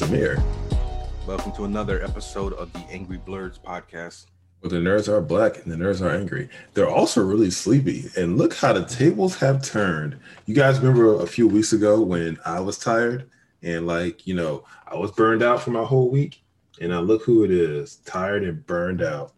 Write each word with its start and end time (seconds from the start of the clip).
And 0.00 0.10
this 0.10 0.20
is 0.20 0.26
Samir. 0.26 0.42
Welcome 1.26 1.52
to 1.52 1.64
another 1.64 2.02
episode 2.02 2.52
of 2.54 2.72
the 2.72 2.80
Angry 2.90 3.18
Blerds 3.18 3.60
podcast. 3.60 4.26
Where 4.60 4.70
the 4.70 4.76
nerds 4.76 5.08
are 5.08 5.20
black 5.20 5.62
and 5.62 5.70
the 5.70 5.76
nerds 5.76 6.00
are 6.00 6.10
angry. 6.10 6.48
They're 6.72 6.88
also 6.88 7.22
really 7.22 7.50
sleepy. 7.50 8.10
And 8.16 8.36
look 8.36 8.54
how 8.54 8.72
the 8.72 8.84
tables 8.86 9.36
have 9.36 9.62
turned. 9.62 10.18
You 10.46 10.54
guys 10.54 10.80
remember 10.80 11.20
a 11.22 11.26
few 11.26 11.46
weeks 11.46 11.72
ago 11.72 12.00
when 12.00 12.38
I 12.44 12.60
was 12.60 12.78
tired 12.78 13.30
and, 13.62 13.86
like, 13.86 14.26
you 14.26 14.34
know, 14.34 14.64
I 14.88 14.96
was 14.96 15.12
burned 15.12 15.42
out 15.42 15.60
for 15.60 15.70
my 15.70 15.84
whole 15.84 16.10
week? 16.10 16.42
And 16.80 16.92
I 16.92 16.98
look 16.98 17.22
who 17.22 17.44
it 17.44 17.52
is 17.52 17.96
tired 17.96 18.42
and 18.42 18.66
burned 18.66 19.02
out. 19.02 19.32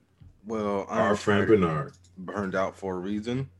Well, 0.46 0.86
I'm 0.88 1.02
Our 1.02 1.16
friend 1.16 1.46
Bernard. 1.46 1.92
burned 2.16 2.54
out 2.54 2.76
for 2.76 2.94
a 2.94 2.98
reason. 2.98 3.50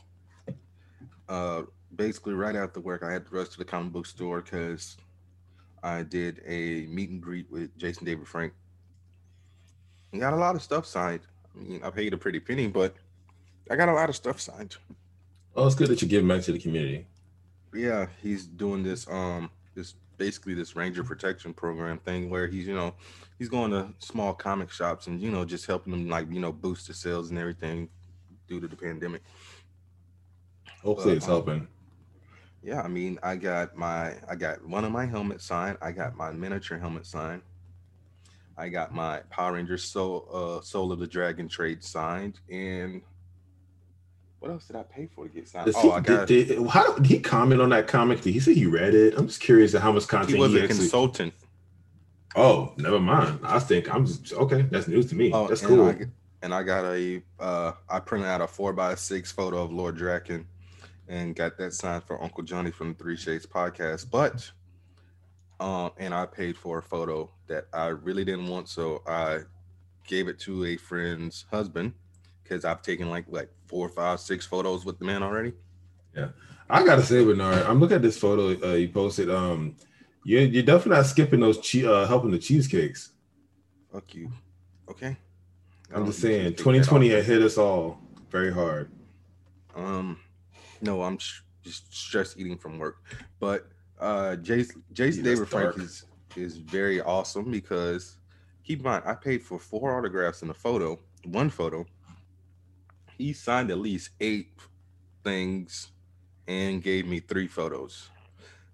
Uh, 1.28 1.62
basically, 1.95 2.32
right 2.32 2.56
after 2.56 2.80
work, 2.80 3.02
I 3.02 3.12
had 3.12 3.26
to 3.26 3.34
rush 3.34 3.48
to 3.48 3.59
the 3.59 3.66
comic 3.66 3.92
book 3.92 4.06
store 4.06 4.40
because 4.40 4.96
I 5.83 6.03
did 6.03 6.43
a 6.47 6.87
meet 6.87 7.11
and 7.11 7.21
greet 7.21 7.51
with 7.51 7.77
Jason 7.79 8.05
David 8.05 8.27
Frank. 8.27 8.53
And 10.12 10.21
got 10.21 10.33
a 10.33 10.37
lot 10.37 10.55
of 10.55 10.62
stuff 10.62 10.87
signed. 10.87 11.23
I 11.55 11.62
mean, 11.62 11.83
I 11.83 11.91
paid 11.91 12.12
a 12.12 12.16
pretty 12.16 12.41
penny, 12.41 12.66
but 12.66 12.95
I 13.71 13.77
got 13.77 13.89
a 13.89 13.93
lot 13.93 14.09
of 14.09 14.16
stuff 14.16 14.41
signed. 14.41 14.77
Oh, 15.55 15.66
it's 15.66 15.74
good 15.74 15.88
that 15.88 16.02
you're 16.02 16.09
giving 16.09 16.29
back 16.29 16.43
to 16.43 16.52
the 16.52 16.59
community. 16.59 17.07
Yeah, 17.74 18.07
he's 18.23 18.46
doing 18.46 18.83
this 18.83 19.09
um 19.09 19.51
this 19.74 19.95
basically 20.18 20.55
this 20.55 20.77
ranger 20.77 21.05
protection 21.05 21.52
program 21.52 21.99
thing 21.99 22.30
where 22.30 22.46
he's 22.46 22.66
you 22.66 22.74
know 22.74 22.95
he's 23.38 23.49
going 23.49 23.71
to 23.71 23.93
small 23.99 24.33
comic 24.33 24.71
shops 24.71 25.07
and 25.07 25.21
you 25.21 25.30
know 25.30 25.45
just 25.45 25.66
helping 25.66 25.93
them 25.93 26.09
like 26.09 26.30
you 26.30 26.40
know 26.40 26.52
boost 26.52 26.87
the 26.87 26.95
sales 26.95 27.30
and 27.30 27.38
everything 27.38 27.88
due 28.49 28.61
to 28.61 28.68
the 28.68 28.77
pandemic. 28.77 29.23
Hopefully, 30.83 31.09
Well, 31.09 31.16
it's 31.16 31.27
um, 31.27 31.30
helping. 31.30 31.68
Yeah, 32.66 32.82
I 32.82 32.88
mean, 32.88 33.16
I 33.22 33.36
got 33.36 33.76
my 33.76 34.14
I 34.28 34.34
got 34.34 34.66
one 34.66 34.84
of 34.84 34.90
my 34.90 35.06
helmets 35.06 35.45
signed. 35.45 35.78
I 35.80 35.92
got 35.92 36.16
my 36.16 36.32
miniature 36.32 36.76
helmet 36.78 37.06
signed. 37.06 37.42
I 38.59 38.68
got 38.70 38.92
my 38.92 39.20
Power 39.30 39.52
Rangers 39.52 39.84
Soul 39.84 40.28
uh 40.32 40.60
Soul 40.62 40.90
of 40.90 40.98
the 40.98 41.06
Dragon 41.06 41.46
trade 41.46 41.84
signed. 41.84 42.40
And 42.50 43.02
what 44.40 44.50
else 44.50 44.66
did 44.66 44.74
I 44.74 44.82
pay 44.82 45.06
for 45.06 45.28
to 45.28 45.30
get 45.32 45.46
signed? 45.46 45.66
Does 45.66 45.76
Oh, 45.76 45.82
he, 45.82 45.90
I 45.92 46.00
got 46.00 46.26
did, 46.26 46.48
did- 46.48 46.66
how 46.66 46.94
did 46.96 47.06
he 47.06 47.20
comment 47.20 47.60
on 47.60 47.68
that 47.68 47.87
comic? 47.87 48.20
Did 48.22 48.32
he 48.32 48.40
say 48.40 48.52
he 48.52 48.66
read 48.66 48.94
it? 48.96 49.14
I'm 49.16 49.28
just 49.28 49.40
curious 49.40 49.72
at 49.76 49.82
how 49.82 49.92
much 49.92 50.09
content 50.09 50.34
he 50.34 50.40
was 50.40 50.50
he 50.50 50.59
a 50.59 50.64
actually. 50.64 50.78
consultant. 50.78 51.34
Oh, 52.34 52.74
never 52.78 52.98
mind. 52.98 53.38
I 53.44 53.60
think 53.60 53.94
I'm 53.94 54.06
just 54.06 54.32
okay. 54.32 54.62
That's 54.62 54.88
news 54.88 55.06
to 55.10 55.14
me. 55.14 55.30
Oh, 55.32 55.46
That's 55.46 55.62
and 55.62 55.70
cool. 55.70 55.87
I, 55.87 56.06
and 56.42 56.52
I 56.52 56.64
got 56.64 56.84
a 56.84 57.22
uh 57.38 57.74
I 57.88 58.00
printed 58.00 58.26
out 58.26 58.40
a 58.40 58.48
four 58.48 58.72
by 58.72 58.96
six 58.96 59.30
photo 59.30 59.62
of 59.62 59.72
Lord 59.72 59.96
Drakkon 59.96 60.46
and 61.09 61.35
got 61.35 61.57
that 61.59 61.73
signed 61.73 62.04
for 62.04 62.23
Uncle 62.23 62.43
Johnny 62.43 62.71
from 62.71 62.88
the 62.88 62.95
Three 62.95 63.16
Shades 63.16 63.46
podcast. 63.46 64.10
But 64.10 64.50
um 65.59 65.93
and 65.99 66.12
I 66.12 66.26
paid 66.26 66.56
for 66.56 66.78
a 66.78 66.82
photo 66.82 67.31
that 67.47 67.66
I 67.72 67.87
really 67.87 68.25
didn't 68.25 68.49
want, 68.49 68.69
so 68.69 69.03
I 69.06 69.41
gave 70.06 70.28
it 70.28 70.38
to 70.41 70.65
a 70.66 70.77
friend's 70.77 71.47
husband 71.50 71.93
because 72.43 72.65
I've 72.65 72.82
taken 72.82 73.10
like 73.10 73.25
like 73.28 73.50
four, 73.66 73.88
five, 73.88 74.21
six 74.21 74.47
photos 74.47 74.84
with 74.84 74.99
the 74.99 75.04
man 75.04 75.22
already. 75.22 75.53
Yeah, 76.15 76.28
I 76.69 76.84
gotta 76.84 77.03
say, 77.03 77.25
Bernard, 77.25 77.65
I'm 77.66 77.81
looking 77.81 77.97
at 77.97 78.03
this 78.03 78.19
photo 78.19 78.69
uh, 78.69 78.75
you 78.75 78.88
posted. 78.88 79.31
Um, 79.31 79.77
you're, 80.25 80.43
you're 80.43 80.65
definitely 80.65 80.97
not 80.97 81.06
skipping 81.06 81.38
those 81.38 81.59
che- 81.59 81.87
uh, 81.87 82.05
helping 82.06 82.33
the 82.33 82.38
cheesecakes. 82.38 83.12
Fuck 83.93 84.12
you. 84.15 84.33
Okay. 84.91 85.17
I'm 85.94 86.05
just 86.05 86.21
saying, 86.21 86.55
2020 86.55 87.11
had 87.11 87.25
hit 87.25 87.43
us 87.43 87.56
all 87.56 88.00
very 88.28 88.53
hard. 88.53 88.91
Um, 89.77 90.19
no, 90.81 91.03
I'm 91.03 91.19
sh- 91.19 91.42
just 91.62 91.94
stress 91.94 92.37
eating 92.37 92.56
from 92.56 92.78
work. 92.78 93.03
But 93.41 93.69
uh, 93.98 94.37
Jason, 94.37 94.82
Jason 94.92 95.25
David 95.25 95.48
Frank 95.48 95.78
is 95.78 96.04
is 96.37 96.59
very 96.59 97.00
awesome 97.00 97.50
because 97.50 98.19
keep 98.64 98.81
in 98.81 98.84
mind, 98.84 99.04
I 99.06 99.14
paid 99.14 99.42
for 99.42 99.59
four 99.59 99.97
autographs 99.97 100.42
in 100.42 100.50
a 100.50 100.54
photo, 100.54 100.98
one 101.25 101.50
photo. 101.50 101.87
He 103.16 103.32
signed 103.32 103.70
at 103.70 103.78
least 103.78 104.10
eight 104.20 104.53
things 105.25 105.88
and 106.47 106.82
gave 106.82 107.06
me 107.06 107.20
three 107.20 107.47
photos. 107.47 108.10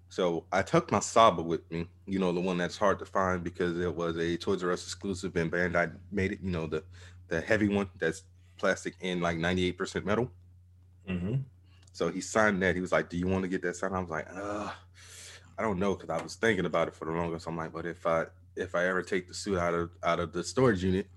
So 0.09 0.45
I 0.51 0.61
took 0.61 0.91
my 0.91 0.99
Saba 0.99 1.41
with 1.41 1.69
me, 1.71 1.87
you 2.05 2.19
know, 2.19 2.31
the 2.31 2.39
one 2.39 2.57
that's 2.57 2.77
hard 2.77 2.99
to 2.99 3.05
find 3.05 3.43
because 3.43 3.79
it 3.79 3.95
was 3.95 4.17
a 4.17 4.37
Toys 4.37 4.63
R 4.63 4.71
Us 4.71 4.83
exclusive 4.83 5.35
and 5.37 5.51
Bandai 5.51 5.91
made 6.11 6.33
it, 6.33 6.39
you 6.43 6.51
know, 6.51 6.67
the 6.67 6.83
the 7.29 7.41
heavy 7.41 7.67
one 7.67 7.89
that's 7.97 8.23
plastic 8.57 8.95
and 9.01 9.21
like 9.21 9.37
98% 9.37 10.05
metal. 10.05 10.29
Mm-hmm. 11.09 11.35
So 11.93 12.09
he 12.09 12.21
signed 12.21 12.61
that. 12.63 12.75
He 12.75 12.81
was 12.81 12.91
like, 12.91 13.07
"Do 13.07 13.17
you 13.17 13.27
want 13.27 13.43
to 13.43 13.47
get 13.47 13.61
that 13.61 13.75
signed?" 13.75 13.95
I 13.95 13.99
was 13.99 14.09
like, 14.09 14.27
"Uh, 14.33 14.71
I 15.57 15.61
don't 15.61 15.77
know," 15.79 15.93
because 15.95 16.09
I 16.09 16.21
was 16.21 16.35
thinking 16.35 16.65
about 16.65 16.87
it 16.87 16.95
for 16.95 17.05
the 17.05 17.11
longest. 17.11 17.47
I'm 17.47 17.55
like, 17.55 17.71
"But 17.71 17.85
if 17.85 18.05
I 18.05 18.25
if 18.55 18.73
I 18.75 18.87
ever 18.87 19.03
take 19.03 19.27
the 19.27 19.33
suit 19.33 19.59
out 19.59 19.75
of 19.75 19.91
out 20.03 20.19
of 20.19 20.33
the 20.33 20.43
storage 20.43 20.83
unit, 20.83 21.07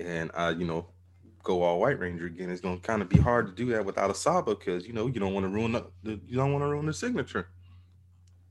and 0.00 0.30
I 0.34 0.50
you 0.50 0.64
know 0.64 0.86
go 1.42 1.62
all 1.62 1.78
White 1.78 1.98
Ranger 1.98 2.26
again, 2.26 2.50
it's 2.50 2.62
gonna 2.62 2.78
kind 2.78 3.02
of 3.02 3.10
be 3.10 3.18
hard 3.18 3.46
to 3.46 3.52
do 3.52 3.70
that 3.72 3.84
without 3.84 4.10
a 4.10 4.14
Saba 4.14 4.54
because 4.54 4.86
you 4.86 4.94
know 4.94 5.06
you 5.06 5.20
don't 5.20 5.34
want 5.34 5.44
to 5.44 5.50
ruin 5.50 5.72
the, 5.72 5.86
the 6.02 6.18
you 6.26 6.36
don't 6.36 6.52
want 6.52 6.62
to 6.62 6.68
ruin 6.68 6.86
the 6.86 6.94
signature." 6.94 7.48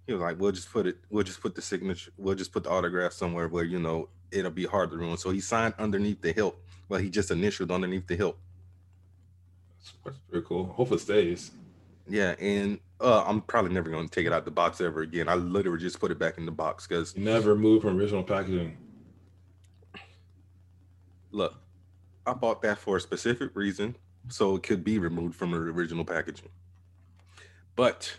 He 0.06 0.13
was 0.13 0.22
like, 0.22 0.40
"We'll 0.40 0.51
just 0.51 0.72
put 0.72 0.85
it. 0.85 0.97
We'll 1.09 1.24
just 1.24 1.41
put 1.41 1.56
the 1.56 1.63
signature. 1.63 2.12
We'll 2.16 2.35
just 2.35 2.51
put 2.51 2.63
the 2.63 2.69
autograph 2.69 3.13
somewhere 3.13 3.47
where 3.47 3.63
you 3.63 3.79
know 3.79 4.09
it'll 4.29 4.51
be 4.51 4.66
hard 4.66 4.91
to 4.91 4.97
ruin." 4.97 5.18
So 5.18 5.31
he 5.31 5.41
signed 5.41 5.74
underneath 5.79 6.22
the 6.22 6.31
hilt. 6.31 6.59
Well, 6.88 7.00
he 7.00 7.09
just 7.09 7.31
initialed 7.31 7.72
underneath 7.72 8.06
the 8.06 8.16
hilt. 8.16 8.38
That's 10.03 10.18
pretty 10.29 10.46
cool. 10.47 10.66
Hope 10.66 10.91
it 10.91 11.00
stays. 11.00 11.51
Yeah, 12.07 12.35
and 12.40 12.79
uh, 13.00 13.23
I'm 13.25 13.41
probably 13.41 13.73
never 13.73 13.90
going 13.90 14.07
to 14.07 14.13
take 14.13 14.25
it 14.25 14.34
out 14.34 14.46
the 14.46 14.51
box 14.51 14.79
ever 14.79 15.01
again. 15.01 15.28
I 15.28 15.35
literally 15.35 15.79
just 15.79 16.00
put 16.00 16.12
it 16.12 16.19
back 16.19 16.38
in 16.38 16.46
the 16.46 16.51
box 16.51 16.88
because 16.88 17.16
never 17.18 17.56
moved 17.56 17.84
from 17.84 17.97
original 17.97 18.24
packaging. 18.24 18.78
look, 21.31 21.56
I 22.25 22.34
bought 22.34 22.62
that 22.62 22.78
for 22.78 22.97
a 22.97 23.01
specific 23.01 23.56
reason, 23.56 23.95
so 24.29 24.56
it 24.56 24.63
could 24.63 24.84
be 24.84 25.00
removed 25.00 25.35
from 25.35 25.51
the 25.51 25.57
original 25.57 26.06
packaging. 26.06 26.50
But 27.75 28.16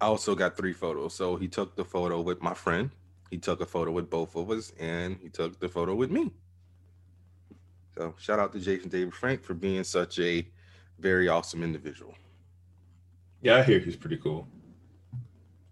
I 0.00 0.06
also 0.06 0.34
got 0.34 0.56
three 0.56 0.72
photos. 0.72 1.14
So 1.14 1.36
he 1.36 1.48
took 1.48 1.76
the 1.76 1.84
photo 1.84 2.20
with 2.20 2.42
my 2.42 2.54
friend, 2.54 2.90
he 3.30 3.38
took 3.38 3.60
a 3.60 3.66
photo 3.66 3.90
with 3.90 4.10
both 4.10 4.36
of 4.36 4.50
us, 4.50 4.72
and 4.78 5.18
he 5.22 5.28
took 5.28 5.58
the 5.58 5.68
photo 5.68 5.94
with 5.94 6.10
me. 6.10 6.30
So 7.96 8.14
shout 8.18 8.38
out 8.38 8.52
to 8.52 8.60
Jason 8.60 8.90
David 8.90 9.14
Frank 9.14 9.42
for 9.42 9.54
being 9.54 9.84
such 9.84 10.18
a 10.18 10.46
very 11.04 11.28
awesome 11.28 11.62
individual. 11.62 12.14
Yeah, 13.42 13.56
I 13.56 13.62
hear 13.62 13.78
he's 13.78 13.94
pretty 13.94 14.16
cool. 14.16 14.48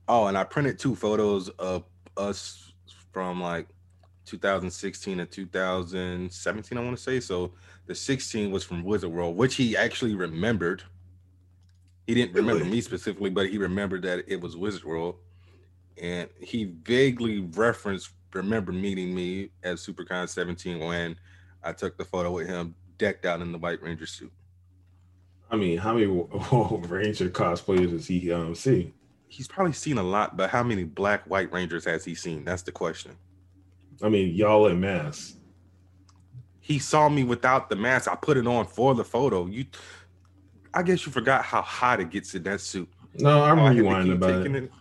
Oh, 0.07 0.27
and 0.27 0.37
I 0.37 0.45
printed 0.45 0.79
two 0.79 0.95
photos 0.95 1.49
of 1.59 1.85
us 2.19 2.75
from 3.15 3.41
like 3.41 3.67
2016 4.27 5.21
and 5.21 5.31
2017, 5.31 6.77
I 6.77 6.81
want 6.83 6.95
to 6.99 7.03
say. 7.03 7.19
So 7.19 7.53
the 7.87 7.95
16 7.95 8.51
was 8.51 8.63
from 8.63 8.85
Wizard 8.85 9.11
World, 9.11 9.35
which 9.35 9.55
he 9.55 9.75
actually 9.75 10.15
remembered. 10.15 10.83
He 12.07 12.13
didn't 12.13 12.35
remember 12.35 12.65
Really? 12.65 12.77
me 12.77 12.81
specifically, 12.83 13.31
but 13.31 13.49
he 13.49 13.57
remembered 13.57 14.03
that 14.03 14.25
it 14.29 14.39
was 14.39 14.55
Wizard 14.55 14.85
World. 14.85 15.15
And 15.97 16.29
he 16.41 16.75
vaguely 16.83 17.41
referenced, 17.41 18.11
remember 18.35 18.71
meeting 18.71 19.15
me 19.15 19.49
at 19.63 19.77
SuperCon 19.77 20.29
17 20.29 20.79
when 20.79 21.17
I 21.63 21.73
took 21.73 21.97
the 21.97 22.05
photo 22.05 22.33
with 22.33 22.49
him 22.49 22.75
decked 22.99 23.25
out 23.25 23.41
in 23.41 23.51
the 23.51 23.59
White 23.59 23.83
Ranger 23.83 24.05
suit. 24.05 24.31
I 25.53 25.57
mean, 25.57 25.79
how 25.79 25.93
many 25.95 26.07
Ranger 26.89 27.29
cosplayers 27.29 27.91
does 27.91 28.07
he 28.07 28.33
um 28.33 28.55
see? 28.55 28.93
He's 29.29 29.47
probably 29.47 29.73
seen 29.75 29.99
a 29.99 30.03
lot, 30.03 30.37
but 30.37 30.51
how 30.51 30.63
many 30.63 30.85
black 30.85 31.25
White 31.25 31.53
Rangers 31.53 31.85
has 31.85 32.05
he 32.05 32.15
seen? 32.15 32.45
That's 32.45 32.63
the 32.63 32.73
question. 32.73 33.13
I 34.03 34.09
mean, 34.09 34.35
y'all 34.35 34.67
in 34.67 34.81
mass. 34.81 35.37
he 36.61 36.79
saw 36.79 37.09
me 37.09 37.23
without 37.25 37.71
the 37.71 37.77
mask. 37.77 38.11
I 38.11 38.15
put 38.17 38.37
it 38.37 38.47
on 38.47 38.67
for 38.67 38.95
the 38.95 39.05
photo. 39.05 39.47
You, 39.47 39.67
I 40.75 40.83
guess 40.83 41.07
you 41.07 41.13
forgot 41.13 41.45
how 41.45 41.63
hot 41.63 42.01
it 42.01 42.11
gets 42.11 42.35
in 42.35 42.43
that 42.45 42.61
suit. 42.61 42.89
No, 43.19 43.43
I'm 43.45 43.59
Oh, 43.59 43.63
rewinding 43.65 44.15
about 44.15 44.39
taking 44.43 44.55
it. 44.57 44.73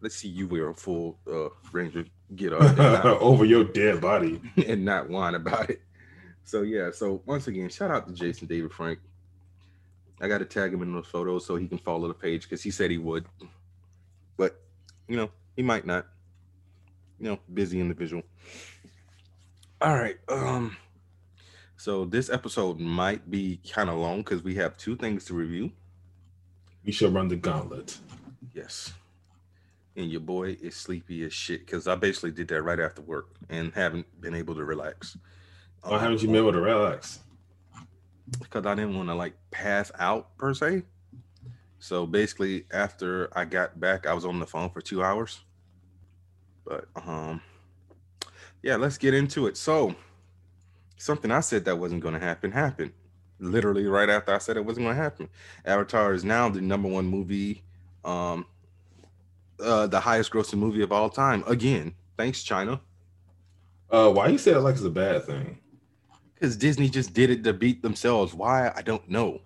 Let's 0.00 0.16
see 0.16 0.28
you 0.28 0.46
wear 0.46 0.68
a 0.68 0.74
full 0.74 1.18
uh, 1.30 1.48
Ranger 1.72 2.04
get 2.36 2.52
up 2.54 3.04
Over 3.04 3.44
your 3.44 3.64
dead 3.64 4.00
body. 4.00 4.40
and 4.68 4.84
not 4.84 5.08
whine 5.08 5.34
about 5.34 5.70
it. 5.70 5.82
So 6.44 6.62
yeah. 6.62 6.90
So 6.92 7.22
once 7.26 7.48
again, 7.48 7.68
shout 7.68 7.90
out 7.90 8.06
to 8.08 8.14
Jason 8.14 8.46
David 8.48 8.72
Frank. 8.72 8.98
I 10.20 10.28
got 10.28 10.38
to 10.38 10.44
tag 10.44 10.72
him 10.72 10.82
in 10.82 10.92
those 10.92 11.06
photos 11.06 11.44
so 11.46 11.56
he 11.56 11.66
can 11.66 11.78
follow 11.78 12.08
the 12.08 12.14
page 12.14 12.42
because 12.42 12.62
he 12.62 12.70
said 12.70 12.90
he 12.90 12.98
would, 12.98 13.26
but 14.36 14.60
you 15.08 15.16
know 15.16 15.30
he 15.56 15.62
might 15.62 15.86
not. 15.86 16.06
You 17.20 17.30
know, 17.30 17.38
busy 17.52 17.80
individual. 17.80 18.22
All 19.80 19.94
right. 19.94 20.16
Um. 20.28 20.76
So 21.76 22.04
this 22.04 22.30
episode 22.30 22.78
might 22.80 23.30
be 23.30 23.60
kind 23.70 23.90
of 23.90 23.96
long 23.96 24.18
because 24.18 24.42
we 24.42 24.54
have 24.56 24.76
two 24.76 24.96
things 24.96 25.24
to 25.26 25.34
review. 25.34 25.70
We 26.84 26.92
should 26.92 27.12
run 27.12 27.28
the 27.28 27.36
gauntlet. 27.36 27.98
Yes. 28.52 28.92
And 29.96 30.10
your 30.10 30.20
boy 30.20 30.56
is 30.60 30.74
sleepy 30.74 31.24
as 31.24 31.32
shit 31.32 31.66
because 31.66 31.86
I 31.86 31.94
basically 31.94 32.32
did 32.32 32.48
that 32.48 32.62
right 32.62 32.80
after 32.80 33.02
work 33.02 33.28
and 33.48 33.72
haven't 33.74 34.06
been 34.20 34.34
able 34.34 34.54
to 34.54 34.64
relax. 34.64 35.16
Why 35.82 35.98
haven't 35.98 36.22
you 36.22 36.28
been 36.28 36.36
able 36.36 36.52
to 36.52 36.60
relax? 36.60 37.20
Because 38.40 38.66
I 38.66 38.74
didn't 38.74 38.96
want 38.96 39.08
to 39.08 39.14
like 39.14 39.34
pass 39.50 39.92
out 39.98 40.36
per 40.38 40.54
se. 40.54 40.82
So 41.78 42.06
basically, 42.06 42.64
after 42.72 43.28
I 43.36 43.44
got 43.44 43.78
back, 43.78 44.06
I 44.06 44.14
was 44.14 44.24
on 44.24 44.40
the 44.40 44.46
phone 44.46 44.70
for 44.70 44.80
two 44.80 45.02
hours. 45.02 45.40
But 46.64 46.86
um, 46.96 47.42
yeah, 48.62 48.76
let's 48.76 48.96
get 48.96 49.12
into 49.12 49.46
it. 49.46 49.58
So, 49.58 49.94
something 50.96 51.30
I 51.30 51.40
said 51.40 51.66
that 51.66 51.78
wasn't 51.78 52.00
going 52.00 52.14
to 52.14 52.20
happen 52.20 52.50
happened. 52.50 52.92
Literally 53.38 53.86
right 53.86 54.08
after 54.08 54.34
I 54.34 54.38
said 54.38 54.56
it 54.56 54.64
wasn't 54.64 54.86
going 54.86 54.96
to 54.96 55.02
happen. 55.02 55.28
Avatar 55.66 56.14
is 56.14 56.24
now 56.24 56.48
the 56.48 56.62
number 56.62 56.88
one 56.88 57.04
movie, 57.04 57.62
um, 58.06 58.46
uh, 59.60 59.86
the 59.86 60.00
highest 60.00 60.30
grossing 60.30 60.58
movie 60.58 60.82
of 60.82 60.92
all 60.92 61.10
time. 61.10 61.44
Again, 61.46 61.94
thanks 62.16 62.42
China. 62.42 62.80
Uh, 63.90 64.10
why 64.10 64.28
you 64.28 64.38
say 64.38 64.54
that 64.54 64.60
like 64.60 64.76
it's 64.76 64.84
a 64.84 64.90
bad 64.90 65.26
thing? 65.26 65.58
Because 66.44 66.58
Disney 66.58 66.90
just 66.90 67.14
did 67.14 67.30
it 67.30 67.42
to 67.44 67.54
beat 67.54 67.80
themselves. 67.80 68.34
Why 68.34 68.70
I 68.76 68.82
don't 68.82 69.08
know. 69.08 69.40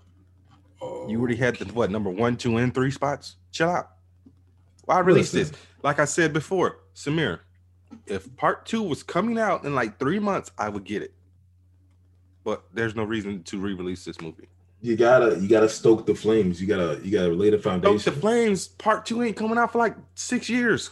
Oh, 0.82 1.06
You 1.08 1.20
already 1.20 1.36
had 1.36 1.54
the 1.54 1.64
what 1.72 1.92
number 1.92 2.10
one, 2.10 2.36
two, 2.36 2.56
and 2.56 2.74
three 2.74 2.90
spots. 2.90 3.36
Chill 3.52 3.70
out. 3.70 3.90
Why 4.84 4.98
release 4.98 5.30
this? 5.30 5.52
Like 5.84 6.00
I 6.00 6.04
said 6.06 6.32
before, 6.32 6.80
Samir, 6.96 7.38
if 8.06 8.34
part 8.36 8.66
two 8.66 8.82
was 8.82 9.04
coming 9.04 9.38
out 9.38 9.62
in 9.64 9.76
like 9.76 10.00
three 10.00 10.18
months, 10.18 10.50
I 10.58 10.68
would 10.70 10.82
get 10.82 11.02
it. 11.02 11.14
But 12.42 12.64
there's 12.74 12.96
no 12.96 13.04
reason 13.04 13.44
to 13.44 13.60
re-release 13.60 14.04
this 14.04 14.20
movie. 14.20 14.48
you 14.80 14.96
gotta 14.96 15.38
you 15.38 15.48
gotta 15.48 15.68
stoke 15.68 16.04
the 16.04 16.16
flames. 16.16 16.60
You 16.60 16.66
gotta 16.66 17.00
you 17.04 17.12
gotta 17.12 17.28
lay 17.32 17.50
the 17.50 17.58
Stoke 17.58 17.80
foundation. 17.84 18.12
the 18.12 18.20
Flames 18.20 18.66
part 18.66 19.06
two 19.06 19.22
ain't 19.22 19.36
coming 19.36 19.56
out 19.56 19.70
for 19.70 19.78
like 19.78 19.94
six 20.16 20.50
years. 20.50 20.90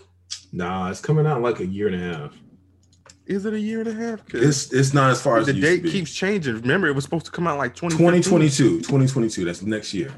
Nah, 0.52 0.88
it's 0.88 1.00
coming 1.00 1.26
out 1.26 1.42
like 1.42 1.58
a 1.58 1.66
year 1.66 1.88
and 1.88 1.96
a 1.96 1.98
half. 1.98 2.32
Is 3.26 3.44
it 3.44 3.54
a 3.54 3.58
year 3.60 3.80
and 3.80 3.88
a 3.88 3.92
half? 3.94 4.20
It's 4.34 4.72
it's 4.72 4.94
not 4.94 5.10
as 5.10 5.20
far 5.20 5.38
as 5.38 5.46
the 5.46 5.52
date 5.52 5.84
keeps 5.84 6.12
changing. 6.14 6.54
Remember, 6.60 6.86
it 6.86 6.94
was 6.94 7.04
supposed 7.04 7.26
to 7.26 7.32
come 7.32 7.46
out 7.46 7.58
like 7.58 7.74
2022, 7.74 8.22
2022. 8.22 8.78
2022. 8.82 9.44
That's 9.44 9.62
next 9.62 9.92
year. 9.92 10.12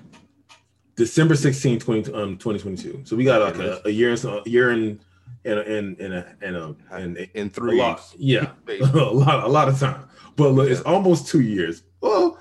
December 0.96 1.34
16, 1.36 1.78
20, 1.78 2.12
um, 2.12 2.36
2022. 2.36 3.02
So 3.04 3.16
we 3.16 3.24
got 3.24 3.40
like 3.40 3.56
a, 3.64 3.80
a 3.86 3.90
year 3.90 4.10
and 4.10 4.18
so- 4.18 4.42
a 4.44 4.48
year 4.48 4.70
and 4.70 5.00
and 5.44 5.58
and 5.60 6.00
and 6.00 6.12
a, 6.14 6.34
and 6.42 6.56
a, 6.56 6.76
and 6.90 7.16
a, 7.16 7.38
in 7.38 7.46
a 7.46 7.50
three. 7.50 7.78
lot. 7.78 8.02
Yeah, 8.18 8.50
a 8.68 8.84
lot 8.96 9.44
a 9.44 9.48
lot 9.48 9.68
of 9.68 9.78
time. 9.78 10.06
But 10.36 10.50
look, 10.50 10.68
it's 10.68 10.82
almost 10.82 11.28
two 11.28 11.40
years. 11.40 11.82
Well, 12.00 12.38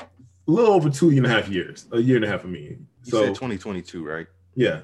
a 0.00 0.06
little 0.46 0.72
over 0.72 0.88
two 0.88 1.10
and 1.10 1.26
a 1.26 1.28
half 1.28 1.48
years. 1.48 1.86
A 1.92 2.00
year 2.00 2.16
and 2.16 2.24
a 2.24 2.28
half 2.28 2.40
for 2.40 2.46
me. 2.48 2.60
You 3.04 3.10
So 3.10 3.24
said 3.24 3.34
2022, 3.34 4.04
right? 4.06 4.26
yeah. 4.54 4.80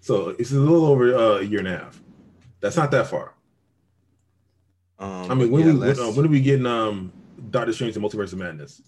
So 0.00 0.36
it's 0.38 0.52
a 0.52 0.56
little 0.56 0.84
over 0.86 1.14
uh, 1.16 1.38
a 1.38 1.42
year 1.42 1.58
and 1.60 1.68
a 1.68 1.78
half. 1.78 2.00
That's 2.60 2.76
not 2.76 2.90
that 2.92 3.06
far. 3.08 3.33
Um, 4.98 5.30
I 5.30 5.34
mean, 5.34 5.50
when 5.50 5.66
yeah, 5.66 5.72
we 5.72 5.78
when, 5.78 5.98
uh, 5.98 6.10
when 6.12 6.26
are 6.26 6.28
we 6.28 6.40
getting 6.40 6.66
um 6.66 7.12
Doctor 7.50 7.72
Strange 7.72 7.96
and 7.96 8.04
Multiverse 8.04 8.32
of 8.32 8.38
Madness? 8.38 8.82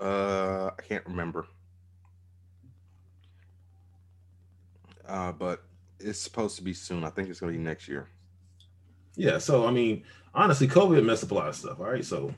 Uh, 0.00 0.70
I 0.78 0.82
can't 0.82 1.04
remember. 1.06 1.46
Uh, 5.06 5.32
but 5.32 5.64
it's 5.98 6.18
supposed 6.18 6.56
to 6.56 6.62
be 6.62 6.72
soon. 6.72 7.04
I 7.04 7.10
think 7.10 7.28
it's 7.28 7.40
gonna 7.40 7.52
be 7.52 7.58
next 7.58 7.88
year. 7.88 8.08
Yeah, 9.16 9.38
so 9.38 9.66
I 9.66 9.70
mean, 9.70 10.04
honestly, 10.34 10.68
COVID 10.68 11.04
messed 11.04 11.24
up 11.24 11.32
a 11.32 11.34
lot 11.34 11.48
of 11.48 11.56
stuff. 11.56 11.80
All 11.80 11.90
right, 11.90 12.04
so 12.04 12.32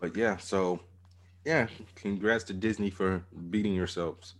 But 0.00 0.16
yeah, 0.16 0.38
so 0.38 0.80
yeah, 1.44 1.68
congrats 1.94 2.44
to 2.44 2.54
Disney 2.54 2.90
for 2.90 3.22
beating 3.50 3.74
yourselves. 3.74 4.34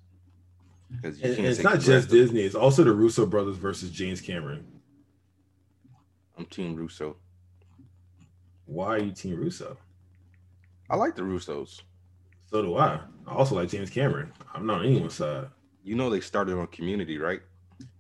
Because 0.90 1.18
you 1.18 1.26
and, 1.26 1.36
can't 1.36 1.46
and 1.46 1.54
it's 1.56 1.62
not 1.62 1.80
just 1.80 2.10
to- 2.10 2.14
Disney; 2.16 2.40
it's 2.42 2.54
also 2.54 2.84
the 2.84 2.92
Russo 2.92 3.26
brothers 3.26 3.56
versus 3.56 3.90
James 3.90 4.20
Cameron. 4.20 4.66
I'm 6.38 6.46
Team 6.46 6.74
Russo. 6.74 7.16
Why 8.66 8.86
are 8.96 8.98
you 8.98 9.12
Team 9.12 9.36
Russo? 9.36 9.76
I 10.88 10.96
like 10.96 11.14
the 11.14 11.22
Russos. 11.22 11.82
So 12.46 12.62
do 12.62 12.76
I. 12.76 13.00
I 13.26 13.32
also 13.34 13.54
like 13.54 13.68
James 13.68 13.90
Cameron. 13.90 14.32
I'm 14.54 14.66
not 14.66 14.80
on 14.80 14.86
anyone's 14.86 15.14
side. 15.14 15.46
You 15.84 15.94
know 15.94 16.10
they 16.10 16.20
started 16.20 16.56
on 16.58 16.66
Community, 16.68 17.18
right? 17.18 17.40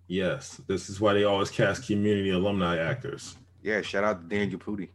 Yes, 0.08 0.60
this 0.66 0.90
is 0.90 1.00
why 1.00 1.12
they 1.14 1.22
always 1.24 1.50
cast 1.50 1.86
community 1.86 2.30
alumni 2.30 2.78
actors. 2.78 3.36
Yeah. 3.62 3.80
Shout 3.82 4.02
out 4.02 4.28
to 4.28 4.36
Daniel 4.36 4.58
Pudi 4.58 4.88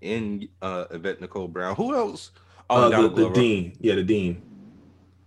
and 0.00 0.48
uh, 0.62 0.86
Yvette 0.90 1.20
Nicole 1.20 1.48
Brown. 1.48 1.74
Who 1.76 1.94
else? 1.94 2.30
Oh, 2.70 2.90
Uh, 2.90 3.02
the, 3.08 3.08
the 3.24 3.30
dean, 3.30 3.76
yeah, 3.80 3.94
the 3.94 4.02
dean, 4.04 4.42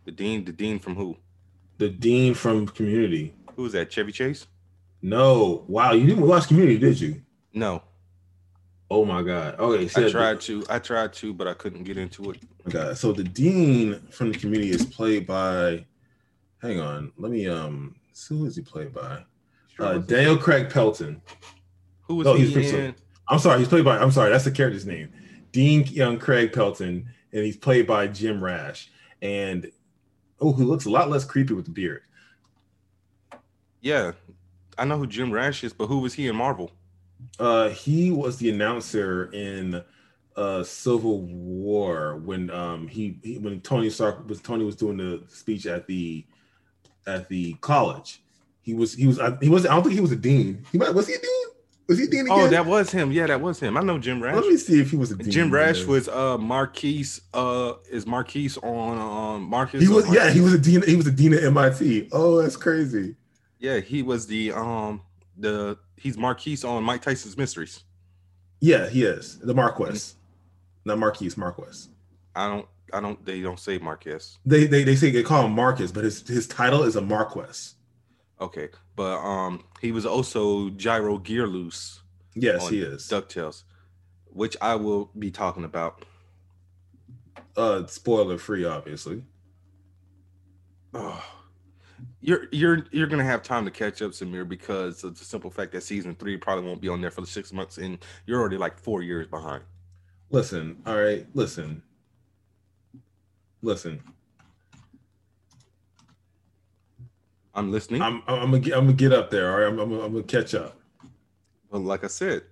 The 0.05 0.11
dean. 0.11 0.43
The 0.45 0.51
dean 0.51 0.79
from 0.79 0.95
who? 0.95 1.17
The 1.81 1.89
dean 1.89 2.35
from 2.35 2.67
Community. 2.67 3.33
Who 3.55 3.63
was 3.63 3.73
that? 3.73 3.91
Chevy 3.91 4.11
Chase? 4.11 4.45
No, 5.01 5.65
wow, 5.67 5.93
you 5.93 6.05
didn't 6.05 6.27
watch 6.27 6.47
Community, 6.47 6.77
did 6.77 7.01
you? 7.01 7.23
No. 7.53 7.81
Oh 8.91 9.03
my 9.03 9.23
God. 9.23 9.59
Okay, 9.59 9.85
I 9.85 9.87
so 9.87 10.09
tried 10.11 10.39
to. 10.41 10.63
I 10.69 10.77
tried 10.77 11.11
to, 11.13 11.33
but 11.33 11.47
I 11.47 11.55
couldn't 11.55 11.83
get 11.83 11.97
into 11.97 12.29
it. 12.29 12.37
Okay, 12.67 12.93
so 12.93 13.11
the 13.11 13.23
dean 13.23 13.99
from 14.11 14.31
the 14.31 14.37
community 14.37 14.69
is 14.69 14.85
played 14.85 15.25
by. 15.25 15.83
Hang 16.61 16.79
on, 16.79 17.11
let 17.17 17.31
me 17.31 17.47
um. 17.47 17.95
Who 18.29 18.45
is 18.45 18.55
he 18.55 18.61
played 18.61 18.93
by? 18.93 19.23
Uh, 19.79 19.97
Daniel 19.97 20.37
Craig 20.37 20.69
Pelton. 20.69 21.19
Who 22.03 22.15
was 22.17 22.27
Oh, 22.27 22.35
he 22.35 22.45
he's 22.45 22.73
in? 22.73 22.93
I'm 23.27 23.39
sorry, 23.39 23.57
he's 23.57 23.69
played 23.69 23.85
by. 23.85 23.97
I'm 23.97 24.11
sorry, 24.11 24.29
that's 24.29 24.43
the 24.43 24.51
character's 24.51 24.85
name. 24.85 25.11
Dean 25.51 25.83
Young 25.87 26.19
Craig 26.19 26.53
Pelton, 26.53 27.07
and 27.33 27.43
he's 27.43 27.57
played 27.57 27.87
by 27.87 28.05
Jim 28.05 28.43
Rash. 28.43 28.91
And 29.23 29.71
oh, 30.41 30.51
who 30.51 30.65
looks 30.65 30.85
a 30.85 30.89
lot 30.89 31.09
less 31.09 31.23
creepy 31.23 31.53
with 31.53 31.65
the 31.65 31.71
beard. 31.71 32.01
Yeah, 33.81 34.11
I 34.77 34.85
know 34.85 34.97
who 34.97 35.07
Jim 35.07 35.31
Rash 35.31 35.63
is, 35.63 35.73
but 35.73 35.87
who 35.87 35.99
was 35.99 36.13
he 36.13 36.27
in 36.27 36.35
Marvel? 36.35 36.71
Uh, 37.39 37.69
he 37.69 38.11
was 38.11 38.37
the 38.37 38.49
announcer 38.49 39.31
in 39.31 39.83
uh 40.37 40.63
Civil 40.63 41.21
War 41.23 42.15
when 42.17 42.49
um 42.51 42.87
he, 42.87 43.19
he 43.21 43.37
when 43.37 43.59
Tony 43.61 43.89
Stark 43.89 44.27
was 44.29 44.41
Tony 44.41 44.63
was 44.63 44.75
doing 44.75 44.97
the 44.97 45.23
speech 45.27 45.65
at 45.65 45.87
the 45.87 46.25
at 47.05 47.27
the 47.27 47.53
college. 47.55 48.21
He 48.61 48.73
was 48.73 48.93
he 48.93 49.07
was 49.07 49.19
I, 49.19 49.37
he 49.41 49.49
was 49.49 49.65
I 49.65 49.73
don't 49.73 49.83
think 49.83 49.95
he 49.95 50.01
was 50.01 50.11
a 50.11 50.15
dean. 50.15 50.65
He 50.71 50.77
might 50.77 50.93
was 50.93 51.07
he 51.07 51.15
a 51.15 51.19
dean? 51.19 51.47
Was 51.91 51.99
he 51.99 52.07
dean 52.07 52.21
again? 52.21 52.39
Oh, 52.39 52.47
that 52.47 52.65
was 52.65 52.89
him. 52.89 53.11
Yeah, 53.11 53.27
that 53.27 53.41
was 53.41 53.59
him. 53.59 53.75
I 53.75 53.81
know 53.81 53.97
Jim 53.97 54.23
Rash. 54.23 54.35
Let 54.35 54.47
me 54.47 54.55
see 54.55 54.79
if 54.79 54.91
he 54.91 54.95
was 54.95 55.11
a 55.11 55.17
dean. 55.17 55.29
Jim 55.29 55.51
Rash 55.51 55.79
man. 55.79 55.89
was 55.89 56.07
uh 56.07 56.37
Marquise. 56.37 57.19
Uh, 57.33 57.73
is 57.89 58.07
Marquise 58.07 58.57
on 58.59 58.97
um 58.97 59.43
Marcus? 59.43 59.81
He 59.81 59.89
was 59.89 60.09
yeah 60.13 60.29
he 60.29 60.39
was 60.39 60.53
a 60.53 60.57
dean 60.57 60.81
he 60.83 60.95
was 60.95 61.05
a 61.05 61.11
dean 61.11 61.33
at 61.33 61.43
MIT. 61.43 62.07
Oh, 62.13 62.41
that's 62.41 62.55
crazy. 62.55 63.17
Yeah, 63.59 63.81
he 63.81 64.03
was 64.03 64.25
the 64.25 64.53
um 64.53 65.01
the 65.37 65.77
he's 65.97 66.17
Marquise 66.17 66.63
on 66.63 66.81
Mike 66.85 67.01
Tyson's 67.01 67.37
Mysteries. 67.37 67.83
Yeah, 68.61 68.87
he 68.87 69.03
is 69.03 69.37
the 69.39 69.53
Marquess, 69.53 70.15
not 70.85 70.97
Marquise 70.97 71.35
Marquess. 71.35 71.89
I 72.33 72.47
don't 72.47 72.67
I 72.93 73.01
don't 73.01 73.25
they 73.25 73.41
don't 73.41 73.59
say 73.59 73.79
Marquez. 73.79 74.39
They 74.45 74.65
they 74.65 74.85
they 74.85 74.95
say 74.95 75.11
they 75.11 75.23
call 75.23 75.45
him 75.45 75.51
Marcus, 75.51 75.91
but 75.91 76.05
his 76.05 76.25
his 76.25 76.47
title 76.47 76.83
is 76.83 76.95
a 76.95 77.01
Marquess. 77.01 77.75
Okay, 78.39 78.69
but 79.01 79.17
um 79.25 79.63
he 79.81 79.91
was 79.91 80.05
also 80.05 80.69
Gyro 80.69 81.17
Gearloose 81.17 82.01
Yes, 82.35 82.69
he 82.69 82.81
is. 82.81 83.07
Ducktales, 83.07 83.63
which 84.27 84.55
I 84.61 84.75
will 84.75 85.09
be 85.17 85.31
talking 85.31 85.63
about. 85.63 86.05
Uh, 87.57 87.85
spoiler 87.87 88.37
free, 88.37 88.63
obviously. 88.63 89.23
Oh, 90.93 91.21
you're 92.21 92.45
you're 92.51 92.85
you're 92.91 93.07
gonna 93.07 93.23
have 93.23 93.41
time 93.41 93.65
to 93.65 93.71
catch 93.71 94.01
up, 94.03 94.11
Samir, 94.11 94.47
because 94.47 95.03
of 95.03 95.17
the 95.17 95.25
simple 95.25 95.49
fact 95.49 95.71
that 95.73 95.81
season 95.81 96.15
three 96.15 96.37
probably 96.37 96.63
won't 96.63 96.79
be 96.79 96.87
on 96.87 97.01
there 97.01 97.11
for 97.11 97.21
the 97.21 97.27
six 97.27 97.51
months, 97.51 97.77
and 97.79 97.97
you're 98.27 98.39
already 98.39 98.57
like 98.57 98.77
four 98.77 99.01
years 99.01 99.27
behind. 99.27 99.63
Listen, 100.29 100.77
all 100.85 100.95
right, 100.95 101.25
listen, 101.33 101.81
listen. 103.63 104.01
I'm 107.53 107.71
listening. 107.71 108.01
I'm 108.01 108.23
I'm 108.27 108.39
gonna 108.51 108.59
get, 108.59 108.73
I'm 108.77 108.85
gonna 108.85 108.93
get 108.93 109.11
up 109.13 109.29
there. 109.29 109.51
All 109.51 109.59
right, 109.59 109.67
I'm 109.67 109.79
I'm, 109.79 109.91
I'm 109.99 110.11
gonna 110.13 110.23
catch 110.23 110.53
up. 110.55 110.77
Well, 111.69 111.81
like 111.81 112.03
I 112.03 112.07
said, 112.07 112.43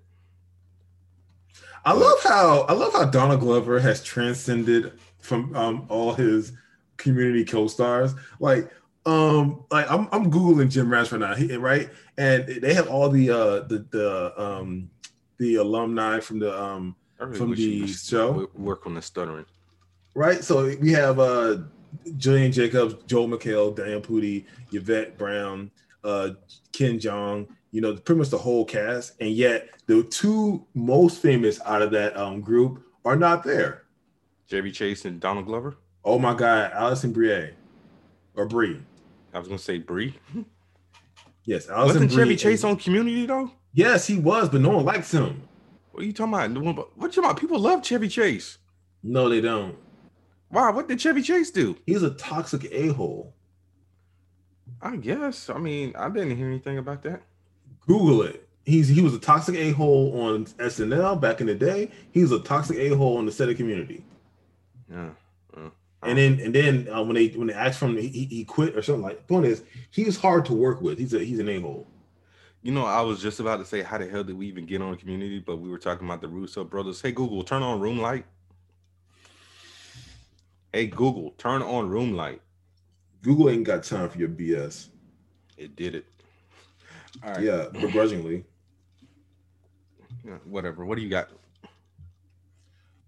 I 1.86 1.94
love 1.94 2.22
how 2.24 2.62
I 2.62 2.74
love 2.74 2.94
how 2.94 3.06
Donald 3.06 3.40
Glover 3.40 3.80
has 3.80 4.04
transcended 4.04 4.94
from 5.20 5.56
um 5.56 5.86
all 5.90 6.14
his 6.14 6.52
community 6.98 7.46
co-stars. 7.46 8.14
Like 8.40 8.70
um 9.06 9.64
like 9.72 9.90
I'm 9.90 10.08
I'm 10.12 10.30
googling 10.30 10.70
Jim 10.70 10.92
Rash 10.92 11.12
right 11.12 11.22
now, 11.22 11.34
he, 11.36 11.56
right? 11.56 11.90
And 12.18 12.46
they 12.48 12.74
have 12.74 12.90
all 12.90 13.10
the 13.10 13.30
uh 13.30 13.60
the 13.62 13.86
the 13.92 14.42
um 14.42 14.90
the 15.38 15.56
alumni 15.56 16.20
from 16.20 16.40
the 16.40 16.62
um 16.62 16.96
really 17.18 17.38
From 17.38 17.56
the 17.56 17.88
show? 17.88 18.50
work 18.54 18.86
on 18.86 18.96
the 18.96 19.02
stuttering. 19.02 19.46
right? 20.16 20.44
So 20.44 20.76
we 20.82 20.92
have 20.92 21.20
uh 21.20 21.60
Gillian 22.18 22.52
Jacobs, 22.52 22.96
Joel 23.08 23.28
McHale, 23.28 23.76
Diane 23.76 24.02
Pudi, 24.02 24.46
Yvette 24.72 25.18
Brown, 25.18 25.72
uh 26.04 26.32
Ken 26.72 27.00
Jeong, 27.00 27.48
you 27.72 27.82
know, 27.82 27.94
pretty 27.96 28.20
much 28.20 28.30
the 28.30 28.38
whole 28.38 28.66
cast, 28.66 29.14
and 29.20 29.32
yet 29.32 29.70
the 29.88 30.04
two 30.04 30.66
most 30.74 31.22
famous 31.22 31.60
out 31.66 31.82
of 31.82 31.92
that 31.92 32.16
um 32.18 32.42
group 32.42 32.84
are 33.06 33.16
not 33.16 33.44
there. 33.44 33.84
Chevy 34.50 34.72
Chase 34.72 35.06
and 35.06 35.20
Donald 35.20 35.46
Glover. 35.46 35.76
Oh 36.06 36.18
my 36.20 36.34
god, 36.34 36.72
Alison 36.74 37.12
Brie 37.12 37.50
or 38.36 38.46
Brie. 38.46 38.80
I 39.34 39.40
was 39.40 39.48
gonna 39.48 39.60
say 39.60 39.78
Brie. 39.78 40.16
Yes, 41.46 41.70
Alison 41.70 42.04
Wasn't 42.04 42.12
Brie 42.12 42.18
Chevy 42.18 42.32
and- 42.32 42.40
Chase 42.40 42.64
on 42.64 42.76
Community 42.78 43.26
though? 43.26 43.52
Yes, 43.74 44.08
he 44.08 44.18
was, 44.18 44.50
but 44.50 44.62
no 44.62 44.70
one 44.70 44.86
likes 44.86 45.12
him. 45.12 45.44
What 45.92 46.04
are 46.04 46.06
you 46.06 46.14
talking 46.14 46.34
about? 46.34 46.98
What 46.98 47.16
you 47.16 47.22
talking 47.22 47.24
about? 47.24 47.40
People 47.40 47.60
love 47.60 47.84
Chevy 47.84 48.08
Chase. 48.08 48.58
No, 49.04 49.30
they 49.30 49.42
don't. 49.42 49.76
Why? 50.50 50.72
What 50.72 50.88
did 50.88 51.02
Chevy 51.02 51.22
Chase 51.22 51.52
do? 51.52 51.78
He's 51.86 52.04
a 52.04 52.12
toxic 52.12 52.68
a-hole. 52.72 53.34
I 54.82 54.98
guess. 54.98 55.50
I 55.50 55.58
mean, 55.60 55.96
I 55.98 56.10
didn't 56.10 56.38
hear 56.38 56.48
anything 56.48 56.78
about 56.78 57.04
that. 57.04 57.24
Google 57.88 58.24
it. 58.24 58.48
He's 58.66 58.88
he 58.90 59.02
was 59.02 59.16
a 59.16 59.20
toxic 59.20 59.56
a 59.56 59.72
hole 59.72 60.22
on 60.22 60.46
SNL 60.46 61.22
back 61.22 61.42
in 61.42 61.48
the 61.48 61.56
day. 61.56 61.92
He 62.12 62.22
was 62.22 62.32
a 62.32 62.40
toxic 62.40 62.78
a 62.78 62.90
hole 62.96 63.20
in 63.20 63.26
the 63.26 63.32
set 63.32 63.50
of 63.50 63.58
community. 63.58 64.06
Yeah. 64.92 65.12
And 66.04 66.18
then 66.18 66.40
and 66.40 66.56
then 66.56 66.90
uh, 66.90 67.04
when 67.04 67.16
they 67.16 67.28
when 67.30 67.48
they 67.48 67.54
asked 67.54 67.82
him, 67.82 67.98
he, 67.98 68.08
he 68.10 68.46
quit 68.46 68.76
or 68.78 68.82
something 68.82 69.04
like. 69.04 69.18
The 69.20 69.24
point 69.26 69.46
is, 69.48 69.64
he's 69.92 70.18
hard 70.18 70.46
to 70.46 70.54
work 70.54 70.82
with. 70.82 71.00
He's 71.00 71.14
a 71.14 71.20
he's 71.20 71.40
an 71.40 71.50
a 71.50 71.60
hole. 71.60 71.88
you 72.62 72.72
know, 72.74 72.86
I 72.86 73.02
was 73.02 73.22
just 73.22 73.40
about 73.40 73.58
to 73.58 73.66
say, 73.66 73.84
how 73.84 73.98
the 73.98 74.08
hell 74.08 74.24
did 74.24 74.38
we 74.38 74.48
even 74.48 74.66
get 74.66 74.82
on 74.82 74.96
community? 74.98 75.40
But 75.40 75.58
we 75.58 75.70
were 75.70 75.78
talking 75.80 76.08
about 76.08 76.22
the 76.22 76.28
Russo 76.28 76.64
brothers. 76.64 77.02
Hey, 77.02 77.12
Google, 77.14 77.44
turn 77.44 77.64
on 77.64 77.80
room 77.80 78.00
light. 78.00 78.26
Hey, 80.72 80.86
Google, 80.86 81.32
turn 81.38 81.62
on 81.62 81.90
room 81.90 82.14
light. 82.14 82.42
Google 83.24 83.50
ain't 83.50 83.64
got 83.64 83.84
time 83.84 84.08
for 84.10 84.18
your 84.20 84.30
BS. 84.30 84.90
It 85.58 85.76
did 85.76 85.96
it. 85.96 86.06
All 87.24 87.32
right. 87.32 87.42
Yeah, 87.42 87.66
begrudgingly. 87.74 88.46
Yeah, 90.24 90.38
Whatever. 90.46 90.86
What 90.86 90.98
do 90.98 91.02
you 91.02 91.10
got? 91.10 91.30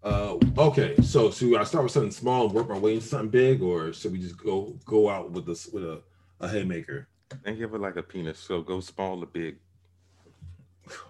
Uh, 0.04 0.38
okay, 0.58 0.96
so 1.04 1.30
should 1.30 1.56
I 1.56 1.64
start 1.64 1.84
with 1.84 1.94
something 1.94 2.12
small 2.12 2.46
and 2.46 2.54
work 2.54 2.68
my 2.68 2.78
way 2.78 2.96
into 2.96 3.06
something 3.06 3.30
big, 3.30 3.62
or 3.62 3.94
should 3.94 4.12
we 4.12 4.20
just 4.20 4.44
go 4.44 4.76
go 4.86 5.10
out 5.10 5.30
with 5.30 5.46
this 5.46 5.68
with 5.68 5.84
a, 5.84 6.02
a 6.40 6.50
haymaker? 6.50 7.08
Think 7.44 7.62
of 7.62 7.76
it 7.76 7.82
like 7.82 7.96
a 7.98 8.04
penis. 8.04 8.40
So 8.40 8.62
go 8.62 8.80
small 8.80 9.22
or 9.22 9.28
big. 9.28 9.58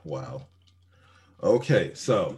Wow. 0.04 0.48
Okay, 1.44 1.92
so 1.94 2.38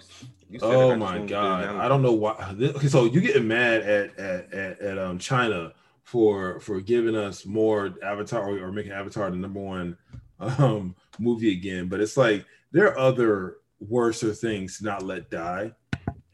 You 0.50 0.60
said 0.60 0.70
oh 0.70 0.96
my 0.96 1.20
god, 1.26 1.76
I 1.76 1.88
don't 1.88 2.02
know 2.02 2.14
why. 2.14 2.54
this- 2.58 2.76
Okay, 2.76 2.88
so 2.88 3.06
you 3.06 3.22
getting 3.22 3.48
mad 3.48 3.82
at 3.82 4.18
at 4.20 4.54
at, 4.54 4.80
at 4.82 4.98
um 4.98 5.18
China 5.20 5.74
for 6.04 6.60
for 6.60 6.80
giving 6.82 7.16
us 7.16 7.46
more 7.46 7.94
Avatar 8.04 8.50
or, 8.50 8.60
or 8.68 8.72
making 8.72 8.92
Avatar 8.92 9.30
the 9.32 9.38
number 9.38 9.60
one 9.60 9.98
um 10.40 10.96
movie 11.20 11.52
again, 11.52 11.88
but 11.88 12.00
it's 12.00 12.18
like 12.18 12.46
there 12.72 12.88
are 12.88 12.98
other 12.98 13.58
worser 13.80 14.34
things 14.34 14.78
to 14.78 14.86
not 14.86 15.04
let 15.04 15.30
die 15.30 15.72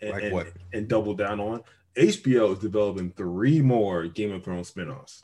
and, 0.01 0.11
Like 0.11 0.23
and, 0.23 0.33
what? 0.33 0.47
and 0.73 0.88
double 0.88 1.13
down 1.13 1.39
on. 1.39 1.61
HBO 1.97 2.53
is 2.53 2.59
developing 2.59 3.11
three 3.11 3.61
more 3.61 4.05
Game 4.07 4.31
of 4.31 4.43
Thrones 4.43 4.71
spinoffs. 4.71 5.23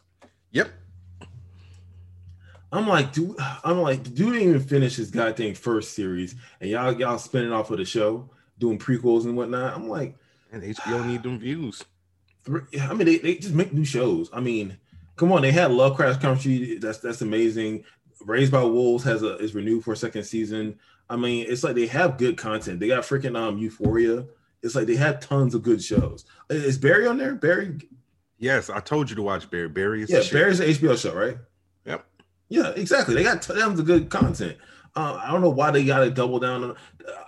Yep. 0.52 0.70
I'm 2.72 2.88
like, 2.88 3.14
dude, 3.14 3.36
I'm 3.64 3.82
like, 3.82 4.04
dude 4.04 4.34
didn't 4.34 4.50
even 4.50 4.60
finish 4.60 4.96
his 4.96 5.12
goddamn 5.12 5.54
first 5.56 5.94
series, 5.94 6.36
and 6.60 6.70
y'all 6.70 6.94
y'all 7.00 7.18
spinning 7.18 7.54
off 7.54 7.72
of 7.72 7.78
the 7.78 7.86
show, 7.86 8.30
doing 8.60 8.78
prequels 8.80 9.26
and 9.26 9.38
whatnot. 9.38 9.76
I'm 9.76 9.88
like, 9.88 10.16
And 10.52 10.64
HBO 10.64 11.06
need 11.06 11.24
them 11.24 11.40
views. 11.40 11.84
I 12.48 12.94
mean, 12.94 13.06
they, 13.08 13.18
they 13.18 13.36
just 13.36 13.54
make 13.56 13.74
new 13.74 13.86
shows. 13.86 14.30
I 14.32 14.40
mean, 14.40 14.78
come 15.16 15.32
on, 15.32 15.42
they 15.42 15.52
had 15.52 15.72
Lovecraft 15.72 16.22
Country. 16.22 16.78
That's 16.78 17.00
that's 17.00 17.22
amazing. 17.22 17.86
Raised 18.22 18.52
by 18.52 18.64
Wolves 18.64 19.04
has 19.04 19.24
a 19.24 19.38
is 19.38 19.56
renewed 19.56 19.84
for 19.84 19.94
a 19.94 19.98
second 19.98 20.24
season. 20.24 20.80
I 21.10 21.16
mean, 21.16 21.46
it's 21.48 21.64
like 21.64 21.76
they 21.76 21.88
have 21.88 22.18
good 22.18 22.38
content. 22.38 22.80
They 22.80 22.88
got 22.88 23.04
freaking 23.04 23.38
um 23.38 23.58
Euphoria. 23.58 24.26
It's 24.64 24.76
like 24.76 24.88
they 24.88 24.96
have 24.96 25.20
tons 25.20 25.54
of 25.54 25.62
good 25.62 25.84
shows. 25.84 26.26
Is 26.50 26.78
Barry 26.78 27.06
on 27.06 27.18
there? 27.18 27.36
Barry? 27.36 27.78
Yes, 28.38 28.70
I 28.70 28.80
told 28.80 29.10
you 29.10 29.16
to 29.16 29.22
watch 29.22 29.50
Barry. 29.50 29.70
Barry 29.70 30.04
is 30.04 30.10
Yeah. 30.10 30.24
Barry's 30.32 30.60
an 30.60 30.68
HBO 30.68 30.98
show, 30.98 31.14
right? 31.14 31.38
Yeah, 32.50 32.70
exactly. 32.76 33.16
They 33.16 33.24
got 33.24 33.42
tons 33.42 33.80
of 33.80 33.86
good 33.86 34.10
content. 34.10 34.58
Uh, 34.96 35.20
I 35.22 35.32
don't 35.32 35.42
know 35.42 35.50
why 35.50 35.72
they 35.72 35.84
got 35.84 36.00
to 36.00 36.10
double 36.10 36.40
down 36.40 36.64
on. 36.64 36.76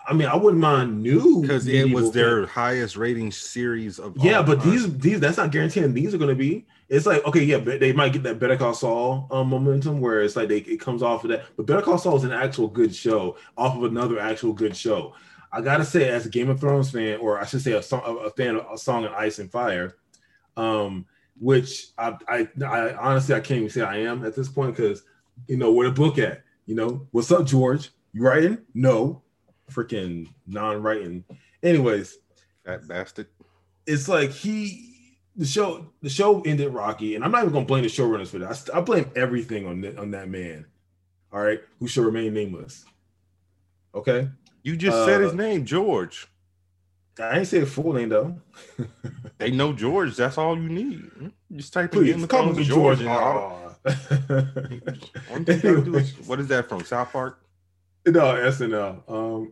I 0.08 0.14
mean, 0.14 0.28
I 0.28 0.36
wouldn't 0.36 0.62
mind 0.62 1.04
new 1.04 1.42
because 1.42 1.68
it 1.68 1.92
was 1.92 2.12
their 2.12 2.46
highest 2.46 2.96
rating 2.96 3.32
series 3.32 4.00
of 4.00 4.16
Yeah, 4.18 4.42
but 4.42 4.62
time. 4.62 4.72
these 4.72 4.98
these 4.98 5.20
that's 5.20 5.38
not 5.38 5.52
guaranteeing 5.52 5.94
these 5.94 6.14
are 6.14 6.18
going 6.18 6.30
to 6.30 6.36
be. 6.36 6.66
It's 6.88 7.06
like 7.06 7.26
okay, 7.26 7.44
yeah, 7.44 7.58
but 7.58 7.82
they 7.82 7.92
might 7.92 8.14
get 8.14 8.24
that 8.24 8.40
Better 8.40 8.56
Call 8.56 8.74
Saul 8.74 9.28
um, 9.32 9.50
momentum 9.50 10.00
where 10.00 10.22
it's 10.22 10.38
like 10.38 10.48
they 10.48 10.60
it 10.60 10.80
comes 10.80 11.04
off 11.04 11.26
of 11.26 11.32
that. 11.32 11.44
But 11.58 11.66
Better 11.66 11.82
Call 11.82 11.98
Saul 11.98 12.16
is 12.16 12.24
an 12.24 12.32
actual 12.32 12.70
good 12.70 12.96
show 12.96 13.36
off 13.58 13.76
of 13.76 13.84
another 13.84 14.18
actual 14.20 14.54
good 14.54 14.76
show. 14.76 15.14
I 15.52 15.60
gotta 15.62 15.84
say, 15.86 16.10
as 16.10 16.26
a 16.26 16.30
Game 16.30 16.50
of 16.50 16.62
Thrones 16.62 16.92
fan, 16.92 17.20
or 17.20 17.40
I 17.40 17.46
should 17.46 17.62
say 17.62 17.74
a, 17.74 17.84
song, 17.84 18.02
a 18.26 18.30
fan 18.30 18.56
of 18.56 18.66
a 18.72 18.78
song 18.78 19.04
of 19.06 19.12
Ice 19.12 19.40
and 19.40 19.52
Fire, 19.52 19.98
um, 20.56 21.06
which 21.40 21.88
I, 21.98 22.18
I, 22.28 22.48
I 22.66 22.94
honestly 22.96 23.36
I 23.36 23.40
can't 23.40 23.58
even 23.60 23.70
say 23.70 23.82
I 23.82 23.98
am 23.98 24.26
at 24.26 24.36
this 24.36 24.50
point 24.50 24.76
because 24.76 25.04
you 25.48 25.58
know 25.58 25.72
where 25.72 25.88
the 25.88 25.94
book 25.94 26.18
at. 26.18 26.44
You 26.66 26.76
know 26.76 27.08
what's 27.12 27.32
up, 27.32 27.46
George? 27.46 27.90
You 28.14 28.24
writing? 28.24 28.58
No, 28.74 29.22
freaking 29.72 30.28
non-writing. 30.48 31.24
Anyways, 31.64 32.18
that 32.66 32.88
bastard. 32.88 33.28
it's 33.86 34.08
like 34.08 34.32
he 34.32 34.84
the 35.36 35.46
show 35.46 35.88
the 36.02 36.10
show 36.10 36.42
ended 36.42 36.74
rocky 36.74 37.14
and 37.16 37.24
i'm 37.24 37.30
not 37.32 37.42
even 37.44 37.54
gonna 37.54 37.66
blame 37.66 37.84
the 37.84 37.90
showrunners 37.90 38.28
for 38.30 38.40
that 38.40 38.70
I, 38.74 38.80
I 38.80 38.82
blame 38.82 39.12
everything 39.16 39.68
on 39.68 39.82
that 39.82 39.98
on 40.00 40.10
that 40.12 40.28
man 40.30 40.66
all 41.32 41.40
right 41.40 41.62
who 41.80 41.88
should 41.88 42.04
remain 42.06 42.34
nameless 42.34 42.84
okay 43.94 44.30
You 44.64 44.76
just 44.76 45.06
said 45.06 45.22
his 45.22 45.34
Uh, 45.34 45.36
name, 45.36 45.64
George. 45.64 46.28
I 47.20 47.40
ain't 47.40 47.48
say 47.48 47.60
the 47.60 47.66
full 47.66 47.94
name 47.94 48.10
though 48.10 48.36
They 49.40 49.52
know 49.52 49.72
George. 49.72 50.16
That's 50.16 50.36
all 50.40 50.58
you 50.58 50.68
need. 50.68 51.04
Just 51.56 51.72
type 51.72 51.94
in 51.94 52.00
please 52.00 52.14
Game 52.16 52.24
of 52.24 52.30
call 52.30 52.42
Thrones 52.46 52.58
me 52.58 52.64
George. 52.64 52.98
george 52.98 53.00
and 53.02 53.10
all- 53.10 53.78
Aw. 53.86 53.92
Only 55.32 55.46
thing 55.46 55.56
you 55.58 55.76
gotta 55.76 55.82
do 55.86 55.96
is- 55.98 56.14
what 56.28 56.40
is 56.40 56.48
that 56.48 56.68
from? 56.68 56.84
South 56.84 57.12
Park? 57.12 57.40
no 58.08 58.22
snl 58.52 59.04
um 59.10 59.52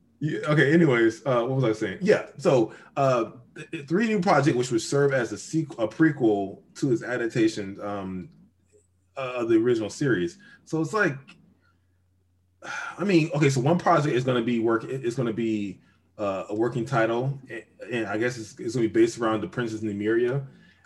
yeah, 0.20 0.38
okay 0.46 0.72
anyways 0.72 1.20
uh 1.26 1.40
what 1.42 1.56
was 1.60 1.64
i 1.64 1.72
saying 1.72 1.98
yeah 2.00 2.26
so 2.38 2.72
uh 2.96 3.32
th- 3.56 3.70
th- 3.72 3.88
three 3.88 4.06
new 4.06 4.20
project 4.20 4.56
which 4.56 4.70
would 4.70 4.80
serve 4.80 5.12
as 5.12 5.32
a 5.32 5.36
sequel 5.36 5.84
a 5.84 5.88
prequel 5.88 6.60
to 6.76 6.88
his 6.90 7.02
adaptation 7.02 7.76
um 7.82 8.28
uh, 9.16 9.32
of 9.38 9.48
the 9.48 9.56
original 9.56 9.90
series 9.90 10.38
so 10.64 10.80
it's 10.80 10.92
like 10.92 11.16
i 12.98 13.02
mean 13.04 13.30
okay 13.34 13.50
so 13.50 13.60
one 13.60 13.78
project 13.78 14.14
is 14.14 14.22
going 14.22 14.38
to 14.40 14.44
be 14.46 14.60
work 14.60 14.84
is 14.84 15.16
going 15.16 15.26
to 15.26 15.32
be 15.34 15.80
uh, 16.18 16.44
a 16.50 16.54
working 16.54 16.84
title 16.84 17.38
and, 17.50 17.62
and 17.90 18.06
i 18.06 18.16
guess 18.16 18.36
it's, 18.38 18.58
it's 18.58 18.74
to 18.74 18.80
be 18.80 18.86
based 18.86 19.18
around 19.18 19.40
the 19.40 19.48
princess 19.48 19.80
nymeria 19.80 20.44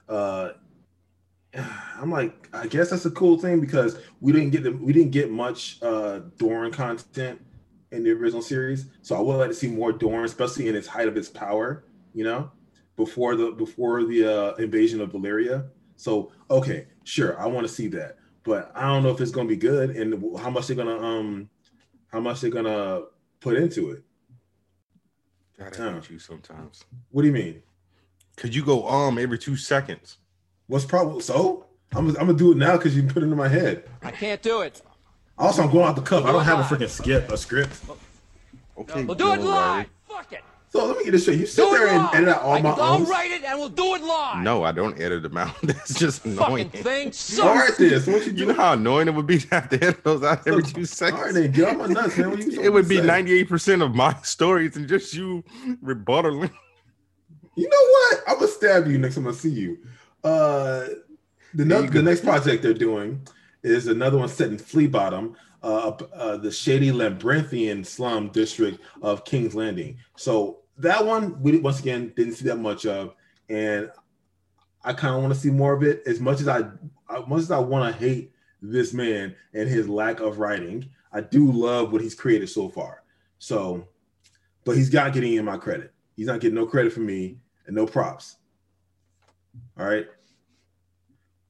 uh 0.09 0.51
I'm 1.99 2.11
like, 2.11 2.49
I 2.53 2.67
guess 2.67 2.91
that's 2.91 3.07
a 3.07 3.11
cool 3.11 3.39
thing 3.39 3.61
because 3.61 3.99
we 4.21 4.33
didn't 4.33 4.51
get 4.51 4.63
the, 4.63 4.73
we 4.73 4.93
didn't 4.93 5.13
get 5.13 5.31
much 5.31 5.79
uh 5.83 6.21
Doran 6.37 6.71
content 6.73 7.41
in 7.93 8.03
the 8.03 8.11
original 8.11 8.43
series. 8.43 8.87
So 9.03 9.17
I 9.17 9.21
would 9.21 9.37
like 9.37 9.49
to 9.49 9.55
see 9.55 9.69
more 9.69 9.93
Doran, 9.93 10.25
especially 10.25 10.69
in 10.69 10.75
its 10.75 10.87
height 10.87 11.09
of 11.09 11.17
its 11.17 11.29
power, 11.29 11.85
you 12.15 12.25
know, 12.25 12.51
before 12.97 13.37
the 13.37 13.53
before 13.53 14.05
the 14.05 14.25
uh, 14.25 14.55
invasion 14.57 15.01
of 15.01 15.13
Valyria. 15.13 15.69
So 15.97 16.33
okay, 16.51 16.89
sure, 17.05 17.41
I 17.41 17.47
want 17.47 17.67
to 17.67 17.73
see 17.73 17.89
that, 17.89 18.19
but 18.45 18.71
I 18.75 18.83
don't 18.83 19.03
know 19.03 19.11
if 19.11 19.21
it's 19.21 19.31
gonna 19.31 19.49
be 19.49 19.57
good 19.57 19.91
and 19.91 20.39
how 20.39 20.51
much 20.51 20.67
they're 20.67 20.77
gonna 20.77 20.99
um 20.99 21.49
how 22.09 22.21
much 22.21 22.41
they're 22.41 22.51
gonna 22.51 23.03
put 23.41 23.57
into 23.57 23.91
it. 23.91 24.03
God, 25.59 25.75
I 25.75 25.83
Huh. 25.83 25.95
hate 25.95 26.11
you 26.11 26.19
sometimes. 26.19 26.85
What 27.11 27.23
do 27.23 27.29
you 27.29 27.35
mean? 27.35 27.63
Cause 28.37 28.55
you 28.55 28.65
go 28.65 28.87
um 28.87 29.19
every 29.19 29.39
two 29.39 29.57
seconds. 29.57 30.19
What's 30.67 30.85
probably 30.85 31.23
so? 31.23 31.65
I'm, 31.95 32.09
I'm 32.09 32.15
gonna 32.15 32.35
do 32.35 32.53
it 32.53 32.59
now 32.59 32.77
because 32.77 32.95
you 32.95 33.03
put 33.05 33.23
it 33.23 33.27
in 33.27 33.37
my 33.37 33.49
head. 33.49 33.89
I 34.03 34.11
can't 34.11 34.43
do 34.43 34.61
it. 34.61 34.83
Also, 35.39 35.63
I'm 35.63 35.71
going 35.71 35.87
out 35.87 35.97
the 35.97 36.03
cup. 36.03 36.25
I 36.25 36.33
don't 36.33 36.45
have 36.45 36.61
a 36.61 36.63
freaking 36.63 36.89
skip, 36.89 37.31
a 37.31 37.37
script. 37.37 37.75
Okay, 38.79 39.05
We'll 39.05 39.15
do 39.15 39.33
it 39.33 39.41
live. 39.41 39.87
Fuck 40.09 40.33
it. 40.33 40.45
So 40.77 40.87
let 40.87 40.99
me 40.99 41.05
get 41.05 41.11
this 41.13 41.23
straight. 41.23 41.41
You 41.41 41.47
sit 41.47 41.63
Do 41.63 41.75
it 41.75 41.79
there 41.79 41.89
and 41.89 42.03
live. 42.05 42.15
edit 42.15 42.29
out 42.29 42.43
all 42.43 42.53
I, 42.55 42.61
my 42.63 42.71
I'll 42.71 42.95
owns. 42.95 43.09
write 43.09 43.31
it 43.31 43.43
and 43.45 43.59
we'll 43.59 43.69
do 43.69 43.95
it 43.95 44.03
live. 44.03 44.43
No, 44.43 44.63
I 44.65 44.73
don't 44.73 45.01
edit 45.01 45.23
them 45.23 45.37
out. 45.37 45.55
That's 45.63 45.95
just 45.99 46.23
Fucking 46.23 46.37
annoying. 46.45 46.69
thing 46.71 47.07
All 47.09 47.13
sucks. 47.13 47.79
right, 47.81 47.91
then. 47.91 48.13
What 48.13 48.27
you 48.27 48.33
You 48.33 48.47
know 48.47 48.55
how 48.55 48.73
annoying 48.75 49.09
it 49.09 49.15
would 49.15 49.27
be 49.27 49.39
to 49.39 49.49
have 49.49 49.69
to 49.71 49.77
edit 49.83 50.05
those 50.05 50.23
out 50.23 50.47
every 50.47 50.65
So- 50.65 50.71
two 50.75 50.85
seconds. 50.85 51.23
right, 51.23 51.35
then. 51.35 51.53
Get 51.53 51.69
on 51.69 51.79
my 51.79 51.87
nuts, 51.87 52.17
man. 52.19 52.39
It 52.63 52.73
would 52.73 52.89
be 52.89 52.97
98% 52.99 53.83
of 53.85 53.95
my 53.95 54.15
stories 54.23 54.77
and 54.77 54.89
just 54.89 55.15
you 55.15 55.43
rebuttaling. 55.85 56.51
You 57.57 57.69
know 57.69 57.91
what? 57.91 58.21
I'm 58.29 58.35
gonna 58.37 58.49
stab 58.49 58.87
you 58.87 58.99
next 58.99 59.15
time 59.15 59.29
I 59.29 59.33
see 59.33 59.51
you. 59.51 59.79
Uh, 60.23 60.87
the, 61.55 61.65
no- 61.65 61.81
you 61.83 61.89
the 61.91 62.03
next 62.03 62.23
project 62.23 62.63
they're 62.63 62.75
doing 62.75 63.27
is 63.63 63.87
another 63.87 64.19
one 64.19 64.29
set 64.29 64.51
in 64.51 64.59
Flea 64.59 64.87
Bottom, 64.87 65.37
uh, 65.63 65.93
uh, 66.15 66.37
the 66.37 66.51
shady 66.51 66.93
labyrinthian 66.93 67.83
slum 67.83 68.29
district 68.29 68.81
of 69.03 69.25
King's 69.25 69.55
Landing. 69.55 69.97
So 70.17 70.59
that 70.79 71.05
one, 71.05 71.41
we 71.43 71.59
once 71.59 71.81
again 71.81 72.13
didn't 72.17 72.35
see 72.35 72.47
that 72.47 72.59
much 72.59 72.87
of, 72.87 73.15
and 73.49 73.91
I 74.85 74.93
kind 74.93 75.15
of 75.15 75.23
want 75.23 75.35
to 75.35 75.41
see 75.41 75.51
more 75.51 75.73
of 75.73 75.83
it. 75.83 76.03
As 76.07 76.21
much 76.21 76.41
as 76.41 76.49
I, 76.49 76.61
as 77.11 77.27
much 77.27 77.41
as 77.41 77.51
I 77.51 77.59
want 77.59 77.93
to 77.93 78.01
hate 78.01 78.33
this 78.63 78.93
man 78.93 79.35
and 79.55 79.69
his 79.69 79.89
lack 79.89 80.21
of 80.21 80.39
writing, 80.39 80.89
I 81.13 81.21
do 81.21 81.51
love 81.51 81.93
what 81.93 82.03
he's 82.03 82.15
created 82.15 82.49
so 82.49 82.69
far. 82.69 83.03
So, 83.39 83.89
but 84.65 84.77
he's 84.77 84.93
not 84.93 85.13
getting 85.13 85.35
in 85.35 85.45
my 85.45 85.57
credit. 85.57 85.93
He's 86.15 86.27
not 86.27 86.41
getting 86.41 86.57
no 86.57 86.67
credit 86.67 86.93
from 86.93 87.07
me 87.07 87.39
and 87.67 87.77
no 87.77 87.87
props. 87.87 88.37
All 89.79 89.87
right. 89.87 90.07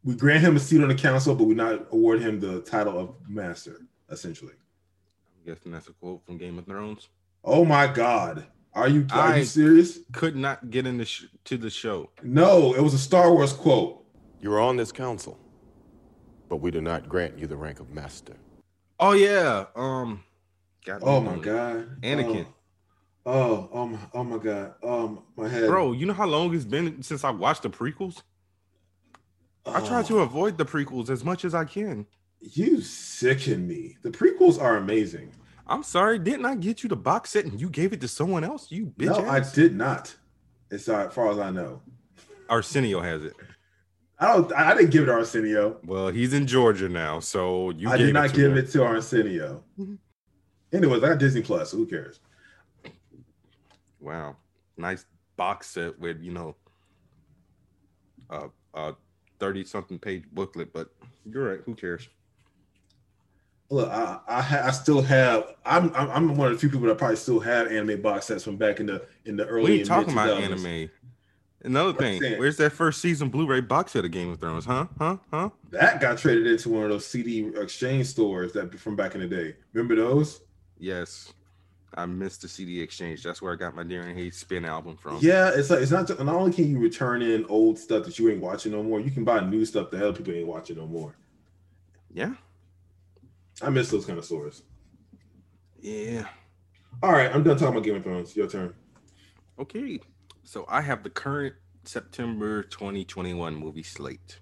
We 0.05 0.15
grant 0.15 0.45
him 0.45 0.57
a 0.57 0.61
seat 0.61 0.83
on 0.83 0.89
the 0.89 0.95
council, 0.95 1.35
but 1.35 1.45
we 1.45 1.55
not 1.55 1.89
award 1.93 2.21
him 2.21 2.39
the 2.39 2.61
title 2.61 2.99
of 2.99 3.15
master, 3.29 3.87
essentially. 4.09 4.53
I'm 4.53 5.55
guessing 5.55 5.73
that's 5.73 5.89
a 5.89 5.93
quote 5.93 6.25
from 6.25 6.39
Game 6.39 6.59
of 6.59 6.67
Thrones. 6.67 7.09
Oh 7.43 7.65
my 7.65 7.87
God. 7.87 8.47
Are 8.77 8.89
you 8.89 9.07
are 9.11 9.33
I- 9.33 9.37
you 9.39 9.45
serious? 9.45 9.99
Could 10.13 10.37
not 10.37 10.71
get 10.71 10.87
into 10.87 11.05
sh- 11.07 11.25
to 11.45 11.57
the 11.57 11.71
show. 11.71 12.11
No, 12.23 12.75
it 12.75 12.83
was 12.83 12.93
a 12.95 12.99
Star 12.99 13.33
Wars 13.33 13.53
quote. 13.53 14.05
You're 14.41 14.61
on 14.61 14.77
this 14.77 14.93
council. 14.93 15.39
but 16.49 16.57
we 16.59 16.71
do 16.71 16.81
not 16.81 17.09
grant 17.09 17.37
you 17.39 17.47
the 17.49 17.57
rank 17.57 17.81
of 17.81 17.91
master. 17.91 18.35
Oh 19.01 19.13
yeah. 19.13 19.65
Um. 19.75 20.23
got 20.85 21.01
Oh 21.03 21.21
my 21.21 21.37
god. 21.39 22.01
Anakin. 22.03 22.47
Oh, 23.25 23.33
oh, 23.35 23.69
oh 23.73 23.87
my, 23.89 23.99
oh 24.15 24.23
my 24.25 24.39
god. 24.39 24.75
Um, 24.85 25.23
my 25.37 25.49
head. 25.49 25.67
Bro, 25.67 25.93
you 25.95 26.07
know 26.07 26.13
how 26.13 26.27
long 26.27 26.55
it's 26.55 26.65
been 26.65 27.03
since 27.03 27.25
I 27.25 27.31
watched 27.31 27.63
the 27.65 27.71
prequels? 27.71 28.23
I 29.67 29.81
try 29.85 30.01
Oh, 30.01 30.03
to 30.05 30.21
avoid 30.21 30.57
the 30.59 30.65
prequels 30.65 31.11
as 31.11 31.25
much 31.25 31.45
as 31.45 31.53
I 31.55 31.65
can. 31.65 32.07
You 32.41 32.81
sicken 32.81 33.67
me. 33.67 33.97
The 34.03 34.11
prequels 34.11 34.61
are 34.63 34.77
amazing. 34.77 35.33
I'm 35.69 35.83
sorry, 35.83 36.19
didn't 36.19 36.47
I 36.47 36.55
get 36.55 36.83
you 36.83 36.89
the 36.89 36.97
box 36.97 37.31
set 37.31 37.45
and 37.45 37.61
you 37.61 37.69
gave 37.69 37.93
it 37.93 38.01
to 38.03 38.09
someone 38.09 38.45
else? 38.45 38.71
You 38.71 38.87
bitch 38.87 39.07
no, 39.07 39.29
I 39.29 39.41
did 39.41 39.75
not. 39.75 40.15
As 40.71 40.85
far 40.85 41.31
as 41.31 41.39
I 41.39 41.51
know, 41.51 41.81
Arsenio 42.49 43.01
has 43.01 43.25
it. 43.25 43.35
I 44.19 44.33
don't. 44.33 44.53
I 44.53 44.75
didn't 44.75 44.91
give 44.91 45.03
it 45.03 45.07
to 45.07 45.13
Arsenio. 45.13 45.79
Well, 45.85 46.09
he's 46.09 46.33
in 46.33 46.47
Georgia 46.47 46.89
now, 46.89 47.21
so 47.21 47.71
you. 47.71 47.89
I 47.89 47.97
did 47.97 48.15
not 48.15 48.33
give 48.33 48.53
him. 48.53 48.59
it 48.59 48.71
to 48.71 48.85
Arsenio. 48.85 49.63
Anyways, 50.73 51.03
I 51.03 51.09
got 51.09 51.19
Disney 51.19 51.43
Plus. 51.43 51.71
So 51.71 51.77
who 51.77 51.87
cares? 51.87 52.21
Wow, 54.01 54.37
nice 54.77 55.05
box 55.37 55.69
set 55.69 55.99
with 55.99 56.21
you 56.23 56.33
know, 56.33 56.57
a 58.31 58.49
uh, 58.75 58.93
thirty 59.39 59.65
something 59.65 59.99
page 59.99 60.25
booklet. 60.33 60.73
But 60.73 60.89
you're 61.25 61.51
right. 61.51 61.61
Who 61.67 61.75
cares? 61.75 62.09
Look, 63.69 63.91
I 63.91 64.21
I, 64.29 64.43
ha- 64.43 64.63
I 64.67 64.71
still 64.71 65.03
have. 65.03 65.55
I'm, 65.65 65.93
I'm 65.95 66.11
I'm 66.11 66.37
one 66.37 66.49
of 66.49 66.55
the 66.55 66.59
few 66.59 66.71
people 66.71 66.87
that 66.87 66.99
probably 66.99 67.17
still 67.17 67.41
have 67.41 67.67
anime 67.67 68.01
box 68.01 68.27
sets 68.27 68.45
from 68.45 68.57
back 68.57 68.81
in 68.81 68.87
the 68.87 69.07
in 69.25 69.37
the 69.37 69.47
early. 69.47 69.71
we 69.71 69.79
ain't 69.79 69.87
talking 69.87 70.13
about 70.13 70.41
anime. 70.41 70.91
Another 71.65 71.91
I'm 71.91 71.97
thing, 71.97 72.39
where's 72.39 72.57
that 72.59 72.71
first 72.71 73.01
season 73.01 73.29
Blu-ray 73.29 73.61
box 73.61 73.93
set 73.93 74.05
of 74.05 74.13
Game 74.13 74.31
of 74.31 74.39
Thrones? 74.39 74.65
Huh? 74.65 74.87
Huh? 74.99 75.17
Huh? 75.33 75.51
That 75.71 76.01
got 76.01 76.17
traded 76.17 76.47
into 76.47 76.69
one 76.69 76.85
of 76.85 76.91
those 76.91 77.05
CD 77.05 77.51
exchange 77.57 78.07
stores 78.07 78.53
that 78.53 78.79
from 78.79 78.95
back 78.95 79.17
in 79.17 79.21
the 79.21 79.27
day. 79.27 79.57
Remember 79.73 79.97
those? 79.97 80.43
Yes, 80.79 81.33
I 81.95 82.07
missed 82.07 82.43
the 82.43 82.49
CD 82.49 82.81
exchange. 82.81 83.25
That's 83.25 83.43
where 83.43 83.53
I 83.53 83.57
got 83.57 83.75
my 83.75 83.83
Darren 83.83 84.15
Hayes 84.15 84.37
spin 84.37 84.65
album 84.65 84.97
from. 84.97 85.19
Yeah, 85.21 85.51
it's 85.53 85.71
like 85.71 85.81
it's 85.81 85.91
not 85.91 86.09
not 86.09 86.37
only 86.37 86.53
can 86.53 86.71
you 86.71 86.79
return 86.79 87.21
in 87.21 87.45
old 87.47 87.81
stuff 87.81 88.05
that 88.05 88.17
you 88.17 88.31
ain't 88.31 88.41
watching 88.41 88.71
no 88.71 88.85
more, 88.85 89.01
you 89.01 89.11
can 89.11 89.25
buy 89.25 89.41
new 89.41 89.65
stuff 89.65 89.91
that 89.91 90.03
other 90.03 90.17
people 90.17 90.35
ain't 90.35 90.47
watching 90.47 90.77
no 90.77 90.87
more. 90.87 91.17
Yeah. 92.13 92.35
I 93.63 93.71
miss 93.71 93.91
those 93.91 94.05
kind 94.05 94.19
of 94.19 94.25
stores. 94.25 94.63
Yeah. 95.81 96.27
All 97.03 97.13
right, 97.13 97.35
I'm 97.35 97.43
done 97.43 97.57
talking 97.57 97.75
about 97.75 97.85
Game 97.85 97.97
of 97.97 98.03
Thrones. 98.03 98.37
Your 98.37 98.49
turn. 98.49 98.75
Okay. 99.59 100.01
So 100.43 100.65
I 100.69 100.81
have 100.81 101.03
the 101.03 101.11
current 101.11 101.55
September 101.85 102.63
2021 102.63 103.55
movie 103.55 103.83
slate. 103.83 104.39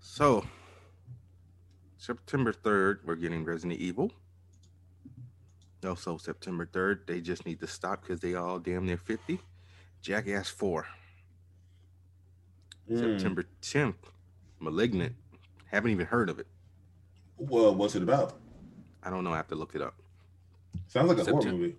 So 0.00 0.44
September 1.98 2.52
3rd, 2.52 2.98
we're 3.04 3.14
getting 3.14 3.44
Resident 3.44 3.80
Evil. 3.80 4.10
Also, 5.86 6.16
September 6.18 6.66
3rd, 6.66 7.06
they 7.06 7.20
just 7.20 7.46
need 7.46 7.60
to 7.60 7.66
stop 7.66 8.02
because 8.02 8.20
they 8.20 8.34
all 8.34 8.58
damn 8.58 8.84
near 8.84 8.98
50. 8.98 9.40
Jackass 10.02 10.48
4. 10.48 10.86
Mm. 12.90 12.98
September 12.98 13.44
10th, 13.62 13.94
Malignant. 14.58 15.14
Haven't 15.66 15.90
even 15.90 16.06
heard 16.06 16.28
of 16.28 16.38
it. 16.38 16.46
Well, 17.40 17.74
what's 17.74 17.94
it 17.96 18.02
about? 18.02 18.34
I 19.02 19.08
don't 19.10 19.24
know. 19.24 19.32
I 19.32 19.36
have 19.36 19.48
to 19.48 19.54
look 19.54 19.74
it 19.74 19.80
up. 19.80 19.94
Sounds 20.88 21.08
like 21.08 21.18
a 21.18 21.24
horror 21.24 21.40
Septem- 21.42 21.58
movie. 21.58 21.76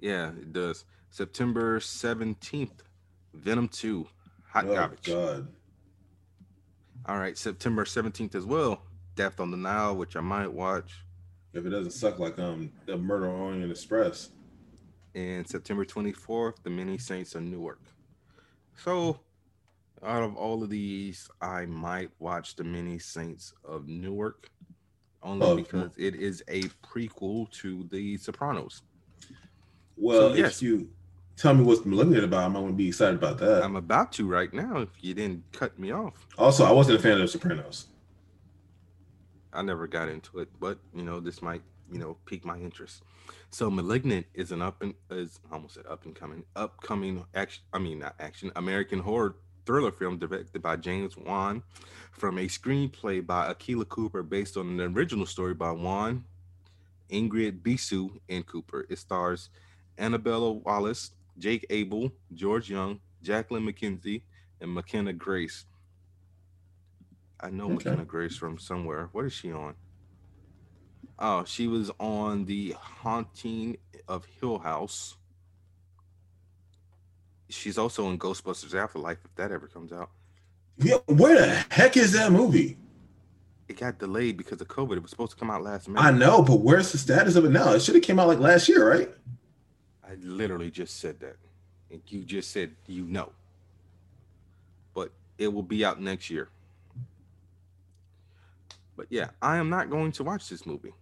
Yeah, 0.00 0.28
it 0.30 0.52
does. 0.52 0.84
September 1.10 1.78
17th, 1.80 2.82
Venom 3.34 3.68
2. 3.68 4.06
Hot 4.48 4.66
Garbage. 4.66 5.08
oh 5.10 5.14
garbage. 5.14 5.36
God. 5.44 5.48
All 7.06 7.18
right, 7.18 7.36
September 7.36 7.84
17th 7.84 8.34
as 8.34 8.44
well. 8.46 8.82
Death 9.14 9.38
on 9.38 9.50
the 9.50 9.56
Nile, 9.56 9.94
which 9.96 10.16
I 10.16 10.20
might 10.20 10.50
watch. 10.52 11.04
If 11.52 11.64
it 11.64 11.70
doesn't 11.70 11.92
suck 11.92 12.18
like 12.18 12.38
um 12.38 12.72
the 12.86 12.96
Murder 12.96 13.28
on 13.28 13.40
Orient 13.40 13.70
Express. 13.70 14.30
And 15.14 15.46
September 15.48 15.84
24th, 15.84 16.62
The 16.62 16.70
Many 16.70 16.98
Saints 16.98 17.34
of 17.34 17.42
Newark. 17.42 17.80
So, 18.84 19.20
out 20.02 20.22
of 20.22 20.36
all 20.36 20.62
of 20.62 20.68
these, 20.68 21.30
I 21.40 21.64
might 21.66 22.10
watch 22.18 22.56
The 22.56 22.64
Many 22.64 22.98
Saints 22.98 23.54
of 23.64 23.88
Newark 23.88 24.50
only 25.22 25.46
Oh, 25.46 25.56
because 25.56 25.90
it 25.96 26.14
is 26.14 26.42
a 26.48 26.62
prequel 26.84 27.50
to 27.52 27.84
The 27.90 28.16
Sopranos. 28.18 28.82
Well, 29.96 30.30
So, 30.30 30.34
yes. 30.34 30.56
if 30.56 30.62
you 30.62 30.88
tell 31.36 31.54
me 31.54 31.64
what's 31.64 31.84
Malignant 31.84 32.24
about, 32.24 32.44
I'm 32.44 32.52
gonna 32.54 32.72
be 32.72 32.88
excited 32.88 33.16
about 33.16 33.38
that. 33.38 33.62
I'm 33.62 33.76
about 33.76 34.12
to 34.12 34.26
right 34.28 34.52
now 34.52 34.78
if 34.78 34.88
you 35.00 35.14
didn't 35.14 35.44
cut 35.52 35.78
me 35.78 35.90
off. 35.92 36.26
also, 36.38 36.64
I 36.64 36.72
wasn't 36.72 36.98
a 36.98 37.02
fan 37.02 37.12
of 37.12 37.18
The 37.20 37.28
Sopranos. 37.28 37.86
I 39.52 39.62
never 39.62 39.86
got 39.86 40.08
into 40.08 40.38
it, 40.40 40.48
but 40.60 40.78
you 40.94 41.02
know, 41.02 41.18
this 41.20 41.40
might, 41.40 41.62
you 41.90 41.98
know, 41.98 42.16
pique 42.26 42.44
my 42.44 42.58
interest. 42.58 43.02
So 43.50 43.70
Malignant 43.70 44.26
is 44.34 44.52
an 44.52 44.60
up 44.60 44.82
and 44.82 44.94
is 45.10 45.40
almost 45.50 45.78
an 45.78 45.84
up 45.88 46.04
and 46.04 46.14
coming, 46.14 46.44
upcoming 46.56 47.24
action 47.34 47.62
I 47.72 47.78
mean 47.78 47.98
not 48.00 48.14
action, 48.20 48.50
American 48.56 48.98
horror 48.98 49.36
thriller 49.66 49.90
film 49.90 50.16
directed 50.18 50.62
by 50.62 50.76
James 50.76 51.16
Wan 51.16 51.62
from 52.12 52.38
a 52.38 52.46
screenplay 52.46 53.24
by 53.24 53.50
Akela 53.50 53.84
Cooper 53.84 54.22
based 54.22 54.56
on 54.56 54.80
an 54.80 54.96
original 54.96 55.26
story 55.26 55.52
by 55.54 55.72
Wan, 55.72 56.24
Ingrid 57.10 57.60
Bisu, 57.60 58.18
and 58.28 58.46
Cooper. 58.46 58.86
It 58.88 58.98
stars 58.98 59.50
Annabella 59.98 60.52
Wallis, 60.52 61.10
Jake 61.38 61.66
Abel, 61.68 62.12
George 62.32 62.70
Young, 62.70 63.00
Jacqueline 63.22 63.66
McKenzie, 63.66 64.22
and 64.60 64.72
McKenna 64.72 65.12
Grace. 65.12 65.66
I 67.40 67.50
know 67.50 67.64
Okay. 67.66 67.74
McKenna 67.74 68.04
Grace 68.04 68.36
from 68.36 68.58
somewhere. 68.58 69.10
What 69.12 69.26
is 69.26 69.32
she 69.32 69.52
on? 69.52 69.74
Oh, 71.18 71.44
she 71.44 71.66
was 71.66 71.90
on 71.98 72.44
the 72.44 72.74
Haunting 72.78 73.78
of 74.08 74.24
Hill 74.40 74.58
House. 74.58 75.16
She's 77.48 77.78
also 77.78 78.08
in 78.10 78.18
Ghostbusters 78.18 78.74
Afterlife 78.74 79.18
if 79.24 79.34
that 79.36 79.52
ever 79.52 79.68
comes 79.68 79.92
out. 79.92 80.10
Yeah, 80.78 80.96
where 81.06 81.40
the 81.40 81.64
heck 81.70 81.96
is 81.96 82.12
that 82.12 82.32
movie? 82.32 82.76
It 83.68 83.78
got 83.78 83.98
delayed 83.98 84.36
because 84.36 84.60
of 84.60 84.68
COVID. 84.68 84.96
It 84.96 85.02
was 85.02 85.10
supposed 85.10 85.32
to 85.32 85.36
come 85.36 85.50
out 85.50 85.62
last 85.62 85.88
month. 85.88 86.06
I 86.06 86.10
know, 86.10 86.42
but 86.42 86.60
where's 86.60 86.92
the 86.92 86.98
status 86.98 87.34
of 87.36 87.44
it 87.44 87.50
now? 87.50 87.72
It 87.72 87.82
should 87.82 87.94
have 87.94 88.04
came 88.04 88.18
out 88.18 88.28
like 88.28 88.38
last 88.38 88.68
year, 88.68 88.88
right? 88.88 89.10
I 90.08 90.14
literally 90.20 90.70
just 90.70 91.00
said 91.00 91.18
that. 91.20 91.36
And 91.90 92.00
you 92.08 92.24
just 92.24 92.50
said 92.50 92.74
you 92.86 93.04
know. 93.04 93.32
But 94.94 95.12
it 95.38 95.52
will 95.52 95.62
be 95.62 95.84
out 95.84 96.00
next 96.00 96.30
year. 96.30 96.48
But 98.96 99.06
yeah, 99.10 99.30
I 99.42 99.56
am 99.56 99.68
not 99.68 99.90
going 99.90 100.12
to 100.12 100.24
watch 100.24 100.48
this 100.48 100.64
movie. 100.64 100.92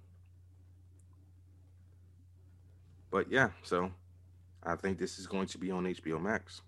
But 3.11 3.31
yeah, 3.31 3.51
so 3.63 3.93
I 4.65 4.77
think 4.77 4.99
this 4.99 5.19
is 5.19 5.27
going 5.27 5.47
to 5.49 5.59
be 5.59 5.71
on 5.71 5.85
HBO 5.85 6.21
Max. 6.21 6.63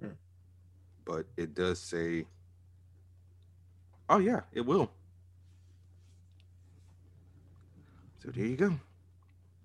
Hmm. 0.00 0.08
But 1.04 1.26
it 1.36 1.54
does 1.54 1.78
say 1.80 2.26
Oh 4.12 4.18
yeah, 4.18 4.40
it 4.52 4.60
will. 4.60 4.90
So 8.18 8.30
there 8.30 8.44
you 8.44 8.56
go. 8.56 8.74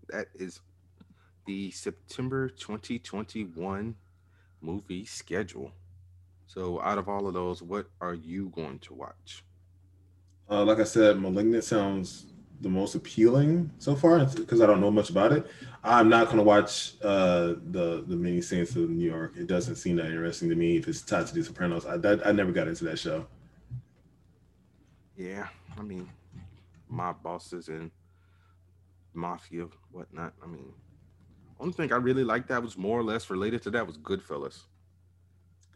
That 0.08 0.28
is 0.36 0.62
the 1.46 1.70
September 1.72 2.48
2021 2.48 3.96
movie 4.62 5.06
schedule. 5.06 5.74
So, 6.46 6.80
out 6.82 6.98
of 6.98 7.10
all 7.10 7.28
of 7.28 7.34
those, 7.34 7.62
what 7.62 7.90
are 8.00 8.14
you 8.14 8.48
going 8.56 8.80
to 8.80 8.94
watch? 8.94 9.44
Uh, 10.50 10.64
like 10.64 10.80
I 10.80 10.86
said, 10.86 11.20
Malignant 11.20 11.66
sounds 11.66 12.28
the 12.62 12.70
most 12.70 12.96
appealing 12.96 13.72
so 13.78 13.96
far 13.96 14.24
because 14.26 14.62
I 14.62 14.66
don't 14.66 14.82
know 14.82 14.92
much 14.92 15.10
about 15.10 15.32
it. 15.32 15.46
I'm 15.84 16.10
not 16.10 16.26
going 16.26 16.38
to 16.38 16.44
watch 16.44 16.94
uh, 17.04 17.56
the 17.72 18.04
the 18.08 18.16
mini 18.16 18.42
Saints 18.42 18.76
of 18.76 18.90
New 18.90 19.06
York. 19.06 19.34
It 19.38 19.48
doesn't 19.48 19.76
seem 19.76 19.96
that 19.98 20.08
interesting 20.08 20.50
to 20.50 20.56
me 20.56 20.78
if 20.78 20.88
it's 20.88 21.02
tied 21.02 21.28
to 21.28 21.34
The 21.34 21.44
Sopranos. 21.44 21.86
I 21.86 21.98
that, 21.98 22.26
I 22.26 22.32
never 22.32 22.52
got 22.52 22.68
into 22.68 22.84
that 22.86 22.98
show. 22.98 23.28
Yeah, 25.16 25.48
I 25.78 25.82
mean, 25.82 26.10
mob 26.90 27.22
bosses 27.24 27.70
and 27.70 27.92
mafia, 29.14 29.68
whatnot. 29.92 30.34
I 30.44 30.48
mean, 30.48 30.74
only 31.60 31.74
thing 31.74 31.94
I 31.94 31.98
really 31.98 32.24
liked 32.24 32.50
that 32.50 32.62
was 32.62 32.78
more 32.78 33.00
or 33.00 33.04
less 33.04 33.30
related 33.30 33.62
to 33.64 33.72
that 33.72 33.86
was 33.86 33.98
Goodfellas. 33.98 34.64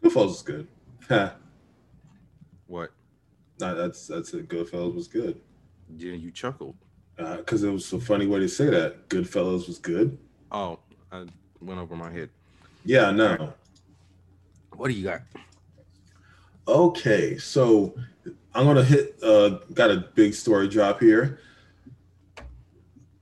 Goodfellas 0.02 0.26
was 0.26 0.42
good. 0.42 0.68
Ha, 1.08 1.34
What? 2.66 2.90
nah, 3.60 3.74
that's 3.74 4.06
that's 4.06 4.34
it. 4.34 4.48
Goodfellas 4.48 4.94
was 4.94 5.06
good 5.08 5.40
Yeah, 5.96 6.14
you 6.14 6.30
chuckled. 6.30 6.76
because 7.16 7.62
it 7.62 7.70
was 7.70 7.92
a 7.92 8.00
funny 8.00 8.26
way 8.26 8.40
to 8.40 8.48
say 8.48 8.66
that. 8.66 9.08
Goodfellas 9.08 9.66
was 9.66 9.78
good. 9.78 10.18
Oh, 10.50 10.78
I 11.10 11.26
went 11.60 11.80
over 11.80 11.96
my 11.96 12.10
head. 12.10 12.30
Yeah, 12.84 13.08
I 13.08 13.12
know. 13.12 13.52
What 14.76 14.88
do 14.88 14.94
you 14.94 15.04
got? 15.04 15.22
Okay, 16.66 17.38
so 17.38 17.94
I'm 18.54 18.64
gonna 18.66 18.84
hit. 18.84 19.18
Uh, 19.22 19.58
got 19.74 19.90
a 19.90 19.98
big 20.14 20.34
story 20.34 20.68
drop 20.68 21.00
here. 21.00 21.38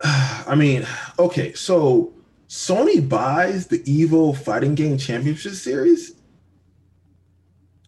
I 0.03 0.55
mean, 0.55 0.87
okay, 1.19 1.53
so 1.53 2.13
Sony 2.49 3.07
buys 3.07 3.67
the 3.67 3.81
Evo 3.81 4.37
Fighting 4.37 4.75
Game 4.75 4.99
Championship 4.99 5.53
Series. 5.53 6.15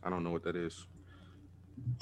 I 0.02 0.10
don't 0.10 0.24
know 0.24 0.30
what 0.30 0.44
that 0.44 0.56
is. 0.56 0.86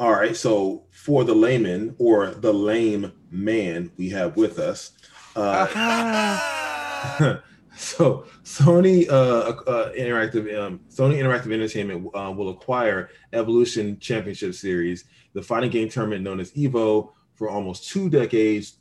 All 0.01 0.13
right. 0.13 0.35
So 0.35 0.87
for 0.91 1.25
the 1.25 1.35
layman 1.35 1.95
or 1.99 2.31
the 2.31 2.55
lame 2.55 3.13
man 3.31 3.93
we 3.99 4.09
have 4.09 4.35
with 4.35 4.59
us. 4.59 4.93
Uh, 5.37 5.67
so 7.77 8.25
Sony 8.43 9.07
uh, 9.11 9.13
uh, 9.13 9.93
Interactive 9.93 10.59
um, 10.59 10.81
Sony 10.89 11.19
Interactive 11.19 11.53
Entertainment 11.53 12.09
uh, 12.15 12.33
will 12.35 12.49
acquire 12.49 13.11
Evolution 13.35 13.99
Championship 13.99 14.55
Series, 14.55 15.05
the 15.35 15.43
fighting 15.43 15.71
game 15.71 15.91
tournament 15.91 16.23
known 16.23 16.41
as 16.41 16.51
Evo, 16.53 17.13
for 17.35 17.51
almost 17.51 17.91
two 17.91 18.09
decades 18.09 18.79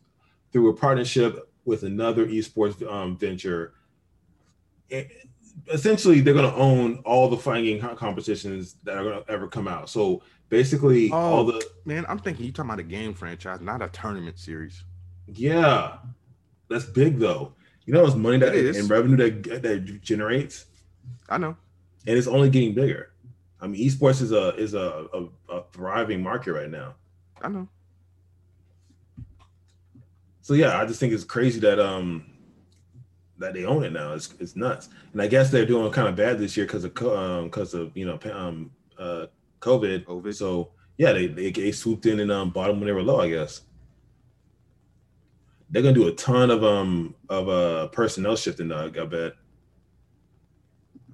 through 0.53 0.69
a 0.69 0.73
partnership 0.73 1.51
with 1.65 1.83
another 1.83 2.27
esports 2.27 2.81
um, 2.89 3.17
venture. 3.17 3.73
E- 4.89 5.03
essentially, 5.71 6.21
they're 6.21 6.33
going 6.33 6.49
to 6.49 6.57
own 6.57 7.01
all 7.05 7.29
the 7.29 7.37
fighting 7.37 7.65
game 7.65 7.95
competitions 7.97 8.77
that 8.83 8.95
are 8.95 9.03
going 9.03 9.21
to 9.21 9.29
ever 9.29 9.49
come 9.49 9.67
out. 9.67 9.89
So 9.89 10.23
basically, 10.49 11.11
all 11.11 11.39
Oh. 11.39 11.51
the 11.51 11.65
Man, 11.85 12.05
I'm 12.09 12.19
thinking 12.19 12.45
you 12.45 12.51
talking 12.51 12.69
about 12.69 12.79
a 12.79 12.83
game 12.83 13.13
franchise, 13.13 13.61
not 13.61 13.81
a 13.81 13.87
tournament 13.89 14.37
series. 14.37 14.83
yeah, 15.27 15.97
that's 16.69 16.85
big 16.85 17.17
though. 17.19 17.53
You 17.85 17.93
know, 17.93 18.05
it's 18.05 18.15
money 18.15 18.37
that 18.37 18.53
It 18.55 18.65
is. 18.65 18.77
and 18.77 18.89
revenue 18.89 19.17
that 19.17 19.61
that 19.63 20.01
generates. 20.01 20.65
I 21.29 21.37
know. 21.37 21.55
and 22.07 22.17
it's 22.17 22.27
only 22.27 22.49
getting 22.49 22.73
bigger. 22.73 23.11
I 23.61 23.67
mean, 23.67 23.81
esports 23.87 24.21
is 24.21 24.31
a 24.31 24.55
is 24.55 24.73
a, 24.73 25.07
a, 25.13 25.25
a 25.57 25.63
thriving 25.73 26.21
market 26.23 26.53
right 26.53 26.69
now. 26.69 26.95
I 27.41 27.49
know. 27.49 27.67
So 30.41 30.53
yeah, 30.53 30.79
I 30.79 30.85
just 30.85 30.99
think 30.99 31.13
it's 31.13 31.23
crazy 31.23 31.59
that 31.61 31.79
um 31.79 32.25
that 33.37 33.53
they 33.53 33.65
own 33.65 33.83
it 33.83 33.91
now. 33.93 34.13
It's 34.13 34.33
it's 34.39 34.55
nuts, 34.55 34.89
and 35.13 35.21
I 35.21 35.27
guess 35.27 35.49
they're 35.51 35.65
doing 35.65 35.91
kind 35.91 36.07
of 36.07 36.15
bad 36.15 36.39
this 36.39 36.55
year 36.57 36.65
because 36.65 36.83
of 36.83 36.93
co- 36.93 37.15
um 37.17 37.45
because 37.45 37.73
of 37.73 37.95
you 37.95 38.05
know 38.05 38.19
um 38.33 38.71
uh 38.97 39.27
COVID. 39.59 40.05
COVID. 40.05 40.33
So 40.35 40.71
yeah, 40.97 41.13
they, 41.13 41.27
they 41.27 41.51
they 41.51 41.71
swooped 41.71 42.05
in 42.05 42.19
and 42.19 42.31
um 42.31 42.51
bought 42.51 42.67
them 42.67 42.79
when 42.79 42.87
they 42.87 42.93
were 42.93 43.03
low. 43.03 43.21
I 43.21 43.29
guess 43.29 43.61
they're 45.69 45.83
gonna 45.83 45.93
do 45.93 46.07
a 46.07 46.13
ton 46.13 46.51
of 46.51 46.63
um 46.63 47.15
of 47.29 47.49
uh 47.49 47.87
personnel 47.87 48.35
shifting. 48.35 48.71
I 48.71 48.87
bet. 48.87 49.33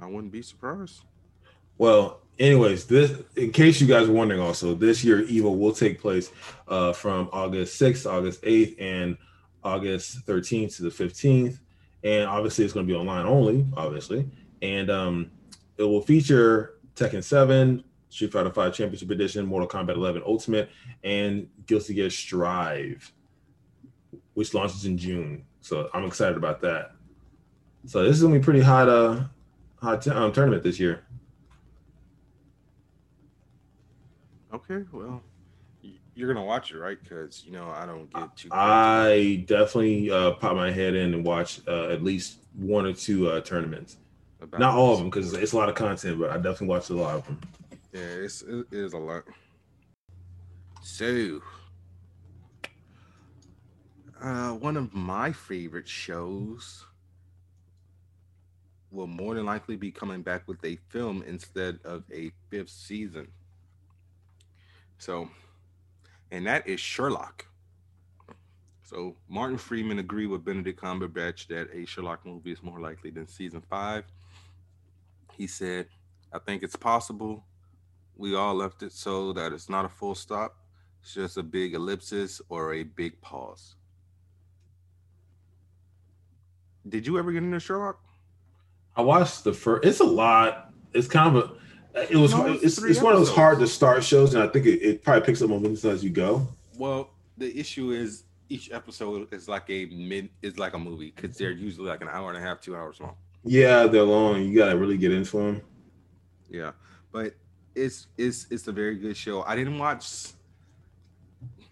I 0.01 0.07
wouldn't 0.07 0.31
be 0.31 0.41
surprised. 0.41 1.01
Well, 1.77 2.21
anyways, 2.39 2.85
this 2.85 3.13
in 3.35 3.51
case 3.51 3.81
you 3.81 3.87
guys 3.87 4.07
were 4.07 4.13
wondering, 4.13 4.41
also 4.41 4.73
this 4.73 5.03
year 5.03 5.23
Evo 5.23 5.57
will 5.57 5.71
take 5.71 5.99
place 5.99 6.31
uh, 6.67 6.93
from 6.93 7.29
August 7.31 7.79
6th, 7.81 8.09
August 8.09 8.41
8th, 8.43 8.75
and 8.79 9.17
August 9.63 10.25
13th 10.25 10.77
to 10.77 10.83
the 10.83 10.89
15th. 10.89 11.59
And 12.03 12.27
obviously, 12.27 12.63
it's 12.63 12.73
going 12.73 12.85
to 12.85 12.93
be 12.93 12.97
online 12.97 13.25
only, 13.25 13.65
obviously. 13.75 14.29
And 14.61 14.89
um, 14.91 15.31
it 15.77 15.83
will 15.83 16.01
feature 16.01 16.75
Tekken 16.95 17.23
7, 17.23 17.83
Street 18.09 18.31
Fighter 18.31 18.51
5 18.51 18.73
Championship 18.73 19.09
Edition, 19.11 19.45
Mortal 19.45 19.67
Kombat 19.67 19.95
11 19.95 20.23
Ultimate, 20.25 20.69
and 21.03 21.47
Guilty 21.65 21.93
Gear 21.93 22.09
Strive, 22.09 23.11
which 24.33 24.53
launches 24.53 24.85
in 24.85 24.97
June. 24.97 25.45
So 25.61 25.89
I'm 25.93 26.05
excited 26.05 26.37
about 26.37 26.61
that. 26.61 26.91
So 27.85 28.03
this 28.03 28.15
is 28.15 28.21
going 28.21 28.33
to 28.33 28.39
be 28.39 28.43
pretty 28.43 28.61
hot, 28.61 28.87
uh, 28.87 29.23
hot 29.81 30.01
t- 30.01 30.11
um, 30.11 30.31
tournament 30.31 30.63
this 30.63 30.79
year. 30.79 31.03
Okay, 34.53 34.85
well, 34.91 35.21
you're 36.15 36.33
gonna 36.33 36.45
watch 36.45 36.71
it, 36.71 36.77
right? 36.77 36.97
Because 37.01 37.43
you 37.45 37.51
know 37.51 37.69
I 37.69 37.85
don't 37.85 38.11
get 38.11 38.35
too. 38.37 38.49
I 38.51 39.43
definitely 39.47 40.09
uh, 40.09 40.31
pop 40.31 40.55
my 40.55 40.71
head 40.71 40.95
in 40.95 41.13
and 41.13 41.25
watch 41.25 41.59
uh, 41.67 41.89
at 41.89 42.03
least 42.03 42.37
one 42.55 42.85
or 42.85 42.93
two 42.93 43.29
uh, 43.29 43.41
tournaments. 43.41 43.97
about 44.41 44.59
Not 44.59 44.75
all 44.75 44.93
of 44.93 44.99
them 44.99 45.09
because 45.09 45.33
it's 45.33 45.51
a 45.51 45.57
lot 45.57 45.67
of 45.67 45.75
content, 45.75 46.19
but 46.19 46.29
I 46.31 46.37
definitely 46.37 46.67
watched 46.67 46.89
a 46.89 46.93
lot 46.95 47.15
of 47.15 47.25
them. 47.25 47.39
Yeah, 47.95 48.25
it's 48.25 48.41
it 48.41 48.65
is 48.73 48.91
a 48.91 48.97
lot. 48.97 49.23
So, 50.83 51.39
uh, 54.21 54.49
one 54.51 54.75
of 54.75 54.93
my 54.93 55.31
favorite 55.31 55.87
shows 55.87 56.85
will 58.91 59.07
more 59.07 59.33
than 59.35 59.45
likely 59.45 59.77
be 59.77 59.93
coming 59.93 60.23
back 60.23 60.45
with 60.45 60.57
a 60.65 60.77
film 60.89 61.23
instead 61.25 61.79
of 61.85 62.03
a 62.13 62.33
fifth 62.49 62.69
season. 62.69 63.29
So, 64.97 65.29
and 66.31 66.45
that 66.47 66.67
is 66.67 66.81
Sherlock. 66.81 67.45
So 68.83 69.15
Martin 69.29 69.57
Freeman 69.57 69.99
agreed 69.99 70.27
with 70.27 70.43
Benedict 70.43 70.81
Cumberbatch 70.81 71.47
that 71.47 71.69
a 71.73 71.85
Sherlock 71.85 72.25
movie 72.25 72.51
is 72.51 72.61
more 72.61 72.81
likely 72.81 73.11
than 73.11 73.25
season 73.25 73.61
five. 73.69 74.03
He 75.37 75.47
said, 75.47 75.87
"I 76.33 76.39
think 76.39 76.61
it's 76.61 76.75
possible. 76.75 77.45
We 78.17 78.35
all 78.35 78.55
left 78.55 78.83
it 78.83 78.91
so 78.91 79.33
that 79.33 79.51
it's 79.53 79.69
not 79.69 79.85
a 79.85 79.89
full 79.89 80.15
stop. 80.15 80.57
It's 81.01 81.13
just 81.13 81.37
a 81.37 81.43
big 81.43 81.73
ellipsis 81.73 82.41
or 82.49 82.73
a 82.73 82.83
big 82.83 83.19
pause." 83.21 83.75
Did 86.87 87.07
you 87.07 87.17
ever 87.17 87.31
get 87.31 87.43
into 87.43 87.59
Sherlock? 87.59 87.99
I 88.95 89.01
watched 89.01 89.43
the 89.43 89.53
first. 89.53 89.85
It's 89.85 89.99
a 89.99 90.05
lot. 90.05 90.73
It's 90.93 91.07
kind 91.07 91.35
of 91.35 91.43
a. 91.95 92.09
It 92.09 92.17
was. 92.17 92.33
No, 92.33 92.53
it's 92.53 92.63
it's 92.63 92.83
it's 92.83 93.01
one 93.01 93.13
of 93.13 93.19
those 93.19 93.33
hard 93.33 93.59
to 93.59 93.67
start 93.67 94.03
shows, 94.03 94.33
and 94.33 94.43
I 94.43 94.47
think 94.47 94.65
it, 94.65 94.81
it 94.81 95.03
probably 95.03 95.25
picks 95.25 95.41
up 95.41 95.49
momentum 95.49 95.91
as 95.91 96.03
you 96.03 96.09
go. 96.09 96.47
Well, 96.77 97.09
the 97.37 97.57
issue 97.57 97.91
is 97.91 98.23
each 98.49 98.71
episode 98.71 99.33
is 99.33 99.47
like 99.47 99.69
a 99.69 99.85
mid 99.87 100.29
is 100.41 100.59
like 100.59 100.73
a 100.73 100.79
movie 100.79 101.11
because 101.15 101.37
they're 101.37 101.51
usually 101.51 101.89
like 101.89 102.01
an 102.01 102.09
hour 102.09 102.29
and 102.29 102.37
a 102.37 102.41
half, 102.41 102.61
two 102.61 102.75
hours 102.75 102.99
long. 102.99 103.15
Yeah, 103.43 103.87
they're 103.87 104.03
long. 104.03 104.43
You 104.43 104.55
gotta 104.55 104.77
really 104.77 104.97
get 104.97 105.11
into 105.11 105.37
them. 105.37 105.61
Yeah, 106.49 106.71
but 107.11 107.33
it's 107.75 108.07
it's 108.17 108.47
it's 108.49 108.67
a 108.67 108.71
very 108.71 108.95
good 108.95 109.17
show. 109.17 109.43
I 109.43 109.55
didn't 109.55 109.77
watch 109.77 110.07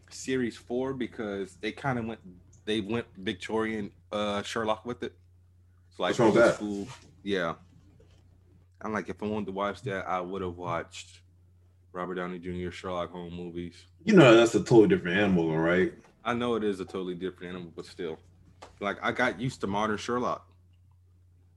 series 0.10 0.56
four 0.56 0.94
because 0.94 1.56
they 1.62 1.72
kind 1.72 1.98
of 1.98 2.06
went 2.06 2.20
they 2.66 2.82
went 2.82 3.06
Victorian 3.18 3.92
uh 4.12 4.42
Sherlock 4.44 4.86
with 4.86 5.04
it. 5.04 5.14
It's 5.90 6.00
like 6.00 6.10
What's 6.12 6.20
wrong 6.20 6.34
with 6.34 6.38
old 6.38 6.50
that? 6.52 6.56
school. 6.56 6.88
Yeah. 7.24 7.56
I'm 8.82 8.92
like, 8.92 9.08
if 9.08 9.24
I 9.24 9.28
wanted 9.28 9.46
to 9.46 9.52
watch 9.54 9.82
that, 9.84 10.08
I 10.08 10.20
would 10.20 10.42
have 10.42 10.58
watched 10.58 11.22
Robert 11.94 12.16
Downey 12.16 12.38
Jr. 12.38 12.70
Sherlock 12.70 13.12
Holmes 13.12 13.34
movies. 13.34 13.86
You 14.04 14.14
know, 14.14 14.36
that's 14.36 14.56
a 14.56 14.60
totally 14.60 14.90
different 14.90 15.18
animal, 15.18 15.58
right? 15.58 15.94
I 16.26 16.34
know 16.34 16.56
it 16.56 16.66
is 16.66 16.82
a 16.82 16.86
totally 16.86 17.16
different 17.16 17.54
animal, 17.54 17.72
but 17.74 17.86
still, 17.86 18.20
like 18.82 18.98
I 19.02 19.12
got 19.14 19.40
used 19.40 19.62
to 19.62 19.68
modern 19.68 19.98
Sherlock. 19.98 20.46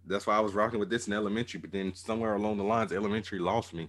That's 0.06 0.24
why 0.26 0.36
I 0.36 0.40
was 0.40 0.54
rocking 0.54 0.78
with 0.78 0.88
this 0.88 1.08
in 1.08 1.12
elementary, 1.12 1.58
but 1.58 1.72
then 1.72 1.92
somewhere 1.94 2.34
along 2.34 2.58
the 2.58 2.64
lines, 2.64 2.92
elementary 2.92 3.40
lost 3.40 3.74
me. 3.74 3.88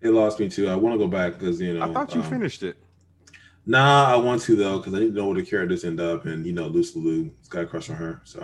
It 0.00 0.10
lost 0.10 0.40
me 0.40 0.48
too. 0.48 0.68
I 0.68 0.74
want 0.74 0.94
to 0.94 0.98
go 0.98 1.08
back 1.08 1.38
because 1.38 1.60
you 1.60 1.74
know. 1.74 1.84
I 1.84 1.92
thought 1.92 2.14
you 2.14 2.22
um, 2.22 2.30
finished 2.30 2.62
it. 2.62 2.76
Nah, 3.66 4.12
I 4.12 4.16
want 4.16 4.40
to 4.42 4.56
though 4.56 4.78
because 4.78 4.94
I 4.94 5.00
need 5.00 5.14
to 5.14 5.20
know 5.20 5.26
where 5.26 5.36
the 5.36 5.44
characters 5.44 5.84
end 5.84 6.00
up, 6.00 6.24
and 6.24 6.46
you 6.46 6.52
know, 6.52 6.66
Lucy 6.66 6.98
Liu, 6.98 7.30
has 7.38 7.48
got 7.48 7.62
a 7.64 7.66
crush 7.66 7.90
on 7.90 7.96
her. 7.96 8.20
So 8.24 8.40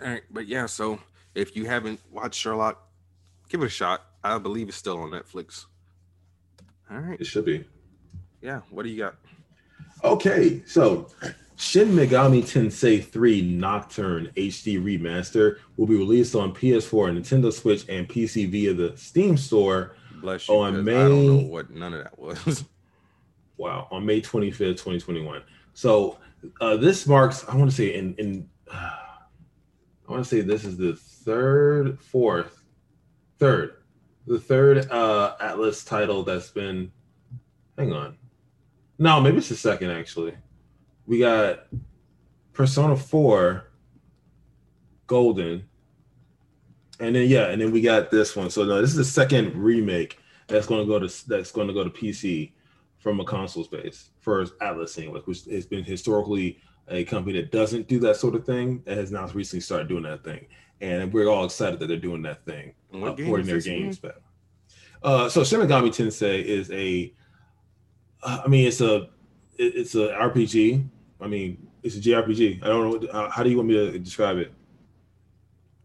All 0.00 0.08
right, 0.08 0.22
but 0.30 0.46
yeah, 0.46 0.66
so 0.66 0.98
if 1.34 1.56
you 1.56 1.66
haven't 1.66 2.00
watched 2.10 2.40
Sherlock, 2.40 2.88
give 3.48 3.62
it 3.62 3.66
a 3.66 3.70
shot. 3.70 4.02
I 4.22 4.38
believe 4.38 4.68
it's 4.68 4.76
still 4.76 4.98
on 4.98 5.10
Netflix. 5.10 5.66
All 6.90 6.98
right, 6.98 7.20
it 7.20 7.26
should 7.26 7.44
be. 7.44 7.64
yeah. 8.40 8.60
What 8.70 8.84
do 8.84 8.88
you 8.88 8.98
got? 8.98 9.16
Okay, 10.04 10.62
so 10.66 11.08
Shin 11.60 11.88
Megami 11.90 12.42
Tensei 12.42 13.04
3 13.04 13.42
Nocturne 13.42 14.30
HD 14.34 14.82
Remaster 14.82 15.58
will 15.76 15.86
be 15.86 15.94
released 15.94 16.34
on 16.34 16.54
PS4, 16.54 17.12
Nintendo 17.12 17.52
Switch, 17.52 17.84
and 17.86 18.08
PC 18.08 18.48
via 18.48 18.72
the 18.72 18.96
Steam 18.96 19.36
Store. 19.36 19.94
Bless 20.22 20.48
you. 20.48 20.62
And 20.62 20.76
'cause 20.86 20.88
I 20.88 21.08
don't 21.08 21.26
know 21.26 21.36
what 21.36 21.70
none 21.70 21.92
of 21.92 22.04
that 22.04 22.18
was. 22.18 22.64
Wow, 23.58 23.88
on 23.90 24.06
May 24.06 24.22
25th, 24.22 24.78
2021. 24.78 25.42
So 25.74 26.16
uh, 26.62 26.78
this 26.78 27.06
marks, 27.06 27.44
I 27.46 27.54
want 27.54 27.68
to 27.68 27.76
say, 27.76 27.94
in 27.94 28.14
in 28.14 28.48
I 28.72 29.02
want 30.08 30.24
to 30.24 30.28
say 30.28 30.40
this 30.40 30.64
is 30.64 30.78
the 30.78 30.96
third, 30.96 32.00
fourth, 32.00 32.62
third, 33.38 33.74
the 34.26 34.40
third 34.40 34.90
uh, 34.90 35.36
Atlus 35.42 35.86
title 35.86 36.22
that's 36.22 36.48
been. 36.48 36.90
Hang 37.76 37.92
on, 37.92 38.16
no, 38.98 39.20
maybe 39.20 39.36
it's 39.36 39.50
the 39.50 39.56
second 39.56 39.90
actually. 39.90 40.32
We 41.10 41.18
got 41.18 41.66
Persona 42.52 42.94
4, 42.94 43.68
Golden, 45.08 45.64
and 47.00 47.16
then 47.16 47.28
yeah, 47.28 47.46
and 47.48 47.60
then 47.60 47.72
we 47.72 47.80
got 47.80 48.12
this 48.12 48.36
one. 48.36 48.48
So 48.48 48.62
no, 48.62 48.80
this 48.80 48.90
is 48.90 48.96
the 48.96 49.04
second 49.04 49.56
remake 49.56 50.20
that's 50.46 50.68
going 50.68 50.80
to 50.80 50.86
go 50.86 51.00
to 51.00 51.28
that's 51.28 51.50
going 51.50 51.66
to 51.66 51.74
go 51.74 51.82
to 51.82 51.90
PC 51.90 52.52
from 52.98 53.18
a 53.18 53.24
console 53.24 53.64
space 53.64 54.10
for 54.20 54.44
Atlus 54.62 54.96
anyway, 54.98 55.20
which 55.24 55.46
has 55.46 55.66
been 55.66 55.82
historically 55.82 56.60
a 56.86 57.02
company 57.02 57.40
that 57.40 57.50
doesn't 57.50 57.88
do 57.88 57.98
that 57.98 58.14
sort 58.14 58.36
of 58.36 58.46
thing 58.46 58.80
that 58.84 58.96
has 58.96 59.10
now 59.10 59.26
recently 59.34 59.62
started 59.62 59.88
doing 59.88 60.04
that 60.04 60.22
thing. 60.22 60.46
And 60.80 61.12
we're 61.12 61.26
all 61.26 61.44
excited 61.44 61.80
that 61.80 61.88
they're 61.88 61.96
doing 61.96 62.22
that 62.22 62.44
thing, 62.44 62.72
uh, 62.94 63.14
porting 63.14 63.46
their 63.46 63.60
games 63.60 63.98
back. 63.98 64.14
Uh, 65.02 65.28
so 65.28 65.42
Shin 65.42 65.58
Megami 65.58 65.88
Tensei 65.88 66.44
is 66.44 66.70
a, 66.70 67.12
uh, 68.22 68.42
mean, 68.46 68.68
it's 68.68 68.80
a, 68.80 69.08
it's 69.58 69.96
a 69.96 70.08
RPG. 70.10 70.88
I 71.20 71.26
mean, 71.26 71.68
it's 71.82 71.96
a 71.96 72.00
JRPG. 72.00 72.62
I 72.62 72.66
don't 72.66 73.02
know. 73.02 73.08
Uh, 73.08 73.30
how 73.30 73.42
do 73.42 73.50
you 73.50 73.56
want 73.56 73.68
me 73.68 73.74
to 73.74 73.98
describe 73.98 74.38
it 74.38 74.52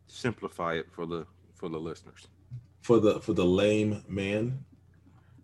Simplify 0.08 0.76
it 0.76 0.88
for 0.92 1.06
the 1.06 1.26
for 1.56 1.70
the 1.70 1.78
listeners. 1.78 2.28
for 2.82 3.00
the 3.00 3.20
for 3.20 3.34
the 3.34 3.46
lame 3.46 4.04
man? 4.08 4.64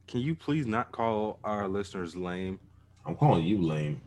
Can 0.08 0.22
you 0.22 0.36
please 0.36 0.66
not 0.66 0.92
call 0.92 1.40
our 1.44 1.68
listeners 1.68 2.16
lame? 2.16 2.60
I'm 3.06 3.16
calling 3.16 3.44
you 3.44 3.62
lame. 3.62 4.02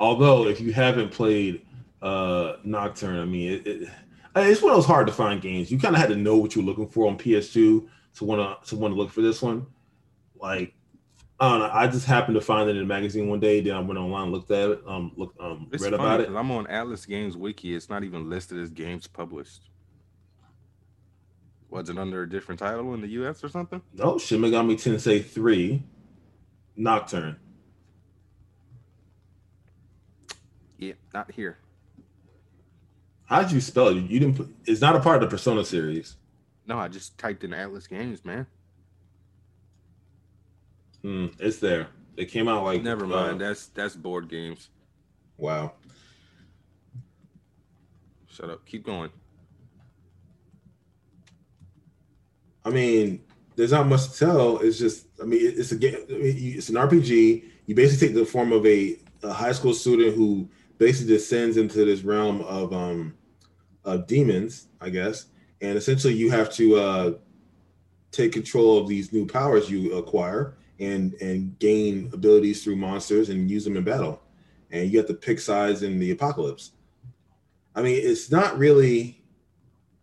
Although, 0.00 0.46
if 0.46 0.60
you 0.60 0.72
haven't 0.72 1.10
played 1.10 1.62
uh 2.02 2.54
Nocturne, 2.64 3.20
I 3.20 3.24
mean, 3.24 3.52
it, 3.52 3.66
it, 3.66 3.88
it's 4.36 4.62
one 4.62 4.72
of 4.72 4.76
those 4.78 4.86
hard 4.86 5.06
to 5.06 5.12
find 5.12 5.40
games. 5.40 5.70
You 5.70 5.78
kind 5.78 5.94
of 5.94 6.00
had 6.00 6.10
to 6.10 6.16
know 6.16 6.36
what 6.36 6.54
you're 6.54 6.64
looking 6.64 6.88
for 6.88 7.08
on 7.08 7.18
PS2 7.18 7.86
to 8.16 8.24
want 8.24 8.62
to 8.62 8.68
to 8.70 8.76
want 8.76 8.92
to 8.92 8.98
look 8.98 9.10
for 9.10 9.22
this 9.22 9.42
one. 9.42 9.66
Like, 10.40 10.74
I 11.40 11.50
don't 11.50 11.58
know. 11.60 11.70
I 11.72 11.86
just 11.86 12.06
happened 12.06 12.34
to 12.34 12.40
find 12.40 12.68
it 12.68 12.76
in 12.76 12.82
a 12.82 12.86
magazine 12.86 13.28
one 13.28 13.38
day. 13.38 13.60
Then 13.60 13.74
I 13.74 13.80
went 13.80 13.98
online, 13.98 14.32
looked 14.32 14.50
at 14.50 14.70
it, 14.70 14.82
um, 14.86 15.12
look, 15.16 15.34
um, 15.38 15.68
It's 15.72 15.82
read 15.84 15.94
about 15.94 16.20
it. 16.20 16.28
I'm 16.30 16.50
on 16.50 16.66
Atlas 16.66 17.06
Games 17.06 17.36
Wiki. 17.36 17.76
It's 17.76 17.88
not 17.88 18.02
even 18.02 18.28
listed 18.28 18.58
as 18.58 18.70
games 18.70 19.06
published. 19.06 19.70
Was 21.70 21.90
it 21.90 21.98
under 21.98 22.22
a 22.22 22.28
different 22.28 22.58
title 22.58 22.92
in 22.94 23.00
the 23.00 23.08
US 23.08 23.44
or 23.44 23.48
something? 23.48 23.80
No, 23.92 24.18
Shin 24.18 24.40
Megami 24.40 24.74
Tensei 24.74 25.24
3 25.24 25.82
Nocturne. 26.76 27.36
Yeah, 30.78 30.94
not 31.12 31.30
here. 31.30 31.58
How'd 33.26 33.52
you 33.52 33.60
spell 33.60 33.88
it? 33.88 33.96
You 33.96 34.18
didn't 34.20 34.36
put 34.36 34.48
it's 34.64 34.80
not 34.80 34.96
a 34.96 35.00
part 35.00 35.22
of 35.22 35.28
the 35.28 35.36
Persona 35.36 35.64
series. 35.64 36.16
No, 36.66 36.78
I 36.78 36.88
just 36.88 37.18
typed 37.18 37.44
in 37.44 37.52
Atlas 37.52 37.86
Games, 37.86 38.24
man. 38.24 38.46
Hmm, 41.08 41.28
it's 41.38 41.56
there. 41.56 41.86
It 42.18 42.26
came 42.26 42.48
out 42.48 42.64
like 42.64 42.82
Never 42.82 43.06
uh, 43.06 43.08
mind. 43.08 43.40
That's 43.40 43.68
that's 43.68 43.96
board 43.96 44.28
games. 44.28 44.68
wow. 45.38 45.72
Shut 48.26 48.50
up. 48.50 48.66
Keep 48.66 48.84
going. 48.84 49.08
I 52.62 52.68
mean, 52.68 53.22
there's 53.56 53.72
not 53.72 53.86
much 53.86 54.10
to 54.12 54.18
tell. 54.18 54.58
It's 54.58 54.78
just, 54.78 55.06
I 55.20 55.24
mean, 55.24 55.40
it's 55.42 55.72
a 55.72 55.76
game. 55.76 55.96
I 56.10 56.12
mean, 56.12 56.36
you- 56.36 56.58
it's 56.58 56.68
an 56.68 56.74
RPG. 56.76 57.42
You 57.64 57.74
basically 57.74 58.08
take 58.08 58.14
the 58.14 58.26
form 58.26 58.52
of 58.52 58.66
a, 58.66 58.98
a 59.22 59.32
high 59.32 59.52
school 59.52 59.72
student 59.72 60.14
who 60.14 60.46
basically 60.76 61.14
descends 61.14 61.56
into 61.56 61.86
this 61.86 62.02
realm 62.02 62.42
of 62.42 62.74
um 62.74 63.14
of 63.82 64.06
demons, 64.06 64.66
I 64.78 64.90
guess, 64.90 65.24
and 65.62 65.78
essentially 65.78 66.12
you 66.12 66.30
have 66.30 66.52
to 66.56 66.76
uh 66.76 67.12
take 68.10 68.32
control 68.32 68.76
of 68.76 68.88
these 68.88 69.10
new 69.10 69.24
powers 69.26 69.70
you 69.70 69.94
acquire 69.94 70.58
and 70.80 71.14
and 71.14 71.58
gain 71.58 72.10
abilities 72.12 72.62
through 72.62 72.76
monsters 72.76 73.28
and 73.28 73.50
use 73.50 73.64
them 73.64 73.76
in 73.76 73.84
battle. 73.84 74.20
And 74.70 74.90
you 74.90 74.98
have 74.98 75.08
to 75.08 75.14
pick 75.14 75.40
sides 75.40 75.82
in 75.82 75.98
the 75.98 76.10
apocalypse. 76.10 76.72
I 77.74 77.82
mean, 77.82 77.98
it's 78.02 78.30
not 78.30 78.58
really 78.58 79.22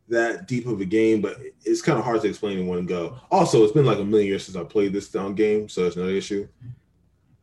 that 0.07 0.47
deep 0.47 0.67
of 0.67 0.81
a 0.81 0.85
game, 0.85 1.21
but 1.21 1.37
it's 1.63 1.81
kind 1.81 1.97
of 1.97 2.05
hard 2.05 2.21
to 2.21 2.27
explain 2.27 2.59
in 2.59 2.67
one 2.67 2.85
go. 2.85 3.17
Also, 3.31 3.63
it's 3.63 3.73
been 3.73 3.85
like 3.85 3.99
a 3.99 4.03
million 4.03 4.27
years 4.27 4.45
since 4.45 4.55
I 4.55 4.63
played 4.63 4.93
this 4.93 5.09
down 5.09 5.35
game, 5.35 5.67
so 5.67 5.85
it's 5.85 5.95
another 5.95 6.11
issue. 6.11 6.47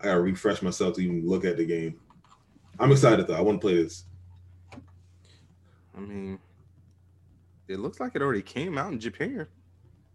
I 0.01 0.07
gotta 0.07 0.21
refresh 0.21 0.63
myself 0.63 0.97
to 0.97 1.01
even 1.03 1.29
look 1.29 1.45
at 1.45 1.57
the 1.57 1.65
game. 1.65 2.01
I'm 2.79 2.93
excited 2.93 3.27
though. 3.27 3.35
I 3.35 3.41
want 3.41 3.61
to 3.61 3.65
play 3.67 3.83
this. 3.83 4.05
I 5.97 6.01
mean, 6.01 6.39
it 7.69 7.79
looks 7.79 8.01
like 8.01 8.15
it 8.15 8.23
already 8.23 8.43
came 8.43 8.79
out 8.79 8.93
in 8.93 8.99
Japan. 8.99 9.47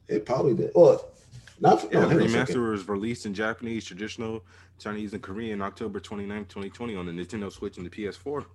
It 0.08 0.26
probably 0.26 0.56
did. 0.56 0.72
Well, 0.74 1.12
not 1.60 1.82
for, 1.82 1.88
Yeah, 1.92 2.02
the 2.02 2.08
hang 2.10 2.20
on 2.20 2.24
a 2.26 2.30
second. 2.30 2.56
remaster 2.56 2.72
was 2.72 2.88
released 2.88 3.26
in 3.26 3.34
Japanese, 3.34 3.86
traditional, 3.86 4.44
Chinese, 4.80 5.14
and 5.14 5.22
Korean 5.24 5.62
October 5.62 6.00
29, 6.00 6.46
2020 6.46 6.96
on 6.96 7.06
the 7.06 7.12
Nintendo 7.12 7.52
Switch 7.52 7.78
and 7.78 7.86
the 7.86 7.90
PS4. 7.90 8.46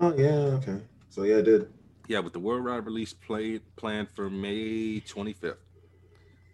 Oh 0.00 0.14
yeah, 0.16 0.28
okay. 0.58 0.80
So 1.10 1.22
yeah, 1.24 1.36
it 1.36 1.42
did. 1.44 1.68
Yeah, 2.08 2.18
with 2.20 2.32
the 2.32 2.40
worldwide 2.40 2.84
release 2.86 3.12
played 3.12 3.62
planned 3.76 4.08
for 4.10 4.28
May 4.28 5.00
25th. 5.00 5.56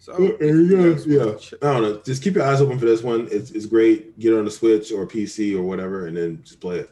So 0.01 0.16
Yeah, 0.18 0.33
yeah, 0.40 0.96
yeah. 1.07 1.22
I 1.62 1.72
don't 1.72 1.83
know. 1.83 2.01
Just 2.05 2.22
keep 2.22 2.35
your 2.35 2.44
eyes 2.44 2.61
open 2.61 2.79
for 2.79 2.85
this 2.85 3.03
one. 3.03 3.27
It's, 3.31 3.51
it's 3.51 3.66
great. 3.66 4.18
Get 4.18 4.33
it 4.35 4.38
on 4.38 4.44
the 4.44 4.51
Switch 4.51 4.92
or 4.92 5.07
PC 5.07 5.57
or 5.57 5.62
whatever, 5.62 6.07
and 6.07 6.16
then 6.16 6.40
just 6.44 6.61
play 6.61 6.81
it. 6.81 6.90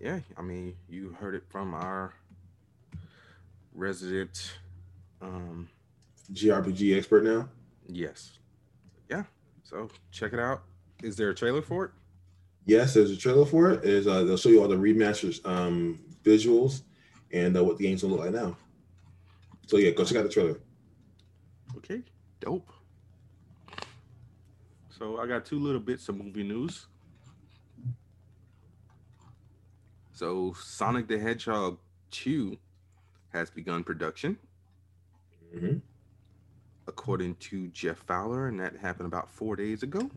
yeah, 0.00 0.18
I 0.36 0.42
mean, 0.42 0.74
you 0.88 1.16
heard 1.18 1.34
it 1.34 1.44
from 1.48 1.72
our 1.74 2.12
resident. 3.74 4.52
Um, 5.22 5.68
JRPG 6.32 6.96
expert 6.96 7.24
now. 7.24 7.48
yes, 7.88 8.38
yeah. 9.10 9.24
So 9.62 9.88
check 10.10 10.32
it 10.32 10.38
out. 10.38 10.62
Is 11.02 11.16
there 11.16 11.30
a 11.30 11.34
trailer 11.34 11.62
for 11.62 11.84
it? 11.86 11.90
Yes, 12.64 12.94
there's 12.94 13.10
a 13.10 13.16
trailer 13.16 13.44
for 13.46 13.70
it. 13.72 13.84
Is 13.84 14.06
uh, 14.06 14.24
they'll 14.24 14.36
show 14.36 14.48
you 14.50 14.62
all 14.62 14.68
the 14.68 14.76
remasters, 14.76 15.44
um, 15.46 15.98
visuals, 16.24 16.82
and 17.32 17.56
uh, 17.56 17.64
what 17.64 17.76
the 17.78 17.84
game's 17.84 18.02
gonna 18.02 18.14
look 18.14 18.24
like 18.24 18.32
now. 18.34 18.56
So 19.66 19.76
yeah, 19.78 19.90
go 19.90 20.04
check 20.04 20.18
out 20.18 20.24
the 20.24 20.28
trailer. 20.28 20.58
Okay, 21.78 22.02
dope. 22.40 22.72
So 24.90 25.18
I 25.18 25.26
got 25.26 25.44
two 25.44 25.58
little 25.58 25.80
bits 25.80 26.08
of 26.08 26.16
movie 26.16 26.44
news. 26.44 26.86
So 30.12 30.52
Sonic 30.60 31.08
the 31.08 31.18
Hedgehog 31.18 31.78
2 32.12 32.56
has 33.32 33.50
begun 33.50 33.82
production, 33.82 34.38
Mhm. 35.54 35.80
According 36.86 37.36
to 37.36 37.68
Jeff 37.68 37.98
Fowler, 37.98 38.48
and 38.48 38.58
that 38.60 38.76
happened 38.76 39.06
about 39.06 39.30
four 39.30 39.56
days 39.56 39.82
ago. 39.82 40.10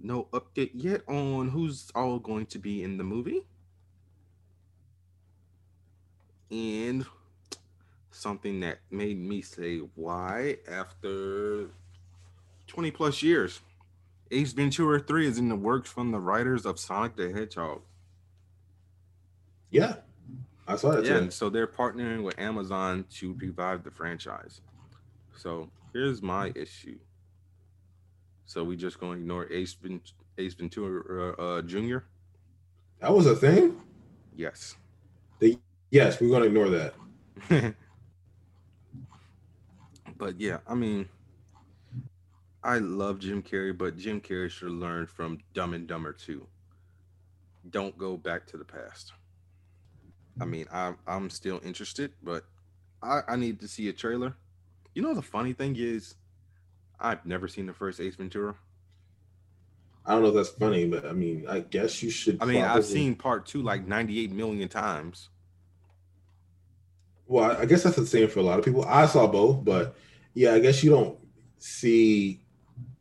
No 0.00 0.28
update 0.32 0.70
yet 0.74 1.02
on 1.08 1.50
who's 1.50 1.90
all 1.94 2.18
going 2.18 2.46
to 2.46 2.58
be 2.58 2.82
in 2.82 2.96
the 2.96 3.04
movie. 3.04 3.42
And 6.50 7.06
something 8.10 8.60
that 8.60 8.78
made 8.90 9.18
me 9.18 9.40
say 9.42 9.78
why 9.94 10.56
after 10.68 11.68
20 12.66 12.90
plus 12.90 13.22
years. 13.22 13.60
Ace 14.32 14.52
Ventura 14.52 15.00
3 15.00 15.26
is 15.26 15.38
in 15.38 15.48
the 15.48 15.56
works 15.56 15.90
from 15.90 16.12
the 16.12 16.20
writers 16.20 16.64
of 16.64 16.78
Sonic 16.78 17.16
the 17.16 17.32
Hedgehog. 17.32 17.82
Yeah, 19.70 19.96
I 20.66 20.76
saw 20.76 20.92
that 20.92 21.04
Yeah, 21.04 21.20
too. 21.20 21.30
so 21.30 21.50
they're 21.50 21.66
partnering 21.66 22.22
with 22.22 22.38
Amazon 22.38 23.04
to 23.14 23.34
revive 23.34 23.82
the 23.82 23.90
franchise. 23.90 24.60
So 25.40 25.70
here's 25.94 26.20
my 26.20 26.52
issue. 26.54 26.98
So 28.44 28.62
we 28.62 28.76
just 28.76 29.00
going 29.00 29.14
to 29.16 29.20
ignore 29.22 29.50
Ace, 29.50 29.72
Ven- 29.72 30.02
Ace 30.36 30.52
Ventura 30.52 31.32
uh, 31.38 31.62
Jr.? 31.62 31.98
That 33.00 33.14
was 33.14 33.24
a 33.24 33.34
thing. 33.34 33.80
Yes. 34.36 34.76
Yes, 35.90 36.20
we're 36.20 36.30
gonna 36.30 36.44
ignore 36.44 36.68
that. 36.68 36.94
but 40.18 40.38
yeah, 40.38 40.58
I 40.68 40.74
mean, 40.74 41.08
I 42.62 42.78
love 42.78 43.18
Jim 43.18 43.42
Carrey, 43.42 43.76
but 43.76 43.96
Jim 43.96 44.20
Carrey 44.20 44.50
should 44.50 44.70
learn 44.70 45.06
from 45.06 45.38
Dumb 45.52 45.74
and 45.74 45.88
Dumber 45.88 46.12
2. 46.12 46.46
Don't 47.70 47.98
go 47.98 48.16
back 48.16 48.46
to 48.48 48.56
the 48.56 48.64
past. 48.64 49.14
I 50.40 50.44
mean, 50.44 50.66
I'm 50.72 50.96
I'm 51.08 51.28
still 51.28 51.60
interested, 51.64 52.12
but 52.22 52.44
I, 53.02 53.22
I 53.26 53.36
need 53.36 53.58
to 53.60 53.68
see 53.68 53.88
a 53.88 53.92
trailer. 53.92 54.36
You 54.94 55.02
know 55.02 55.14
the 55.14 55.22
funny 55.22 55.52
thing 55.52 55.76
is, 55.78 56.14
I've 56.98 57.24
never 57.24 57.48
seen 57.48 57.66
the 57.66 57.72
first 57.72 58.00
Ace 58.00 58.16
Ventura. 58.16 58.54
I 60.04 60.12
don't 60.12 60.22
know 60.22 60.28
if 60.28 60.34
that's 60.34 60.48
funny, 60.48 60.86
but 60.86 61.06
I 61.06 61.12
mean, 61.12 61.46
I 61.48 61.60
guess 61.60 62.02
you 62.02 62.10
should. 62.10 62.38
I 62.42 62.44
mean, 62.46 62.64
I've 62.64 62.84
seen 62.84 63.14
part 63.14 63.46
two 63.46 63.62
like 63.62 63.86
98 63.86 64.32
million 64.32 64.68
times. 64.68 65.28
Well, 67.26 67.56
I 67.56 67.64
guess 67.64 67.84
that's 67.84 67.96
the 67.96 68.06
same 68.06 68.28
for 68.28 68.40
a 68.40 68.42
lot 68.42 68.58
of 68.58 68.64
people. 68.64 68.84
I 68.84 69.06
saw 69.06 69.26
both, 69.26 69.64
but 69.64 69.96
yeah, 70.34 70.52
I 70.52 70.58
guess 70.58 70.82
you 70.82 70.90
don't 70.90 71.18
see 71.58 72.40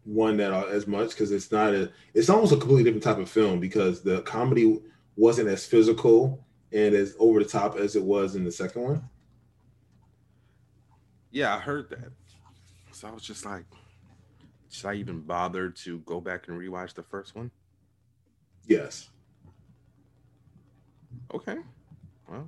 one 0.03 0.37
that 0.37 0.53
uh, 0.53 0.65
as 0.65 0.85
much 0.85 1.09
because 1.11 1.31
it's 1.31 1.51
not 1.51 1.73
a. 1.73 1.91
It's 2.13 2.29
almost 2.29 2.51
a 2.51 2.57
completely 2.57 2.83
different 2.83 3.03
type 3.03 3.17
of 3.17 3.29
film 3.29 3.59
because 3.59 4.01
the 4.01 4.21
comedy 4.21 4.79
wasn't 5.15 5.47
as 5.49 5.65
physical 5.65 6.45
and 6.71 6.93
as 6.93 7.15
over 7.17 7.43
the 7.43 7.49
top 7.49 7.77
as 7.77 7.95
it 7.95 8.03
was 8.03 8.35
in 8.35 8.43
the 8.43 8.51
second 8.51 8.83
one. 8.83 9.09
Yeah, 11.31 11.55
I 11.55 11.59
heard 11.59 11.89
that. 11.89 12.11
So 12.91 13.07
I 13.07 13.11
was 13.11 13.23
just 13.23 13.45
like, 13.45 13.65
should 14.69 14.87
I 14.87 14.95
even 14.95 15.21
bother 15.21 15.69
to 15.69 15.99
go 15.99 16.19
back 16.19 16.47
and 16.47 16.59
rewatch 16.59 16.93
the 16.93 17.03
first 17.03 17.35
one? 17.35 17.51
Yes. 18.65 19.09
Okay. 21.33 21.57
Well, 22.27 22.47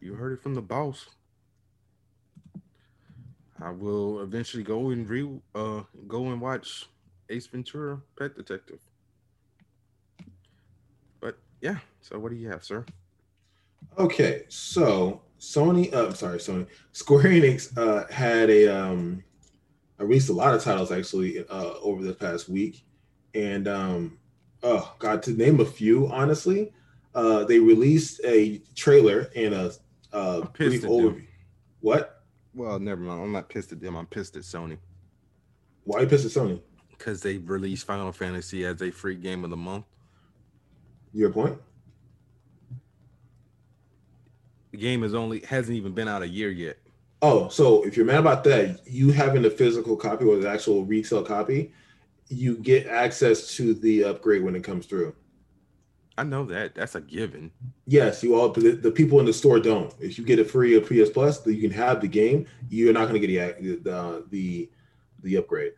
you 0.00 0.14
heard 0.14 0.32
it 0.32 0.42
from 0.42 0.54
the 0.54 0.62
boss. 0.62 1.06
I 3.60 3.70
will 3.70 4.22
eventually 4.22 4.62
go 4.62 4.90
and 4.90 5.08
re 5.08 5.28
uh 5.54 5.82
go 6.06 6.26
and 6.26 6.40
watch 6.40 6.86
Ace 7.30 7.46
Ventura 7.46 8.00
Pet 8.18 8.34
Detective. 8.36 8.80
But 11.20 11.38
yeah, 11.60 11.78
so 12.00 12.18
what 12.18 12.30
do 12.30 12.36
you 12.36 12.48
have, 12.48 12.64
sir? 12.64 12.84
Okay, 13.98 14.44
so 14.48 15.22
Sony, 15.44 15.92
uh, 15.92 16.06
I'm 16.06 16.14
sorry, 16.14 16.38
Sony, 16.38 16.66
Square 16.92 17.24
Enix 17.24 17.76
uh, 17.76 18.10
had 18.12 18.48
a 18.50 18.66
um, 18.68 19.22
I 19.98 20.04
released 20.04 20.30
a 20.30 20.32
lot 20.32 20.54
of 20.54 20.62
titles 20.62 20.90
actually 20.90 21.46
uh, 21.48 21.74
over 21.82 22.02
the 22.02 22.14
past 22.14 22.48
week, 22.48 22.84
and 23.34 23.68
um, 23.68 24.18
oh 24.62 24.94
god, 24.98 25.22
to 25.24 25.32
name 25.32 25.60
a 25.60 25.64
few, 25.64 26.10
honestly, 26.10 26.72
uh, 27.14 27.44
they 27.44 27.58
released 27.58 28.20
a 28.24 28.58
trailer 28.74 29.30
and 29.36 29.54
a, 29.54 29.72
uh 30.12 30.42
brief 30.52 30.82
them. 30.82 30.90
overview. 30.90 31.26
What? 31.80 32.22
Well, 32.54 32.78
never 32.78 33.02
mind. 33.02 33.22
I'm 33.22 33.32
not 33.32 33.48
pissed 33.48 33.72
at 33.72 33.80
them. 33.80 33.96
I'm 33.96 34.06
pissed 34.06 34.36
at 34.36 34.42
Sony 34.42 34.78
Why 35.82 35.98
are 35.98 36.02
you 36.02 36.08
pissed 36.08 36.24
at 36.24 36.30
Sony? 36.30 36.60
because 36.96 37.20
they 37.20 37.38
released 37.38 37.86
Final 37.86 38.12
Fantasy 38.12 38.64
as 38.64 38.80
a 38.80 38.90
free 38.90 39.16
game 39.16 39.44
of 39.44 39.50
the 39.50 39.56
month. 39.56 39.84
Your 41.12 41.30
point? 41.30 41.58
The 44.74 44.80
game 44.80 45.04
is 45.04 45.14
only 45.14 45.38
hasn't 45.42 45.76
even 45.76 45.92
been 45.92 46.08
out 46.08 46.22
a 46.22 46.26
year 46.26 46.50
yet. 46.50 46.78
Oh, 47.22 47.48
so 47.48 47.84
if 47.84 47.96
you're 47.96 48.04
mad 48.04 48.18
about 48.18 48.42
that, 48.42 48.80
you 48.84 49.12
having 49.12 49.44
a 49.44 49.50
physical 49.50 49.94
copy 49.94 50.24
or 50.24 50.36
the 50.36 50.50
actual 50.50 50.84
retail 50.84 51.22
copy, 51.22 51.72
you 52.26 52.56
get 52.56 52.88
access 52.88 53.54
to 53.54 53.74
the 53.74 54.02
upgrade 54.02 54.42
when 54.42 54.56
it 54.56 54.64
comes 54.64 54.86
through. 54.86 55.14
I 56.18 56.24
know 56.24 56.44
that. 56.46 56.74
That's 56.74 56.96
a 56.96 57.00
given. 57.00 57.52
Yes, 57.86 58.24
you 58.24 58.34
all. 58.34 58.48
The, 58.48 58.72
the 58.72 58.90
people 58.90 59.20
in 59.20 59.26
the 59.26 59.32
store 59.32 59.60
don't. 59.60 59.94
If 60.00 60.18
you 60.18 60.24
get 60.24 60.40
it 60.40 60.50
free 60.50 60.74
of 60.74 60.86
PS 60.86 61.10
Plus, 61.10 61.46
you 61.46 61.60
can 61.60 61.70
have 61.70 62.00
the 62.00 62.08
game. 62.08 62.44
You're 62.68 62.92
not 62.92 63.08
going 63.08 63.20
to 63.20 63.28
get 63.28 63.62
the 63.62 63.76
the 63.76 64.26
the, 64.30 64.70
the 65.22 65.36
upgrade. 65.36 65.74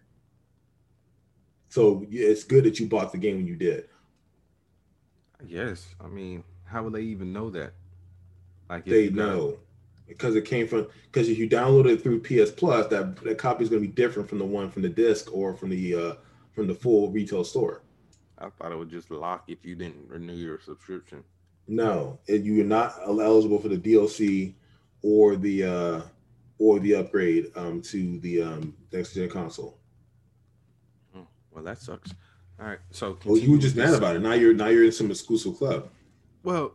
So 1.68 2.06
it's 2.10 2.44
good 2.44 2.64
that 2.64 2.80
you 2.80 2.86
bought 2.86 3.12
the 3.12 3.18
game 3.18 3.36
when 3.36 3.46
you 3.46 3.56
did. 3.56 3.90
Yes. 5.46 5.86
I 6.02 6.06
mean, 6.06 6.44
how 6.64 6.82
would 6.84 6.94
they 6.94 7.02
even 7.02 7.34
know 7.34 7.50
that? 7.50 7.74
Like 8.68 8.84
They 8.84 9.10
know 9.10 9.58
because 10.08 10.36
it 10.36 10.44
came 10.44 10.66
from 10.68 10.88
because 11.04 11.28
if 11.28 11.38
you 11.38 11.48
download 11.48 11.86
it 11.86 12.02
through 12.02 12.20
PS 12.20 12.50
Plus, 12.50 12.86
that 12.88 13.16
that 13.22 13.38
copy 13.38 13.64
is 13.64 13.70
going 13.70 13.82
to 13.82 13.88
be 13.88 13.94
different 13.94 14.28
from 14.28 14.38
the 14.38 14.44
one 14.44 14.70
from 14.70 14.82
the 14.82 14.88
disc 14.88 15.32
or 15.32 15.54
from 15.54 15.70
the 15.70 15.94
uh 15.94 16.14
from 16.52 16.66
the 16.66 16.74
full 16.74 17.10
retail 17.10 17.44
store. 17.44 17.82
I 18.38 18.48
thought 18.50 18.72
it 18.72 18.78
would 18.78 18.90
just 18.90 19.10
lock 19.10 19.44
if 19.48 19.64
you 19.64 19.74
didn't 19.74 20.08
renew 20.08 20.34
your 20.34 20.60
subscription. 20.60 21.24
No, 21.68 22.18
it, 22.26 22.42
you 22.42 22.60
are 22.60 22.64
not 22.64 22.96
eligible 23.04 23.58
for 23.58 23.68
the 23.68 23.78
DLC 23.78 24.54
or 25.02 25.36
the 25.36 25.64
uh 25.64 26.02
or 26.58 26.78
the 26.80 26.94
upgrade 26.94 27.50
um 27.56 27.82
to 27.82 28.18
the 28.20 28.42
um 28.42 28.74
next 28.92 29.14
gen 29.14 29.28
console. 29.28 29.78
Oh, 31.16 31.26
well, 31.52 31.64
that 31.64 31.78
sucks. 31.78 32.12
All 32.60 32.66
right. 32.66 32.78
So 32.90 33.18
Well, 33.24 33.36
you 33.36 33.52
were 33.52 33.58
just 33.58 33.76
mad 33.76 33.94
about 33.94 34.16
it. 34.16 34.20
Now 34.20 34.32
you're 34.32 34.54
now 34.54 34.68
you're 34.68 34.84
in 34.84 34.92
some 34.92 35.10
exclusive 35.10 35.56
club. 35.56 35.90
Well, 36.42 36.72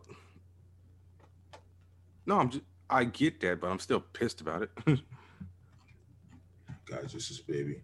no, 2.25 2.39
I'm 2.39 2.49
just. 2.49 2.63
I 2.89 3.05
get 3.05 3.39
that, 3.41 3.61
but 3.61 3.67
I'm 3.67 3.79
still 3.79 4.01
pissed 4.01 4.41
about 4.41 4.63
it. 4.63 4.69
Guys, 6.85 7.13
this 7.13 7.31
is 7.31 7.39
baby. 7.39 7.81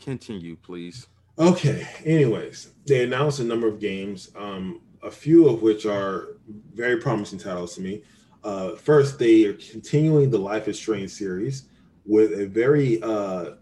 Continue, 0.00 0.56
please. 0.56 1.06
Okay. 1.38 1.86
Anyways, 2.04 2.72
they 2.86 3.04
announced 3.04 3.38
a 3.38 3.44
number 3.44 3.68
of 3.68 3.78
games, 3.78 4.30
um, 4.36 4.80
a 5.02 5.10
few 5.10 5.48
of 5.48 5.62
which 5.62 5.86
are 5.86 6.38
very 6.74 6.96
promising 6.96 7.38
titles 7.38 7.76
to 7.76 7.80
me. 7.80 8.02
Uh, 8.42 8.74
first, 8.74 9.18
they 9.18 9.44
are 9.44 9.54
continuing 9.54 10.30
the 10.30 10.38
Life 10.38 10.66
is 10.66 10.76
Strange 10.76 11.10
series 11.10 11.68
with 12.04 12.32
a 12.38 12.46
very, 12.46 13.00
uh, 13.02 13.52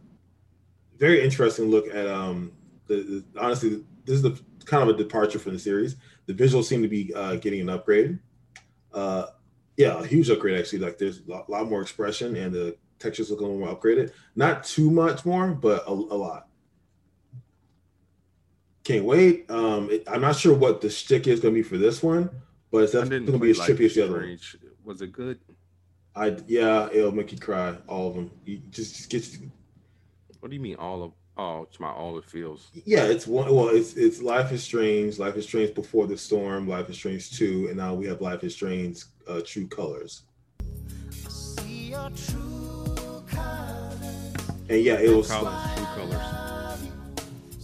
very 0.99 1.23
interesting 1.23 1.67
look 1.67 1.87
at. 1.95 2.07
Um, 2.07 2.53
the, 2.87 3.25
the 3.35 3.41
honestly, 3.41 3.85
this 4.05 4.17
is 4.17 4.23
the 4.23 4.41
kind 4.65 4.83
of 4.83 4.89
a 4.95 4.99
departure 4.99 5.39
from 5.39 5.53
the 5.53 5.59
series. 5.59 5.97
The 6.27 6.35
visuals 6.35 6.65
seem 6.65 6.83
to 6.83 6.89
be 6.89 7.13
uh, 7.15 7.37
getting 7.37 7.61
an 7.61 7.69
upgrade. 7.69 8.19
Uh, 8.93 9.27
yeah, 9.77 9.99
a 10.01 10.07
huge 10.07 10.31
upgrade 10.31 10.59
actually. 10.59 10.81
Like 10.81 10.99
there's 10.99 11.21
a 11.27 11.31
lot, 11.31 11.51
lot 11.51 11.69
more 11.69 11.83
expression 11.83 12.37
and 12.37 12.53
the 12.53 12.77
textures 12.99 13.31
look 13.31 13.41
a 13.41 13.43
little 13.43 13.59
more 13.59 13.77
upgraded. 13.77 14.13
Not 14.35 14.65
too 14.65 14.91
much 14.91 15.25
more, 15.25 15.49
but 15.49 15.85
a, 15.87 15.91
a 15.91 15.93
lot. 15.93 16.49
Can't 18.85 19.05
wait. 19.05 19.51
Um, 19.51 19.91
it, 19.91 20.05
I'm 20.07 20.21
not 20.21 20.37
sure 20.37 20.55
what 20.55 20.81
the 20.81 20.89
shtick 20.89 21.27
is 21.27 21.41
going 21.41 21.55
to 21.55 21.59
be 21.59 21.69
for 21.69 21.77
this 21.77 22.03
one, 22.03 22.31
but 22.71 22.85
it's 22.85 22.93
definitely 22.93 23.27
going 23.27 23.39
to 23.39 23.45
be 23.45 23.51
as 23.51 23.59
trippy 23.59 23.87
as 23.87 23.95
the 23.95 24.05
other 24.05 24.21
one. 24.21 24.39
Was 24.85 25.03
it 25.03 25.13
good? 25.13 25.41
I 26.15 26.37
yeah, 26.47 26.89
it'll 26.93 27.13
make 27.13 27.33
you 27.33 27.39
cry. 27.39 27.77
All 27.89 28.09
of 28.09 28.15
them. 28.15 28.31
You 28.45 28.59
just, 28.71 29.11
just 29.11 29.11
get. 29.11 29.51
What 30.41 30.51
do 30.51 30.55
you 30.55 30.63
mean 30.63 30.77
all 30.77 31.03
of? 31.03 31.13
Oh, 31.39 31.63
it's 31.69 31.79
my 31.79 31.91
all 31.91 32.17
it 32.17 32.25
feels. 32.25 32.69
Yeah, 32.87 33.05
it's 33.05 33.27
one. 33.27 33.55
Well, 33.55 33.69
it's 33.69 33.95
it's 33.95 34.23
Life 34.23 34.53
is 34.53 34.63
Strange, 34.63 35.19
Life 35.19 35.37
is 35.37 35.45
Strange 35.45 35.75
Before 35.75 36.07
the 36.07 36.17
Storm, 36.17 36.67
Life 36.67 36.89
is 36.89 36.97
Strange 36.97 37.31
Two, 37.37 37.67
and 37.69 37.77
now 37.77 37.95
we 37.95 38.07
have 38.07 38.23
Life 38.23 38.43
is 38.43 38.55
Strange 38.55 39.03
uh, 39.29 39.43
True 39.45 39.67
Colors. 39.67 40.23
And 44.69 44.83
yeah, 44.83 44.95
it 44.95 45.15
was 45.15 45.29
Colors, 45.29 45.75
true 45.77 45.85
colors. 45.95 46.89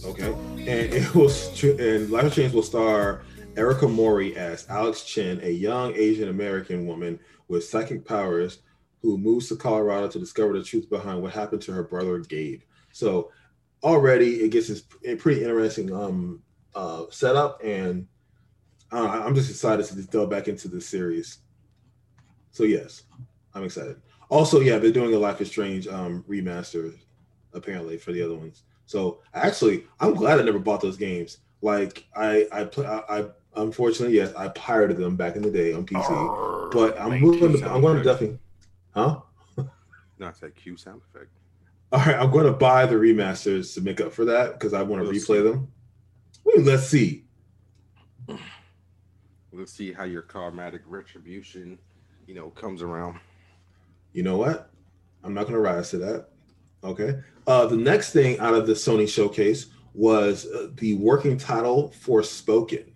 okay, 0.05 0.31
and 0.59 0.93
it 0.93 1.15
was 1.15 1.57
tr- 1.57 1.79
and 1.79 2.09
Life 2.11 2.25
is 2.25 2.31
Strange 2.33 2.53
will 2.53 2.63
star 2.63 3.23
Erika 3.57 3.87
Mori 3.87 4.35
as 4.37 4.67
Alex 4.69 5.03
Chen, 5.03 5.39
a 5.43 5.49
young 5.49 5.93
Asian 5.95 6.29
American 6.29 6.85
woman 6.85 7.19
with 7.47 7.63
psychic 7.65 8.05
powers 8.05 8.59
who 9.01 9.17
moves 9.17 9.49
to 9.49 9.55
Colorado 9.55 10.07
to 10.07 10.19
discover 10.19 10.53
the 10.53 10.63
truth 10.63 10.89
behind 10.89 11.21
what 11.21 11.33
happened 11.33 11.61
to 11.63 11.73
her 11.73 11.83
brother 11.83 12.19
Gabe. 12.19 12.61
So 12.93 13.31
already 13.83 14.35
it 14.35 14.49
gets 14.49 14.69
this 14.69 14.83
a 15.05 15.15
pretty 15.15 15.41
interesting 15.41 15.93
um 15.93 16.41
uh 16.73 17.03
setup, 17.11 17.63
and 17.63 18.07
uh, 18.91 19.23
I'm 19.25 19.35
just 19.35 19.49
excited 19.49 19.85
to 19.85 19.95
just 19.95 20.11
delve 20.11 20.29
back 20.29 20.47
into 20.47 20.67
this 20.67 20.87
series. 20.87 21.39
So 22.51 22.63
yes, 22.63 23.03
I'm 23.53 23.63
excited. 23.63 24.01
Also, 24.29 24.59
yeah, 24.61 24.77
they're 24.77 24.91
doing 24.91 25.13
a 25.13 25.19
Life 25.19 25.41
is 25.41 25.49
Strange 25.49 25.87
um 25.87 26.23
remaster 26.27 26.97
apparently 27.53 27.97
for 27.97 28.11
the 28.11 28.21
other 28.21 28.35
ones. 28.35 28.63
So 28.85 29.21
actually, 29.33 29.85
I'm 29.99 30.13
glad 30.13 30.39
I 30.39 30.43
never 30.43 30.59
bought 30.59 30.81
those 30.81 30.97
games. 30.97 31.39
Like 31.61 32.05
I 32.15 32.47
I 32.51 32.63
play 32.65 32.85
I, 32.85 33.19
I 33.19 33.25
unfortunately 33.55 34.15
yes 34.15 34.33
I 34.35 34.49
pirated 34.49 34.97
them 34.97 35.15
back 35.15 35.35
in 35.35 35.41
the 35.41 35.51
day 35.51 35.73
on 35.73 35.85
PC, 35.85 36.71
but 36.71 36.99
I'm 36.99 37.21
willing 37.21 37.59
to, 37.59 37.71
I'm 37.71 37.81
going 37.81 37.97
to 37.97 38.03
definitely, 38.03 38.39
huh? 38.91 39.19
No, 40.19 40.27
it's 40.27 40.39
that 40.39 40.55
cue 40.55 40.77
sound 40.77 41.01
effect. 41.09 41.31
All 41.93 41.99
right, 41.99 42.15
I'm 42.15 42.31
going 42.31 42.47
to 42.47 42.51
buy 42.51 42.87
the 42.87 42.95
remasters 42.95 43.75
to 43.75 43.81
make 43.81 44.01
up 44.01 44.11
for 44.11 44.25
that 44.25 44.53
because 44.53 44.73
I 44.73 44.81
want 44.81 45.05
to 45.05 45.11
replay 45.11 45.37
see. 45.37 45.41
them. 45.41 45.71
Well, 46.43 46.61
let's 46.61 46.87
see. 46.87 47.25
Let's 49.51 49.71
see 49.71 49.93
how 49.93 50.03
your 50.03 50.23
karmatic 50.23 50.79
retribution, 50.87 51.77
you 52.25 52.33
know, 52.33 52.49
comes 52.49 52.81
around. 52.81 53.19
You 54.11 54.23
know 54.23 54.37
what? 54.37 54.71
I'm 55.23 55.35
not 55.35 55.43
going 55.43 55.53
to 55.53 55.59
rise 55.59 55.91
to 55.91 55.99
that. 55.99 56.29
Okay. 56.83 57.19
Uh, 57.45 57.67
the 57.67 57.77
next 57.77 58.11
thing 58.11 58.39
out 58.39 58.55
of 58.55 58.65
the 58.65 58.73
Sony 58.73 59.07
showcase 59.07 59.67
was 59.93 60.47
uh, 60.47 60.69
the 60.77 60.95
working 60.95 61.37
title 61.37 61.91
for 61.91 62.23
Spoken 62.23 62.91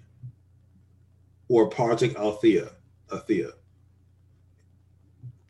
or 1.49 1.69
Project 1.69 2.15
Athia. 2.15 2.71
Athia. 3.09 3.51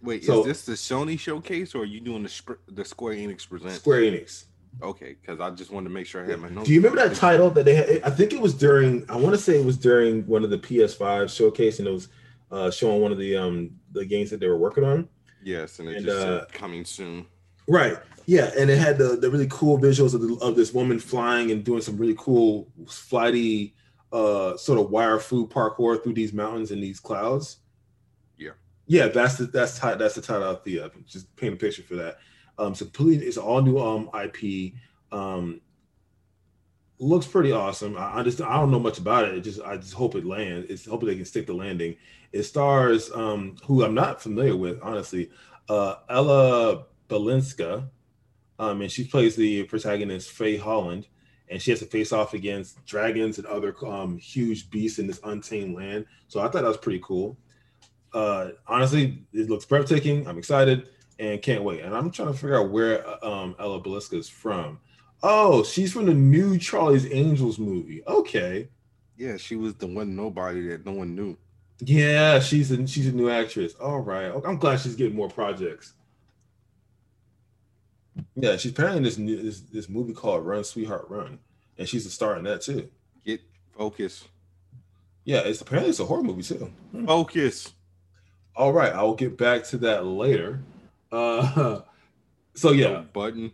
Wait, 0.08 0.24
So- 0.24 0.40
is 0.40 0.46
this 0.46 0.62
the 0.64 0.72
Sony 0.72 1.20
showcase 1.20 1.76
or 1.76 1.82
are 1.82 1.86
you 1.86 2.00
doing 2.00 2.24
the 2.24 2.58
the 2.70 2.86
Square 2.86 3.16
Enix 3.16 3.48
present? 3.48 3.74
Square 3.74 4.02
Enix. 4.04 4.46
Okay, 4.82 5.18
because 5.20 5.42
I 5.42 5.50
just 5.50 5.70
wanted 5.70 5.90
to 5.90 5.94
make 5.94 6.06
sure 6.08 6.24
I 6.24 6.28
had 6.30 6.40
my 6.40 6.48
notes. 6.48 6.68
Do 6.68 6.74
you 6.74 6.80
remember 6.80 7.06
that 7.06 7.18
title 7.18 7.50
that 7.50 7.66
they 7.66 7.76
had? 7.76 8.02
I 8.04 8.10
think 8.12 8.32
it 8.32 8.40
was 8.40 8.54
during. 8.54 9.04
I 9.10 9.18
want 9.18 9.36
to 9.36 9.42
say 9.42 9.60
it 9.60 9.66
was 9.66 9.76
during 9.78 10.26
one 10.26 10.46
of 10.46 10.50
the 10.50 10.58
PS5 10.58 11.30
showcase, 11.36 11.80
and 11.80 11.88
it 11.90 11.92
was 11.92 12.08
uh, 12.52 12.72
showing 12.72 13.02
one 13.02 13.12
of 13.12 13.18
the 13.18 13.36
um 13.36 13.72
the 13.92 14.06
games 14.06 14.30
that 14.30 14.40
they 14.40 14.48
were 14.48 14.58
working 14.58 14.86
on. 14.86 15.10
Yes, 15.44 15.80
and 15.80 15.90
it 15.90 15.98
And, 15.98 16.06
just 16.06 16.18
uh, 16.18 16.40
said 16.46 16.54
coming 16.54 16.86
soon. 16.86 17.26
Right. 17.68 17.98
Yeah, 18.28 18.52
and 18.58 18.70
it 18.70 18.78
had 18.78 18.98
the, 18.98 19.18
the 19.18 19.30
really 19.30 19.48
cool 19.50 19.78
visuals 19.78 20.14
of, 20.14 20.22
the, 20.22 20.38
of 20.42 20.56
this 20.56 20.74
woman 20.74 21.00
flying 21.00 21.52
and 21.52 21.64
doing 21.66 21.82
some 21.82 21.98
really 21.98 22.16
cool 22.18 22.72
flighty 22.88 23.76
uh 24.14 24.56
sort 24.56 24.80
of 24.80 24.90
wire 24.90 25.20
fu 25.20 25.48
parkour 25.48 26.02
through 26.02 26.14
these 26.14 26.32
mountains 26.32 26.72
and 26.72 26.82
these 26.82 27.00
clouds. 27.02 27.58
Yeah. 28.88 29.08
That's 29.08 29.38
the 29.38 29.46
that's 29.46 29.80
ti- 29.80 29.96
that's 29.96 30.16
the 30.16 30.22
title 30.22 30.44
of 30.50 30.64
the 30.64 30.82
uh, 30.82 30.90
just 31.06 31.34
paint 31.36 31.54
a 31.54 31.58
picture 31.58 31.84
for 31.84 31.96
that. 31.96 32.18
Um 32.58 32.74
so 32.74 32.86
completely 32.86 33.28
it's 33.28 33.38
all 33.38 33.62
new 33.62 33.78
um 33.80 34.10
IP. 34.24 34.74
Um 35.12 35.62
looks 37.00 37.28
pretty 37.28 37.52
awesome. 37.52 37.98
I, 37.98 38.20
I 38.20 38.24
just 38.24 38.42
I 38.42 38.56
don't 38.58 38.72
know 38.72 38.80
much 38.80 38.98
about 38.98 39.26
it. 39.26 39.36
It 39.36 39.42
just 39.42 39.62
I 39.62 39.78
just 39.78 39.94
hope 39.94 40.16
it 40.16 40.26
lands. 40.26 40.70
It's 40.70 40.86
hoping 40.86 41.08
they 41.10 41.16
can 41.16 41.26
stick 41.26 41.46
the 41.48 41.54
landing. 41.54 41.96
It 42.32 42.44
stars 42.44 43.12
um 43.12 43.58
who 43.66 43.84
I'm 43.84 43.94
not 43.94 44.22
familiar 44.22 44.56
with, 44.56 44.80
honestly. 44.82 45.30
Uh 45.70 45.96
Ella 46.10 46.86
Balinska, 47.10 47.90
um, 48.60 48.82
and 48.82 48.92
she 48.92 49.06
plays 49.06 49.36
the 49.36 49.64
protagonist 49.66 50.32
Faye 50.32 50.58
Holland, 50.58 51.08
and 51.50 51.62
she 51.62 51.72
has 51.72 51.80
to 51.80 51.86
face 51.86 52.12
off 52.12 52.34
against 52.34 52.84
dragons 52.86 53.38
and 53.38 53.48
other 53.48 53.76
um, 53.86 54.18
huge 54.18 54.70
beasts 54.70 55.00
in 55.00 55.08
this 55.08 55.20
untamed 55.24 55.76
land. 55.76 56.06
So 56.28 56.40
I 56.40 56.44
thought 56.46 56.64
that 56.64 56.64
was 56.64 56.78
pretty 56.78 57.02
cool. 57.04 57.38
Uh, 58.14 58.50
honestly, 58.68 59.24
it 59.34 59.50
looks 59.50 59.66
breathtaking. 59.66 60.28
I'm 60.28 60.38
excited 60.38 60.90
and 61.20 61.42
can't 61.42 61.64
wait. 61.64 61.82
And 61.82 61.96
I'm 61.96 62.10
trying 62.12 62.30
to 62.30 62.34
figure 62.34 62.60
out 62.60 62.70
where 62.70 63.04
um, 63.26 63.56
Ella 63.60 63.82
Balinska 63.82 64.16
is 64.18 64.30
from. 64.30 64.80
Oh, 65.24 65.64
she's 65.64 65.92
from 65.94 66.06
the 66.06 66.14
new 66.14 66.58
Charlie's 66.58 67.12
Angels 67.12 67.58
movie. 67.60 68.04
Okay, 68.08 68.70
Yeah, 69.18 69.38
she 69.38 69.56
was 69.56 69.74
the 69.76 69.88
one 69.88 70.16
nobody 70.16 70.68
that 70.70 70.86
no 70.86 70.92
one 70.92 71.16
knew. 71.16 71.36
yeah, 71.80 72.40
she's 72.40 72.72
a 72.72 72.86
she's 72.88 73.08
a 73.08 73.12
new 73.12 73.30
actress. 73.30 73.74
All 73.76 74.00
right, 74.00 74.32
I'm 74.46 74.58
glad 74.58 74.80
she's 74.80 74.96
getting 74.96 75.16
more 75.16 75.30
projects. 75.30 75.94
Yeah, 78.36 78.58
she's 78.58 78.72
apparently 78.72 78.98
in 78.98 79.04
this 79.04 79.18
new, 79.18 79.42
this 79.42 79.62
this 79.62 79.90
movie 79.90 80.14
called 80.14 80.46
Run 80.46 80.64
Sweetheart 80.64 81.06
Run, 81.10 81.40
and 81.78 81.88
she's 81.88 82.06
a 82.06 82.10
star 82.12 82.36
in 82.38 82.44
that 82.46 82.62
too. 82.62 82.88
Get 83.26 83.42
focus. 83.78 84.28
Yeah, 85.24 85.40
it's 85.40 85.62
apparently 85.62 85.90
it's 85.90 86.00
a 86.00 86.06
horror 86.06 86.24
movie 86.24 86.42
too. 86.44 86.72
Focus. 87.06 87.74
All 88.58 88.74
right, 88.74 88.92
I 88.92 89.04
will 89.04 89.14
get 89.14 89.38
back 89.38 89.64
to 89.66 89.78
that 89.78 90.06
later. 90.06 90.60
Uh, 91.12 91.82
so 92.56 92.72
yeah, 92.72 92.88
Joe 92.88 93.06
Button. 93.14 93.52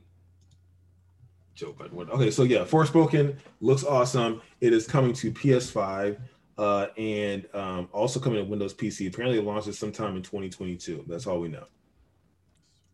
Joe 1.55 1.73
Button. 1.73 2.09
Okay, 2.09 2.31
so 2.31 2.43
yeah, 2.43 2.59
Forspoken 2.59 3.35
looks 3.59 3.83
awesome. 3.83 4.41
It 4.61 4.71
is 4.71 4.87
coming 4.87 5.13
to 5.13 5.31
PS5 5.31 6.17
uh, 6.57 6.87
and 6.97 7.47
um, 7.53 7.89
also 7.91 8.19
coming 8.19 8.43
to 8.43 8.49
Windows 8.49 8.73
PC. 8.73 9.07
Apparently, 9.07 9.39
it 9.39 9.43
launches 9.43 9.77
sometime 9.77 10.15
in 10.15 10.23
2022. 10.23 11.03
That's 11.07 11.27
all 11.27 11.41
we 11.41 11.49
know. 11.49 11.65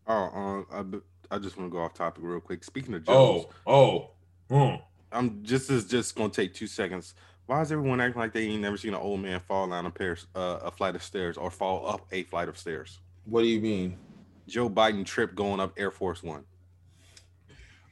Oh, 0.08 0.66
uh, 0.72 0.82
I, 1.30 1.38
just 1.38 1.56
want 1.56 1.70
to 1.70 1.76
go 1.76 1.82
off 1.82 1.94
topic 1.94 2.24
real 2.24 2.40
quick. 2.40 2.64
Speaking 2.64 2.94
of 2.94 3.04
Joes, 3.04 3.46
Oh, 3.66 4.10
oh, 4.50 4.70
hmm. 4.70 4.82
I'm 5.12 5.42
just 5.42 5.70
is 5.70 5.86
just 5.86 6.16
gonna 6.16 6.30
take 6.30 6.54
two 6.54 6.66
seconds. 6.66 7.14
Why 7.50 7.62
is 7.62 7.72
everyone 7.72 8.00
acting 8.00 8.20
like 8.20 8.32
they 8.32 8.44
ain't 8.44 8.62
never 8.62 8.76
seen 8.76 8.94
an 8.94 9.00
old 9.00 9.22
man 9.22 9.40
fall 9.40 9.66
down 9.66 9.84
a 9.84 9.90
pair 9.90 10.16
uh, 10.36 10.60
a 10.62 10.70
flight 10.70 10.94
of 10.94 11.02
stairs 11.02 11.36
or 11.36 11.50
fall 11.50 11.84
up 11.84 12.06
a 12.12 12.22
flight 12.22 12.48
of 12.48 12.56
stairs? 12.56 13.00
What 13.24 13.42
do 13.42 13.48
you 13.48 13.60
mean? 13.60 13.98
Joe 14.46 14.70
Biden 14.70 15.04
trip 15.04 15.34
going 15.34 15.58
up 15.58 15.72
Air 15.76 15.90
Force 15.90 16.22
One 16.22 16.44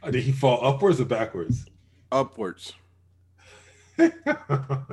Uh, 0.01 0.13
Did 0.13 0.23
he 0.23 0.31
fall 0.31 0.65
upwards 0.65 1.01
or 1.01 1.07
backwards? 1.07 1.67
upwards. 2.13 2.75
um, 3.99 4.87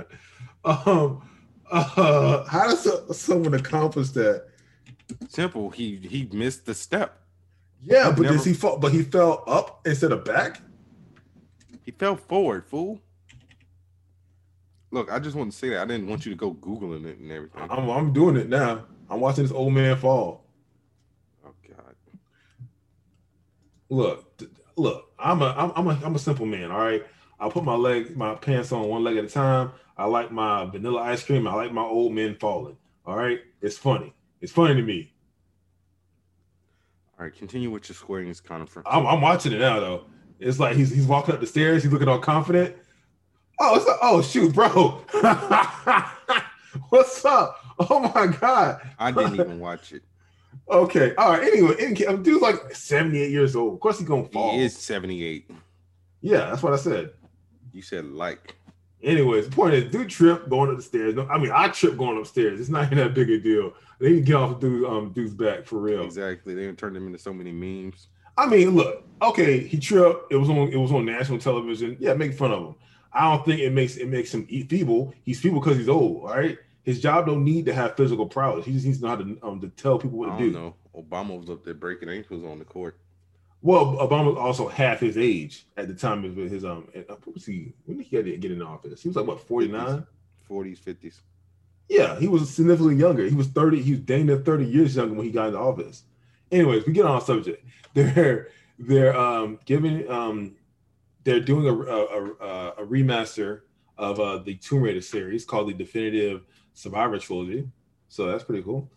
uh, 0.66 2.44
how 2.46 2.68
does 2.68 2.84
so- 2.84 3.06
someone 3.12 3.54
accomplish 3.54 4.10
that? 4.10 4.48
Simple. 5.30 5.70
He 5.70 5.98
he 5.98 6.28
missed 6.34 6.66
the 6.66 6.74
step. 6.74 7.20
Yeah, 7.84 8.10
but 8.10 8.24
Never- 8.24 8.34
does 8.38 8.46
he 8.46 8.56
fall? 8.56 8.80
But 8.80 8.94
he 8.94 9.04
fell 9.04 9.44
up 9.46 9.82
instead 9.86 10.12
of 10.12 10.26
back. 10.26 10.60
He 11.84 11.92
fell 11.92 12.16
forward, 12.16 12.66
fool. 12.66 13.00
Look, 14.92 15.12
I 15.12 15.20
just 15.20 15.36
want 15.36 15.52
to 15.52 15.58
say 15.58 15.70
that 15.70 15.82
I 15.82 15.86
didn't 15.86 16.08
want 16.08 16.26
you 16.26 16.32
to 16.32 16.38
go 16.38 16.54
googling 16.54 17.06
it 17.06 17.18
and 17.20 17.32
everything. 17.32 17.62
I'm, 17.70 17.90
I'm 17.90 18.14
doing 18.14 18.38
it 18.38 18.50
now. 18.50 18.86
I'm 19.10 19.20
watching 19.20 19.44
this 19.44 19.52
old 19.52 19.74
man 19.74 19.98
fall. 19.98 20.46
Oh 21.46 21.54
God. 21.68 21.96
Look, 23.90 24.42
look. 24.78 25.12
I'm 25.20 25.42
a, 25.42 25.54
I'm, 25.58 25.72
I'm 25.76 25.88
a, 25.88 26.06
I'm 26.06 26.16
a 26.16 26.20
simple 26.20 26.46
man. 26.46 26.72
All 26.72 26.80
right. 26.80 27.06
I 27.40 27.50
put 27.50 27.64
my 27.64 27.76
leg, 27.76 28.16
my 28.16 28.36
pants 28.36 28.72
on 28.72 28.88
one 28.88 29.04
leg 29.04 29.18
at 29.18 29.26
a 29.26 29.30
time. 29.30 29.72
I 29.98 30.06
like 30.06 30.32
my 30.32 30.66
vanilla 30.66 31.02
ice 31.02 31.24
cream. 31.24 31.48
I 31.48 31.54
like 31.54 31.74
my 31.74 31.84
old 31.84 32.14
men 32.14 32.36
falling. 32.40 32.78
All 33.06 33.18
right. 33.18 33.40
It's 33.62 33.78
funny. 33.78 34.14
It's 34.42 34.52
funny 34.52 34.76
to 34.76 34.82
me. 34.82 35.14
All 37.18 37.26
right, 37.26 37.34
continue 37.34 37.72
with 37.72 37.88
your 37.88 37.96
Square 37.96 38.24
Enix 38.24 38.44
conference. 38.44 38.86
I'm, 38.92 39.08
I'm 39.08 39.22
watching 39.22 39.54
it 39.54 39.60
now 39.60 39.80
though. 39.80 40.06
It's 40.38 40.60
like 40.60 40.76
he's 40.76 40.92
he's 40.92 41.08
walking 41.08 41.34
up 41.34 41.40
the 41.40 41.48
stairs. 41.48 41.82
He's 41.82 41.92
looking 41.92 42.10
all 42.10 42.20
confident. 42.20 42.76
Oh, 43.60 43.76
it's 43.76 43.86
oh 44.02 44.22
shoot, 44.22 44.54
bro. 44.54 45.02
What's 46.90 47.24
up? 47.26 47.60
Oh 47.80 48.12
my 48.14 48.28
god. 48.28 48.82
I 49.00 49.12
didn't 49.12 49.36
even 49.36 49.60
watch 49.60 49.92
it. 49.92 50.04
Okay. 50.70 51.14
All 51.16 51.32
right. 51.32 51.44
Anyway, 51.44 51.76
any- 51.80 51.94
dude's 51.94 52.42
like 52.42 52.76
78 52.76 53.32
years 53.32 53.56
old. 53.56 53.74
Of 53.74 53.80
course 53.80 54.00
he's 54.00 54.08
gonna 54.08 54.26
fall. 54.30 54.54
He 54.54 54.64
is 54.64 54.78
78. 54.78 55.50
Yeah, 56.22 56.50
that's 56.50 56.64
what 56.64 56.74
I 56.74 56.78
said. 56.78 57.12
You 57.72 57.82
said 57.82 58.06
like. 58.06 58.56
Anyways, 59.04 59.50
the 59.50 59.56
point 59.56 59.76
is, 59.76 59.92
dude 59.92 60.10
trip 60.10 60.50
going 60.50 60.72
up 60.72 60.78
the 60.78 60.82
stairs. 60.82 61.14
No, 61.14 61.28
I 61.28 61.38
mean, 61.38 61.52
I 61.54 61.68
trip 61.68 61.96
going 61.98 62.18
upstairs. 62.18 62.60
It's 62.60 62.70
not 62.70 62.86
even 62.86 62.98
that 62.98 63.14
big 63.14 63.30
a 63.30 63.40
deal. 63.40 63.74
They 64.00 64.16
can 64.16 64.24
get 64.24 64.36
off 64.36 64.60
dude, 64.60 64.90
um, 64.90 65.12
dude's 65.12 65.34
back 65.34 65.66
for 65.66 65.78
real. 65.78 66.04
Exactly. 66.04 66.56
They 66.56 66.72
turned 66.72 66.98
him 66.98 67.06
into 67.06 67.20
so 67.20 67.32
many 67.32 67.52
memes. 67.52 68.08
I 68.38 68.48
mean, 68.48 68.72
look, 68.76 69.04
okay, 69.22 69.60
he 69.60 69.80
tripped. 69.80 70.32
It 70.32 70.38
was 70.38 70.50
on. 70.50 70.58
It 70.70 70.78
was 70.78 70.92
on 70.92 71.06
national 71.06 71.40
television. 71.40 71.96
Yeah, 72.00 72.16
make 72.16 72.34
fun 72.34 72.52
of 72.52 72.60
him. 72.64 72.76
I 73.16 73.32
don't 73.32 73.46
think 73.46 73.62
it 73.62 73.72
makes 73.72 73.96
it 73.98 74.08
makes 74.10 74.34
him 74.34 74.46
feeble. 74.46 75.14
He's 75.24 75.40
feeble 75.40 75.60
because 75.62 75.78
he's 75.78 75.90
old. 75.90 76.24
All 76.24 76.36
right, 76.36 76.58
his 76.84 77.02
job 77.02 77.26
don't 77.26 77.44
need 77.44 77.66
to 77.66 77.74
have 77.74 77.96
physical 77.96 78.26
prowess. 78.28 78.66
He 78.66 78.74
just 78.74 78.86
needs 78.86 78.98
to 79.00 79.04
know 79.06 79.10
how 79.10 79.16
to 79.16 79.40
um 79.42 79.62
to 79.62 79.70
tell 79.70 79.98
people 79.98 80.20
what 80.20 80.30
I 80.30 80.38
to 80.38 80.44
don't 80.44 80.54
do. 80.54 80.60
know. 80.60 80.76
Obama 80.96 81.40
was 81.40 81.50
up 81.50 81.64
there 81.64 81.74
breaking 81.74 82.10
ankles 82.10 82.44
on 82.46 82.60
the 82.60 82.66
court. 82.66 83.00
Well, 83.62 83.96
Obama 83.98 84.28
was 84.28 84.38
also 84.38 84.68
half 84.68 85.00
his 85.00 85.18
age 85.18 85.66
at 85.78 85.88
the 85.88 85.94
time 85.96 86.24
of 86.26 86.36
his 86.36 86.64
um. 86.66 86.88
uh, 86.96 87.16
What 87.24 87.34
was 87.34 87.46
he? 87.46 87.74
When 87.86 87.98
did 87.98 88.06
he 88.06 88.10
get 88.24 88.40
get 88.42 88.52
in 88.52 88.62
office? 88.62 89.02
He 89.02 89.08
was 89.10 89.16
like 89.16 89.26
what 89.28 89.40
forty 89.40 89.68
nine. 89.70 90.06
40s, 90.50 90.80
50s. 90.80 91.22
Yeah, 91.90 92.20
he 92.20 92.28
was 92.28 92.48
significantly 92.54 92.98
younger. 92.98 93.26
He 93.28 93.34
was 93.34 93.48
30, 93.48 93.82
he 93.82 93.92
was 93.94 94.00
dang 94.02 94.28
near 94.28 94.38
30 94.38 94.66
years 94.66 94.96
younger 94.96 95.16
when 95.16 95.26
he 95.26 95.32
got 95.32 95.48
into 95.48 95.58
office. 95.60 96.04
Anyways, 96.52 96.86
we 96.86 96.94
get 96.94 97.06
on 97.06 97.20
subject. 97.22 97.66
They're 97.96 98.50
they're 98.78 99.18
um 99.18 99.58
giving 99.66 100.08
um 100.12 100.56
they're 101.26 101.42
doing 101.42 101.68
a 101.68 101.74
a, 101.74 102.26
a, 102.26 102.70
a 102.78 102.86
remaster 102.86 103.62
of 103.98 104.20
uh 104.22 104.38
the 104.38 104.56
Tomb 104.56 104.84
Raider 104.84 105.02
series 105.02 105.44
called 105.44 105.68
the 105.68 105.74
Definitive 105.74 106.46
Survivor 106.74 107.20
Trilogy. 107.20 107.68
So 108.08 108.28
that's 108.28 108.46
pretty 108.46 108.64
cool. 108.64 108.90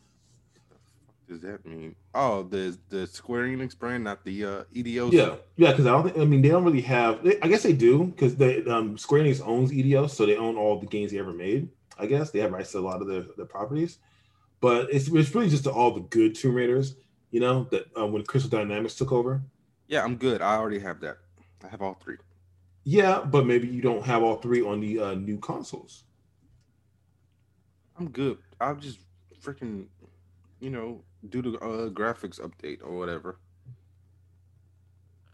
Does 1.28 1.40
that 1.40 1.64
mean? 1.66 1.94
Oh, 2.14 2.44
the 2.44 2.78
the 2.88 3.06
Square 3.06 3.48
Enix 3.48 3.78
brand, 3.78 4.04
not 4.04 4.24
the 4.24 4.44
uh, 4.44 4.64
Eidos. 4.74 5.12
Yeah, 5.12 5.34
yeah, 5.56 5.72
because 5.72 5.86
I 5.86 5.90
don't 5.90 6.04
think 6.04 6.18
I 6.18 6.24
mean 6.24 6.40
they 6.40 6.48
don't 6.48 6.64
really 6.64 6.80
have. 6.82 7.22
They, 7.22 7.38
I 7.42 7.48
guess 7.48 7.62
they 7.62 7.74
do 7.74 8.04
because 8.04 8.36
they 8.36 8.64
um 8.64 8.96
Square 8.96 9.24
Enix 9.24 9.46
owns 9.46 9.70
Eidos, 9.70 10.10
so 10.10 10.24
they 10.24 10.36
own 10.36 10.56
all 10.56 10.80
the 10.80 10.86
games 10.86 11.12
they 11.12 11.18
ever 11.18 11.34
made. 11.34 11.68
I 11.98 12.06
guess 12.06 12.30
they 12.30 12.38
have 12.38 12.52
rights 12.52 12.72
to 12.72 12.78
a 12.78 12.80
lot 12.80 13.02
of 13.02 13.08
their, 13.08 13.24
their 13.36 13.46
properties, 13.46 13.98
but 14.60 14.88
it's 14.90 15.08
it's 15.08 15.34
really 15.34 15.50
just 15.50 15.66
all 15.66 15.90
the 15.90 16.00
good 16.00 16.34
Tomb 16.34 16.54
Raiders. 16.54 16.96
You 17.30 17.40
know 17.40 17.64
that 17.70 17.86
uh, 17.98 18.06
when 18.06 18.24
Crystal 18.24 18.50
Dynamics 18.50 18.94
took 18.94 19.12
over. 19.12 19.42
Yeah, 19.86 20.04
I'm 20.04 20.16
good. 20.16 20.40
I 20.40 20.56
already 20.56 20.78
have 20.78 21.00
that. 21.00 21.18
I 21.64 21.68
have 21.68 21.82
all 21.82 21.94
three. 21.94 22.16
Yeah, 22.84 23.20
but 23.20 23.46
maybe 23.46 23.66
you 23.68 23.82
don't 23.82 24.04
have 24.04 24.22
all 24.22 24.36
three 24.36 24.62
on 24.62 24.80
the 24.80 25.00
uh, 25.00 25.14
new 25.14 25.38
consoles. 25.38 26.04
I'm 27.98 28.08
good. 28.08 28.38
I'll 28.60 28.76
just 28.76 28.98
freaking, 29.42 29.86
you 30.60 30.70
know, 30.70 31.02
do 31.28 31.42
the 31.42 31.58
uh, 31.58 31.88
graphics 31.90 32.40
update 32.40 32.78
or 32.82 32.96
whatever. 32.96 33.38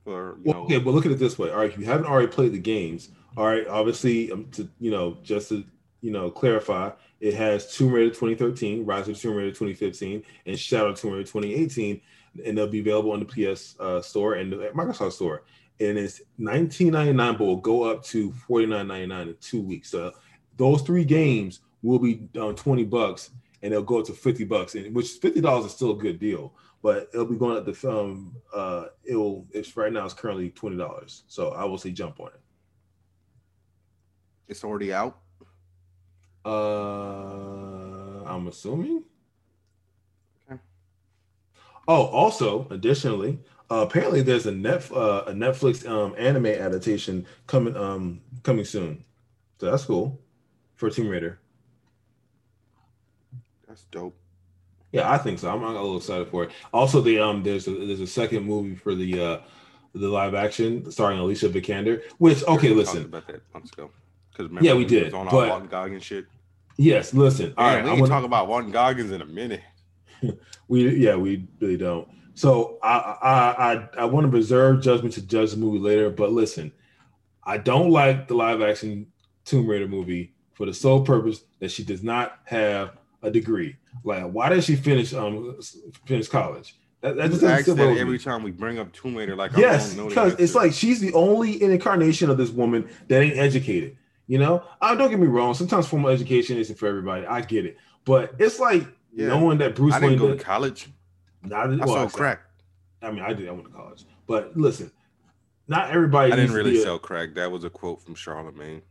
Or 0.07 0.37
you 0.39 0.43
Well, 0.45 0.55
know, 0.55 0.64
okay, 0.64 0.79
but 0.79 0.93
look 0.93 1.07
at 1.07 1.12
it 1.12 1.18
this 1.18 1.39
way. 1.39 1.51
All 1.51 1.59
right, 1.59 1.70
if 1.70 1.79
you 1.79 1.85
haven't 1.85 2.07
already 2.07 2.29
played 2.29 2.53
the 2.53 2.59
games, 2.59 3.11
all 3.37 3.47
right, 3.47 3.66
obviously, 3.66 4.33
um, 4.33 4.47
to 4.53 4.68
you 4.79 4.91
know, 4.91 5.18
just 5.22 5.51
to 5.51 5.64
you 6.05 6.11
know, 6.11 6.31
clarify, 6.31 6.91
it 7.20 7.33
has 7.33 7.75
Tomb 7.75 7.91
Raider 7.91 8.11
2013, 8.11 8.85
Rise 8.85 9.09
of 9.09 9.18
Tomb 9.18 9.37
Raider 9.37 9.49
2015, 9.49 10.22
and 10.45 10.59
Shadow 10.59 10.93
Tomb 10.93 11.12
Raider 11.12 11.22
2018, 11.22 11.99
and 12.45 12.59
they'll 12.59 12.66
be 12.66 12.81
available 12.81 13.12
on 13.12 13.20
the 13.20 13.25
PS 13.25 13.75
uh, 13.81 14.03
Store 14.03 14.35
and 14.35 14.53
the 14.53 14.57
Microsoft 14.75 15.12
Store. 15.12 15.45
And 15.81 15.99
it's 15.99 16.20
19.99, 16.39 17.39
but 17.39 17.45
will 17.45 17.57
go 17.57 17.83
up 17.85 18.03
to 18.05 18.31
49.99 18.49 19.22
in 19.22 19.37
two 19.41 19.61
weeks. 19.61 19.91
So 19.91 20.12
those 20.57 20.83
three 20.83 21.05
games 21.05 21.61
will 21.83 21.99
be 21.99 22.29
on 22.41 22.55
20 22.55 22.85
bucks, 22.85 23.31
and 23.62 23.72
they'll 23.72 23.83
go 23.83 24.01
up 24.01 24.07
to 24.07 24.12
50 24.12 24.45
bucks, 24.45 24.75
and 24.77 24.95
which 24.95 25.09
50 25.20 25.41
dollars 25.41 25.66
is 25.66 25.72
still 25.72 25.93
a 25.93 25.97
good 25.97 26.18
deal. 26.20 26.55
But 26.83 27.09
it'll 27.12 27.27
be 27.27 27.37
going 27.37 27.57
up 27.57 27.64
the 27.64 27.91
um 27.91 28.37
uh 28.55 28.87
it'll 29.05 29.47
it's 29.53 29.77
right 29.77 29.93
now 29.93 30.05
it's 30.05 30.14
currently 30.14 30.51
twenty 30.51 30.77
dollars. 30.77 31.25
So 31.29 31.51
I 31.53 31.64
will 31.64 31.79
say 31.79 31.91
jump 31.91 32.20
on 32.20 32.29
it. 32.29 32.41
it's 34.49 34.64
already 34.64 34.93
out. 34.93 35.18
Uh, 36.45 38.22
I'm 38.27 38.47
assuming. 38.49 39.05
Okay. 40.51 40.61
Oh, 41.89 42.05
also, 42.07 42.66
additionally, 42.70 43.41
uh, 43.71 43.77
apparently 43.89 44.23
there's 44.23 44.47
a 44.47 44.53
net 44.53 44.91
uh, 44.93 45.25
a 45.27 45.33
Netflix 45.33 45.89
um 45.89 46.15
anime 46.19 46.47
adaptation 46.47 47.27
coming 47.47 47.77
um 47.77 48.21
coming 48.43 48.65
soon, 48.65 49.05
so 49.59 49.71
that's 49.71 49.85
cool 49.85 50.21
for 50.77 50.91
Tomb 50.91 51.09
Raider. 51.09 51.39
That's 53.67 53.85
dope. 53.85 54.17
Yeah, 54.93 55.11
I 55.11 55.19
think 55.19 55.39
so. 55.41 55.51
I'm, 55.51 55.65
I'm 55.65 55.75
a 55.75 55.81
little 55.83 55.97
excited 55.97 56.29
for 56.29 56.45
it. 56.45 56.51
Also, 56.73 57.01
the 57.01 57.19
um 57.19 57.43
there's 57.43 57.67
a 57.67 57.73
there's 57.73 58.01
a 58.01 58.07
second 58.07 58.45
movie 58.45 58.77
for 58.77 58.95
the 58.95 59.21
uh 59.21 59.39
the 59.95 60.09
live 60.09 60.35
action 60.35 60.91
starring 60.91 61.19
Alicia 61.19 61.49
Vikander. 61.49 62.03
Which 62.19 62.45
okay, 62.45 62.71
We 62.71 62.75
listen, 62.77 63.05
about 63.07 63.27
that 63.29 63.43
months 63.53 63.73
ago. 63.73 63.91
Because 64.37 64.51
Yeah, 64.62 64.75
we 64.75 64.85
did, 64.85 65.15
on 65.15 65.27
but- 65.27 65.35
our 65.45 65.49
Walton 65.51 65.69
Goggins 65.69 66.03
shit. 66.05 66.27
yes, 66.77 67.15
listen. 67.15 67.55
All 67.57 67.65
All 67.65 67.71
right, 67.71 67.77
right, 67.77 67.85
we 67.85 67.91
I'm 67.91 67.99
gonna- 67.99 68.09
talk 68.11 68.25
about 68.25 68.49
Walton 68.49 68.71
Goggins 68.73 69.11
in 69.11 69.23
a 69.23 69.27
minute. 69.27 69.62
We 70.67 70.97
yeah, 70.97 71.15
we 71.17 71.47
really 71.61 71.77
don't. 71.77 72.09
So 72.35 72.78
I 72.82 72.97
I 73.22 73.72
I, 73.74 73.89
I 73.99 74.05
want 74.07 74.24
to 74.24 74.30
reserve 74.30 74.82
judgment 74.82 75.14
to 75.14 75.22
judge 75.22 75.53
the 75.53 75.57
movie 75.57 75.78
later. 75.78 76.11
But 76.11 76.32
listen, 76.32 76.72
I 77.45 77.59
don't 77.59 77.91
like 77.91 78.28
the 78.28 78.35
live 78.35 78.61
action 78.62 79.07
Tomb 79.45 79.66
Raider 79.66 79.89
movie 79.89 80.35
for 80.55 80.66
the 80.66 80.74
sole 80.74 81.05
purpose 81.05 81.45
that 81.61 81.70
she 81.70 81.85
does 81.85 82.03
not 82.03 82.39
have 82.45 82.97
a 83.22 83.30
degree. 83.30 83.76
Like, 84.05 84.24
why 84.30 84.49
did 84.49 84.64
she 84.64 84.76
finish 84.76 85.12
um 85.14 85.59
finish 86.07 86.28
college? 86.28 86.76
That, 87.01 87.16
that 87.16 87.28
just 87.30 87.43
doesn't 87.43 87.59
ask 87.59 87.66
that 87.66 87.99
every 87.99 88.14
me. 88.14 88.18
time 88.18 88.43
we 88.43 88.51
bring 88.51 88.78
up 88.78 88.91
Tomb 88.93 89.14
Raider. 89.14 89.37
Like, 89.37 89.53
Yes, 89.57 89.85
I 89.85 89.89
don't 89.89 89.97
know 89.97 90.03
the 90.05 90.09
because 90.09 90.35
it's 90.41 90.55
like 90.55 90.72
she's 90.72 91.01
the 91.01 91.12
only 91.12 91.62
incarnation 91.62 92.30
of 92.30 92.39
this 92.39 92.51
woman 92.51 92.89
that 93.09 93.22
ain't 93.22 93.37
educated. 93.37 93.99
You 94.26 94.39
know, 94.39 94.64
I 94.80 94.95
don't 94.95 95.11
get 95.11 95.20
me 95.20 95.26
wrong. 95.26 95.53
Sometimes 95.53 95.87
formal 95.87 96.09
education 96.11 96.57
isn't 96.57 96.78
for 96.78 96.87
everybody. 96.89 97.26
I 97.26 97.43
get 97.43 97.66
it, 97.66 97.76
but 98.07 98.35
it's 98.39 98.59
like 98.59 98.87
Yeah. 99.12 99.28
knowing 99.28 99.59
that 99.59 99.74
Bruce 99.74 99.93
I 99.95 100.01
didn't 100.01 100.20
Wayne 100.20 100.30
go 100.30 100.35
to 100.35 100.43
college. 100.43 100.89
Not, 101.45 101.66
I 101.66 101.68
well, 101.68 101.86
sold 101.86 101.99
exactly. 102.05 102.18
crack. 102.18 102.40
I 103.03 103.11
mean, 103.11 103.20
I 103.22 103.32
did. 103.32 103.49
I 103.49 103.53
went 103.53 103.66
to 103.66 103.70
college, 103.72 104.05
but 104.26 104.57
listen, 104.57 104.90
not 105.68 105.90
everybody. 105.90 106.32
I 106.32 106.36
didn't 106.36 106.55
really 106.55 106.72
be 106.72 106.78
a- 106.78 106.82
sell 106.82 106.99
crack. 106.99 107.34
That 107.34 107.51
was 107.51 107.64
a 107.64 107.70
quote 107.70 108.03
from 108.03 108.14
Charlemagne. 108.14 108.82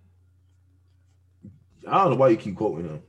I 1.88 2.04
don't 2.04 2.12
know 2.12 2.16
why 2.18 2.30
you 2.30 2.38
keep 2.38 2.56
quoting 2.56 2.88
him. 2.88 3.02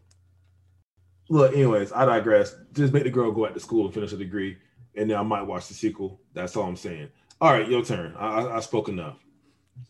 Look, 1.29 1.53
anyways, 1.55 1.93
I 1.93 2.05
digress. 2.05 2.55
Just 2.73 2.93
make 2.93 3.05
the 3.05 3.11
girl 3.11 3.31
go 3.33 3.45
back 3.45 3.55
to 3.55 3.61
school 3.61 3.85
and 3.87 3.95
finish 3.95 4.13
a 4.13 4.17
degree. 4.17 4.59
and 4.97 5.11
then 5.11 5.17
I 5.17 5.23
might 5.23 5.43
watch 5.43 5.69
the 5.69 5.75
sequel. 5.75 6.21
That's 6.35 6.57
all 6.57 6.65
I'm 6.69 6.77
saying. 6.77 7.09
All 7.41 7.53
right, 7.53 7.69
your 7.69 7.85
turn. 7.85 8.15
I, 8.17 8.27
I, 8.27 8.57
I 8.57 8.61
spoke 8.61 8.89
enough. 8.89 9.17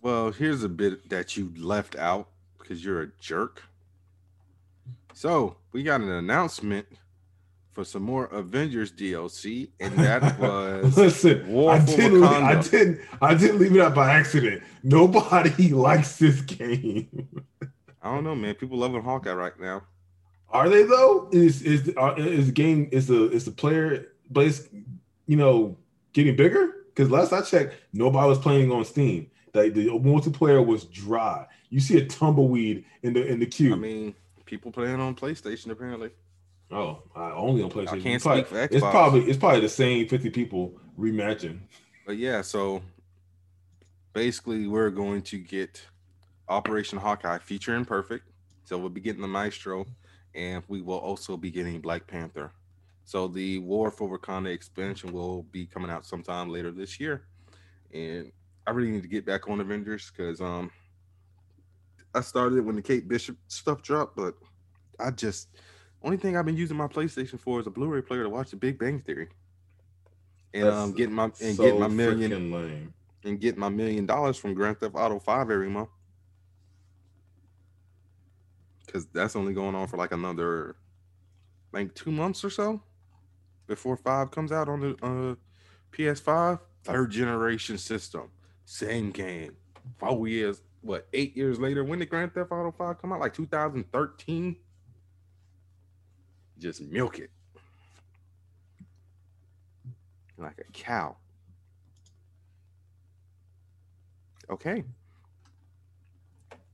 Well, 0.00 0.30
here's 0.30 0.64
a 0.64 0.68
bit 0.68 1.10
that 1.10 1.36
you 1.36 1.52
left 1.58 1.96
out 1.96 2.28
because 2.58 2.84
you're 2.84 3.02
a 3.02 3.08
jerk. 3.20 3.62
So 5.12 5.56
we 5.72 5.82
got 5.82 6.00
an 6.00 6.10
announcement 6.10 6.86
for 7.74 7.84
some 7.84 8.02
more 8.02 8.26
Avengers 8.26 8.92
DLC, 8.92 9.68
and 9.80 9.92
that 9.98 10.38
was 10.38 10.96
Listen, 10.96 11.46
War 11.48 11.72
I 11.72 11.84
didn't, 11.84 12.20
leave, 12.20 12.24
I 12.24 12.62
didn't, 12.62 13.00
I 13.20 13.34
didn't 13.34 13.58
leave 13.58 13.74
it 13.76 13.82
out 13.82 13.94
by 13.94 14.12
accident. 14.12 14.62
Nobody 14.82 15.68
likes 15.72 16.16
this 16.16 16.40
game. 16.40 17.28
I 18.00 18.14
don't 18.14 18.24
know, 18.24 18.34
man. 18.34 18.54
People 18.54 18.78
loving 18.78 19.02
Hawkeye 19.02 19.32
right 19.32 19.58
now. 19.60 19.82
Are 20.50 20.68
they 20.68 20.84
though? 20.84 21.28
Is 21.32 21.62
is 21.62 21.92
uh, 21.96 22.14
is 22.16 22.52
game 22.52 22.88
is 22.92 23.08
the 23.08 23.28
is 23.30 23.44
the 23.44 23.50
player 23.50 24.06
base, 24.30 24.68
you 25.26 25.36
know, 25.36 25.76
getting 26.12 26.36
bigger? 26.36 26.72
Because 26.86 27.10
last 27.10 27.32
I 27.32 27.42
checked, 27.42 27.74
nobody 27.92 28.28
was 28.28 28.38
playing 28.38 28.70
on 28.70 28.84
Steam. 28.84 29.30
Like 29.52 29.74
the 29.74 29.86
multiplayer 29.88 30.64
was 30.64 30.84
dry. 30.84 31.46
You 31.70 31.80
see 31.80 31.98
a 31.98 32.06
tumbleweed 32.06 32.84
in 33.02 33.14
the 33.14 33.26
in 33.26 33.40
the 33.40 33.46
queue. 33.46 33.72
I 33.72 33.76
mean, 33.76 34.14
people 34.44 34.70
playing 34.70 35.00
on 35.00 35.16
PlayStation 35.16 35.70
apparently. 35.70 36.10
Oh, 36.70 37.02
I 37.14 37.30
only 37.32 37.62
on 37.62 37.70
PlayStation. 37.70 37.88
I 37.88 38.00
can't 38.00 38.06
It's 38.16 38.24
probably- 38.24 38.42
speak 38.44 38.48
for 38.48 38.74
It's 38.74 38.80
probably 38.80 39.20
it's 39.30 39.38
probably 39.38 39.60
the 39.60 39.68
same 39.68 40.08
fifty 40.08 40.30
people 40.30 40.78
rematching. 40.98 41.60
But 42.06 42.16
yeah, 42.16 42.42
so 42.42 42.82
basically, 44.12 44.66
we're 44.66 44.90
going 44.90 45.22
to 45.22 45.38
get 45.38 45.82
Operation 46.48 46.98
Hawkeye 46.98 47.38
Future 47.38 47.74
Imperfect. 47.74 48.26
So 48.64 48.78
we'll 48.78 48.88
be 48.88 49.00
getting 49.00 49.20
the 49.22 49.28
Maestro, 49.28 49.84
and 50.34 50.62
we 50.68 50.80
will 50.80 50.98
also 50.98 51.36
be 51.36 51.50
getting 51.50 51.80
Black 51.80 52.06
Panther. 52.06 52.50
So 53.04 53.28
the 53.28 53.58
War 53.58 53.90
for 53.90 54.18
Wakanda 54.18 54.52
expansion 54.52 55.12
will 55.12 55.42
be 55.44 55.66
coming 55.66 55.90
out 55.90 56.06
sometime 56.06 56.48
later 56.48 56.70
this 56.70 56.98
year, 56.98 57.26
and 57.92 58.32
I 58.66 58.70
really 58.70 58.90
need 58.90 59.02
to 59.02 59.08
get 59.08 59.26
back 59.26 59.48
on 59.48 59.60
Avengers 59.60 60.10
because 60.10 60.40
um 60.40 60.70
I 62.14 62.20
started 62.22 62.56
it 62.58 62.62
when 62.62 62.76
the 62.76 62.82
Kate 62.82 63.06
Bishop 63.08 63.36
stuff 63.48 63.82
dropped, 63.82 64.16
but 64.16 64.34
I 64.98 65.10
just 65.10 65.48
only 66.04 66.16
thing 66.16 66.36
I've 66.36 66.44
been 66.46 66.56
using 66.56 66.76
my 66.76 66.86
PlayStation 66.86 67.40
for 67.40 67.58
is 67.60 67.66
a 67.66 67.70
Blu-ray 67.70 68.02
player 68.02 68.22
to 68.22 68.28
watch 68.28 68.50
The 68.50 68.56
Big 68.56 68.78
Bang 68.78 69.00
Theory, 69.00 69.28
and 70.52 70.64
That's 70.64 70.76
um 70.76 70.92
getting 70.92 71.14
my 71.14 71.24
and 71.24 71.56
so 71.56 71.62
getting 71.64 71.80
my 71.80 71.88
million 71.88 72.52
lame. 72.52 72.94
and 73.24 73.40
get 73.40 73.56
my 73.56 73.68
million 73.68 74.06
dollars 74.06 74.36
from 74.36 74.54
Grand 74.54 74.78
Theft 74.78 74.94
Auto 74.94 75.18
5 75.18 75.50
every 75.50 75.68
month. 75.70 75.88
Cause 78.92 79.06
that's 79.12 79.34
only 79.34 79.52
going 79.54 79.74
on 79.74 79.88
for 79.88 79.96
like 79.96 80.12
another 80.12 80.76
like 81.72 81.92
two 81.94 82.12
months 82.12 82.44
or 82.44 82.50
so 82.50 82.80
before 83.66 83.96
five 83.96 84.30
comes 84.30 84.52
out 84.52 84.68
on 84.68 84.80
the 84.80 84.90
uh 85.04 85.34
PS5. 85.90 86.60
Third 86.84 87.10
generation 87.10 87.78
system. 87.78 88.30
Same 88.66 89.10
game. 89.10 89.56
Four 89.98 90.28
years, 90.28 90.60
what, 90.82 91.08
eight 91.14 91.34
years 91.36 91.58
later? 91.58 91.82
When 91.82 91.98
did 91.98 92.10
Grand 92.10 92.34
Theft 92.34 92.52
Auto 92.52 92.70
5 92.76 93.00
come 93.00 93.12
out? 93.12 93.20
Like 93.20 93.32
2013? 93.34 94.56
Just 96.58 96.80
milk 96.80 97.18
it. 97.18 97.30
Like 100.38 100.58
a 100.58 100.72
cow. 100.72 101.16
Okay. 104.50 104.84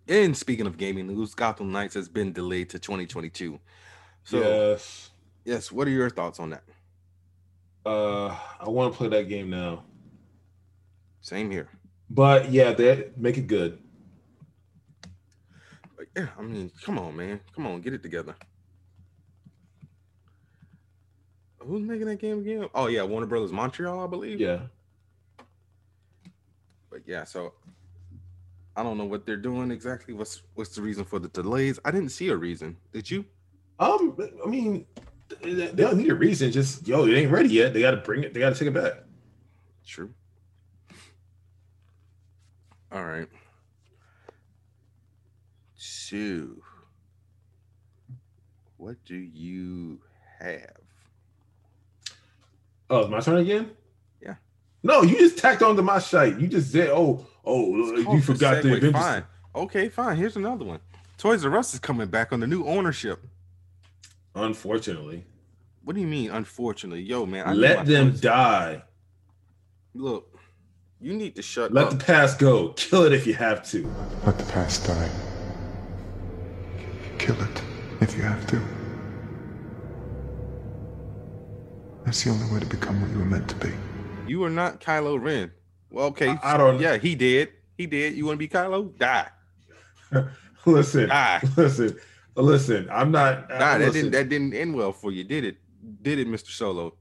And 0.09 0.37
speaking 0.37 0.67
of 0.67 0.77
gaming 0.77 1.07
news, 1.07 1.35
Gotham 1.35 1.71
Knights 1.71 1.95
has 1.95 2.09
been 2.09 2.33
delayed 2.33 2.71
to 2.71 2.79
2022. 2.79 3.61
So, 4.25 4.39
yes. 4.39 5.11
yes, 5.45 5.71
what 5.71 5.87
are 5.87 5.91
your 5.91 6.11
thoughts 6.11 6.41
on 6.41 6.51
that? 6.51 6.65
Uh, 7.87 8.37
I 8.59 8.69
want 8.69 8.93
to 8.93 8.99
play 8.99 9.09
that 9.09 9.29
game 9.29 9.51
now. 9.51 9.85
Same 11.21 11.51
here. 11.51 11.69
But 12.09 12.51
yeah, 12.51 12.73
they 12.73 13.11
make 13.17 13.39
it 13.39 13.47
good. 13.47 13.79
Yeah, 16.17 16.27
I 16.37 16.43
mean, 16.43 16.73
come 16.83 16.99
on, 16.99 17.17
man. 17.17 17.41
Come 17.55 17.67
on, 17.69 17.81
get 17.81 17.95
it 17.95 18.03
together. 18.03 18.35
Who's 21.61 21.83
making 21.83 22.07
that 22.07 22.19
game 22.19 22.41
again? 22.41 22.69
Oh, 22.75 22.87
yeah, 22.87 23.03
Warner 23.03 23.27
Brothers 23.27 23.53
Montreal, 23.53 24.03
I 24.03 24.07
believe. 24.07 24.41
Yeah. 24.41 24.61
But 26.91 27.03
yeah, 27.07 27.25
so 27.25 27.55
I 28.77 28.83
don't 28.83 28.99
know 28.99 29.05
what 29.05 29.27
they're 29.27 29.37
doing 29.37 29.71
exactly. 29.71 30.13
What's 30.15 30.43
what's 30.55 30.75
the 30.75 30.83
reason 30.83 31.05
for 31.05 31.19
the 31.19 31.29
delays? 31.29 31.79
I 31.85 31.91
didn't 31.91 32.11
see 32.11 32.29
a 32.29 32.37
reason. 32.37 32.77
Did 32.93 33.11
you? 33.11 33.25
Um, 33.79 34.17
I 34.45 34.49
mean, 34.49 34.87
they 35.43 35.71
don't 35.73 35.99
need 35.99 36.11
a 36.11 36.15
reason. 36.15 36.51
Just 36.51 36.87
yo, 36.89 37.07
it 37.07 37.15
ain't 37.15 37.31
ready 37.31 37.51
yet. 37.51 37.73
They 37.73 37.81
got 37.81 37.93
to 37.93 37.99
bring 37.99 38.25
it. 38.25 38.35
They 38.35 38.41
got 38.41 38.55
to 38.55 38.59
take 38.59 38.69
it 38.69 38.75
back. 38.75 39.05
True. 39.87 40.13
All 42.93 43.05
right. 43.05 43.29
So, 45.77 46.49
what 48.77 48.97
do 49.05 49.17
you 49.17 50.01
have? 50.41 50.90
Oh, 52.91 52.99
it's 53.01 53.11
my 53.11 53.21
turn 53.21 53.39
again. 53.39 53.71
Yeah. 54.21 54.35
No, 54.83 55.03
you 55.03 55.17
just 55.17 55.39
tacked 55.39 55.63
onto 55.63 55.81
my 55.83 55.99
shite. 56.01 56.39
You 56.41 56.49
just 56.49 56.73
said, 56.73 56.91
"Oh, 56.91 57.25
oh, 57.45 57.93
It's 57.95 58.09
you 58.09 58.21
forgot 58.21 58.63
the 58.63 58.69
segue. 58.71 58.77
Avengers." 58.79 59.01
Fine. 59.01 59.25
Okay, 59.55 59.89
fine. 59.89 60.17
Here's 60.17 60.37
another 60.37 60.65
one. 60.65 60.81
Toys 61.17 61.45
R 61.45 61.57
Us 61.57 61.73
is 61.75 61.81
coming 61.81 62.09
back 62.09 62.33
on 62.33 62.41
the 62.41 62.47
new 62.47 62.65
ownership. 62.67 63.23
Unfortunately, 64.35 65.25
What 65.83 65.95
do 65.95 66.01
you 66.03 66.07
mean? 66.07 66.31
Unfortunately, 66.31 67.01
yo, 67.03 67.27
man. 67.27 67.47
I 67.49 67.53
let 67.53 67.87
them 67.87 68.11
Toys- 68.11 68.21
die. 68.21 68.83
Look, 69.95 70.39
you 71.01 71.15
need 71.15 71.35
to 71.37 71.43
shut 71.43 71.73
Let 71.73 71.87
up. 71.87 71.91
the 71.99 72.05
past 72.05 72.39
go. 72.39 72.69
Kill 72.75 73.05
it 73.05 73.13
if 73.13 73.27
you 73.27 73.35
have 73.35 73.65
to. 73.71 73.91
Let 74.25 74.39
the 74.39 74.45
past 74.53 74.87
die. 74.87 75.11
Kill 77.19 77.41
it 77.43 77.63
if 78.01 78.17
you 78.17 78.23
have 78.23 78.47
to. 78.49 78.61
That's 82.05 82.25
the 82.25 82.31
only 82.31 82.53
way 82.53 82.61
to 82.61 82.67
become 82.67 83.01
what 83.01 83.11
you 83.11 83.19
were 83.19 83.25
meant 83.25 83.49
to 83.49 83.55
be. 83.57 83.73
You 84.27 84.43
are 84.45 84.51
not 84.51 84.81
Kylo 84.81 85.21
Ren. 85.23 85.51
Well, 85.91 86.07
okay. 86.07 86.29
I- 86.31 86.55
I 86.55 86.57
don't- 86.57 86.81
Yeah, 86.81 86.97
he 86.97 87.15
did. 87.15 87.51
He 87.77 87.87
did. 87.87 88.15
You 88.15 88.27
want 88.27 88.35
to 88.37 88.39
be 88.39 88.49
Kylo? 88.49 88.97
Die. 88.99 89.29
listen, 90.67 91.09
Die. 91.09 91.41
listen, 91.57 91.97
listen. 92.37 92.89
I'm 92.91 93.11
not. 93.11 93.51
Uh, 93.51 93.59
die. 93.59 93.79
That 93.79 93.81
listen, 93.81 93.93
didn't. 93.95 94.13
That 94.13 94.29
didn't 94.29 94.55
end 94.55 94.75
well 94.75 94.93
for 94.93 95.13
you, 95.13 95.25
did 95.25 95.45
it? 95.45 95.57
Did 96.03 96.19
it, 96.19 96.29
Mister 96.29 96.51
Solo? 96.51 96.95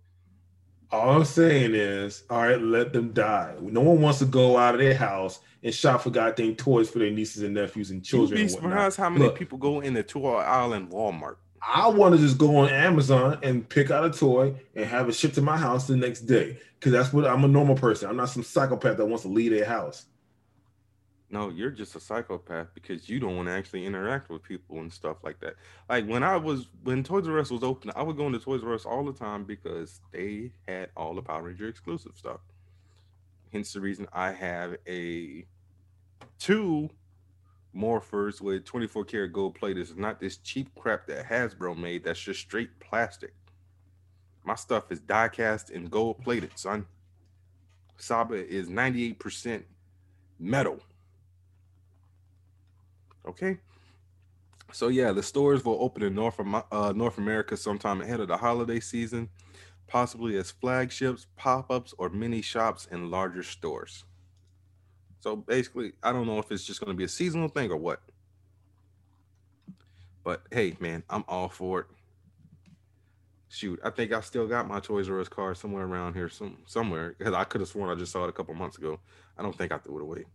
All 0.91 1.11
I'm 1.11 1.25
saying 1.25 1.75
is, 1.75 2.23
all 2.31 2.41
right, 2.41 2.59
let 2.59 2.93
them 2.93 3.11
die. 3.13 3.53
No 3.61 3.81
one 3.81 4.01
wants 4.01 4.19
to 4.19 4.25
go 4.25 4.57
out 4.57 4.73
of 4.73 4.79
their 4.81 4.95
house 4.95 5.39
and 5.61 5.73
shop 5.73 6.01
for 6.01 6.09
goddamn 6.09 6.55
toys 6.55 6.89
for 6.89 6.97
their 6.99 7.11
nieces 7.11 7.43
and 7.43 7.53
nephews 7.53 7.91
and 7.91 7.99
You'd 7.99 8.05
children. 8.05 8.35
be 8.37 8.41
and 8.43 8.51
surprised 8.51 8.97
how 8.97 9.09
many 9.09 9.25
Look, 9.25 9.37
people 9.37 9.59
go 9.59 9.81
in 9.81 9.93
the 9.93 10.01
toy 10.01 10.37
aisle 10.37 10.73
in 10.73 10.87
Walmart. 10.87 11.35
I 11.61 11.87
want 11.89 12.15
to 12.15 12.21
just 12.21 12.37
go 12.37 12.57
on 12.57 12.69
Amazon 12.69 13.39
and 13.43 13.67
pick 13.67 13.91
out 13.91 14.05
a 14.05 14.11
toy 14.11 14.55
and 14.75 14.85
have 14.85 15.09
it 15.09 15.13
shipped 15.13 15.35
to 15.35 15.41
my 15.41 15.57
house 15.57 15.87
the 15.87 15.95
next 15.95 16.21
day 16.21 16.57
because 16.79 16.91
that's 16.91 17.13
what 17.13 17.25
I'm 17.25 17.43
a 17.43 17.47
normal 17.47 17.75
person. 17.75 18.09
I'm 18.09 18.17
not 18.17 18.29
some 18.29 18.43
psychopath 18.43 18.97
that 18.97 19.05
wants 19.05 19.23
to 19.23 19.29
leave 19.29 19.51
their 19.51 19.65
house. 19.65 20.05
No, 21.31 21.49
you're 21.49 21.69
just 21.69 21.95
a 21.95 21.99
psychopath 21.99 22.67
because 22.73 23.07
you 23.07 23.19
don't 23.19 23.35
want 23.35 23.47
to 23.49 23.53
actually 23.53 23.85
interact 23.85 24.29
with 24.29 24.41
people 24.41 24.79
and 24.79 24.91
stuff 24.91 25.17
like 25.23 25.39
that. 25.41 25.55
Like 25.87 26.07
when 26.07 26.23
I 26.23 26.37
was 26.37 26.69
when 26.83 27.03
Toys 27.03 27.27
R 27.27 27.37
Us 27.39 27.51
was 27.51 27.63
open, 27.63 27.91
I 27.95 28.01
would 28.01 28.17
go 28.17 28.25
into 28.25 28.39
Toys 28.39 28.63
R 28.63 28.73
Us 28.73 28.85
all 28.85 29.05
the 29.05 29.13
time 29.13 29.43
because 29.43 30.01
they 30.11 30.51
had 30.67 30.89
all 30.97 31.13
the 31.13 31.21
Power 31.21 31.43
Ranger 31.43 31.67
exclusive 31.67 32.13
stuff. 32.15 32.39
Hence 33.53 33.73
the 33.73 33.81
reason 33.81 34.07
I 34.11 34.31
have 34.31 34.77
a 34.87 35.45
two 36.39 36.89
morphers 37.75 38.41
with 38.41 38.65
24 38.65 39.05
karat 39.05 39.33
gold 39.33 39.55
plate. 39.55 39.77
Is 39.77 39.95
not 39.95 40.19
this 40.19 40.37
cheap 40.37 40.69
crap 40.75 41.07
that 41.07 41.27
Hasbro 41.27 41.77
made 41.77 42.03
that's 42.03 42.19
just 42.19 42.41
straight 42.41 42.79
plastic. 42.79 43.33
My 44.43 44.55
stuff 44.55 44.91
is 44.91 44.99
die 44.99 45.27
cast 45.27 45.69
and 45.69 45.91
gold 45.91 46.23
plated, 46.23 46.51
son. 46.55 46.85
Saba 47.97 48.35
is 48.35 48.67
98% 48.69 49.63
metal. 50.39 50.79
Okay. 53.27 53.57
So 54.71 54.87
yeah, 54.87 55.11
the 55.11 55.23
stores 55.23 55.65
will 55.65 55.77
open 55.81 56.03
in 56.03 56.15
North 56.15 56.39
uh, 56.71 56.93
North 56.95 57.17
America 57.17 57.57
sometime 57.57 58.01
ahead 58.01 58.19
of 58.19 58.27
the 58.27 58.37
holiday 58.37 58.79
season, 58.79 59.29
possibly 59.87 60.37
as 60.37 60.51
flagships, 60.51 61.27
pop-ups, 61.35 61.93
or 61.97 62.09
mini 62.09 62.41
shops 62.41 62.87
in 62.91 63.09
larger 63.09 63.43
stores. 63.43 64.05
So 65.19 65.35
basically, 65.35 65.93
I 66.01 66.11
don't 66.11 66.27
know 66.27 66.39
if 66.39 66.51
it's 66.51 66.63
just 66.63 66.79
going 66.79 66.91
to 66.91 66.97
be 66.97 67.03
a 67.03 67.09
seasonal 67.09 67.49
thing 67.49 67.71
or 67.71 67.77
what. 67.77 68.01
But 70.23 70.43
hey, 70.51 70.75
man, 70.79 71.03
I'm 71.09 71.23
all 71.27 71.49
for 71.49 71.81
it. 71.81 71.85
Shoot, 73.49 73.79
I 73.83 73.89
think 73.89 74.13
I 74.13 74.21
still 74.21 74.47
got 74.47 74.67
my 74.67 74.79
Toys 74.79 75.09
R 75.09 75.19
Us 75.19 75.27
card 75.27 75.57
somewhere 75.57 75.83
around 75.83 76.13
here, 76.13 76.29
some 76.29 76.57
somewhere, 76.67 77.15
because 77.17 77.33
I 77.33 77.43
could 77.45 77.61
have 77.61 77.67
sworn 77.67 77.89
I 77.89 77.95
just 77.95 78.11
saw 78.11 78.25
it 78.25 78.29
a 78.29 78.33
couple 78.33 78.53
months 78.53 78.77
ago. 78.77 78.99
I 79.37 79.41
don't 79.41 79.57
think 79.57 79.71
I 79.71 79.79
threw 79.79 79.97
it 79.97 80.03
away. 80.03 80.25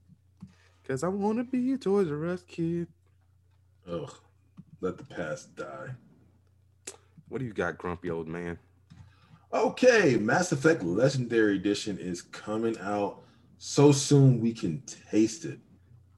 Cause 0.87 1.05
I 1.05 1.09
want 1.09 1.39
to 1.39 1.45
be 1.45 1.72
a 1.72 1.78
Toys 1.78 2.11
R 2.11 2.26
Us 2.26 2.43
kid. 2.43 2.89
Ugh, 3.89 4.12
let 4.80 4.99
the 4.99 5.05
past 5.05 5.55
die. 5.55 5.91
What 7.28 7.39
do 7.39 7.45
you 7.45 7.53
got, 7.53 7.78
grumpy 7.78 8.11
old 8.11 8.28
man? 8.28 8.59
Okay, 9.53 10.16
Mass 10.16 10.51
Effect 10.51 10.82
Legendary 10.82 11.57
Edition 11.57 11.99
is 11.99 12.20
coming 12.20 12.76
out 12.80 13.24
so 13.59 13.93
soon 13.93 14.41
we 14.41 14.53
can 14.53 14.83
taste 15.11 15.45
it. 15.45 15.59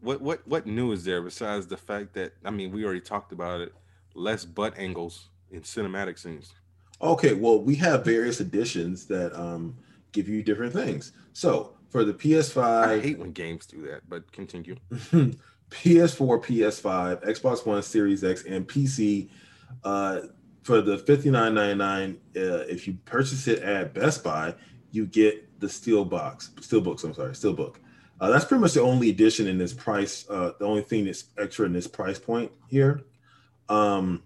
What 0.00 0.20
what 0.20 0.46
what 0.46 0.66
new 0.66 0.92
is 0.92 1.04
there 1.04 1.22
besides 1.22 1.66
the 1.66 1.76
fact 1.76 2.14
that 2.14 2.32
I 2.44 2.50
mean 2.50 2.72
we 2.72 2.84
already 2.84 3.00
talked 3.00 3.32
about 3.32 3.60
it, 3.60 3.72
less 4.14 4.44
butt 4.44 4.74
angles 4.78 5.28
in 5.50 5.62
cinematic 5.62 6.18
scenes. 6.18 6.52
Okay, 7.00 7.34
well, 7.34 7.60
we 7.60 7.74
have 7.76 8.04
various 8.04 8.40
editions 8.40 9.06
that 9.06 9.38
um, 9.38 9.76
give 10.12 10.28
you 10.28 10.42
different 10.42 10.72
things. 10.72 11.12
So 11.34 11.76
for 11.90 12.04
the 12.04 12.14
PS5, 12.14 12.62
I 12.62 13.00
hate 13.00 13.18
when 13.18 13.32
games 13.32 13.66
do 13.66 13.82
that, 13.82 14.08
but 14.08 14.30
continue. 14.32 14.76
PS4, 14.90 15.36
PS5, 15.70 17.24
Xbox 17.26 17.66
One, 17.66 17.82
Series 17.82 18.24
X, 18.24 18.44
and 18.44 18.66
PC, 18.66 19.28
uh, 19.84 20.20
for 20.62 20.80
the 20.80 20.96
$59.99, 20.96 22.14
uh, 22.14 22.64
if 22.68 22.86
you 22.86 22.96
purchase 23.04 23.46
it 23.46 23.62
at 23.62 23.92
Best 23.92 24.24
Buy, 24.24 24.54
you 24.90 25.06
get 25.06 25.45
the 25.58 25.68
Steel 25.68 26.04
Box, 26.04 26.50
Steel 26.60 26.80
Books. 26.80 27.04
I'm 27.04 27.14
sorry, 27.14 27.34
Steel 27.34 27.52
Book. 27.52 27.80
Uh, 28.20 28.30
that's 28.30 28.44
pretty 28.44 28.62
much 28.62 28.72
the 28.72 28.80
only 28.80 29.10
addition 29.10 29.46
in 29.46 29.58
this 29.58 29.74
price. 29.74 30.26
Uh, 30.28 30.52
the 30.58 30.64
only 30.64 30.82
thing 30.82 31.04
that's 31.04 31.24
extra 31.38 31.66
in 31.66 31.72
this 31.72 31.86
price 31.86 32.18
point 32.18 32.50
here. 32.68 33.02
Um, 33.68 34.22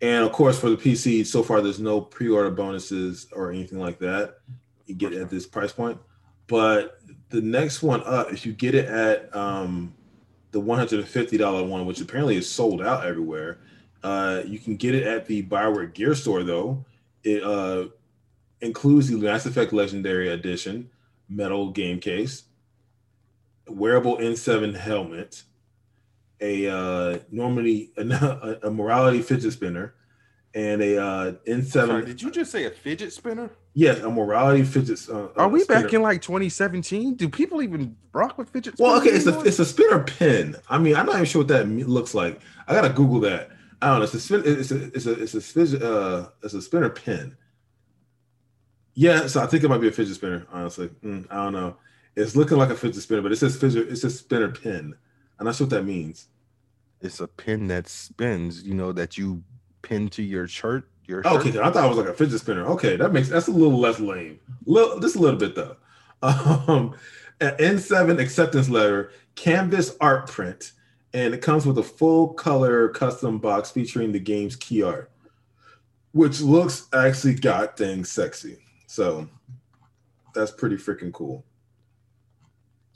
and 0.00 0.24
of 0.24 0.32
course, 0.32 0.58
for 0.58 0.70
the 0.70 0.76
PC, 0.76 1.26
so 1.26 1.42
far 1.42 1.60
there's 1.60 1.80
no 1.80 2.00
pre-order 2.00 2.50
bonuses 2.50 3.26
or 3.32 3.50
anything 3.50 3.78
like 3.78 3.98
that. 4.00 4.38
You 4.86 4.94
get 4.94 5.12
at 5.12 5.30
this 5.30 5.46
price 5.46 5.72
point. 5.72 5.98
But 6.46 7.00
the 7.30 7.40
next 7.40 7.82
one 7.82 8.02
up, 8.04 8.32
if 8.32 8.44
you 8.44 8.52
get 8.52 8.74
it 8.74 8.86
at 8.86 9.34
um, 9.34 9.94
the 10.50 10.60
$150 10.60 11.68
one, 11.68 11.86
which 11.86 12.00
apparently 12.00 12.36
is 12.36 12.48
sold 12.48 12.82
out 12.82 13.06
everywhere, 13.06 13.60
uh, 14.02 14.42
you 14.46 14.58
can 14.58 14.76
get 14.76 14.94
it 14.94 15.06
at 15.06 15.26
the 15.26 15.42
Bioware 15.42 15.92
Gear 15.92 16.14
Store 16.14 16.42
though. 16.42 16.84
It 17.22 17.42
uh, 17.42 17.86
includes 18.64 19.08
the 19.08 19.18
Mass 19.18 19.46
Effect 19.46 19.72
Legendary 19.72 20.28
Edition 20.28 20.90
metal 21.28 21.70
game 21.70 22.00
case, 22.00 22.44
wearable 23.68 24.18
N7 24.18 24.76
helmet, 24.76 25.42
a 26.40 26.68
uh, 26.68 27.18
normally 27.30 27.92
a, 27.96 28.58
a 28.64 28.70
morality 28.70 29.22
fidget 29.22 29.52
spinner, 29.52 29.94
and 30.54 30.82
a 30.82 31.02
uh, 31.02 31.32
N7. 31.46 31.70
Sorry, 31.70 32.04
did 32.04 32.22
you 32.22 32.30
just 32.30 32.50
say 32.50 32.64
a 32.64 32.70
fidget 32.70 33.12
spinner? 33.12 33.50
Yes, 33.74 34.00
a 34.00 34.10
morality 34.10 34.62
fidget. 34.62 35.00
Uh, 35.10 35.28
Are 35.36 35.48
we 35.48 35.60
spinner. 35.60 35.82
back 35.82 35.92
in 35.92 36.02
like 36.02 36.22
2017? 36.22 37.14
Do 37.14 37.28
people 37.28 37.62
even 37.62 37.96
rock 38.12 38.38
with 38.38 38.50
fidget? 38.50 38.74
Well, 38.78 38.96
okay, 38.98 39.18
spinners 39.18 39.26
it's 39.26 39.36
a 39.36 39.48
it's 39.48 39.58
a 39.58 39.64
spinner 39.64 40.02
pin. 40.04 40.56
I 40.68 40.78
mean, 40.78 40.96
I'm 40.96 41.06
not 41.06 41.16
even 41.16 41.26
sure 41.26 41.40
what 41.40 41.48
that 41.48 41.68
looks 41.68 42.14
like. 42.14 42.40
I 42.66 42.74
gotta 42.74 42.90
Google 42.90 43.20
that. 43.20 43.50
I 43.82 43.88
don't 43.88 43.98
know. 43.98 44.04
It's 44.04 44.14
a 44.14 44.20
spin. 44.20 44.42
It's 44.44 44.70
a 44.70 44.84
it's 44.84 45.06
a 45.06 45.22
it's 45.22 45.34
a 45.34 45.40
fidget, 45.40 45.82
uh 45.82 46.28
it's 46.42 46.54
a 46.54 46.62
spinner 46.62 46.90
pin. 46.90 47.36
Yeah, 48.94 49.26
so 49.26 49.42
I 49.42 49.46
think 49.46 49.64
it 49.64 49.68
might 49.68 49.80
be 49.80 49.88
a 49.88 49.92
fidget 49.92 50.14
spinner. 50.16 50.46
Honestly, 50.52 50.88
Mm, 51.04 51.26
I 51.30 51.36
don't 51.36 51.52
know. 51.52 51.76
It's 52.16 52.36
looking 52.36 52.58
like 52.58 52.70
a 52.70 52.76
fidget 52.76 53.02
spinner, 53.02 53.22
but 53.22 53.32
it 53.32 53.36
says 53.36 53.56
fidget. 53.56 53.88
It's 53.88 54.04
a 54.04 54.10
spinner 54.10 54.48
pin. 54.50 54.94
I'm 55.38 55.46
not 55.46 55.56
sure 55.56 55.66
what 55.66 55.70
that 55.76 55.84
means. 55.84 56.28
it's 57.00 57.20
a 57.20 57.26
pin 57.28 57.66
that 57.68 57.86
spins. 57.88 58.62
You 58.62 58.74
know 58.74 58.92
that 58.92 59.18
you 59.18 59.42
pin 59.82 60.08
to 60.10 60.22
your 60.22 60.46
shirt. 60.48 60.88
Your 61.06 61.20
Oh, 61.26 61.38
shirt. 61.42 61.48
okay, 61.48 61.58
I 61.60 61.70
thought 61.70 61.84
it 61.84 61.88
was 61.88 61.98
like 61.98 62.08
a 62.08 62.14
fidget 62.14 62.40
spinner. 62.40 62.64
Okay, 62.66 62.96
that 62.96 63.12
makes 63.12 63.28
that's 63.28 63.48
a 63.48 63.50
little 63.50 63.78
less 63.78 64.00
lame. 64.00 64.38
Little, 64.64 65.00
just 65.00 65.16
a 65.16 65.18
little 65.18 65.38
bit 65.38 65.54
though. 65.54 65.76
Um, 66.22 66.94
an 67.40 67.54
N7 67.58 68.18
acceptance 68.20 68.70
letter, 68.70 69.10
canvas 69.34 69.94
art 70.00 70.30
print, 70.30 70.72
and 71.12 71.34
it 71.34 71.42
comes 71.42 71.66
with 71.66 71.76
a 71.76 71.82
full 71.82 72.32
color 72.32 72.88
custom 72.90 73.38
box 73.38 73.70
featuring 73.72 74.12
the 74.12 74.20
game's 74.20 74.56
key 74.56 74.82
art, 74.82 75.10
which 76.12 76.40
looks 76.40 76.86
actually 76.94 77.34
got 77.34 77.76
dang 77.76 78.04
sexy. 78.04 78.58
So 78.94 79.28
that's 80.36 80.52
pretty 80.52 80.76
freaking 80.76 81.12
cool. 81.12 81.44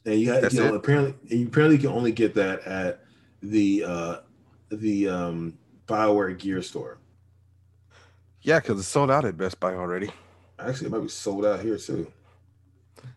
And 0.06 0.20
you, 0.20 0.32
have, 0.32 0.52
you 0.52 0.60
know, 0.60 0.74
apparently, 0.76 1.16
and 1.28 1.40
you 1.40 1.48
apparently 1.48 1.76
can 1.76 1.88
only 1.88 2.12
get 2.12 2.34
that 2.36 2.60
at 2.60 3.00
the 3.42 3.82
uh, 3.84 4.16
the 4.70 5.08
um, 5.08 5.58
Bioware 5.88 6.38
Gear 6.38 6.62
Store. 6.62 6.98
Yeah, 8.42 8.60
because 8.60 8.78
it's 8.78 8.86
sold 8.86 9.10
out 9.10 9.24
at 9.24 9.36
Best 9.36 9.58
Buy 9.58 9.74
already. 9.74 10.08
Actually, 10.60 10.86
it 10.86 10.90
might 10.92 11.00
be 11.02 11.08
sold 11.08 11.44
out 11.44 11.58
here 11.58 11.76
too. 11.76 12.06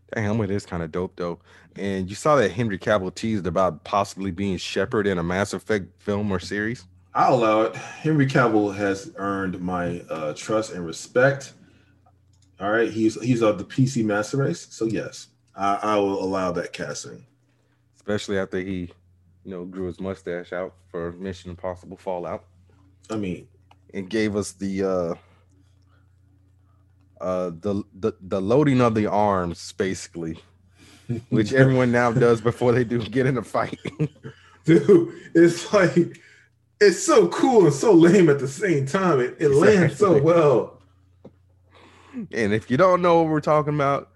That 0.10 0.22
helmet 0.22 0.50
is 0.50 0.66
kind 0.66 0.82
of 0.82 0.92
dope 0.92 1.16
though. 1.16 1.38
And 1.76 2.10
you 2.10 2.16
saw 2.16 2.36
that 2.38 2.50
Henry 2.50 2.80
Cavill 2.80 3.14
teased 3.14 3.46
about 3.46 3.84
possibly 3.84 4.32
being 4.32 4.58
Shepard 4.58 5.06
in 5.06 5.20
a 5.20 5.24
Mass 5.24 5.54
Effect 5.54 6.02
film 6.02 6.32
or 6.32 6.40
series. 6.40 6.88
I'll 7.14 7.36
allow 7.36 7.62
it. 7.62 7.76
Henry 7.76 8.26
Cavill 8.26 8.76
has 8.76 9.12
earned 9.18 9.62
my 9.62 10.00
uh, 10.10 10.34
trust 10.34 10.74
and 10.74 10.84
respect. 10.84 11.54
All 12.62 12.70
right, 12.70 12.92
he's 12.92 13.20
he's 13.22 13.42
of 13.42 13.58
the 13.58 13.64
PC 13.64 14.06
Master 14.06 14.38
Race, 14.38 14.68
so 14.70 14.86
yes, 14.86 15.30
I, 15.56 15.80
I 15.82 15.96
will 15.96 16.24
allow 16.24 16.52
that 16.52 16.74
casting. 16.74 17.26
especially 17.96 18.38
after 18.38 18.60
he, 18.60 18.92
you 19.44 19.52
know, 19.52 19.66
grew 19.66 19.88
his 19.88 20.00
mustache 20.00 20.54
out 20.54 20.76
for 20.90 21.12
Mission 21.14 21.50
Impossible 21.50 21.98
Fallout 21.98 22.46
I 23.10 23.16
mean, 23.16 23.48
and 23.96 24.08
gave 24.08 24.36
us 24.36 24.52
the 24.52 24.84
uh 24.84 25.16
uh 27.20 27.50
the 27.60 27.84
the, 27.96 28.14
the 28.22 28.40
loading 28.40 28.80
of 28.80 28.94
the 28.94 29.08
arms 29.08 29.72
basically, 29.72 30.38
which 31.30 31.54
everyone 31.54 31.92
now 31.92 32.12
does 32.12 32.42
before 32.42 32.74
they 32.74 32.84
do 32.84 33.00
get 33.00 33.26
in 33.26 33.40
a 33.40 33.44
fight. 33.44 33.80
dude, 34.66 35.14
it's 35.34 35.74
like 35.74 36.20
it's 36.80 37.04
so 37.04 37.28
cool 37.30 37.66
and 37.66 37.74
so 37.74 37.92
lame 37.92 38.30
at 38.30 38.38
the 38.38 38.48
same 38.48 38.86
time. 38.86 39.20
It, 39.20 39.38
it 39.40 39.50
lands 39.50 39.98
so 39.98 40.22
well. 40.22 40.81
And 42.14 42.54
if 42.54 42.70
you 42.70 42.78
don't 42.78 43.02
know 43.02 43.22
what 43.22 43.30
we're 43.32 43.42
talking 43.42 43.76
about, 43.76 44.10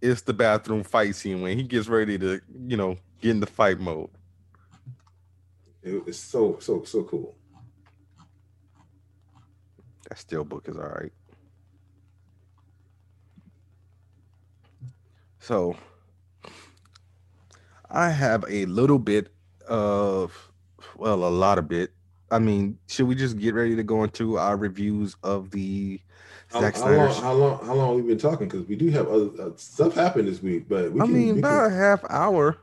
it's 0.00 0.22
the 0.22 0.32
bathroom 0.32 0.82
fight 0.84 1.14
scene 1.14 1.40
when 1.40 1.56
he 1.56 1.64
gets 1.64 1.88
ready 1.88 2.18
to, 2.18 2.40
you 2.66 2.76
know, 2.76 2.96
get 3.20 3.30
in 3.32 3.40
the 3.40 3.46
fight 3.46 3.80
mode. 3.80 4.10
It- 5.82 6.02
it's 6.06 6.18
so 6.18 6.58
so 6.60 6.84
so 6.84 7.04
cool. 7.04 7.36
That 10.08 10.18
steel 10.18 10.44
book 10.44 10.68
is 10.68 10.76
all 10.76 10.82
right. 10.82 11.12
So 15.40 15.76
I 17.90 18.10
have 18.10 18.44
a 18.48 18.66
little 18.66 18.98
bit 18.98 19.32
of 19.66 20.52
well, 20.96 21.24
a 21.24 21.28
lot 21.28 21.58
of 21.58 21.68
bit. 21.68 21.92
I 22.30 22.38
mean, 22.38 22.78
should 22.88 23.06
we 23.06 23.14
just 23.14 23.38
get 23.38 23.54
ready 23.54 23.74
to 23.76 23.82
go 23.82 24.04
into 24.04 24.36
our 24.36 24.56
reviews 24.56 25.16
of 25.22 25.50
the 25.50 26.00
How, 26.50 26.60
how 26.60 26.90
long? 26.90 27.14
How 27.14 27.32
long? 27.32 27.66
How 27.66 27.74
long 27.74 27.96
have 27.96 28.04
we 28.04 28.10
been 28.10 28.18
talking? 28.18 28.48
Because 28.48 28.66
we 28.66 28.76
do 28.76 28.88
have 28.90 29.08
other 29.08 29.30
uh, 29.40 29.50
stuff 29.56 29.94
happened 29.94 30.28
this 30.28 30.42
week, 30.42 30.68
but 30.68 30.92
we 30.92 31.00
I 31.00 31.04
can. 31.04 31.12
mean, 31.14 31.38
about 31.38 31.66
a 31.70 31.74
half 31.74 32.02
hour. 32.08 32.56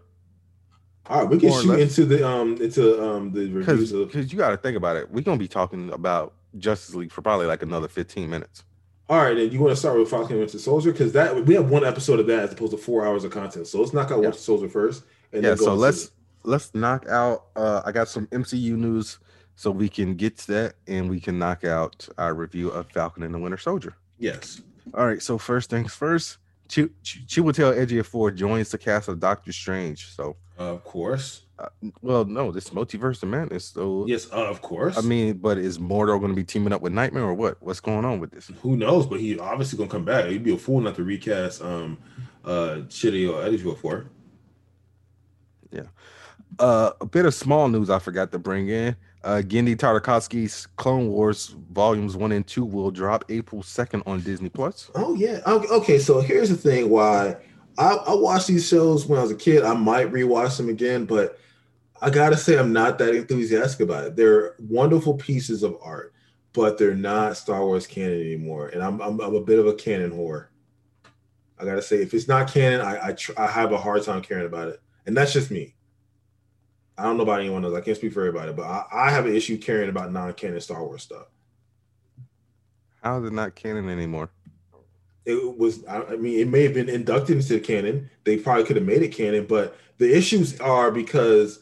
all 1.08 1.22
right, 1.22 1.30
we 1.30 1.40
can 1.40 1.52
shoot 1.62 1.80
into 1.80 2.06
the 2.06 2.28
um 2.28 2.58
into 2.62 3.04
um 3.04 3.32
the 3.32 3.48
reviews 3.52 3.92
Because 3.92 4.32
you 4.32 4.38
got 4.40 4.50
to 4.50 4.58
think 4.58 4.76
about 4.76 4.96
it. 4.98 5.12
We're 5.12 5.22
gonna 5.22 5.38
be 5.38 5.48
talking 5.48 5.92
about 5.92 6.34
Justice 6.58 6.96
League 6.96 7.12
for 7.12 7.22
probably 7.22 7.46
like 7.46 7.62
another 7.62 7.88
15 7.88 8.30
minutes. 8.30 8.64
All 9.08 9.22
right, 9.22 9.38
and 9.38 9.54
you 9.54 9.60
want 9.60 9.72
to 9.72 9.76
start 9.76 10.00
with 10.00 10.10
Falcon 10.10 10.32
and 10.32 10.40
Winter 10.40 10.58
Soldier 10.58 10.92
because 10.92 11.12
that 11.14 11.46
we 11.46 11.54
have 11.54 11.70
one 11.70 11.86
episode 11.86 12.20
of 12.20 12.26
that 12.26 12.40
as 12.40 12.54
opposed 12.54 12.72
to 12.72 12.78
four 12.78 13.06
hours 13.06 13.24
of 13.24 13.30
content. 13.32 13.68
So 13.68 13.80
let's 13.80 13.94
knock 13.94 14.08
out 14.10 14.16
Yeah. 14.18 14.30
Winter 14.30 14.40
Soldier 14.40 14.68
first. 14.68 15.04
And 15.32 15.44
yeah 15.44 15.50
then 15.50 15.58
go 15.60 15.66
so 15.66 15.74
let's 15.76 16.06
the- 16.08 16.12
let's 16.50 16.74
knock 16.76 17.08
out 17.08 17.46
uh 17.56 17.82
i 17.86 17.92
got 17.92 18.08
some 18.08 18.28
mcu 18.28 18.76
news 18.78 19.18
so 19.56 19.72
we 19.72 19.88
can 19.90 20.16
get 20.16 20.38
to 20.38 20.48
that 20.52 20.76
and 20.88 21.10
we 21.10 21.20
can 21.20 21.40
knock 21.40 21.64
out 21.64 22.08
our 22.18 22.34
review 22.34 22.70
of 22.70 22.88
falcon 22.92 23.24
and 23.24 23.34
the 23.34 23.40
winter 23.40 23.58
soldier 23.58 23.96
yes. 24.20 24.62
all 24.94 25.06
right 25.08 25.22
so 25.22 25.38
first 25.38 25.70
things 25.70 25.94
first 25.94 26.38
Ch- 26.68 26.90
Ch- 27.04 27.24
chiwetel 27.28 27.76
ejiofor 27.78 28.36
joins 28.36 28.70
the 28.72 28.78
cast 28.78 29.08
of 29.08 29.20
doctor 29.20 29.52
strange 29.52 30.08
so 30.16 30.36
Of 30.58 30.84
course. 30.84 31.44
uh, 31.60 31.68
well 32.02 32.26
no 32.26 32.52
this 32.52 32.70
multiverse 32.72 33.22
of 33.24 33.30
madness 33.30 33.66
so 33.66 34.06
Yes, 34.08 34.26
of 34.28 34.62
course. 34.62 34.98
i 34.98 35.02
mean 35.02 35.38
but 35.38 35.58
is 35.60 35.78
Mordo 35.78 36.18
going 36.20 36.32
to 36.32 36.36
be 36.36 36.44
teaming 36.44 36.74
up 36.74 36.82
with 36.82 36.92
nightmare 36.92 37.24
or 37.24 37.34
what 37.36 37.62
what's 37.62 37.80
going 37.80 38.04
on 38.04 38.20
with 38.20 38.32
this 38.32 38.50
who 38.62 38.76
knows? 38.76 39.06
But 39.06 39.20
he 39.20 39.38
obviously 39.40 39.78
gonna 39.78 39.90
come 39.90 40.06
back. 40.06 40.26
He'd 40.26 40.44
be 40.44 40.54
a 40.54 40.58
fool 40.58 40.82
not 40.82 40.96
to 40.96 41.04
recast 41.04 41.62
um 41.62 41.98
uh 42.44 42.82
Chitty 42.90 43.28
or 43.28 43.44
Eddie 43.44 43.58
for. 43.60 44.06
uh 46.60 46.92
a 47.02 47.06
bit 47.06 47.26
of 47.26 47.34
small 47.34 47.68
news 47.68 47.90
i 47.90 48.00
forgot 48.00 48.32
to 48.32 48.40
bring 48.40 48.70
in 48.70 48.96
uh 49.26 49.42
Genndy 49.42 49.76
Tartakovsky's 49.76 50.68
Clone 50.78 51.10
Wars 51.10 51.56
volumes 51.72 52.16
1 52.16 52.32
and 52.32 52.46
2 52.48 52.64
will 52.64 52.92
drop 52.92 53.26
April 53.30 53.62
2nd 53.62 54.04
on 54.06 54.22
Disney 54.22 54.50
Plus. 54.50 54.92
Oh 54.96 55.16
yeah. 55.16 55.42
Okay, 55.46 55.68
okay, 55.68 56.00
so 56.00 56.22
here's 56.22 56.50
the 56.50 56.56
thing 56.56 56.90
why 56.90 57.36
I, 57.78 57.96
I 57.96 58.14
watched 58.14 58.48
these 58.48 58.68
shows 58.68 59.06
when 59.06 59.20
I 59.20 59.24
was 59.24 59.32
a 59.32 59.36
kid. 59.36 59.64
I 59.64 59.74
might 59.74 60.12
rewatch 60.12 60.58
them 60.58 60.70
again, 60.70 61.06
but 61.06 61.40
I 62.02 62.10
gotta 62.10 62.38
say 62.38 62.58
I'm 62.58 62.72
not 62.72 63.00
that 63.00 63.16
enthusiastic 63.16 63.82
about 63.82 64.06
it. 64.06 64.16
They're 64.16 64.56
wonderful 64.60 65.16
pieces 65.16 65.64
of 65.64 65.76
art, 65.82 66.14
but 66.54 66.78
they're 66.78 66.96
not 66.96 67.36
Star 67.36 67.66
Wars 67.66 67.88
canon 67.88 68.22
anymore. 68.22 68.70
And 68.70 68.84
I'm 68.84 69.02
I'm, 69.02 69.20
I'm 69.20 69.36
a 69.36 69.42
bit 69.42 69.60
of 69.60 69.66
a 69.66 69.74
canon 69.74 70.12
whore. 70.12 70.48
I 71.60 71.66
gotta 71.66 71.82
say, 71.82 71.98
if 71.98 72.14
it's 72.14 72.28
not 72.28 72.52
canon, 72.54 72.82
I 72.82 73.08
I, 73.08 73.12
tr- 73.14 73.38
I 73.38 73.48
have 73.48 73.72
a 73.72 73.78
hard 73.78 74.04
time 74.04 74.22
caring 74.22 74.46
about 74.46 74.68
it, 74.68 74.82
and 75.08 75.18
that's 75.18 75.34
just 75.34 75.50
me. 75.50 75.74
I 76.98 77.04
don't 77.04 77.18
know 77.18 77.24
about 77.24 77.42
anyone 77.42 77.66
else. 77.66 77.76
I 77.76 77.82
can't 77.82 77.98
speak 77.98 78.14
for 78.14 78.22
everybody, 78.22 78.54
but 78.54 78.64
I, 78.64 78.86
I 78.92 79.12
have 79.12 79.26
an 79.26 79.36
issue 79.36 79.58
caring 79.58 79.90
about 79.90 80.14
non-canon 80.14 80.62
Star 80.62 80.84
Wars 80.84 81.04
stuff. 81.04 81.28
How 83.04 83.20
is 83.20 83.28
it 83.28 83.34
not 83.34 83.56
canon 83.56 83.90
anymore? 83.90 84.30
It 85.26 85.58
was. 85.58 85.86
I 85.88 86.16
mean, 86.16 86.40
it 86.40 86.48
may 86.48 86.64
have 86.64 86.74
been 86.74 86.90
inducted 86.90 87.38
into 87.38 87.60
canon. 87.60 88.10
They 88.24 88.38
probably 88.38 88.64
could 88.64 88.76
have 88.76 88.86
made 88.86 89.02
it 89.02 89.10
canon, 89.10 89.46
but 89.46 89.78
the 89.98 90.16
issues 90.16 90.60
are 90.60 90.92
because 90.92 91.60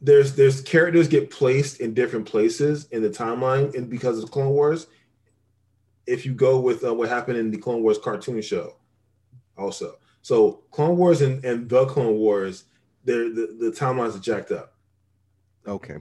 there's 0.00 0.34
there's 0.34 0.62
characters 0.62 1.08
get 1.08 1.30
placed 1.30 1.80
in 1.80 1.94
different 1.94 2.26
places 2.26 2.86
in 2.86 3.02
the 3.02 3.10
timeline, 3.10 3.74
and 3.74 3.88
because 3.90 4.22
of 4.22 4.30
Clone 4.30 4.50
Wars. 4.50 4.86
If 6.06 6.26
you 6.26 6.34
go 6.34 6.58
with 6.58 6.82
uh, 6.82 6.92
what 6.92 7.08
happened 7.08 7.38
in 7.38 7.50
the 7.50 7.58
Clone 7.58 7.82
Wars 7.82 7.98
cartoon 7.98 8.42
show, 8.42 8.76
also, 9.56 9.98
so 10.22 10.62
Clone 10.70 10.96
Wars 10.96 11.20
and, 11.20 11.44
and 11.44 11.68
the 11.68 11.86
Clone 11.86 12.16
Wars, 12.16 12.64
the 13.04 13.56
the 13.58 13.70
timelines 13.70 14.16
are 14.16 14.20
jacked 14.20 14.52
up. 14.52 14.74
Okay. 15.66 15.98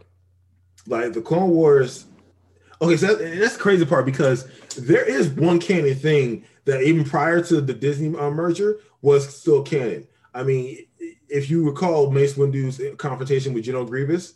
like 0.88 1.14
the 1.14 1.22
Clone 1.22 1.50
Wars. 1.50 2.06
Okay, 2.82 2.96
so 2.96 3.08
that, 3.16 3.40
that's 3.40 3.54
the 3.58 3.60
crazy 3.60 3.86
part 3.86 4.06
because 4.06 4.48
there 4.78 5.04
is 5.04 5.28
one 5.30 5.60
canon 5.60 5.96
thing 5.96 6.46
that 6.66 6.82
even 6.82 7.04
prior 7.04 7.42
to 7.44 7.60
the 7.60 7.74
Disney 7.74 8.18
uh, 8.18 8.30
merger 8.30 8.78
was 9.02 9.36
still 9.36 9.64
canon. 9.64 10.08
I 10.34 10.44
mean, 10.44 10.86
if 11.28 11.50
you 11.50 11.66
recall 11.70 12.10
Mace 12.10 12.38
Windu's 12.38 12.80
confrontation 12.98 13.54
with 13.54 13.66
General 13.66 13.86
Grievous, 13.86 14.36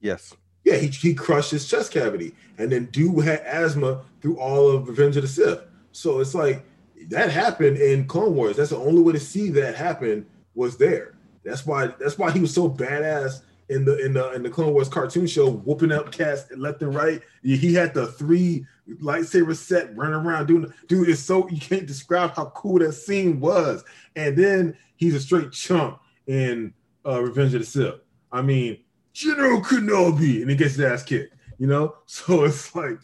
Yes. 0.00 0.34
yeah, 0.64 0.76
he, 0.76 0.86
he 0.86 1.14
crushed 1.14 1.50
his 1.50 1.68
chest 1.68 1.90
cavity, 1.92 2.32
and 2.58 2.70
then 2.70 2.86
Dude 2.86 3.24
had 3.24 3.40
asthma 3.40 4.02
through 4.20 4.38
all 4.38 4.70
of 4.70 4.88
Revenge 4.88 5.16
of 5.16 5.22
the 5.22 5.28
Sith. 5.28 5.60
So 5.90 6.20
it's 6.20 6.34
like 6.36 6.64
that 7.08 7.30
happened 7.30 7.78
in 7.78 8.06
Clone 8.06 8.36
Wars. 8.36 8.56
That's 8.56 8.70
the 8.70 8.76
only 8.76 9.02
way 9.02 9.14
to 9.14 9.20
see 9.20 9.50
that 9.50 9.74
happen 9.74 10.26
was 10.54 10.76
there. 10.76 11.14
That's 11.44 11.66
why 11.66 11.88
that's 11.98 12.18
why 12.18 12.30
he 12.30 12.40
was 12.40 12.54
so 12.54 12.68
badass 12.68 13.42
in 13.68 13.84
the 13.84 14.04
in 14.04 14.14
the 14.14 14.32
in 14.32 14.42
the 14.42 14.50
Clone 14.50 14.72
Wars 14.72 14.88
cartoon 14.88 15.26
show, 15.26 15.50
whooping 15.50 15.92
up 15.92 16.10
cats 16.10 16.44
left 16.56 16.82
and 16.82 16.94
right. 16.94 17.20
He 17.42 17.74
had 17.74 17.94
the 17.94 18.06
three 18.06 18.66
lightsaber 19.02 19.54
set 19.54 19.94
running 19.96 20.14
around 20.14 20.46
doing. 20.46 20.72
Dude, 20.86 21.08
it's 21.08 21.20
so 21.20 21.48
you 21.48 21.60
can't 21.60 21.86
describe 21.86 22.34
how 22.34 22.46
cool 22.50 22.78
that 22.78 22.92
scene 22.92 23.40
was. 23.40 23.84
And 24.16 24.36
then 24.36 24.76
he's 24.96 25.14
a 25.14 25.20
straight 25.20 25.52
chump 25.52 26.00
in 26.26 26.72
uh, 27.06 27.22
Revenge 27.22 27.54
of 27.54 27.60
the 27.60 27.66
Sith. 27.66 27.94
I 28.32 28.42
mean, 28.42 28.78
General 29.12 29.60
Kenobi, 29.60 30.40
and 30.40 30.50
he 30.50 30.56
gets 30.56 30.74
his 30.74 30.84
ass 30.84 31.02
kicked. 31.02 31.34
You 31.58 31.66
know, 31.66 31.96
so 32.06 32.44
it's 32.44 32.74
like 32.74 32.98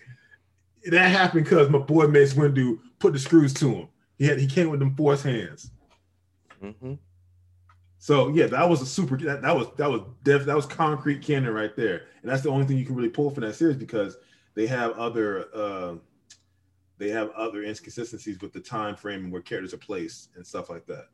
that 0.86 1.10
happened 1.10 1.44
because 1.44 1.68
my 1.68 1.78
boy 1.78 2.06
Mace 2.06 2.34
Windu 2.34 2.78
put 2.98 3.12
the 3.12 3.18
screws 3.18 3.52
to 3.54 3.68
him. 3.68 3.88
He 4.16 4.26
had 4.26 4.38
he 4.38 4.46
came 4.46 4.70
with 4.70 4.80
them 4.80 4.94
force 4.94 5.22
hands. 5.22 5.70
hmm 6.60 6.94
So 8.04 8.28
yeah, 8.28 8.48
that 8.48 8.68
was 8.68 8.82
a 8.82 8.86
super. 8.86 9.16
That, 9.16 9.40
that 9.40 9.56
was 9.56 9.68
that 9.78 9.90
was 9.90 10.02
def, 10.24 10.44
that 10.44 10.54
was 10.54 10.66
concrete 10.66 11.22
canon 11.22 11.54
right 11.54 11.74
there, 11.74 12.02
and 12.20 12.30
that's 12.30 12.42
the 12.42 12.50
only 12.50 12.66
thing 12.66 12.76
you 12.76 12.84
can 12.84 12.94
really 12.94 13.08
pull 13.08 13.30
from 13.30 13.44
that 13.44 13.54
series 13.54 13.78
because 13.78 14.18
they 14.54 14.66
have 14.66 14.90
other 14.98 15.46
uh, 15.54 15.94
they 16.98 17.08
have 17.08 17.30
other 17.30 17.62
inconsistencies 17.62 18.42
with 18.42 18.52
the 18.52 18.60
time 18.60 18.94
frame 18.94 19.24
and 19.24 19.32
where 19.32 19.40
characters 19.40 19.72
are 19.72 19.78
placed 19.78 20.28
and 20.36 20.46
stuff 20.46 20.68
like 20.68 20.84
that. 20.84 21.06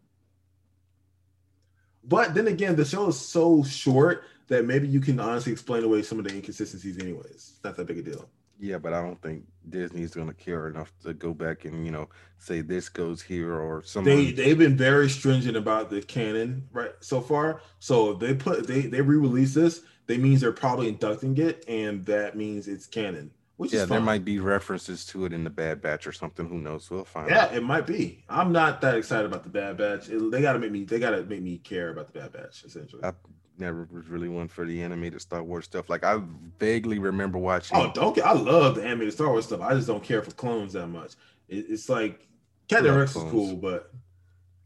But 2.02 2.34
then 2.34 2.48
again, 2.48 2.74
the 2.74 2.84
show 2.84 3.06
is 3.06 3.20
so 3.20 3.62
short 3.62 4.24
that 4.48 4.64
maybe 4.64 4.88
you 4.88 4.98
can 4.98 5.20
honestly 5.20 5.52
explain 5.52 5.84
away 5.84 6.02
some 6.02 6.18
of 6.18 6.24
the 6.24 6.34
inconsistencies, 6.34 6.98
anyways. 6.98 7.52
It's 7.54 7.60
not 7.62 7.76
that 7.76 7.86
big 7.86 7.98
a 7.98 8.02
deal. 8.02 8.28
Yeah, 8.60 8.76
but 8.76 8.92
I 8.92 9.00
don't 9.00 9.20
think 9.22 9.44
Disney's 9.70 10.14
gonna 10.14 10.34
care 10.34 10.68
enough 10.68 10.92
to 11.02 11.14
go 11.14 11.32
back 11.32 11.64
and 11.64 11.84
you 11.84 11.90
know 11.90 12.08
say 12.38 12.60
this 12.60 12.90
goes 12.90 13.22
here 13.22 13.54
or 13.54 13.82
something. 13.82 14.16
They 14.16 14.32
they've 14.32 14.58
been 14.58 14.76
very 14.76 15.08
stringent 15.08 15.56
about 15.56 15.88
the 15.88 16.02
canon 16.02 16.68
right 16.72 16.92
so 17.00 17.22
far. 17.22 17.62
So 17.78 18.12
if 18.12 18.18
they 18.18 18.34
put 18.34 18.66
they 18.66 18.82
they 18.82 19.00
re-release 19.00 19.54
this, 19.54 19.80
they 20.06 20.18
means 20.18 20.42
they're 20.42 20.52
probably 20.52 20.88
inducting 20.88 21.38
it, 21.38 21.64
and 21.68 22.04
that 22.04 22.36
means 22.36 22.68
it's 22.68 22.86
canon, 22.86 23.30
which 23.60 23.74
yeah, 23.74 23.84
there 23.84 24.00
might 24.00 24.24
be 24.24 24.38
references 24.38 25.04
to 25.04 25.26
it 25.26 25.34
in 25.34 25.44
the 25.44 25.50
Bad 25.50 25.82
Batch 25.82 26.06
or 26.06 26.12
something. 26.12 26.48
Who 26.48 26.58
knows? 26.58 26.90
We'll 26.90 27.04
find 27.04 27.28
Yeah, 27.28 27.44
out. 27.44 27.54
it 27.54 27.62
might 27.62 27.86
be. 27.86 28.24
I'm 28.26 28.52
not 28.52 28.80
that 28.80 28.94
excited 28.94 29.26
about 29.26 29.42
the 29.42 29.50
Bad 29.50 29.76
Batch. 29.76 30.08
It- 30.08 30.30
they 30.30 30.40
gotta 30.40 30.58
make 30.58 30.72
me. 30.72 30.84
They 30.84 30.98
gotta 30.98 31.22
make 31.24 31.42
me 31.42 31.58
care 31.58 31.90
about 31.90 32.06
the 32.10 32.18
Bad 32.18 32.32
Batch. 32.32 32.64
Essentially. 32.64 33.04
I 33.04 33.12
never 33.58 33.86
was 33.92 34.08
really 34.08 34.30
one 34.30 34.48
for 34.48 34.64
the 34.64 34.82
animated 34.82 35.20
Star 35.20 35.42
Wars 35.42 35.66
stuff. 35.66 35.90
Like 35.90 36.04
I 36.04 36.22
vaguely 36.58 36.98
remember 36.98 37.36
watching. 37.36 37.76
Oh, 37.76 37.92
don't 37.92 38.14
get. 38.16 38.24
I 38.24 38.32
love 38.32 38.76
the 38.76 38.82
animated 38.82 39.12
Star 39.12 39.28
Wars 39.28 39.44
stuff. 39.44 39.60
I 39.60 39.74
just 39.74 39.86
don't 39.86 40.02
care 40.02 40.22
for 40.22 40.30
clones 40.30 40.72
that 40.72 40.86
much. 40.86 41.12
It, 41.46 41.66
it's 41.68 41.90
like 41.90 42.26
Captain 42.66 42.94
Rex 42.94 43.14
is 43.14 43.24
cool, 43.24 43.56
but 43.56 43.92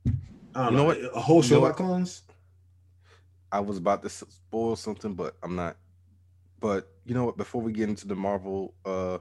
I 0.06 0.10
don't 0.54 0.70
You 0.70 0.70
know, 0.70 0.70
know 0.70 0.84
what? 0.84 1.16
A 1.16 1.20
whole 1.20 1.38
You 1.38 1.42
show 1.42 1.54
know 1.58 1.64
about 1.64 1.76
clones. 1.78 2.22
I 3.50 3.58
was 3.58 3.76
about 3.76 4.04
to 4.04 4.08
spoil 4.08 4.76
something, 4.76 5.14
but 5.14 5.34
I'm 5.42 5.56
not. 5.56 5.78
But 6.64 6.88
you 7.04 7.14
know 7.14 7.26
what? 7.26 7.36
Before 7.36 7.60
we 7.60 7.72
get 7.72 7.90
into 7.90 8.08
the 8.08 8.14
Marvel 8.14 8.72
uh 8.86 9.18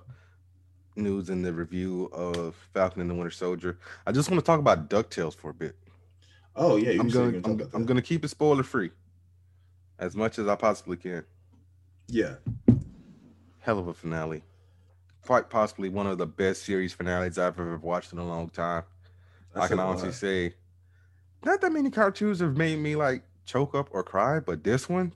news 0.96 1.28
and 1.28 1.44
the 1.44 1.52
review 1.52 2.06
of 2.14 2.56
Falcon 2.74 3.02
and 3.02 3.10
the 3.10 3.14
Winter 3.14 3.32
Soldier, 3.32 3.80
I 4.08 4.14
just 4.14 4.32
want 4.32 4.39
to 4.39 4.46
talk 4.46 4.62
about 4.62 4.89
Ducktales 4.89 5.36
for 5.36 5.50
a 5.50 5.54
bit. 5.54 5.76
Oh 6.56 6.78
yeah, 6.78 6.91
you 6.91 7.02
I'm 7.02 7.10
gonna 7.10 7.41
I'm, 7.44 7.70
I'm 7.74 7.86
gonna 7.86 8.02
keep 8.02 8.24
it 8.24 8.30
spoiler 8.30 8.64
free 8.64 8.91
as 10.00 10.16
much 10.16 10.39
as 10.39 10.48
I 10.48 10.56
possibly 10.56 10.96
can. 10.96 11.26
Yeah, 12.08 12.36
Hell 13.60 13.78
of 13.78 13.89
a 13.89 13.94
finale. 13.94 14.41
Quite 15.26 15.50
possibly 15.50 15.89
one 15.89 16.08
of 16.08 16.18
the 16.18 16.26
best 16.26 16.64
series 16.64 16.94
finales 16.94 17.38
I've 17.38 17.60
ever 17.60 17.78
watched 17.78 18.14
in 18.14 18.20
a 18.20 18.26
long 18.26 18.48
time. 18.52 18.84
I 19.54 19.68
can 19.68 19.82
honestly 19.82 20.10
lot. 20.10 20.16
say, 20.16 20.54
not 21.44 21.60
that 21.60 21.74
many 21.74 21.89
cartoons 21.89 22.39
have 22.39 22.56
made 22.56 22.80
me 22.80 22.96
like 22.96 23.24
choke 23.46 23.76
up 23.76 23.89
or 23.91 24.02
cry, 24.02 24.39
but 24.39 24.64
this 24.64 24.88
one, 24.88 25.12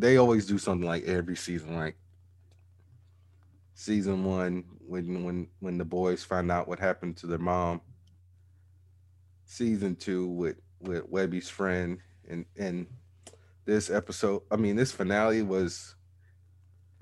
they 0.00 0.16
always 0.16 0.46
do 0.46 0.58
something 0.58 0.86
like 0.86 1.04
every 1.04 1.36
season. 1.36 1.76
Like 1.76 1.96
season 3.74 4.24
one, 4.24 4.64
when 4.86 5.24
when 5.24 5.48
when 5.60 5.78
the 5.78 5.84
boys 5.84 6.24
find 6.24 6.50
out 6.50 6.68
what 6.68 6.78
happened 6.78 7.16
to 7.18 7.26
their 7.26 7.38
mom. 7.38 7.80
Season 9.44 9.96
two 9.96 10.26
with 10.26 10.56
with 10.80 11.08
Webby's 11.08 11.48
friend, 11.48 11.98
and 12.28 12.44
and 12.56 12.86
this 13.64 13.90
episode, 13.90 14.42
I 14.50 14.56
mean, 14.56 14.76
this 14.76 14.92
finale 14.92 15.42
was. 15.42 15.94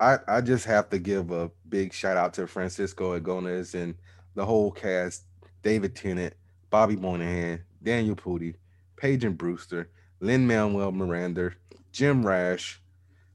I, 0.01 0.17
I 0.29 0.39
just 0.39 0.63
have 0.63 0.89
to 0.91 0.97
give 0.97 1.31
a 1.31 1.51
big 1.67 1.91
shout 1.91 2.15
out 2.15 2.33
to 2.35 2.47
Francisco 2.47 3.19
Angones 3.19 3.73
and 3.73 3.95
the 4.33 4.45
whole 4.45 4.71
cast 4.71 5.25
David 5.61 5.93
Tennant, 5.93 6.33
Bobby 6.69 6.95
Moynihan, 6.95 7.61
Daniel 7.83 8.15
Pudi, 8.15 8.55
Paget 8.95 9.37
Brewster, 9.37 9.89
Lin-Manuel 10.21 10.93
Miranda, 10.93 11.51
Jim 11.91 12.25
Rash, 12.25 12.81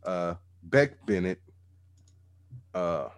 uh, 0.05 0.35
Beck 0.63 1.05
Bennett, 1.07 1.41
uh, 2.75 3.09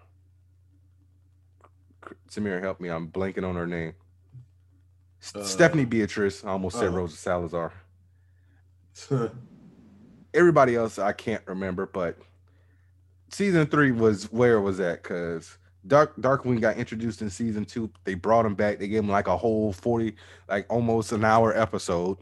Samira, 2.30 2.60
help 2.60 2.80
me. 2.80 2.88
I'm 2.88 3.08
blanking 3.08 3.48
on 3.48 3.56
her 3.56 3.66
name. 3.66 3.94
Uh, 5.34 5.42
Stephanie 5.42 5.84
Beatrice. 5.84 6.44
I 6.44 6.50
almost 6.50 6.78
said 6.78 6.88
oh. 6.88 6.96
Rosa 6.96 7.16
Salazar. 7.16 7.72
Everybody 10.34 10.76
else 10.76 10.98
I 10.98 11.12
can't 11.12 11.42
remember, 11.46 11.86
but 11.86 12.18
season 13.30 13.66
three 13.66 13.90
was 13.90 14.30
where 14.32 14.56
it 14.56 14.60
was 14.60 14.80
at 14.80 15.02
because 15.02 15.58
Dark 15.86 16.16
Darkwing 16.16 16.60
got 16.60 16.76
introduced 16.76 17.22
in 17.22 17.30
season 17.30 17.64
two. 17.64 17.90
They 18.04 18.14
brought 18.14 18.46
him 18.46 18.54
back. 18.54 18.78
They 18.78 18.88
gave 18.88 19.00
him 19.00 19.08
like 19.08 19.28
a 19.28 19.36
whole 19.36 19.72
40, 19.72 20.14
like 20.48 20.66
almost 20.68 21.12
an 21.12 21.24
hour 21.24 21.56
episode. 21.56 22.18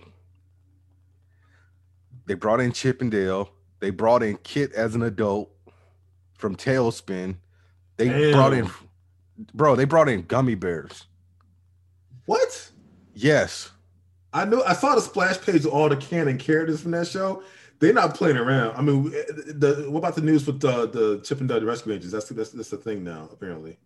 They 2.26 2.34
brought 2.34 2.60
in 2.60 2.72
Chip 2.72 3.00
and 3.00 3.10
Dale. 3.10 3.50
They 3.84 3.90
brought 3.90 4.22
in 4.22 4.38
Kit 4.38 4.72
as 4.72 4.94
an 4.94 5.02
adult 5.02 5.50
from 6.38 6.56
TaleSpin. 6.56 7.36
They 7.98 8.32
brought 8.32 8.54
in, 8.54 8.70
bro, 9.52 9.76
they 9.76 9.84
brought 9.84 10.08
in 10.08 10.22
gummy 10.22 10.54
bears. 10.54 11.04
what? 12.24 12.70
Yes. 13.14 13.72
I 14.32 14.46
knew. 14.46 14.62
I 14.62 14.72
saw 14.72 14.94
the 14.94 15.02
splash 15.02 15.38
page 15.38 15.66
of 15.66 15.72
all 15.74 15.90
the 15.90 15.98
canon 15.98 16.38
characters 16.38 16.80
from 16.80 16.92
that 16.92 17.08
show. 17.08 17.42
They're 17.78 17.92
not 17.92 18.14
playing 18.14 18.38
around. 18.38 18.74
I 18.74 18.80
mean, 18.80 19.12
eh, 19.14 19.22
the 19.48 19.84
what 19.90 19.98
about 19.98 20.14
the 20.14 20.22
news 20.22 20.46
with 20.46 20.60
the 20.60 20.86
the 20.88 21.20
Chip 21.22 21.40
and 21.40 21.48
Dale 21.50 21.62
Rescue 21.62 21.92
Rangers? 21.92 22.12
That's 22.12 22.30
that's 22.30 22.52
that's 22.52 22.70
the 22.70 22.78
thing 22.78 23.04
now, 23.04 23.28
apparently. 23.30 23.76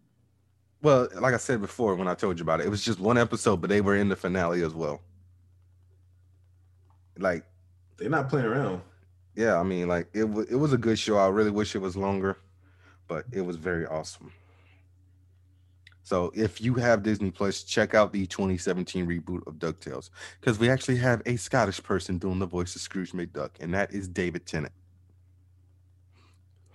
Well, 0.81 1.09
like 1.17 1.35
I 1.35 1.39
said 1.39 1.61
before 1.61 1.97
when 1.97 2.07
I 2.07 2.15
told 2.15 2.39
you 2.39 2.45
about 2.45 2.61
it, 2.61 2.67
it 2.67 2.71
was 2.71 2.85
just 2.85 3.01
one 3.01 3.19
episode, 3.19 3.57
but 3.61 3.69
they 3.69 3.81
were 3.81 3.97
in 3.97 4.09
the 4.09 4.15
finale 4.15 4.63
as 4.63 4.75
well. 4.75 5.01
Like, 7.19 7.45
They're 7.97 8.09
not 8.09 8.29
playing 8.29 8.47
around. 8.47 8.83
Yeah, 9.39 9.61
I 9.61 9.63
mean, 9.63 9.87
like 9.87 10.09
it 10.15 10.25
was 10.25 10.51
it 10.51 10.57
was 10.57 10.73
a 10.73 10.77
good 10.77 10.99
show. 10.99 11.17
I 11.17 11.29
really 11.29 11.53
wish 11.53 11.77
it 11.77 11.79
was 11.79 11.97
longer, 11.97 12.37
but 13.07 13.25
it 13.31 13.43
was 13.43 13.55
very 13.55 13.87
awesome. 13.87 14.33
So 16.03 16.33
if 16.35 16.61
you 16.61 16.75
have 16.75 17.05
Disney 17.05 17.31
Plus, 17.31 17.63
check 17.63 17.95
out 17.95 18.13
the 18.13 18.27
2017 18.27 19.07
reboot 19.07 19.47
of 19.47 19.55
DuckTales 19.61 20.11
because 20.41 20.59
we 20.59 20.69
actually 20.69 20.97
have 20.97 21.23
a 21.25 21.37
Scottish 21.37 21.81
person 21.81 22.19
doing 22.19 22.41
the 22.41 22.47
voice 22.47 22.75
of 22.75 22.83
Scrooge 22.83 23.13
McDuck, 23.13 23.51
and 23.61 23.73
that 23.75 23.95
is 23.95 24.09
David 24.09 24.45
Tennant. 24.45 24.73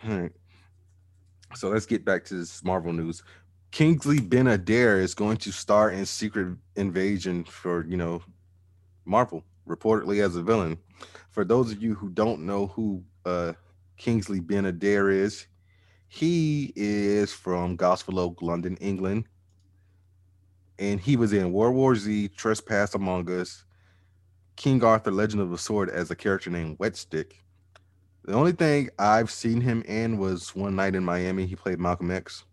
All 0.08 0.18
right. 0.18 0.32
So 1.56 1.68
let's 1.68 1.86
get 1.86 2.06
back 2.06 2.24
to 2.26 2.36
this 2.36 2.64
Marvel 2.64 2.94
news. 2.94 3.24
Kingsley 3.72 4.22
Ben-Adir 4.22 5.02
is 5.02 5.14
going 5.14 5.36
to 5.38 5.52
star 5.52 5.90
in 5.92 6.06
Secret 6.06 6.56
Invasion 6.78 7.44
for, 7.44 7.86
you 7.86 7.98
know, 7.98 8.22
Marvel, 9.04 9.44
reportedly 9.68 10.24
as 10.24 10.38
a 10.38 10.42
villain. 10.42 10.78
For 11.34 11.44
those 11.44 11.72
of 11.72 11.82
you 11.82 11.96
who 11.96 12.10
don't 12.10 12.46
know 12.46 12.68
who 12.68 13.04
uh, 13.26 13.54
Kingsley 13.98 14.40
Ben-Adir 14.40 15.12
is, 15.12 15.48
He 16.08 16.72
is 16.76 17.34
from 17.34 17.76
Gospel 17.76 18.20
Oak, 18.20 18.44
London, 18.44 18.78
England. 18.78 19.26
And 20.78 21.00
he 21.00 21.18
was 21.18 21.34
in 21.34 21.52
World 21.52 21.74
War 21.74 21.96
Z, 21.96 22.30
Trespass 22.38 22.94
Among 22.94 23.30
Us, 23.32 23.66
King 24.56 24.84
Arthur, 24.84 25.10
Legend 25.10 25.42
of 25.42 25.50
the 25.50 25.58
Sword 25.58 25.90
as 25.90 26.12
a 26.12 26.16
character 26.16 26.52
named 26.52 26.78
Wetstick. 26.78 27.34
The 28.26 28.34
only 28.34 28.52
thing 28.52 28.90
I've 29.00 29.32
seen 29.32 29.60
him 29.60 29.82
in 29.88 30.20
was 30.20 30.56
one 30.56 30.76
night 30.76 30.94
in 30.94 31.04
Miami. 31.04 31.48
He 31.48 31.56
played 31.56 31.80
Malcolm 31.80 32.12
X. 32.12 32.46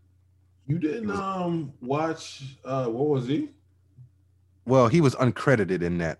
You 0.66 0.78
didn't 0.78 1.10
um 1.10 1.72
watch 1.82 2.56
uh 2.64 2.86
what 2.86 3.08
was 3.08 3.26
he? 3.26 3.50
Well, 4.64 4.88
he 4.88 5.02
was 5.02 5.14
uncredited 5.16 5.82
in 5.82 5.98
that. 5.98 6.18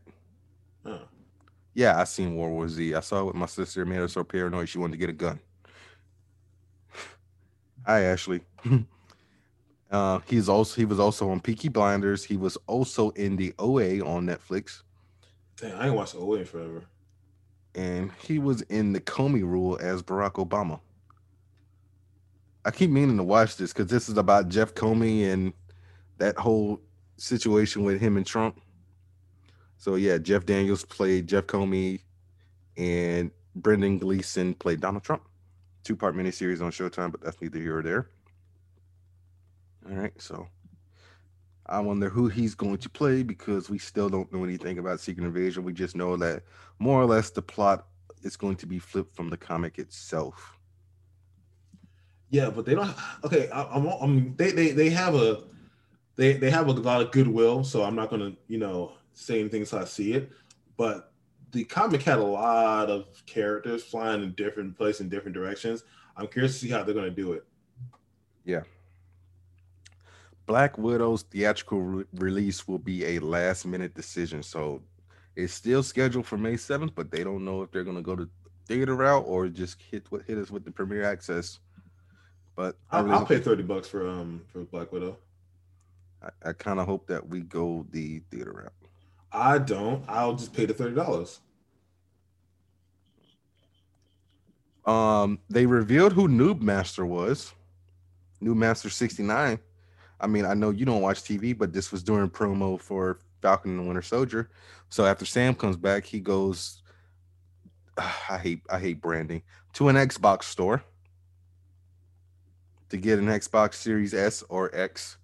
Yeah, 1.75 1.99
I 2.01 2.05
seen 2.05 2.37
World 2.37 2.53
War 2.53 2.69
Z. 2.69 2.95
I 2.95 3.01
saw 3.01 3.21
it 3.21 3.27
with 3.27 3.37
my 3.37 3.47
sister. 3.47 3.83
It 3.83 3.87
made 3.87 3.97
her 3.97 4.09
so 4.09 4.25
paranoid 4.25 4.69
she 4.69 4.79
wanted 4.79 4.93
to 4.93 4.99
get 4.99 5.11
a 5.11 5.15
gun. 5.15 5.41
Hi, 7.87 8.03
Ashley. 8.03 8.41
uh, 9.91 10.21
he's 10.27 10.49
also 10.49 10.77
he 10.77 10.85
was 10.85 11.01
also 11.01 11.31
on 11.31 11.41
Peaky 11.41 11.69
Blinders. 11.69 12.25
He 12.25 12.37
was 12.37 12.57
also 12.67 13.11
in 13.11 13.37
the 13.37 13.55
OA 13.59 14.01
on 14.05 14.27
Netflix, 14.27 14.83
Dang, 15.57 15.73
I 15.73 15.87
ain't 15.87 15.95
watched 15.97 16.15
OA 16.15 16.39
in 16.41 16.45
forever. 16.45 16.85
and 17.75 18.11
he 18.27 18.39
was 18.39 18.63
in 18.63 18.93
the 18.93 19.01
Comey 19.01 19.43
Rule 19.43 19.79
as 19.81 20.03
Barack 20.03 20.33
Obama. 20.35 20.81
I 22.65 22.71
keep 22.71 22.91
meaning 22.91 23.17
to 23.17 23.23
watch 23.25 23.57
this 23.57 23.73
because 23.73 23.87
this 23.91 24.09
is 24.09 24.19
about 24.19 24.49
Jeff 24.49 24.75
Comey 24.75 25.33
and 25.33 25.53
that 26.19 26.37
whole 26.37 26.81
situation 27.17 27.85
with 27.85 28.01
him 28.01 28.17
and 28.17 28.27
Trump. 28.27 28.61
So 29.81 29.95
yeah, 29.95 30.19
Jeff 30.19 30.45
Daniels 30.45 30.85
played 30.85 31.27
Jeff 31.27 31.47
Comey, 31.47 32.03
and 32.77 33.31
Brendan 33.57 33.97
Gleeson 33.97 34.53
played 34.53 34.79
Donald 34.79 35.03
Trump. 35.03 35.23
Two 35.85 35.97
part 35.97 36.15
miniseries 36.15 36.61
on 36.61 36.71
Showtime, 36.71 37.11
but 37.11 37.23
that's 37.23 37.41
neither 37.41 37.59
here 37.59 37.79
or 37.79 37.83
there. 37.83 38.11
All 39.89 39.97
right, 39.97 40.13
so 40.21 40.47
I 41.65 41.81
wonder 41.81 42.11
who 42.11 42.29
he's 42.29 42.55
going 42.55 42.77
to 42.77 42.91
play 42.91 43.23
because 43.23 43.71
we 43.71 43.79
still 43.79 44.11
don't 44.11 44.31
know 44.31 44.45
anything 44.45 44.79
about 44.79 45.01
Secret 45.01 45.25
Invasion. 45.25 45.65
We 45.65 45.73
just 45.73 45.97
know 45.97 46.15
that 46.19 46.43
more 46.79 47.01
or 47.01 47.07
less 47.07 47.31
the 47.31 47.41
plot 47.41 47.87
is 48.23 48.37
going 48.37 48.57
to 48.57 48.67
be 48.67 48.79
flipped 48.79 49.17
from 49.17 49.31
the 49.31 49.39
comic 49.39 49.79
itself. 49.79 50.59
Yeah, 52.29 52.51
but 52.51 52.67
they 52.67 52.75
don't. 52.75 52.95
Okay, 53.25 53.49
I, 53.49 53.63
I'm, 53.63 53.87
I'm. 53.87 54.37
They, 54.37 54.51
they 54.51 54.73
they 54.73 54.91
have 54.91 55.15
a, 55.15 55.45
they 56.17 56.35
they 56.35 56.51
have 56.51 56.69
a 56.69 56.73
lot 56.73 57.01
of 57.01 57.13
goodwill. 57.13 57.65
So 57.65 57.83
I'm 57.83 57.95
not 57.97 58.11
gonna 58.11 58.33
you 58.47 58.59
know 58.59 58.93
say 59.15 59.47
things 59.49 59.73
I 59.73 59.85
see 59.85 60.13
it. 60.15 60.31
But 60.77 61.13
the 61.53 61.65
comic 61.65 62.03
had 62.03 62.19
a 62.19 62.25
lot 62.25 62.91
of 62.91 63.07
characters 63.27 63.83
flying 63.83 64.23
in 64.23 64.33
different 64.33 64.77
places 64.77 65.03
in 65.03 65.09
different 65.09 65.35
directions. 65.35 65.85
I'm 66.17 66.27
curious 66.27 66.55
to 66.55 66.59
see 66.67 66.71
how 66.71 66.83
they're 66.83 66.95
gonna 66.95 67.11
do 67.11 67.33
it. 67.33 67.45
Yeah. 68.45 68.63
Black 70.47 70.79
Widow's 70.79 71.23
theatrical 71.23 71.81
re- 71.81 72.05
release 72.15 72.67
will 72.67 72.79
be 72.79 73.05
a 73.05 73.19
last 73.21 73.65
minute 73.65 73.95
decision. 73.95 74.43
So 74.43 74.83
it's 75.37 75.55
still 75.55 75.83
scheduled 75.83 76.27
for 76.27 76.37
May 76.37 76.55
7th, 76.55 76.93
but 76.95 77.11
they 77.11 77.23
don't 77.23 77.45
know 77.45 77.63
if 77.63 77.71
they're 77.71 77.85
going 77.85 77.97
to 77.97 78.03
go 78.03 78.17
to 78.17 78.29
theater 78.71 78.95
route 78.95 79.25
or 79.27 79.49
just 79.49 79.81
hit 79.91 80.07
what 80.11 80.23
hit 80.23 80.39
us 80.39 80.51
with 80.51 80.65
the 80.65 80.71
premiere 80.71 81.05
access. 81.05 81.59
But 82.55 82.77
I, 82.91 82.99
I'll, 82.99 83.05
really 83.05 83.27
pay 83.27 83.39
thirty 83.41 83.63
bucks 83.63 83.89
for 83.89 84.09
um 84.09 84.43
for 84.53 84.65
Black 84.65 84.93
Widow. 84.93 85.17
I, 86.23 86.51
I 86.51 86.53
kind 86.53 86.79
of 86.79 86.87
hope 86.87 87.07
that 87.07 87.27
we 87.27 87.41
go 87.41 87.87
the 87.91 88.21
theater 88.31 88.53
route. 88.53 88.73
I 89.33 89.59
don't. 89.59 90.05
I'll 90.09 90.35
just 90.35 90.53
pay 90.53 90.67
the 90.67 90.75
thirty 90.75 90.95
dollars. 90.95 91.41
Um, 94.85 95.39
they 95.49 95.67
revealed 95.67 96.13
who 96.13 96.29
Noob 96.29 96.61
Master 96.61 97.07
was. 97.07 97.53
Noob 98.43 98.57
Master 98.57 98.89
69. 98.89 99.59
I 100.21 100.27
mean, 100.27 100.45
I 100.45 100.55
know 100.55 100.71
you 100.71 100.85
don't 100.85 101.03
watch 101.03 101.23
TV, 101.23 101.57
but 101.57 101.73
this 101.73 101.93
was 101.93 102.03
during 102.03 102.29
promo 102.31 102.81
for 102.81 103.21
Falcon 103.43 103.73
and 103.73 103.81
the 103.81 103.85
Winter 103.85 104.03
Soldier. 104.03 104.51
So 104.89 105.05
after 105.05 105.25
Sam 105.25 105.55
comes 105.55 105.77
back, 105.77 106.05
he 106.05 106.21
goes. 106.21 106.83
I 107.97 108.39
hate 108.39 108.63
I 108.71 108.79
hate 108.79 109.01
branding 109.01 109.43
to 109.75 109.89
an 109.89 109.97
Xbox 109.97 110.45
store 110.45 110.83
to 112.89 112.97
get 112.97 113.19
an 113.19 113.27
Xbox 113.27 113.75
Series 113.75 114.15
S 114.15 114.43
or 114.49 114.75
X, 114.75 115.17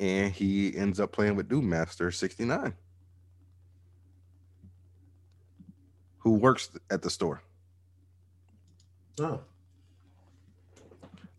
and 0.00 0.32
he 0.32 0.74
ends 0.76 1.00
up 1.00 1.12
playing 1.12 1.36
with 1.36 1.48
Noob 1.48 1.62
Master 1.62 2.10
69, 2.10 2.74
who 6.28 6.34
works 6.34 6.68
at 6.90 7.00
the 7.00 7.08
store. 7.08 7.40
Oh, 9.18 9.40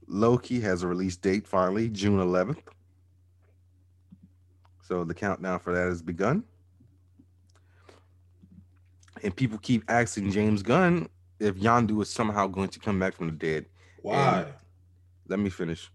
Loki 0.07 0.59
has 0.61 0.81
a 0.81 0.87
release 0.87 1.15
date 1.15 1.47
finally, 1.47 1.89
June 1.89 2.19
11th. 2.19 2.57
So 4.81 5.03
the 5.03 5.13
countdown 5.13 5.59
for 5.59 5.73
that 5.73 5.87
has 5.87 6.01
begun. 6.01 6.43
And 9.21 9.35
people 9.35 9.59
keep 9.59 9.83
asking 9.87 10.31
James 10.31 10.63
Gunn 10.63 11.07
if 11.39 11.55
Yondu 11.55 12.01
is 12.01 12.09
somehow 12.09 12.47
going 12.47 12.69
to 12.69 12.79
come 12.79 12.97
back 12.97 13.13
from 13.13 13.27
the 13.27 13.33
dead. 13.33 13.65
why? 14.01 14.47
Let 15.27 15.37
me 15.37 15.51
finish. 15.51 15.91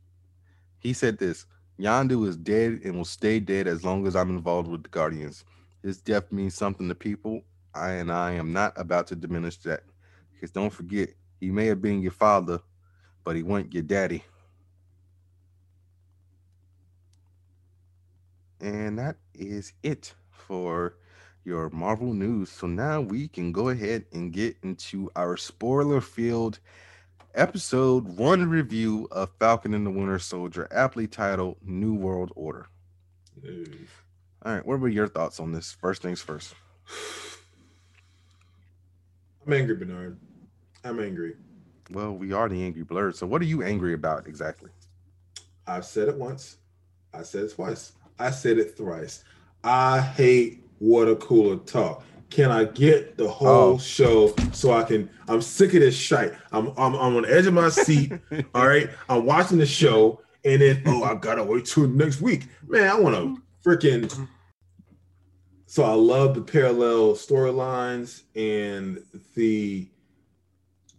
He 0.79 0.93
said 0.93 1.19
this 1.19 1.47
Yondu 1.81 2.29
is 2.29 2.37
dead 2.37 2.83
and 2.85 2.97
will 2.97 3.05
stay 3.05 3.41
dead 3.41 3.67
as 3.67 3.85
long 3.85 4.07
as 4.07 4.15
I'm 4.15 4.31
involved 4.31 4.69
with 4.69 4.85
the 4.85 4.89
Guardians. 4.91 5.45
His 5.83 5.99
death 5.99 6.31
means 6.31 6.55
something 6.55 6.87
to 6.87 6.95
people. 6.95 7.43
I 7.75 7.93
and 7.93 8.11
I 8.11 8.33
am 8.33 8.53
not 8.53 8.73
about 8.77 9.09
to 9.09 9.17
diminish 9.17 9.59
that. 9.59 9.83
Because 10.33 10.51
don't 10.53 10.73
forget, 10.73 11.11
he 11.41 11.51
may 11.51 11.67
have 11.67 11.83
been 11.83 12.03
your 12.03 12.13
father, 12.13 12.61
but 13.25 13.37
he 13.37 13.43
wasn't 13.43 13.75
your 13.75 13.83
daddy. 13.83 14.25
And 18.61 18.99
that 18.99 19.17
is 19.35 19.73
it 19.83 20.15
for 20.31 20.97
your 21.45 21.69
Marvel 21.71 22.15
news. 22.15 22.51
So 22.51 22.67
now 22.67 23.01
we 23.01 23.29
can 23.29 23.53
go 23.53 23.69
ahead 23.69 24.07
and 24.13 24.33
get 24.33 24.57
into 24.63 25.11
our 25.17 25.37
spoiler 25.37 26.01
filled 26.01 26.61
episode 27.35 28.17
one 28.17 28.49
review 28.49 29.09
of 29.11 29.31
Falcon 29.39 29.75
and 29.75 29.85
the 29.85 29.91
Winter 29.91 30.19
Soldier, 30.19 30.69
aptly 30.71 31.07
titled 31.07 31.57
New 31.63 31.95
World 31.95 32.33
Order. 32.37 32.69
All 34.45 34.55
right, 34.55 34.65
what 34.65 34.79
were 34.79 34.89
your 34.89 35.09
thoughts 35.09 35.41
on 35.41 35.53
this? 35.53 35.73
First 35.73 36.03
things 36.03 36.23
first. 36.23 36.55
I'm 39.47 39.53
angry, 39.53 39.75
Burnard. 39.77 40.19
I'm 40.85 41.01
angry. 41.01 41.37
Well, 41.91 42.13
we 42.13 42.33
are 42.33 42.49
the 42.49 42.63
angry 42.63 42.83
blur. 42.83 43.13
So 43.13 43.27
what 43.27 43.43
are 43.43 43.47
you 43.47 43.63
angry 43.63 43.95
about 43.95 44.27
exactly? 44.27 44.71
I've 45.67 45.85
said 45.85 46.09
it 46.09 46.17
once. 46.17 46.59
I 47.13 47.23
said 47.23 47.45
it 47.45 47.55
twice. 47.55 47.93
I 48.19 48.31
said 48.31 48.59
it 48.59 48.77
thrice. 48.77 49.25
I 49.63 50.01
hate 50.01 50.65
water 50.81 51.15
cooler 51.17 51.57
talk. 51.57 52.05
Can 52.31 52.51
I 52.51 52.65
get 52.65 53.17
the 53.17 53.29
whole 53.29 53.75
Oh. 53.75 53.79
show 53.79 54.35
so 54.53 54.73
I 54.73 54.83
can? 54.83 55.09
I'm 55.29 55.41
sick 55.41 55.73
of 55.75 55.81
this 55.81 55.97
shite. 55.97 56.33
I'm, 56.53 56.69
I'm 56.77 56.95
I'm 56.95 57.17
on 57.17 57.23
the 57.23 57.33
edge 57.35 57.47
of 57.47 57.55
my 57.55 57.69
seat. 57.69 58.13
all 58.55 58.67
right, 58.67 58.91
I'm 59.09 59.25
watching 59.25 59.59
the 59.59 59.67
show, 59.67 60.21
and 60.45 60.61
then 60.61 60.83
oh, 60.87 61.05
I 61.05 61.15
gotta 61.15 61.45
wait 61.45 61.67
till 61.67 61.87
next 61.87 62.21
week. 62.21 62.49
Man, 62.67 62.89
I 62.91 62.99
want 62.99 63.15
to 63.15 63.43
freaking. 63.69 64.27
So 65.75 65.83
I 65.83 65.95
love 65.95 66.37
the 66.37 66.41
parallel 66.41 67.15
storylines 67.15 68.23
and 68.37 69.03
the 69.35 69.89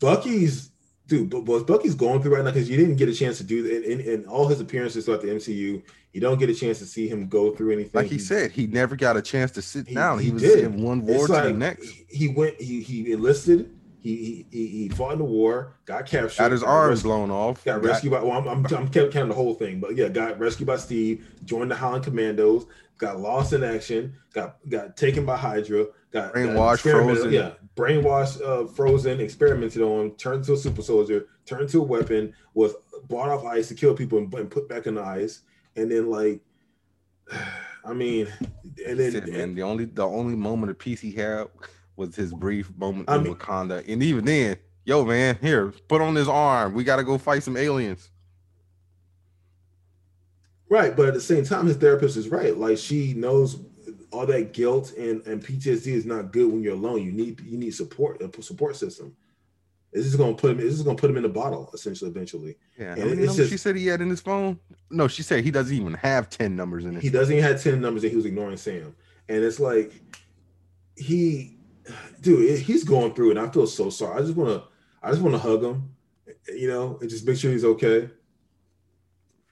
Bucky's 0.02 0.70
dude. 1.08 1.30
But 1.30 1.46
what 1.46 1.66
Bucky's 1.66 1.96
going 1.96 2.22
through 2.22 2.36
right 2.36 2.44
now 2.44 2.52
because 2.52 2.70
you 2.70 2.76
didn't 2.76 2.98
get 2.98 3.08
a 3.08 3.14
chance 3.14 3.38
to 3.38 3.46
do 3.46 3.64
that 3.64 3.90
in, 3.90 4.02
in, 4.02 4.06
in 4.06 4.26
all 4.26 4.48
his 4.50 4.60
appearances 4.60 5.06
throughout 5.06 5.22
the 5.22 5.30
MCU. 5.30 5.82
You 6.12 6.20
don't 6.22 6.38
get 6.38 6.50
a 6.50 6.54
chance 6.54 6.80
to 6.80 6.86
see 6.86 7.08
him 7.08 7.30
go 7.30 7.56
through 7.56 7.72
anything. 7.72 7.92
Like 7.94 8.08
he 8.08 8.20
said, 8.20 8.52
he 8.52 8.68
never 8.68 8.98
got 8.98 9.16
a 9.16 9.22
chance 9.22 9.52
to 9.52 9.62
sit 9.62 9.88
He- 9.88 9.96
down. 9.96 10.20
He, 10.20 10.26
he 10.26 10.32
was 10.32 10.42
did. 10.42 10.66
in 10.66 10.84
one 10.84 11.06
war 11.06 11.20
It's 11.24 11.28
to 11.28 11.42
the 11.42 11.54
next. 11.54 11.88
he 12.10 12.28
went. 12.28 12.60
He 12.60 12.82
he 12.82 13.14
enlisted. 13.14 13.72
He 14.02 14.46
he 14.52 14.68
he 14.68 14.90
fought 14.90 15.14
in 15.14 15.20
the 15.20 15.24
war. 15.24 15.78
Got 15.86 16.06
captured. 16.06 16.38
Got 16.38 16.52
his 16.52 16.64
arms 16.64 16.90
rescued- 16.98 17.04
blown 17.06 17.32
off. 17.32 17.64
Got 17.64 17.82
got- 17.82 17.88
rescued 17.92 18.12
by. 18.12 18.22
Well, 18.22 18.34
I'm, 18.38 18.46
I'm, 18.50 18.66
I'm 18.76 18.90
counting 18.90 19.30
the 19.30 19.34
whole 19.36 19.54
thing, 19.54 19.80
but 19.80 19.96
yeah, 19.96 20.10
got 20.10 20.38
rescued 20.38 20.68
by 20.68 20.76
Steve. 20.76 21.26
Joined 21.46 21.72
the 21.72 21.76
Howling 21.76 22.04
Commandos. 22.04 22.66
Got 22.98 23.20
lost 23.20 23.54
in 23.54 23.64
action. 23.64 24.16
Got 24.34 24.58
got 24.70 24.96
taken 24.96 25.26
by 25.26 25.36
Hydra. 25.38 25.86
Got 26.12 26.34
got 26.34 26.34
Brainwashed, 26.34 26.74
experimented- 26.76 27.16
frozen. 27.24 27.34
Yeah, 27.34 27.52
brainwashed, 27.76 28.42
uh, 28.42 28.68
frozen, 28.68 29.20
experimented 29.20 29.82
on. 29.82 30.12
Turned 30.16 30.40
into 30.40 30.54
a 30.54 30.58
super 30.58 30.82
soldier. 30.82 31.28
Turned 31.46 31.64
into 31.64 31.80
a 31.82 31.84
weapon. 31.84 32.34
Was 32.54 32.74
brought 33.10 33.30
off 33.30 33.44
ice 33.46 33.68
to 33.68 33.76
kill 33.76 33.94
people 33.96 34.18
and, 34.20 34.34
and 34.34 34.50
put 34.50 34.70
back 34.70 34.88
in 34.88 34.96
the 34.96 35.04
ice. 35.04 35.42
And 35.76 35.92
then 35.92 36.10
like, 36.10 36.40
I 37.86 37.94
mean, 37.94 38.28
and 38.88 39.00
then 39.00 39.12
Said, 39.12 39.28
man, 39.28 39.56
the 39.56 39.64
only 39.64 39.86
the 39.86 40.06
only 40.06 40.36
moment 40.36 40.72
of 40.72 40.80
peace 40.80 41.02
he 41.02 41.12
had 41.12 41.48
was 41.98 42.16
his 42.16 42.34
brief 42.34 42.72
moment 42.78 43.10
I 43.10 43.18
in 43.18 43.24
mean- 43.24 43.36
Wakanda, 43.36 43.84
and 43.88 44.02
even 44.04 44.26
then, 44.26 44.58
yo, 44.86 45.04
man, 45.06 45.38
here, 45.42 45.72
put 45.88 46.02
on 46.02 46.14
this 46.14 46.28
arm. 46.28 46.74
We 46.74 46.84
got 46.84 46.96
to 46.98 47.04
go 47.04 47.18
fight 47.18 47.44
some 47.44 47.58
aliens. 47.58 48.10
Right, 50.68 50.96
but 50.96 51.08
at 51.08 51.14
the 51.14 51.22
same 51.22 51.46
time, 51.46 51.68
his 51.68 51.78
therapist 51.78 52.18
is 52.18 52.30
right. 52.30 52.58
Like 52.58 52.78
she 52.78 53.14
knows 53.14 53.60
all 54.12 54.26
that 54.26 54.54
guilt 54.54 54.94
and, 54.98 55.26
and 55.28 55.44
PTSD 55.44 55.88
is 55.88 56.06
not 56.06 56.32
good 56.32 56.52
when 56.52 56.62
you're 56.64 56.74
alone. 56.74 57.04
You 57.04 57.12
need 57.12 57.42
you 57.42 57.58
need 57.58 57.74
support 57.76 58.22
a 58.22 58.42
support 58.42 58.76
system. 58.76 59.16
This 59.94 60.06
is 60.06 60.16
gonna 60.16 60.34
put 60.34 60.52
him. 60.52 60.58
This 60.58 60.74
is 60.74 60.82
gonna 60.82 60.98
put 60.98 61.10
him 61.10 61.18
in 61.18 61.26
a 61.26 61.30
bottle 61.30 61.70
essentially 61.74 62.10
eventually. 62.10 62.58
Yeah, 62.78 62.94
And 62.94 63.00
how 63.00 63.06
many 63.08 63.22
it's 63.22 63.28
numbers 63.28 63.50
she 63.50 63.58
said 63.58 63.76
he 63.76 63.88
had 63.88 64.02
in 64.02 64.10
his 64.10 64.22
phone? 64.22 64.60
No, 64.90 65.08
she 65.08 65.24
said 65.24 65.44
he 65.44 65.52
doesn't 65.52 65.76
even 65.76 65.94
have 65.94 66.30
ten 66.30 66.56
numbers 66.56 66.86
in 66.86 66.98
it. 66.98 67.02
He 67.04 67.10
doesn't 67.10 67.34
even 67.34 67.50
have 67.50 67.62
ten 67.62 67.80
numbers, 67.80 68.04
and 68.04 68.12
he 68.12 68.16
was 68.16 68.26
ignoring 68.26 68.58
Sam. 68.58 68.96
And 69.30 69.44
it's 69.44 69.60
like 69.60 69.94
he, 70.98 71.58
dude, 72.22 72.60
he's 72.60 72.84
going 72.84 73.14
through 73.14 73.30
it. 73.32 73.38
And 73.38 73.48
I 73.48 73.52
feel 73.52 73.68
so 73.68 73.90
sorry. 73.90 74.18
I 74.18 74.22
just 74.22 74.36
want 74.36 74.50
to, 74.50 74.64
I 75.02 75.12
just 75.12 75.22
want 75.22 75.36
to 75.36 75.40
hug 75.40 75.64
him, 75.64 75.90
you 76.54 76.68
know, 76.68 76.98
and 77.02 77.10
just 77.10 77.26
make 77.26 77.38
sure 77.38 77.52
he's 77.52 77.66
okay. 77.66 78.10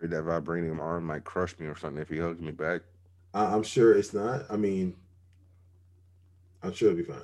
Afraid 0.04 0.18
that 0.18 0.26
vibranium 0.26 0.80
arm 0.80 1.06
might 1.06 1.24
crush 1.24 1.58
me 1.60 1.68
or 1.68 1.78
something 1.78 2.02
if 2.02 2.10
he 2.10 2.18
hugs 2.18 2.42
me 2.42 2.52
back. 2.52 2.82
I, 3.34 3.46
I'm 3.46 3.64
sure 3.64 3.98
it's 3.98 4.14
not. 4.14 4.42
I 4.50 4.58
mean, 4.58 4.96
I'm 6.62 6.74
sure 6.74 6.90
it'll 6.90 6.98
be 6.98 7.04
fine. 7.04 7.22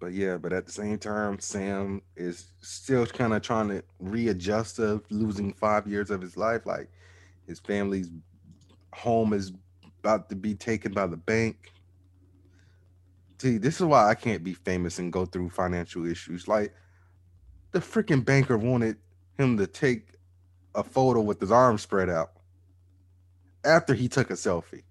But 0.00 0.12
yeah, 0.12 0.36
but 0.36 0.52
at 0.52 0.66
the 0.66 0.72
same 0.72 0.98
time, 0.98 1.38
Sam 1.38 2.02
is 2.16 2.48
still 2.60 3.06
kind 3.06 3.32
of 3.32 3.40
trying 3.40 3.68
to 3.68 3.82
readjust 3.98 4.78
of 4.78 5.04
losing 5.10 5.54
five 5.54 5.86
years 5.86 6.10
of 6.10 6.20
his 6.20 6.36
life. 6.36 6.66
Like 6.66 6.90
his 7.46 7.58
family's 7.60 8.10
home 8.92 9.32
is 9.32 9.52
about 10.00 10.28
to 10.28 10.36
be 10.36 10.54
taken 10.54 10.92
by 10.92 11.06
the 11.06 11.16
bank. 11.16 11.72
See, 13.38 13.56
this 13.56 13.76
is 13.76 13.86
why 13.86 14.10
I 14.10 14.14
can't 14.14 14.44
be 14.44 14.52
famous 14.52 14.98
and 14.98 15.10
go 15.10 15.24
through 15.24 15.48
financial 15.48 16.04
issues. 16.04 16.46
Like 16.46 16.74
the 17.72 17.78
freaking 17.78 18.22
banker 18.22 18.58
wanted 18.58 18.98
him 19.38 19.56
to 19.58 19.66
take 19.66 20.08
a 20.74 20.82
photo 20.82 21.20
with 21.20 21.40
his 21.40 21.50
arms 21.52 21.82
spread 21.82 22.08
out 22.10 22.32
after 23.64 23.94
he 23.94 24.08
took 24.08 24.30
a 24.30 24.34
selfie. 24.34 24.82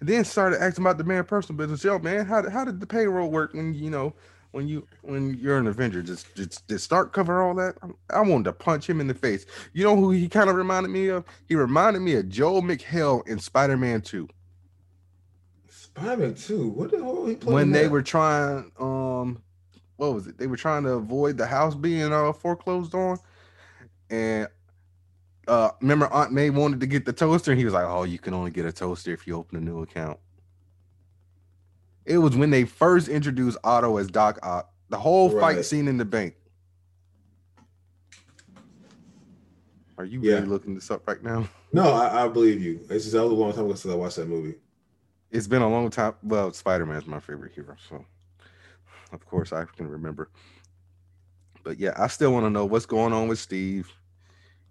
And 0.00 0.08
then 0.08 0.24
started 0.24 0.62
asking 0.62 0.84
about 0.84 0.98
the 0.98 1.04
man 1.04 1.24
personal 1.24 1.56
business. 1.56 1.82
Yo, 1.84 1.98
man, 1.98 2.26
how, 2.26 2.42
did- 2.42 2.52
how 2.52 2.64
did 2.64 2.80
the 2.80 2.86
payroll 2.86 3.30
work 3.30 3.54
when 3.54 3.74
you 3.74 3.90
know 3.90 4.12
when 4.50 4.68
you 4.68 4.86
when 5.02 5.34
you're 5.40 5.56
an 5.58 5.66
Avenger? 5.66 6.02
Just 6.02 6.34
just 6.34 6.66
did 6.66 6.80
Stark 6.80 7.12
cover 7.12 7.42
all 7.42 7.54
that? 7.54 7.76
I 8.10 8.20
wanted 8.20 8.44
to 8.44 8.52
punch 8.52 8.88
him 8.88 9.00
in 9.00 9.06
the 9.06 9.14
face. 9.14 9.46
You 9.72 9.84
know 9.84 9.96
who 9.96 10.10
he 10.10 10.28
kind 10.28 10.50
of 10.50 10.56
reminded 10.56 10.90
me 10.90 11.08
of? 11.08 11.24
He 11.48 11.54
reminded 11.54 12.00
me 12.00 12.14
of 12.16 12.28
Joel 12.28 12.62
McHale 12.62 13.26
in 13.26 13.38
Spider-Man 13.38 14.02
2. 14.02 14.28
Spider-Man 15.70 16.34
2. 16.34 16.68
What 16.68 16.90
the 16.90 16.98
hell 16.98 17.26
he 17.26 17.36
playing 17.36 17.54
When 17.54 17.72
they 17.72 17.88
were 17.88 18.02
trying 18.02 18.70
um 18.78 19.13
what 19.96 20.14
was 20.14 20.26
it? 20.26 20.38
They 20.38 20.46
were 20.46 20.56
trying 20.56 20.82
to 20.84 20.90
avoid 20.92 21.36
the 21.36 21.46
house 21.46 21.74
being 21.74 22.12
uh 22.12 22.32
foreclosed 22.32 22.94
on. 22.94 23.18
And 24.10 24.48
uh 25.48 25.70
remember 25.80 26.06
Aunt 26.12 26.32
May 26.32 26.50
wanted 26.50 26.80
to 26.80 26.86
get 26.86 27.04
the 27.04 27.12
toaster 27.12 27.50
and 27.50 27.58
he 27.58 27.64
was 27.64 27.74
like, 27.74 27.86
"Oh, 27.86 28.02
you 28.04 28.18
can 28.18 28.34
only 28.34 28.50
get 28.50 28.66
a 28.66 28.72
toaster 28.72 29.12
if 29.12 29.26
you 29.26 29.36
open 29.36 29.58
a 29.58 29.60
new 29.60 29.82
account." 29.82 30.18
It 32.04 32.18
was 32.18 32.36
when 32.36 32.50
they 32.50 32.64
first 32.64 33.08
introduced 33.08 33.56
Otto 33.64 33.96
as 33.96 34.08
Doc 34.08 34.38
Ock. 34.42 34.70
The 34.90 34.98
whole 34.98 35.30
fight 35.30 35.64
scene 35.64 35.88
in 35.88 35.96
the 35.96 36.04
bank. 36.04 36.34
Are 39.96 40.04
you 40.04 40.20
Yeah. 40.20 40.34
really 40.34 40.46
looking 40.46 40.74
this 40.74 40.90
up 40.90 41.06
right 41.08 41.22
now? 41.22 41.48
No, 41.72 41.90
I, 41.92 42.24
I 42.24 42.28
believe 42.28 42.62
you. 42.62 42.86
It's 42.88 43.02
just 43.02 43.14
that 43.14 43.22
was 43.24 43.32
a 43.32 43.34
long 43.34 43.52
time 43.52 43.64
ago 43.64 43.74
since 43.74 43.92
I 43.92 43.96
watched 43.96 44.14
that 44.14 44.28
movie. 44.28 44.54
It's 45.32 45.48
been 45.48 45.60
a 45.60 45.68
long 45.68 45.90
time. 45.90 46.14
Well, 46.22 46.52
Spider 46.52 46.86
Man 46.86 46.98
is 46.98 47.06
my 47.06 47.18
favorite 47.18 47.50
hero, 47.52 47.74
so 47.88 48.04
of 49.14 49.24
course 49.26 49.52
I 49.52 49.64
can 49.64 49.88
remember. 49.88 50.30
But 51.62 51.78
yeah, 51.78 51.94
I 51.96 52.08
still 52.08 52.32
want 52.32 52.44
to 52.44 52.50
know 52.50 52.66
what's 52.66 52.86
going 52.86 53.12
on 53.12 53.28
with 53.28 53.38
Steve. 53.38 53.90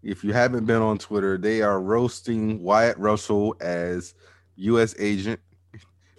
If 0.03 0.23
you 0.23 0.33
haven't 0.33 0.65
been 0.65 0.81
on 0.81 0.97
Twitter, 0.97 1.37
they 1.37 1.61
are 1.61 1.81
roasting 1.81 2.61
Wyatt 2.61 2.97
Russell 2.97 3.55
as 3.61 4.13
U.S. 4.57 4.93
agent. 4.99 5.39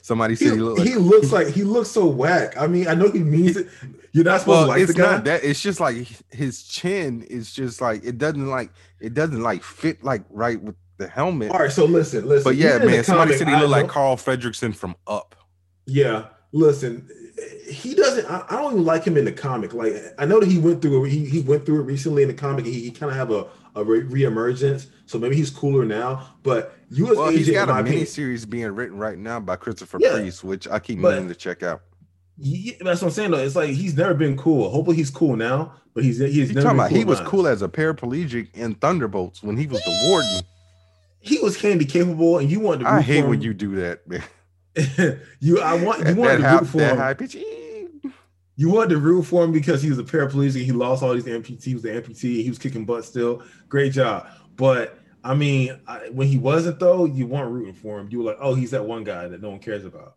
Somebody 0.02 0.36
said 0.36 0.52
he 0.52 0.60
looked 0.60 0.80
like 0.80 0.88
he 0.88 0.94
looks 0.96 1.32
like 1.32 1.48
he 1.48 1.64
looks 1.64 1.90
so 1.90 2.06
whack. 2.06 2.58
I 2.58 2.66
mean, 2.66 2.88
I 2.88 2.94
know 2.94 3.10
he 3.10 3.20
means 3.20 3.56
it. 3.56 3.68
You're 4.12 4.24
not 4.24 4.40
supposed 4.40 4.56
well, 4.56 4.64
to 4.64 4.68
like 4.68 4.80
it's 4.82 4.92
the 4.92 5.00
guy. 5.00 5.12
not 5.12 5.24
that. 5.24 5.44
It's 5.44 5.62
just 5.62 5.80
like 5.80 6.06
his 6.30 6.64
chin 6.64 7.22
is 7.22 7.52
just 7.52 7.80
like 7.80 8.04
it 8.04 8.18
doesn't 8.18 8.46
like 8.46 8.70
it 9.00 9.14
doesn't 9.14 9.42
like 9.42 9.62
fit 9.62 10.04
like 10.04 10.22
right 10.28 10.60
with 10.60 10.76
the 10.98 11.08
helmet. 11.08 11.52
All 11.52 11.58
right, 11.58 11.72
so 11.72 11.86
listen, 11.86 12.28
listen. 12.28 12.44
But 12.44 12.56
yeah, 12.56 12.76
even 12.76 12.82
in 12.82 12.86
the 12.88 12.96
man, 12.96 13.04
somebody 13.04 13.36
said 13.36 13.48
he 13.48 13.56
looked 13.56 13.70
like 13.70 13.88
Carl 13.88 14.16
Fredricksen 14.16 14.74
from 14.74 14.94
Up. 15.06 15.34
Yeah, 15.86 16.26
listen, 16.54 17.06
he 17.68 17.94
doesn't. 17.94 18.24
I, 18.30 18.44
I 18.48 18.56
don't 18.56 18.72
even 18.72 18.84
like 18.84 19.04
him 19.04 19.16
in 19.18 19.24
the 19.26 19.32
comic. 19.32 19.74
Like 19.74 19.94
I 20.18 20.24
know 20.24 20.40
that 20.40 20.48
he 20.48 20.56
went 20.58 20.80
through. 20.80 21.04
it- 21.04 21.10
He 21.10 21.26
he 21.26 21.40
went 21.40 21.66
through 21.66 21.80
it 21.80 21.84
recently 21.84 22.22
in 22.22 22.28
the 22.28 22.34
comic. 22.34 22.64
He, 22.64 22.80
he 22.80 22.90
kind 22.90 23.10
of 23.10 23.18
have 23.18 23.30
a 23.30 23.46
a 23.76 23.84
re- 23.84 24.02
reemergence. 24.02 24.86
So 25.06 25.18
maybe 25.18 25.34
he's 25.36 25.50
cooler 25.50 25.84
now. 25.84 26.28
But 26.44 26.74
U.S. 26.90 27.16
Well, 27.16 27.28
agent, 27.28 27.44
he's 27.46 27.54
got 27.54 27.68
a 27.68 27.82
mini 27.82 28.04
series 28.04 28.46
being 28.46 28.68
written 28.74 28.96
right 28.96 29.18
now 29.18 29.40
by 29.40 29.56
Christopher 29.56 29.98
Yeah, 30.00 30.12
Priest, 30.12 30.44
which 30.44 30.68
I 30.68 30.78
keep 30.78 30.98
meaning 30.98 31.28
to 31.28 31.34
check 31.34 31.62
out. 31.62 31.82
yeah, 32.38 32.74
that's 32.80 33.02
what 33.02 33.08
I'm 33.08 33.12
saying. 33.12 33.32
Though 33.32 33.38
it's 33.38 33.56
like 33.56 33.70
he's 33.70 33.96
never 33.96 34.14
been 34.14 34.36
cool. 34.36 34.70
Hopefully 34.70 34.96
he's 34.96 35.10
cool 35.10 35.36
now. 35.36 35.74
But 35.92 36.04
he's 36.04 36.18
he's 36.18 36.36
You 36.48 36.54
never 36.54 36.62
talking 36.62 36.78
about 36.78 36.90
he 36.92 37.00
in 37.02 37.06
was 37.08 37.20
cool 37.20 37.46
as 37.48 37.62
a 37.62 37.68
paraplegic 37.68 38.54
in 38.54 38.74
Thunderbolts 38.74 39.42
when 39.42 39.56
he 39.56 39.66
was 39.66 39.80
the 39.82 40.06
warden. 40.08 40.40
He 41.20 41.38
was 41.38 41.60
handy 41.60 41.84
capable, 41.84 42.38
and 42.38 42.50
you 42.50 42.60
wanted 42.60 42.84
to. 42.84 42.90
I 42.90 43.00
hate 43.00 43.26
when 43.26 43.40
you 43.40 43.54
do 43.54 43.74
that, 43.76 44.06
man. 44.08 44.22
You 45.40 45.60
I 45.60 45.82
want 45.82 46.06
you 46.06 46.14
wanted 46.16 46.16
that, 46.16 46.36
to 46.38 46.48
high, 46.48 46.58
root 46.58 46.66
for 46.66 46.78
him. 46.80 46.96
high 46.96 47.14
pitch. 47.14 47.36
You 48.56 48.70
wanted 48.70 48.90
to 48.90 48.98
root 48.98 49.24
for 49.24 49.44
him 49.44 49.52
because 49.52 49.82
he 49.82 49.88
was 49.88 49.98
a 49.98 50.04
paraplegic. 50.04 50.64
He 50.64 50.72
lost 50.72 51.02
all 51.02 51.14
these 51.14 51.24
amputees. 51.24 51.64
He 51.64 51.74
was 51.74 51.82
the 51.82 51.90
amputee. 51.90 52.42
He 52.42 52.48
was 52.48 52.58
kicking 52.58 52.84
butt 52.84 53.04
still. 53.04 53.42
Great 53.68 53.92
job. 53.92 54.28
But 54.56 54.98
I 55.24 55.34
mean, 55.34 55.80
I, 55.86 56.10
when 56.10 56.28
he 56.28 56.38
wasn't 56.38 56.78
though, 56.78 57.04
you 57.04 57.26
weren't 57.26 57.50
rooting 57.50 57.74
for 57.74 57.98
him. 57.98 58.08
You 58.10 58.18
were 58.18 58.24
like, 58.24 58.38
oh, 58.40 58.54
he's 58.54 58.70
that 58.72 58.84
one 58.84 59.04
guy 59.04 59.26
that 59.28 59.40
no 59.40 59.50
one 59.50 59.58
cares 59.58 59.84
about. 59.84 60.16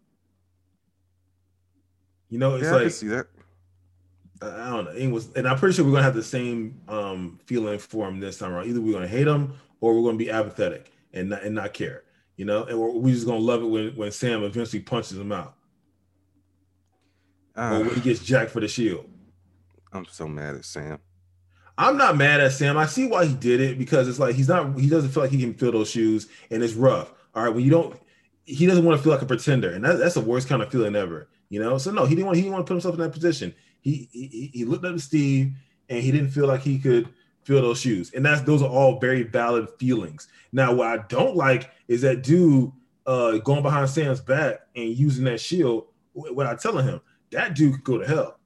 You 2.30 2.40
know, 2.40 2.56
it's 2.56 2.64
Yeah, 2.64 2.70
I 2.70 2.74
can 2.74 2.84
like 2.84 2.92
see 2.92 3.08
that. 3.08 3.28
I 4.42 4.48
I 4.48 4.70
don't 4.70 4.86
know. 4.86 4.92
It 4.92 5.08
was, 5.08 5.32
and 5.34 5.48
I'm 5.48 5.58
pretty 5.58 5.76
sure 5.76 5.86
we're 5.86 5.92
gonna 5.92 6.04
have 6.04 6.16
the 6.16 6.24
same 6.24 6.80
um, 6.88 7.40
feeling 7.46 7.80
for 7.80 8.08
him 8.08 8.20
this 8.20 8.38
time 8.38 8.52
around. 8.52 8.68
Either 8.68 8.82
we're 8.82 8.94
gonna 8.94 9.08
hate 9.08 9.28
him 9.28 9.54
or 9.82 9.96
we're 9.96 10.04
gonna 10.04 10.18
be 10.18 10.30
apathetic 10.30 10.92
and 11.14 11.30
not 11.30 11.44
and 11.44 11.56
not 11.56 11.74
care. 11.74 12.04
You 12.38 12.46
know, 12.46 12.64
and 12.64 12.80
we're, 12.80 12.92
we're 12.92 13.14
just 13.14 13.26
gonna 13.26 13.40
love 13.40 13.62
it 13.64 13.66
when 13.66 13.96
when 13.96 14.12
Sam 14.12 14.44
eventually 14.44 14.82
punches 14.82 15.18
him 15.18 15.32
out 15.32 15.56
or 17.56 17.64
Ah, 17.64 17.80
when 17.80 17.90
he 17.90 18.02
gets 18.02 18.24
jacked 18.24 18.52
for 18.52 18.60
the 18.60 18.68
shield. 18.68 19.10
I'm 19.92 20.06
so 20.06 20.28
mad 20.28 20.56
at 20.56 20.66
Sam. 20.66 21.00
I'm 21.78 21.98
not 21.98 22.18
mad 22.18 22.40
at 22.40 22.52
Sam. 22.52 22.78
I 22.78 22.86
see 22.86 23.08
why 23.08 23.26
he 23.26 23.34
did 23.34 23.62
it 23.62 23.78
because 23.78 24.08
it's 24.08 24.20
like 24.20 24.36
he's 24.36 24.48
not 24.48 24.80
he 24.80 24.88
doesn't 24.88 25.12
feel 25.12 25.24
like 25.24 25.32
he 25.32 25.40
can 25.40 25.54
fill 25.54 25.72
those 25.72 25.90
shoes 25.90 26.28
and 26.52 26.64
it's 26.64 26.74
rough. 26.74 27.14
All 27.36 27.44
right, 27.44 27.54
when 27.54 27.64
you 27.64 27.72
don't 27.72 28.00
he 28.46 28.66
doesn't 28.66 28.86
want 28.86 28.98
to 28.98 29.04
feel 29.04 29.12
like 29.12 29.22
a 29.22 29.26
pretender, 29.26 29.72
and 29.72 29.84
that, 29.84 29.98
that's 29.98 30.16
the 30.16 30.22
worst 30.22 30.48
kind 30.48 30.62
of 30.62 30.72
feeling 30.72 30.96
ever. 30.96 31.28
You 31.50 31.60
know, 31.60 31.78
so 31.78 31.92
no, 31.92 32.06
he 32.06 32.16
didn't 32.16 32.28
want 32.28 32.38
he 32.38 32.44
didn't 32.44 32.54
want 32.54 32.66
to 32.66 32.70
put 32.70 32.76
himself 32.76 32.96
in 32.96 33.02
that 33.02 33.14
position. 33.14 33.54
He 33.82 34.10
he, 34.12 34.52
he 34.54 34.66
looked 34.66 34.86
up 34.86 34.94
to 34.94 35.00
Steve 35.00 35.54
and 35.90 36.04
he 36.04 36.12
didn't 36.12 36.30
feel 36.30 36.48
like 36.48 36.62
he 36.62 36.78
could 36.80 37.10
fill 37.48 37.62
those 37.62 37.80
shoes, 37.80 38.12
and 38.14 38.26
that's 38.26 38.42
those 38.42 38.62
are 38.62 38.70
all 38.70 39.00
very 39.00 39.24
valid 39.24 39.70
feelings. 39.80 40.28
Now, 40.52 40.74
what 40.74 40.88
I 40.88 40.98
don't 41.08 41.36
like 41.38 41.72
is 41.88 42.02
that 42.02 42.22
dude 42.24 42.72
uh, 43.06 43.38
going 43.38 43.64
behind 43.64 43.90
Sam's 43.90 44.20
back 44.20 44.60
and 44.76 44.90
using 44.90 45.24
that 45.26 45.40
shield 45.40 45.88
w- 46.14 46.36
without 46.36 46.60
telling 46.62 46.86
him 46.86 47.00
that 47.32 47.56
dude 47.56 47.74
could 47.76 47.84
go 47.86 47.98
to 48.00 48.06
hell. 48.08 48.40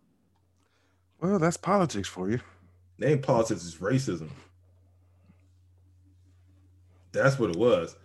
Well, 1.20 1.40
that's 1.40 1.58
politics 1.58 2.08
for 2.08 2.30
you. 2.30 2.40
Name 3.00 3.22
politics 3.22 3.64
is 3.64 3.76
racism. 3.78 4.30
That's 7.12 7.40
what 7.40 7.50
it 7.50 7.58
was. 7.58 7.96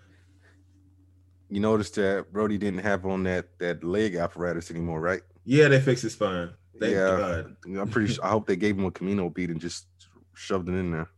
You 1.50 1.60
noticed 1.60 1.94
that 1.96 2.32
Brody 2.32 2.58
didn't 2.58 2.80
have 2.80 3.04
on 3.06 3.22
that 3.24 3.58
that 3.58 3.84
leg 3.84 4.16
apparatus 4.16 4.70
anymore, 4.70 5.00
right? 5.00 5.20
Yeah, 5.44 5.68
they 5.68 5.80
fixed 5.80 6.02
his 6.02 6.14
spine. 6.14 6.50
Thank 6.80 6.94
Yeah. 6.94 7.16
God. 7.16 7.56
I'm 7.78 7.88
pretty 7.88 8.14
sure. 8.14 8.24
I 8.24 8.30
hope 8.30 8.46
they 8.46 8.56
gave 8.56 8.76
him 8.76 8.84
a 8.84 8.90
Kimoyo 8.90 9.32
bead 9.32 9.50
and 9.50 9.60
just 9.60 9.86
shoved 10.36 10.68
it 10.68 10.74
in 10.74 10.92
there. 10.92 11.08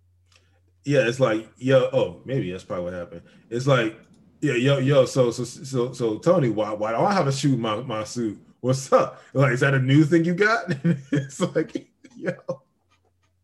Yeah, 0.84 1.06
it's 1.06 1.20
like, 1.20 1.46
yo, 1.58 1.90
oh, 1.92 2.22
maybe 2.24 2.50
that's 2.50 2.64
probably 2.64 2.84
what 2.84 2.94
happened. 2.94 3.22
It's 3.50 3.66
like, 3.66 3.98
yeah, 4.40 4.54
yo, 4.54 4.78
yo, 4.78 5.04
so 5.04 5.30
so 5.30 5.44
so 5.44 5.92
so 5.92 6.18
Tony, 6.18 6.48
why 6.48 6.72
why 6.72 6.92
do 6.92 6.98
I 6.98 7.12
have 7.12 7.26
to 7.26 7.32
shoot 7.32 7.58
my, 7.58 7.76
my 7.82 8.04
suit? 8.04 8.38
What's 8.60 8.90
up? 8.92 9.22
Like, 9.34 9.52
is 9.52 9.60
that 9.60 9.74
a 9.74 9.78
new 9.78 10.04
thing 10.04 10.24
you 10.24 10.34
got? 10.34 10.74
it's 11.12 11.40
like, 11.40 11.88
yo. 12.16 12.32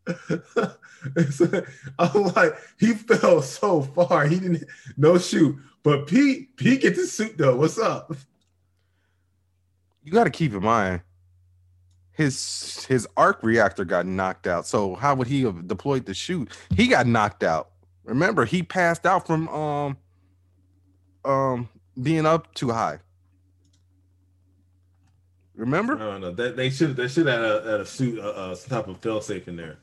It's 1.15 1.39
like- 1.39 1.67
I'm 1.99 2.23
like, 2.33 2.55
he 2.79 2.93
fell 2.95 3.41
so 3.43 3.83
far. 3.83 4.25
He 4.25 4.39
didn't 4.39 4.63
no 4.97 5.19
shoot. 5.19 5.55
But 5.83 6.07
Pete, 6.07 6.55
Pete 6.57 6.81
get 6.81 6.95
the 6.95 7.05
suit 7.05 7.37
though. 7.37 7.55
What's 7.57 7.77
up? 7.77 8.11
You 10.03 10.11
got 10.11 10.23
to 10.23 10.31
keep 10.31 10.53
in 10.53 10.63
mind 10.63 11.01
his 12.15 12.85
his 12.85 13.07
arc 13.17 13.43
reactor 13.43 13.85
got 13.85 14.05
knocked 14.05 14.47
out. 14.47 14.65
So 14.65 14.95
how 14.95 15.15
would 15.15 15.27
he 15.27 15.43
have 15.43 15.67
deployed 15.67 16.05
the 16.05 16.13
shoot? 16.13 16.49
He 16.75 16.87
got 16.87 17.07
knocked 17.07 17.43
out. 17.43 17.71
Remember, 18.03 18.45
he 18.45 18.63
passed 18.63 19.05
out 19.05 19.27
from 19.27 19.47
um 19.49 19.97
um 21.25 21.69
being 22.01 22.25
up 22.25 22.53
too 22.53 22.71
high. 22.71 22.99
Remember? 25.55 25.95
don't 25.97 26.21
know. 26.21 26.31
That 26.31 26.55
they 26.55 26.69
should 26.69 26.95
they 26.95 27.07
should 27.07 27.27
have 27.27 27.41
had 27.41 27.51
a, 27.65 27.71
had 27.71 27.81
a 27.81 27.85
suit, 27.85 28.19
uh, 28.19 28.29
uh, 28.29 28.55
some 28.55 28.69
type 28.69 28.87
of 28.87 28.97
fail 28.99 29.21
safe 29.21 29.47
in 29.47 29.55
there. 29.55 29.77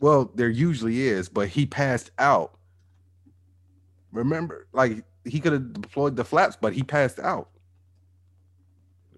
Well, 0.00 0.30
there 0.34 0.48
usually 0.48 1.02
is, 1.02 1.28
but 1.28 1.48
he 1.48 1.66
passed 1.66 2.10
out. 2.18 2.54
Remember, 4.12 4.68
like 4.72 5.04
he 5.24 5.40
could 5.40 5.52
have 5.52 5.72
deployed 5.74 6.16
the 6.16 6.24
flaps, 6.24 6.56
but 6.60 6.72
he 6.72 6.82
passed 6.82 7.18
out. 7.18 7.50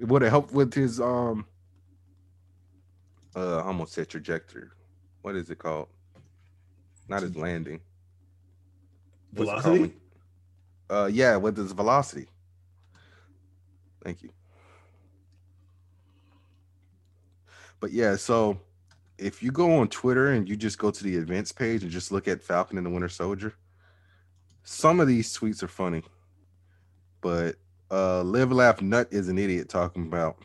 It 0.00 0.08
would 0.08 0.22
have 0.22 0.30
helped 0.30 0.52
with 0.52 0.74
his 0.74 1.00
um 1.00 1.46
uh 3.36 3.58
I 3.58 3.64
almost 3.64 3.92
said 3.92 4.08
trajectory. 4.08 4.68
What 5.22 5.36
is 5.36 5.50
it 5.50 5.58
called? 5.58 5.88
Not 7.08 7.22
his 7.22 7.36
landing. 7.36 7.80
What's 9.32 9.50
Velocity? 9.50 9.94
Uh 10.88 11.08
yeah, 11.12 11.36
with 11.36 11.56
his 11.56 11.72
velocity. 11.72 12.28
Thank 14.02 14.22
you. 14.22 14.30
But 17.80 17.92
yeah, 17.92 18.16
so 18.16 18.60
if 19.18 19.42
you 19.42 19.50
go 19.52 19.76
on 19.78 19.88
Twitter 19.88 20.32
and 20.32 20.48
you 20.48 20.56
just 20.56 20.78
go 20.78 20.90
to 20.90 21.04
the 21.04 21.14
events 21.14 21.52
page 21.52 21.82
and 21.82 21.90
just 21.90 22.10
look 22.10 22.26
at 22.28 22.42
Falcon 22.42 22.78
and 22.78 22.86
the 22.86 22.90
Winter 22.90 23.08
Soldier, 23.08 23.54
some 24.64 25.00
of 25.00 25.08
these 25.08 25.36
tweets 25.36 25.62
are 25.62 25.68
funny. 25.68 26.02
But 27.20 27.56
uh 27.90 28.22
Live 28.22 28.50
Laugh 28.52 28.80
Nut 28.82 29.08
is 29.10 29.28
an 29.28 29.38
idiot 29.38 29.68
talking 29.68 30.06
about 30.06 30.38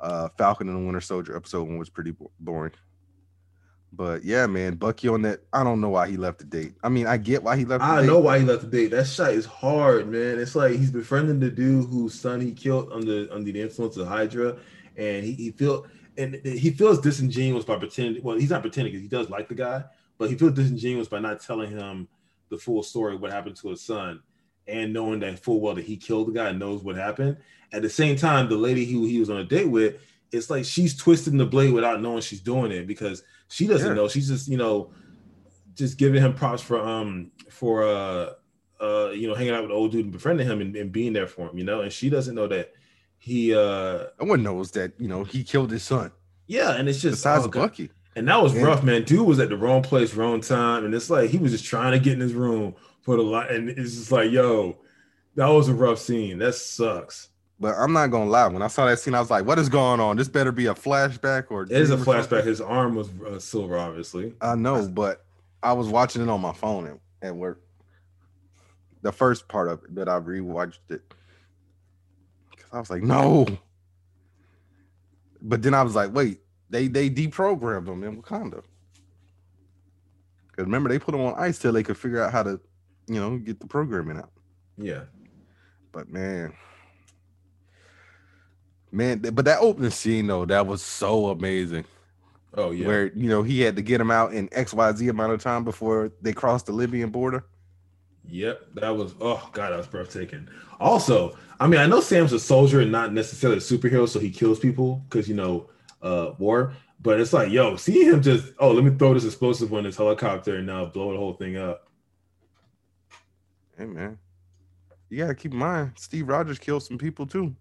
uh 0.00 0.28
Falcon 0.36 0.68
and 0.68 0.76
the 0.76 0.84
Winter 0.84 1.00
Soldier 1.00 1.36
episode 1.36 1.64
one 1.68 1.78
was 1.78 1.90
pretty 1.90 2.12
bo- 2.12 2.30
boring. 2.40 2.72
But 3.92 4.22
yeah, 4.22 4.46
man, 4.46 4.74
Bucky 4.74 5.08
on 5.08 5.22
that. 5.22 5.40
I 5.52 5.64
don't 5.64 5.80
know 5.80 5.88
why 5.88 6.08
he 6.08 6.16
left 6.18 6.40
the 6.40 6.44
date. 6.44 6.74
I 6.84 6.90
mean, 6.90 7.06
I 7.06 7.16
get 7.16 7.42
why 7.42 7.56
he 7.56 7.64
left. 7.64 7.80
The 7.82 7.88
I 7.88 8.00
date. 8.02 8.06
know 8.06 8.18
why 8.18 8.38
he 8.38 8.44
left 8.44 8.62
the 8.62 8.68
date. 8.68 8.90
That 8.90 9.06
shot 9.06 9.32
is 9.32 9.46
hard, 9.46 10.08
man. 10.08 10.38
It's 10.38 10.54
like 10.54 10.72
he's 10.72 10.90
befriending 10.90 11.40
the 11.40 11.50
dude 11.50 11.88
whose 11.88 12.14
son 12.14 12.40
he 12.40 12.52
killed 12.52 12.92
under 12.92 13.26
under 13.32 13.50
the 13.50 13.60
influence 13.60 13.96
of 13.96 14.06
Hydra, 14.06 14.58
and 14.96 15.24
he, 15.24 15.32
he 15.32 15.50
feel 15.52 15.86
and 16.18 16.34
he 16.44 16.70
feels 16.70 17.00
disingenuous 17.00 17.64
by 17.64 17.76
pretending. 17.76 18.22
Well, 18.22 18.36
he's 18.36 18.50
not 18.50 18.60
pretending 18.60 18.92
because 18.92 19.02
he 19.02 19.08
does 19.08 19.30
like 19.30 19.48
the 19.48 19.54
guy, 19.54 19.84
but 20.18 20.28
he 20.28 20.36
feels 20.36 20.52
disingenuous 20.52 21.08
by 21.08 21.20
not 21.20 21.40
telling 21.40 21.70
him 21.70 22.08
the 22.50 22.58
full 22.58 22.82
story 22.82 23.14
of 23.14 23.22
what 23.22 23.32
happened 23.32 23.56
to 23.56 23.68
his 23.70 23.80
son, 23.80 24.20
and 24.68 24.92
knowing 24.92 25.20
that 25.20 25.38
full 25.38 25.60
well 25.60 25.74
that 25.74 25.84
he 25.84 25.96
killed 25.96 26.28
the 26.28 26.32
guy 26.32 26.50
and 26.50 26.58
knows 26.58 26.82
what 26.82 26.94
happened. 26.96 27.38
At 27.72 27.82
the 27.82 27.90
same 27.90 28.16
time, 28.16 28.48
the 28.48 28.56
lady 28.56 28.84
who 28.84 29.04
he 29.06 29.18
was 29.20 29.30
on 29.30 29.38
a 29.38 29.44
date 29.44 29.68
with, 29.68 29.96
it's 30.32 30.50
like 30.50 30.64
she's 30.64 30.96
twisting 30.96 31.36
the 31.38 31.46
blade 31.46 31.72
without 31.72 32.00
knowing 32.02 32.20
she's 32.20 32.40
doing 32.40 32.70
it 32.70 32.86
because 32.86 33.22
she 33.48 33.66
doesn't 33.66 33.88
Yeah. 33.88 33.94
know. 33.94 34.08
She's 34.08 34.28
just 34.28 34.48
you 34.48 34.58
know 34.58 34.90
just 35.74 35.96
giving 35.98 36.22
him 36.22 36.34
props 36.34 36.62
for 36.62 36.80
um 36.80 37.30
for 37.50 37.84
uh 37.84 38.30
uh 38.80 39.10
you 39.10 39.26
know 39.28 39.34
hanging 39.34 39.52
out 39.54 39.62
with 39.62 39.70
the 39.70 39.74
old 39.74 39.92
dude 39.92 40.04
and 40.04 40.12
befriending 40.12 40.46
him 40.46 40.60
and, 40.60 40.74
and 40.76 40.92
being 40.92 41.12
there 41.12 41.26
for 41.26 41.48
him, 41.48 41.58
you 41.58 41.64
know, 41.64 41.80
and 41.80 41.92
she 41.92 42.10
doesn't 42.10 42.34
know 42.34 42.46
that 42.48 42.72
he 43.18 43.54
uh 43.54 44.04
No 44.20 44.26
one 44.26 44.42
knows 44.42 44.70
that 44.72 44.92
you 44.98 45.08
know 45.08 45.24
he 45.24 45.42
killed 45.44 45.70
his 45.70 45.82
son. 45.82 46.12
yeah, 46.46 46.72
and 46.72 46.88
it's 46.88 47.00
just 47.00 47.18
Besides 47.18 47.44
oh, 47.46 47.48
God. 47.48 47.60
Bucky, 47.70 47.90
and 48.16 48.26
that 48.28 48.42
was 48.42 48.54
Yeah. 48.54 48.62
rough, 48.64 48.82
man. 48.82 49.04
Dude 49.04 49.26
was 49.26 49.38
at 49.40 49.48
the 49.48 49.56
wrong 49.56 49.82
place, 49.82 50.14
wrong 50.14 50.40
time, 50.40 50.84
and 50.84 50.94
it's 50.94 51.10
like 51.10 51.30
he 51.30 51.38
was 51.38 51.52
just 51.52 51.64
trying 51.64 51.92
to 51.92 51.98
get 51.98 52.14
in 52.14 52.20
his 52.20 52.34
room 52.34 52.74
for 53.02 53.16
the 53.16 53.22
lot, 53.22 53.50
and 53.50 53.68
it's 53.70 53.94
just 53.96 54.12
like, 54.12 54.30
yo, 54.30 54.76
that 55.36 55.46
was 55.46 55.68
a 55.68 55.74
rough 55.74 55.98
scene. 55.98 56.38
That 56.38 56.54
sucks. 56.54 57.28
but 57.60 57.74
I'm 57.76 57.92
not 57.92 58.08
gonna 58.08 58.30
lie. 58.30 58.46
When 58.48 58.62
I 58.62 58.68
saw 58.68 58.86
that 58.86 58.98
scene, 58.98 59.14
I 59.14 59.20
was 59.20 59.30
like, 59.30 59.44
"What 59.46 59.58
is 59.58 59.68
going 59.68 60.00
on? 60.00 60.16
This 60.16 60.28
better 60.28 60.52
be 60.52 60.66
a 60.66 60.74
flashback 60.74 61.46
or 61.50 61.62
It 61.62 61.72
is 61.72 61.90
a 61.90 61.96
dream 61.96 62.02
or 62.02 62.04
something." 62.22 62.38
flashback. 62.38 62.44
His 62.44 62.60
arm 62.60 62.94
was 62.94 63.08
uh, 63.26 63.38
silver, 63.38 63.76
obviously. 63.78 64.34
I 64.40 64.54
know, 64.54 64.86
but 64.88 65.24
I 65.62 65.72
was 65.72 65.88
watching 65.88 66.22
it 66.22 66.28
on 66.28 66.40
my 66.40 66.52
phone 66.52 66.86
at, 66.86 67.28
at 67.28 67.34
work. 67.36 67.62
The 69.02 69.12
first 69.12 69.48
part 69.48 69.68
of 69.68 69.84
it, 69.84 69.94
but 69.94 70.08
I 70.08 70.18
rewatched 70.18 70.78
it 70.90 71.02
because 72.50 72.70
I 72.72 72.78
was 72.80 72.90
like, 72.90 73.02
"No." 73.02 73.46
But 75.40 75.62
then 75.62 75.72
I 75.74 75.82
was 75.82 75.94
like, 75.94 76.12
"Wait, 76.12 76.40
they 76.68 76.88
they 76.88 77.08
deprogrammed 77.08 77.86
him 77.88 78.02
in 78.02 78.20
Wakanda." 78.20 78.62
Because 80.48 80.64
remember, 80.64 80.88
they 80.88 80.98
put 80.98 81.14
him 81.14 81.20
on 81.20 81.34
ice 81.38 81.58
till 81.60 81.72
they 81.72 81.84
could 81.84 81.96
figure 81.96 82.20
out 82.20 82.32
how 82.32 82.42
to, 82.42 82.60
you 83.08 83.16
know, 83.20 83.38
get 83.38 83.60
the 83.60 83.66
programming 83.66 84.18
out. 84.18 84.30
Yeah, 84.76 85.04
But 85.92 86.08
man, 86.08 86.52
man, 88.92 89.18
but 89.20 89.44
that 89.44 89.58
opening 89.60 89.90
scene 89.90 90.26
though, 90.26 90.44
that 90.44 90.66
was 90.66 90.82
so 90.82 91.28
amazing. 91.28 91.84
oh 92.54 92.70
yeah. 92.70 92.86
Where 92.86 93.06
you 93.14 93.28
know 93.28 93.42
he 93.42 93.60
had 93.60 93.76
to 93.76 93.82
get 93.82 94.00
him 94.00 94.10
out 94.10 94.32
in 94.32 94.48
X 94.52 94.72
Y 94.72 94.92
Z 94.92 95.08
amount 95.08 95.32
of 95.32 95.42
time 95.42 95.64
before 95.64 96.12
they 96.22 96.32
crossed 96.32 96.66
the 96.66 96.72
Libyan 96.72 97.10
border. 97.10 97.44
Yep, 98.28 98.74
that 98.74 98.90
was 98.90 99.14
oh 99.20 99.48
god, 99.52 99.70
that 99.70 99.78
was 99.78 99.86
breathtaking. 99.86 100.48
Also, 100.80 101.36
I 101.58 101.66
mean, 101.66 101.80
I 101.80 101.86
know 101.86 102.00
Sam's 102.00 102.32
a 102.32 102.38
soldier 102.38 102.80
and 102.80 102.92
not 102.92 103.12
necessarily 103.12 103.58
a 103.58 103.60
superhero, 103.60 104.08
so 104.08 104.20
he 104.20 104.30
kills 104.30 104.58
people 104.60 105.04
because 105.08 105.28
you 105.28 105.34
know, 105.34 105.70
uh, 106.02 106.32
war. 106.38 106.74
But 107.00 107.20
it's 107.20 107.32
like, 107.32 107.50
yo, 107.50 107.76
see 107.76 108.04
him 108.04 108.22
just 108.22 108.52
oh, 108.58 108.70
let 108.72 108.84
me 108.84 108.96
throw 108.96 109.14
this 109.14 109.24
explosive 109.24 109.72
on 109.72 109.84
this 109.84 109.96
helicopter 109.96 110.56
and 110.56 110.66
now 110.66 110.84
blow 110.84 111.12
the 111.12 111.18
whole 111.18 111.32
thing 111.34 111.56
up. 111.56 111.87
Hey 113.78 113.86
man, 113.86 114.18
you 115.08 115.18
gotta 115.18 115.36
keep 115.36 115.52
in 115.52 115.58
mind 115.58 115.92
Steve 115.96 116.28
Rogers 116.28 116.58
killed 116.58 116.82
some 116.82 116.98
people 116.98 117.26
too. 117.26 117.54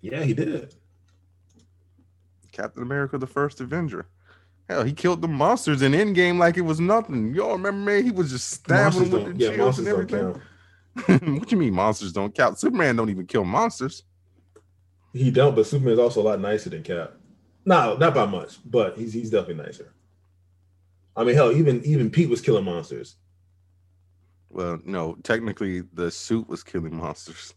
Yeah, 0.00 0.24
he 0.24 0.34
did. 0.34 0.74
Captain 2.50 2.82
America, 2.82 3.18
the 3.18 3.26
first 3.26 3.60
Avenger. 3.60 4.06
Hell, 4.68 4.82
he 4.82 4.92
killed 4.92 5.22
the 5.22 5.28
monsters 5.28 5.82
in 5.82 5.92
Endgame 5.92 6.38
like 6.38 6.56
it 6.56 6.62
was 6.62 6.80
nothing. 6.80 7.34
Y'all 7.34 7.52
remember, 7.52 7.92
man? 7.92 8.04
He 8.04 8.10
was 8.10 8.30
just 8.30 8.50
stabbing 8.50 9.10
them 9.10 9.24
with 9.24 9.38
the 9.38 9.44
yeah, 9.44 9.54
shields 9.54 9.78
and 9.78 9.86
everything. 9.86 10.40
what 11.38 11.52
you 11.52 11.58
mean 11.58 11.74
monsters 11.74 12.12
don't 12.12 12.34
count? 12.34 12.58
Superman 12.58 12.96
don't 12.96 13.10
even 13.10 13.26
kill 13.26 13.44
monsters. 13.44 14.02
He 15.12 15.30
don't, 15.30 15.54
but 15.54 15.66
Superman's 15.66 16.00
also 16.00 16.20
a 16.20 16.24
lot 16.24 16.40
nicer 16.40 16.70
than 16.70 16.82
Cap. 16.82 17.14
No, 17.64 17.96
not 17.96 18.14
by 18.14 18.26
much, 18.26 18.58
but 18.64 18.96
he's 18.96 19.12
he's 19.12 19.30
definitely 19.30 19.62
nicer. 19.64 19.92
I 21.16 21.22
mean, 21.22 21.36
hell, 21.36 21.52
even 21.52 21.84
even 21.84 22.10
Pete 22.10 22.28
was 22.28 22.40
killing 22.40 22.64
monsters. 22.64 23.16
Well, 24.54 24.78
no, 24.84 25.16
technically 25.24 25.80
the 25.80 26.12
suit 26.12 26.48
was 26.48 26.62
killing 26.62 26.96
monsters. 26.96 27.54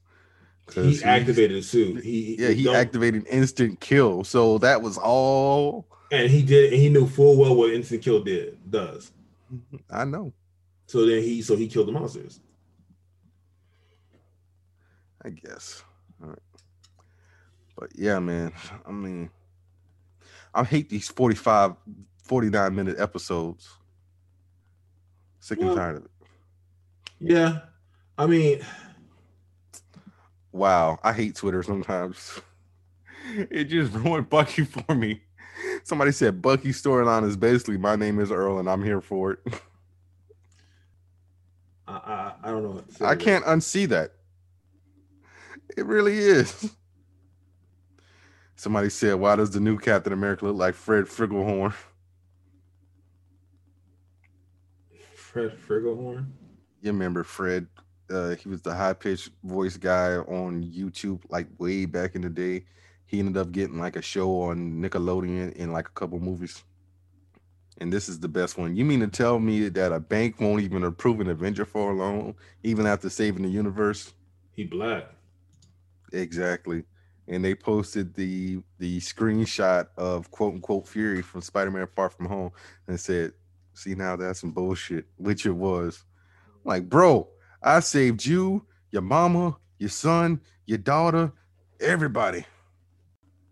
He 0.74 1.02
activated 1.04 1.58
the 1.58 1.62
suit. 1.62 2.04
He 2.04 2.36
Yeah, 2.40 2.50
he 2.50 2.74
activated 2.74 3.28
instant 3.28 3.80
kill. 3.80 4.24
So 4.24 4.58
that 4.58 4.82
was 4.82 4.98
all 4.98 5.88
and 6.12 6.30
he 6.30 6.42
did. 6.42 6.74
And 6.74 6.82
he 6.82 6.90
knew 6.90 7.06
full 7.06 7.38
well 7.38 7.56
what 7.56 7.72
instant 7.72 8.02
kill 8.02 8.24
did 8.24 8.58
does. 8.70 9.12
I 9.92 10.06
know. 10.06 10.34
So 10.88 11.06
then 11.06 11.22
he 11.22 11.44
so 11.44 11.56
he 11.56 11.68
killed 11.68 11.88
the 11.88 11.92
monsters. 11.92 12.40
I 15.24 15.30
guess. 15.30 15.84
All 16.22 16.30
right. 16.30 16.40
But 17.78 17.90
yeah, 17.96 18.18
man. 18.18 18.54
I 18.88 18.92
mean, 18.92 19.30
I 20.52 20.64
hate 20.64 20.90
these 20.90 21.10
45, 21.10 21.76
49 22.24 22.76
minute 22.76 23.00
episodes. 23.00 23.70
Sick 25.40 25.60
and 25.60 25.68
Well- 25.68 25.78
tired 25.78 25.98
of 25.98 26.06
it. 26.06 26.12
Yeah, 27.20 27.60
I 28.18 28.26
mean, 28.28 28.62
Wow. 30.58 30.98
I 31.04 31.14
hate 31.14 31.36
Twitter 31.36 31.62
sometimes. 31.62 32.42
it 33.52 33.66
just 33.66 33.94
ruined 33.96 34.30
Bucky 34.30 34.64
for 34.66 34.96
me. 34.96 35.22
Somebody 35.84 36.12
said 36.12 36.42
Bucky's 36.42 36.82
storyline 36.82 37.26
is 37.26 37.38
basically 37.38 37.78
my 37.78 37.96
name 37.96 38.20
is 38.20 38.32
Earl 38.32 38.60
and 38.60 38.70
I'm 38.70 38.84
here 38.84 39.02
for 39.02 39.34
it. 39.34 39.40
I 41.88 41.94
I, 41.94 42.34
I 42.44 42.48
don't 42.50 42.64
know. 42.64 42.72
What 42.72 42.90
to 42.90 42.94
say 42.96 43.06
I 43.06 43.16
can't 43.16 43.46
unsee 43.46 43.88
that. 43.90 44.14
It 45.78 45.86
really 45.86 46.18
is. 46.18 46.72
Somebody 48.56 48.90
said, 48.90 49.14
"Why 49.16 49.36
does 49.36 49.52
the 49.52 49.60
new 49.60 49.78
Captain 49.78 50.12
America 50.12 50.46
look 50.46 50.56
like 50.56 50.74
Fred 50.74 51.06
Figglehorn?" 51.06 51.74
Fred 55.16 55.56
Figglehorn. 55.68 56.26
You 56.82 56.92
remember 56.92 57.24
Fred? 57.24 57.68
Uh, 58.10 58.36
he 58.36 58.48
was 58.48 58.62
the 58.62 58.74
high 58.74 58.94
pitched 58.94 59.32
voice 59.44 59.76
guy 59.78 60.16
on 60.16 60.64
YouTube, 60.64 61.22
like 61.30 61.48
way 61.58 61.86
back 61.86 62.16
in 62.16 62.22
the 62.22 62.30
day. 62.30 62.66
He 63.06 63.20
ended 63.20 63.38
up 63.38 63.52
getting 63.52 63.80
like 63.80 63.96
a 63.96 64.02
show 64.02 64.42
on 64.44 64.82
Nickelodeon 64.82 65.60
and 65.60 65.74
like 65.74 65.88
a 65.88 65.92
couple 65.92 66.20
movies. 66.20 66.64
And 67.80 67.92
this 67.92 68.10
is 68.10 68.20
the 68.20 68.28
best 68.28 68.58
one. 68.58 68.76
You 68.76 68.86
mean 68.86 69.02
to 69.02 69.08
tell 69.08 69.40
me 69.40 69.70
that 69.70 69.92
a 69.92 70.00
bank 70.00 70.40
won't 70.40 70.64
even 70.64 70.84
approve 70.84 71.20
an 71.20 71.30
Avenger 71.30 71.66
for 71.66 71.92
a 71.92 71.96
loan, 71.96 72.36
even 72.64 72.88
after 72.88 73.10
saving 73.10 73.44
the 73.44 73.50
universe? 73.50 74.14
He 74.52 74.64
black. 74.64 75.06
Exactly. 76.12 76.84
And 77.28 77.44
they 77.44 77.56
posted 77.56 78.14
the 78.16 78.62
the 78.80 79.00
screenshot 79.00 79.88
of 79.98 80.32
quote 80.32 80.56
unquote 80.56 80.88
Fury 80.88 81.22
from 81.22 81.42
Spider-Man 81.42 81.88
Far 81.96 82.10
From 82.10 82.26
Home 82.28 82.52
and 82.88 83.00
said, 83.00 83.34
see 83.74 83.94
now 83.94 84.16
that's 84.16 84.40
some 84.40 84.52
bullshit, 84.52 85.06
which 85.18 85.46
it 85.46 85.52
was. 85.52 86.04
Like, 86.68 86.88
bro, 86.90 87.30
I 87.64 87.80
saved 87.80 88.26
you, 88.26 88.66
your 88.92 89.02
mama, 89.02 89.58
your 89.80 89.90
son, 89.90 90.42
your 90.66 90.78
daughter, 90.78 91.32
everybody. 91.80 92.46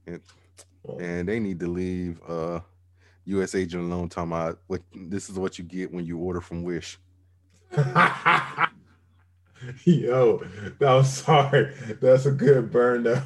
And, 0.06 0.22
and 1.00 1.28
they 1.28 1.40
need 1.40 1.60
to 1.62 1.68
leave 1.68 2.22
uh 2.28 2.60
US 3.26 3.56
agent 3.56 3.84
alone 3.84 4.10
talking 4.10 4.32
about 4.32 4.60
what 4.68 4.82
this 4.94 5.30
is 5.30 5.40
what 5.40 5.58
you 5.58 5.64
get 5.64 5.92
when 5.92 6.06
you 6.06 6.20
order 6.20 6.42
from 6.42 6.62
Wish. 6.62 7.00
Yo, 9.84 10.44
I'm 10.86 11.04
sorry. 11.06 11.74
That's 12.00 12.28
a 12.28 12.32
good 12.32 12.72
burn 12.72 13.04
though. 13.04 13.24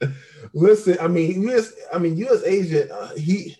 Listen, 0.52 0.96
I 1.00 1.06
mean, 1.06 1.42
US, 1.48 1.72
I 1.92 1.98
mean, 1.98 2.16
U.S. 2.16 2.42
agent, 2.44 2.90
uh, 2.90 3.14
he 3.14 3.56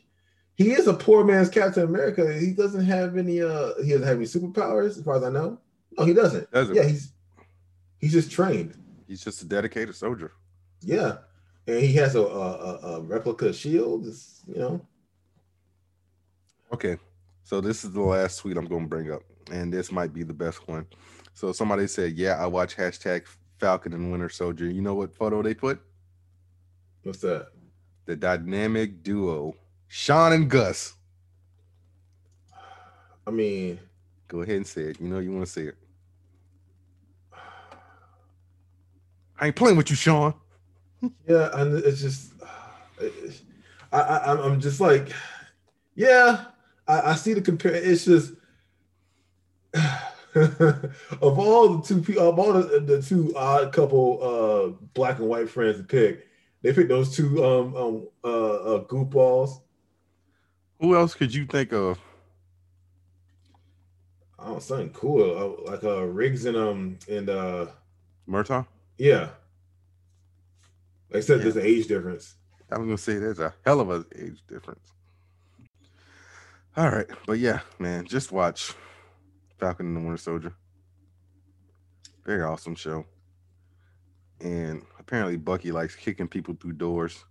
he 0.56 0.72
is 0.72 0.86
a 0.86 0.94
poor 0.94 1.24
man's 1.24 1.48
Captain 1.50 1.84
America. 1.84 2.32
He 2.38 2.52
doesn't 2.52 2.84
have 2.84 3.16
any. 3.16 3.40
uh 3.42 3.74
He 3.82 3.90
doesn't 3.90 4.06
have 4.06 4.16
any 4.16 4.26
superpowers, 4.26 4.96
as 4.98 5.02
far 5.02 5.16
as 5.16 5.22
I 5.22 5.30
know. 5.30 5.58
No, 5.98 6.04
he 6.04 6.12
doesn't. 6.12 6.50
Doesn't. 6.50 6.74
Yeah, 6.74 6.84
he's 6.84 7.12
he's 7.98 8.12
just 8.12 8.30
trained. 8.30 8.74
He's 9.06 9.22
just 9.22 9.42
a 9.42 9.44
dedicated 9.46 9.94
soldier. 9.94 10.32
Yeah, 10.80 11.18
and 11.66 11.80
he 11.80 11.92
has 11.94 12.14
a, 12.16 12.20
a, 12.22 12.76
a- 12.82 13.00
replica 13.02 13.52
shield. 13.52 14.06
It's, 14.06 14.42
you 14.46 14.58
know, 14.58 14.86
Okay, 16.72 16.96
so 17.44 17.60
this 17.60 17.84
is 17.84 17.92
the 17.92 18.00
last 18.02 18.38
tweet 18.40 18.56
I'm 18.56 18.66
going 18.66 18.82
to 18.82 18.88
bring 18.88 19.12
up, 19.12 19.22
and 19.52 19.72
this 19.72 19.92
might 19.92 20.12
be 20.12 20.24
the 20.24 20.32
best 20.34 20.66
one. 20.66 20.86
So 21.34 21.52
somebody 21.52 21.86
said, 21.86 22.14
"Yeah, 22.14 22.34
I 22.42 22.46
watch 22.46 22.76
hashtag 22.76 23.26
Falcon 23.60 23.92
and 23.92 24.10
Winter 24.10 24.28
Soldier." 24.28 24.66
You 24.66 24.82
know 24.82 24.94
what 24.94 25.14
photo 25.14 25.42
they 25.42 25.54
put? 25.54 25.80
what's 27.04 27.20
that? 27.20 27.48
The 28.06 28.16
dynamic 28.16 29.02
duo, 29.04 29.54
Shawn 29.88 30.32
and 30.32 30.50
Gus. 30.50 30.94
I 33.26 33.30
mean, 33.30 33.78
Go 34.28 34.42
ahead 34.42 34.56
and 34.56 34.66
say 34.66 34.82
it. 34.82 35.00
You 35.00 35.08
know 35.08 35.20
you 35.20 35.32
want 35.32 35.46
to 35.46 35.52
say 35.52 35.62
it. 35.62 35.76
I 39.38 39.46
ain't 39.48 39.56
playing 39.56 39.76
with 39.76 39.90
you, 39.90 39.96
Shawn. 39.96 40.34
yeah, 41.28 41.50
and 41.54 41.74
it's 41.84 42.00
just, 42.00 42.32
it- 43.00 43.42
I, 43.92 44.00
I, 44.00 44.16
I'm- 44.26 44.40
I'm 44.40 44.60
just 44.60 44.80
like, 44.80 45.10
yeah, 45.94 46.46
I, 46.88 47.12
I 47.12 47.14
see 47.14 47.34
the 47.34 47.40
compare. 47.40 47.72
It's 47.74 48.04
just, 48.04 48.32
of 49.74 51.38
all 51.38 51.76
the 51.78 51.82
two 51.86 52.02
people, 52.02 52.28
of 52.28 52.38
all 52.38 52.52
the, 52.54 52.80
the 52.80 53.00
two 53.00 53.32
odd 53.36 53.72
couple, 53.72 54.18
uh, 54.22 54.68
black 54.94 55.18
and 55.20 55.28
white 55.28 55.48
friends 55.48 55.76
to 55.78 55.84
pick, 55.84 56.26
they 56.62 56.72
picked 56.72 56.88
those 56.88 57.14
two, 57.14 57.44
um, 57.44 57.76
um, 57.76 58.08
uh, 58.24 58.28
uh 58.74 58.84
goofballs. 58.84 59.60
Who 60.80 60.94
else 60.94 61.14
could 61.14 61.34
you 61.34 61.46
think 61.46 61.72
of? 61.72 61.98
Oh, 64.38 64.58
something 64.58 64.90
cool, 64.90 65.22
uh, 65.66 65.70
like 65.70 65.82
uh, 65.82 66.02
Riggs 66.04 66.44
and 66.44 66.56
um, 66.56 66.98
and 67.10 67.28
uh, 67.30 67.66
Murtaugh? 68.28 68.66
yeah. 68.98 69.30
Like 71.10 71.18
I 71.18 71.20
said, 71.20 71.38
Yeah. 71.38 71.42
there's 71.44 71.56
an 71.56 71.62
age 71.64 71.86
difference. 71.86 72.34
I 72.70 72.78
was 72.78 72.86
gonna 72.86 72.98
say 72.98 73.14
there's 73.18 73.38
a 73.38 73.54
hell 73.64 73.80
of 73.80 73.90
a 73.90 74.04
age 74.16 74.42
difference. 74.48 74.92
All 76.76 76.90
right, 76.90 77.06
but 77.26 77.38
yeah, 77.38 77.60
man, 77.78 78.04
just 78.06 78.32
watch 78.32 78.74
Falcon 79.58 79.86
and 79.86 79.96
the 79.96 80.00
Winter 80.00 80.16
Soldier. 80.18 80.52
Very 82.24 82.42
awesome 82.42 82.74
show. 82.74 83.06
And 84.40 84.82
apparently 84.98 85.36
Bucky 85.36 85.72
likes 85.72 85.94
kicking 85.96 86.28
people 86.28 86.54
through 86.60 86.72
doors. 86.74 87.24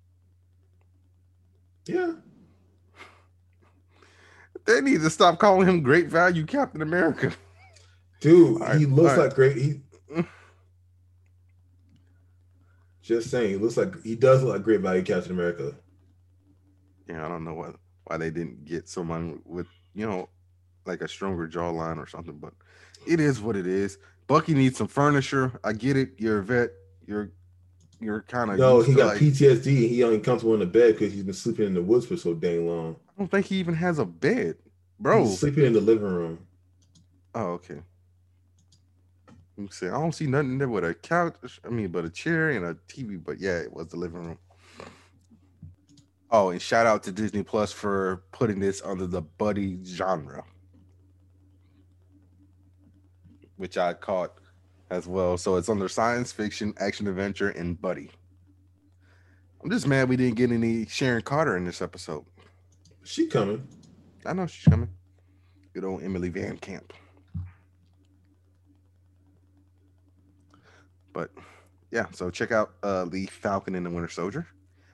Yeah. 1.86 2.14
They 4.66 4.82
need 4.82 5.02
to 5.02 5.10
stop 5.10 5.40
calling 5.40 5.68
him 5.68 5.82
Great 5.82 6.08
Value 6.08 6.46
Captain 6.46 6.82
America. 6.82 7.32
Dude, 8.20 8.60
right, 8.60 8.78
he 8.78 8.86
looks 8.86 9.18
right. 9.18 9.26
like 9.26 9.36
great. 9.36 9.58
He 9.58 9.82
just 13.06 13.30
saying, 13.30 13.50
he 13.52 13.56
looks 13.58 13.78
like 13.78 14.02
he 14.04 14.16
does 14.16 14.42
look 14.42 14.54
like 14.54 14.64
great 14.64 14.82
value 14.82 15.04
Captain 15.04 15.32
America. 15.32 15.76
Yeah, 17.08 17.24
I 17.24 17.30
don't 17.30 17.44
know 17.44 17.54
why 17.54 17.72
why 18.06 18.18
they 18.18 18.32
didn't 18.32 18.66
get 18.66 18.90
someone 18.90 19.42
with 19.46 19.68
you 19.94 20.08
know 20.08 20.28
like 20.86 21.02
a 21.02 21.08
stronger 21.08 21.48
jawline 21.48 22.00
or 22.00 22.08
something, 22.08 22.40
but 22.40 22.54
it 23.06 23.20
is 23.20 23.40
what 23.40 23.56
it 23.56 23.68
is. 23.68 24.00
Bucky 24.26 24.56
needs 24.56 24.78
some 24.80 24.88
furniture. 24.88 25.60
I 25.64 25.74
get 25.74 25.96
it. 25.98 26.14
You're 26.18 26.40
a 26.40 26.44
vet. 26.44 26.72
You're 27.06 27.30
you're 28.06 28.22
kind 28.22 28.52
of 28.52 28.58
No, 28.58 28.82
he 28.82 28.94
got 28.94 29.18
PTSD. 29.18 29.90
He 29.90 30.04
only 30.04 30.20
comfortable 30.20 30.54
in 30.54 30.62
the 30.62 30.66
bed 30.66 30.94
because 30.94 31.14
he's 31.14 31.24
been 31.24 31.34
sleeping 31.34 31.66
in 31.66 31.74
the 31.74 31.82
woods 31.82 32.06
for 32.06 32.16
so 32.16 32.34
dang 32.34 32.68
long. 32.68 32.96
I 33.10 33.20
don't 33.20 33.30
think 33.30 33.48
he 33.48 33.58
even 33.58 33.74
has 33.74 34.00
a 34.00 34.06
bed, 34.06 34.56
bro. 35.00 35.26
He's 35.26 35.40
sleeping 35.40 35.66
in 35.66 35.74
the 35.74 35.82
living 35.82 36.08
room. 36.08 36.40
Oh, 37.34 37.48
okay. 37.54 37.82
Let 39.58 39.64
me 39.64 39.68
see. 39.72 39.88
I 39.88 39.92
don't 39.92 40.14
see 40.14 40.28
nothing 40.28 40.58
there 40.58 40.70
with 40.70 40.84
a 40.84 40.94
couch. 40.94 41.60
I 41.66 41.70
mean, 41.70 41.90
but 41.90 42.06
a 42.06 42.10
chair 42.10 42.52
and 42.52 42.66
a 42.66 42.76
TV. 42.88 43.22
But 43.24 43.40
yeah, 43.40 43.58
it 43.58 43.74
was 43.74 43.88
the 43.88 43.98
living 43.98 44.24
room. 44.24 44.38
Oh, 46.32 46.50
and 46.50 46.62
shout 46.62 46.86
out 46.86 47.04
to 47.04 47.12
Disney 47.12 47.44
Plus 47.44 47.72
for 47.72 48.24
putting 48.32 48.60
this 48.60 48.82
under 48.84 49.08
the 49.08 49.22
buddy 49.22 49.80
genre, 49.86 50.44
which 53.56 53.78
I 53.78 53.94
caught 53.94 54.34
as 54.90 55.08
well. 55.08 55.38
So 55.38 55.56
it's 55.56 55.70
under 55.70 55.88
science 55.88 56.32
fiction, 56.32 56.74
action 56.80 57.08
adventure, 57.08 57.50
and 57.50 57.80
buddy. 57.80 58.10
I'm 59.64 59.70
just 59.70 59.88
mad 59.88 60.10
we 60.10 60.16
didn't 60.16 60.36
get 60.36 60.52
any 60.52 60.86
Sharon 60.86 61.24
Carter 61.24 61.58
in 61.58 61.66
this 61.66 61.82
episode. 61.82 62.26
She 63.04 63.28
coming. 63.28 63.68
I 64.26 64.34
know 64.34 64.48
she's 64.48 64.66
coming. 64.66 64.90
Good 65.74 65.84
old 65.84 66.04
Emily 66.04 66.30
VanCamp. 66.32 66.92
But 71.14 71.32
yeah, 71.92 72.06
so 72.12 72.30
check 72.30 72.52
out 72.52 72.74
uh 72.84 73.06
the 73.06 73.26
Falcon 73.28 73.76
and 73.76 73.86
the 73.86 73.90
Winter 73.90 74.10
Soldier. 74.10 74.48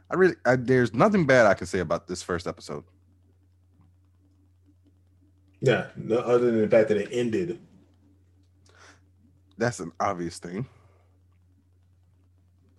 I 0.09 0.15
really 0.15 0.35
I, 0.45 0.55
there's 0.55 0.93
nothing 0.93 1.25
bad 1.25 1.45
I 1.45 1.53
can 1.53 1.67
say 1.67 1.79
about 1.79 2.07
this 2.07 2.21
first 2.21 2.47
episode. 2.47 2.83
Yeah, 5.61 5.87
no, 5.95 6.17
other 6.17 6.51
than 6.51 6.61
the 6.61 6.67
fact 6.67 6.89
that 6.89 6.97
it 6.97 7.09
ended. 7.11 7.59
That's 9.61 9.79
an 9.79 9.91
obvious 9.99 10.39
thing. 10.39 10.65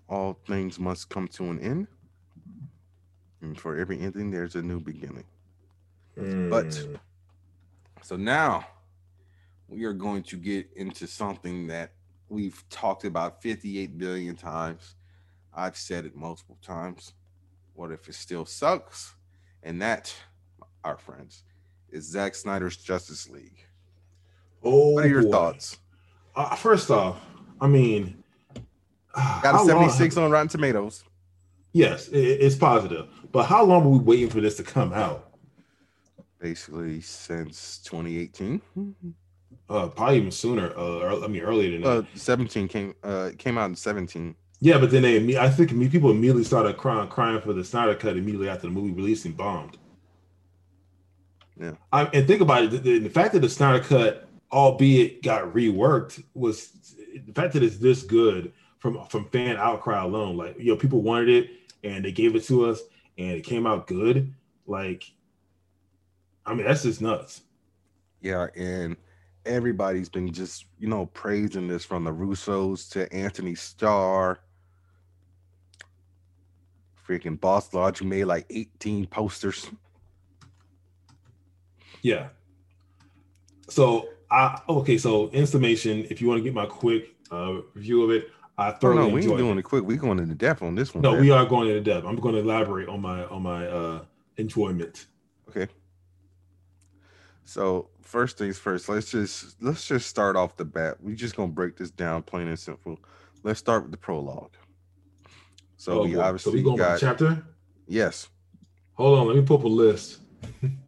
All 0.09 0.37
things 0.49 0.81
must 0.81 1.09
come 1.11 1.29
to 1.29 1.45
an 1.45 1.61
end. 1.61 1.87
And 3.41 3.57
for 3.57 3.77
every 3.79 4.01
ending, 4.01 4.33
there's 4.33 4.57
a 4.57 4.63
new 4.63 4.81
beginning. 4.81 5.23
But 6.17 6.67
Mm. 6.67 6.99
so 8.03 8.17
now 8.17 8.67
we 9.69 9.85
are 9.85 9.93
going 9.93 10.25
to 10.25 10.37
get 10.37 10.73
into 10.73 11.07
something 11.07 11.69
that 11.69 11.93
we've 12.29 12.69
talked 12.69 13.05
about 13.05 13.41
58 13.41 13.97
billion 13.97 14.35
times. 14.35 14.97
I've 15.55 15.77
said 15.77 16.05
it 16.05 16.17
multiple 16.17 16.59
times. 16.63 17.15
What 17.75 17.93
if 17.93 18.09
it 18.09 18.15
still 18.17 18.45
sucks? 18.45 19.15
And 19.63 19.81
that, 19.81 20.13
our 20.83 20.97
friends, 20.99 21.45
is 21.91 22.07
Zack 22.07 22.35
Snyder's 22.35 22.77
Justice 22.77 23.31
League. 23.31 23.69
oh, 24.65 24.91
What 24.95 25.05
are 25.05 25.09
your 25.09 25.23
boy. 25.23 25.31
thoughts? 25.31 25.79
Uh, 26.35 26.55
first 26.57 26.91
off, 26.91 27.21
I 27.61 27.67
mean, 27.67 28.23
Got 29.15 29.55
a 29.55 29.59
long- 29.59 29.67
76 29.67 30.17
on 30.17 30.31
Rotten 30.31 30.49
Tomatoes. 30.49 31.05
Yes, 31.73 32.09
it, 32.09 32.19
it's 32.19 32.57
positive. 32.57 33.09
But 33.31 33.45
how 33.45 33.65
long 33.65 33.85
were 33.85 33.91
we 33.91 33.99
waiting 33.99 34.31
for 34.31 34.41
this 34.41 34.57
to 34.57 34.63
come 34.63 34.93
out? 34.93 35.31
Basically, 36.39 37.01
since 37.01 37.79
2018. 37.85 38.61
Uh, 39.69 39.89
probably 39.89 40.17
even 40.17 40.31
sooner. 40.31 40.73
Uh, 40.77 41.25
I 41.25 41.29
mean, 41.29 41.43
earlier 41.43 41.71
than 41.73 41.83
that. 41.83 41.89
Uh, 41.89 42.03
17 42.15 42.69
came 42.69 42.95
uh 43.03 43.31
came 43.39 43.57
out 43.59 43.71
in 43.71 43.77
17. 43.77 44.35
Yeah, 44.61 44.79
but 44.79 44.91
then 44.91 45.03
they, 45.03 45.37
I 45.39 45.49
think 45.49 45.71
people 45.91 46.11
immediately 46.11 46.45
started 46.45 46.77
crying, 46.77 47.09
crying 47.09 47.41
for 47.41 47.53
the 47.53 47.65
Snyder 47.65 47.95
cut 47.95 48.17
immediately 48.17 48.49
after 48.49 48.67
the 48.69 48.73
movie 48.73 48.93
released 48.93 49.25
and 49.25 49.37
bombed. 49.37 49.77
Yeah. 51.61 51.73
I, 51.93 52.05
and 52.07 52.27
think 52.27 52.41
about 52.43 52.65
it: 52.65 52.71
the, 52.71 52.79
the, 52.79 52.99
the 53.01 53.11
fact 53.11 53.33
that 53.35 53.41
the 53.41 53.49
Snyder 53.49 53.83
cut, 53.83 54.29
albeit 54.53 55.23
got 55.23 55.53
reworked, 55.55 56.23
was 56.35 56.73
the 57.27 57.33
fact 57.33 57.55
that 57.55 57.62
it's 57.62 57.79
this 57.79 58.03
good 58.03 58.53
from 58.79 59.05
from 59.07 59.24
fan 59.31 59.57
outcry 59.57 60.03
alone. 60.03 60.37
Like 60.37 60.59
you 60.59 60.73
know, 60.73 60.77
people 60.77 61.03
wanted 61.03 61.29
it 61.29 61.51
and 61.83 62.05
they 62.05 62.12
gave 62.12 62.37
it 62.37 62.45
to 62.45 62.66
us, 62.66 62.81
and 63.19 63.31
it 63.33 63.43
came 63.45 63.66
out 63.66 63.87
good. 63.87 64.33
Like, 64.66 65.05
I 66.47 66.55
mean, 66.55 66.66
that's 66.66 66.83
just 66.83 67.01
nuts. 67.01 67.43
Yeah, 68.20 68.47
and 68.57 68.97
everybody's 69.45 70.09
been 70.09 70.33
just 70.33 70.66
you 70.79 70.89
know 70.89 71.07
praising 71.07 71.66
this 71.66 71.85
from 71.85 72.05
the 72.05 72.12
Russos 72.12 72.91
to 72.91 73.12
Anthony 73.12 73.55
Starr. 73.55 74.41
Freaking 77.09 77.39
BossLogic 77.39 78.07
made 78.07 78.24
like 78.24 78.47
18 78.49 79.07
posters. 79.07 79.69
Yeah. 82.01 82.29
So 83.69 84.09
I 84.33 84.61
okay. 84.69 84.97
So 84.99 85.29
in 85.29 85.47
summation, 85.47 86.07
if 86.11 86.21
you 86.21 86.29
want 86.29 86.39
to 86.39 86.43
get 86.45 86.55
my 86.55 86.67
quick 86.67 87.15
uh, 87.31 87.59
review 87.75 88.03
of 88.05 88.11
it, 88.11 88.31
I 88.59 88.71
Oh, 88.71 88.73
thoroughly 88.81 89.09
no, 89.09 89.15
we 89.15 89.21
ain't 89.27 89.37
doing 89.39 89.57
it. 89.57 89.61
it 89.61 89.63
quick. 89.65 89.85
We 89.85 89.97
going 89.97 90.19
into 90.19 90.35
depth 90.35 90.63
on 90.63 90.75
this 90.75 90.95
one. 90.95 91.03
No, 91.03 91.13
man. 91.13 91.21
we 91.21 91.31
are 91.31 91.45
going 91.47 91.69
into 91.69 91.81
depth. 91.83 92.07
I'm 92.07 92.17
going 92.17 92.35
to 92.35 92.41
elaborate 92.41 92.89
on 92.89 93.01
my 93.01 93.25
on 93.27 93.43
my 93.43 93.67
uh 93.67 94.05
enjoyment. 94.39 95.07
Okay. 95.49 95.69
So 97.45 97.89
first 98.01 98.39
things 98.39 98.59
first, 98.59 98.89
let's 98.89 99.11
just 99.11 99.61
let's 99.63 99.87
just 99.87 100.07
start 100.09 100.37
off 100.37 100.57
the 100.57 100.65
bat. 100.65 100.97
We're 101.01 101.17
just 101.17 101.37
gonna 101.37 101.53
break 101.53 101.77
this 101.77 101.91
down 101.91 102.23
plain 102.23 102.49
and 102.49 102.59
simple. 102.59 102.99
Let's 103.43 103.59
start 103.59 103.83
with 103.83 103.91
the 103.91 103.99
prologue. 103.99 104.53
So 105.77 106.01
Oh, 106.01 106.03
we 106.05 106.11
boy. 106.11 106.15
so 106.15 106.21
obviously 106.23 106.53
we 106.55 106.63
going 106.63 106.79
by 106.79 106.85
got 106.85 107.01
chapter. 107.01 107.45
yes. 107.87 108.29
Hold 108.95 109.19
on, 109.19 109.27
let 109.27 109.37
me 109.37 109.43
pull 109.43 109.59
up 109.59 109.65
a 109.65 109.69
list. 109.69 110.19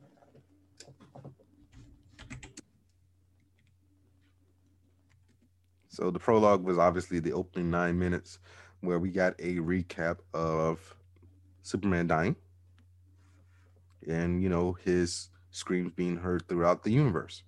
So 5.95 6.11
the 6.11 6.19
prologue 6.19 6.65
was 6.65 6.77
obviously 6.77 7.21
the 7.21 7.33
opening 7.33 7.71
nine 7.71 7.97
minutes 7.97 8.41
where 8.81 8.99
we 8.99 9.11
got 9.13 9.35
a 9.39 9.57
recap 9.59 10.19
of 10.35 10.97
Superman 11.63 12.09
dying 12.09 12.35
and 14.09 14.43
you 14.43 14.49
know 14.49 14.73
his 14.73 15.29
screams 15.53 15.93
being 15.93 16.17
heard 16.17 16.49
throughout 16.49 16.83
the 16.83 16.91
universe. 16.91 17.45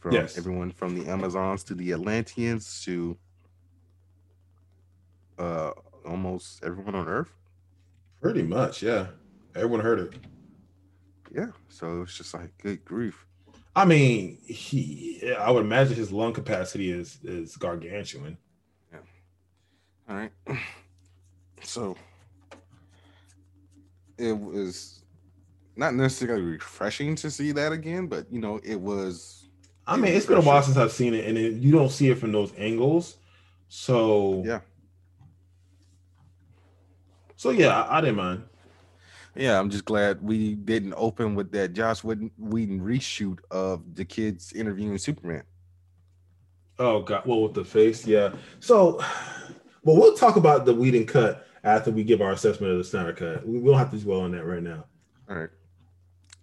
From 0.00 0.14
Yes. 0.14 0.36
everyone 0.36 0.72
from 0.72 0.96
the 0.98 1.08
Amazons 1.08 1.62
to 1.64 1.76
the 1.76 1.92
Atlanteans 1.92 2.82
to 2.86 3.16
uh 5.38 5.70
almost 6.04 6.64
everyone 6.64 6.96
on 6.96 7.06
Earth. 7.06 7.32
Pretty 8.20 8.42
much, 8.42 8.82
yeah. 8.82 9.06
Everyone 9.54 9.78
heard 9.80 10.00
it. 10.00 10.14
Yeah, 11.32 11.52
so 11.68 12.02
it's 12.02 12.16
just 12.16 12.34
like 12.34 12.58
good 12.58 12.84
grief. 12.84 13.26
I 13.76 13.84
mean, 13.84 14.38
he. 14.46 15.34
I 15.38 15.50
would 15.50 15.64
imagine 15.64 15.96
his 15.96 16.12
lung 16.12 16.32
capacity 16.32 16.90
is 16.90 17.18
is 17.24 17.56
gargantuan. 17.56 18.36
Yeah. 18.92 18.98
All 20.08 20.16
right. 20.16 20.32
So 21.66 21.96
it 24.18 24.38
was 24.38 25.02
not 25.76 25.94
necessarily 25.94 26.42
refreshing 26.42 27.16
to 27.16 27.30
see 27.30 27.52
that 27.52 27.72
again, 27.72 28.06
but 28.06 28.30
you 28.30 28.38
know, 28.38 28.60
it 28.62 28.78
was 28.78 29.44
I 29.86 29.96
mean, 29.96 30.14
it's 30.14 30.26
been 30.26 30.38
a 30.38 30.42
while 30.42 30.62
since 30.62 30.76
I've 30.76 30.92
seen 30.92 31.14
it, 31.14 31.26
and 31.26 31.36
it, 31.36 31.54
you 31.54 31.72
don't 31.72 31.90
see 31.90 32.10
it 32.10 32.18
from 32.18 32.32
those 32.32 32.52
angles. 32.56 33.16
So 33.68 34.42
yeah. 34.44 34.60
So 37.36 37.50
yeah, 37.50 37.82
I, 37.82 37.98
I 37.98 38.00
didn't 38.00 38.16
mind. 38.16 38.44
Yeah, 39.36 39.58
I'm 39.58 39.70
just 39.70 39.84
glad 39.84 40.22
we 40.22 40.54
didn't 40.54 40.94
open 40.96 41.34
with 41.34 41.50
that 41.52 41.72
Joss 41.72 42.04
Whedon, 42.04 42.30
Whedon 42.38 42.80
reshoot 42.80 43.38
of 43.50 43.94
the 43.94 44.04
kids 44.04 44.52
interviewing 44.52 44.96
Superman. 44.98 45.42
Oh 46.78 47.02
god, 47.02 47.26
well 47.26 47.42
with 47.42 47.54
the 47.54 47.64
face, 47.64 48.06
yeah. 48.06 48.32
So, 48.60 48.98
well, 49.82 49.96
we'll 49.96 50.16
talk 50.16 50.36
about 50.36 50.64
the 50.64 50.74
Whedon 50.74 51.06
cut 51.06 51.46
after 51.64 51.90
we 51.90 52.04
give 52.04 52.20
our 52.20 52.32
assessment 52.32 52.72
of 52.72 52.78
the 52.78 52.84
Snyder 52.84 53.12
cut. 53.12 53.46
We 53.46 53.58
will 53.58 53.76
have 53.76 53.90
to 53.90 53.98
dwell 53.98 54.20
on 54.20 54.32
that 54.32 54.44
right 54.44 54.62
now. 54.62 54.84
All 55.28 55.36
right. 55.36 55.50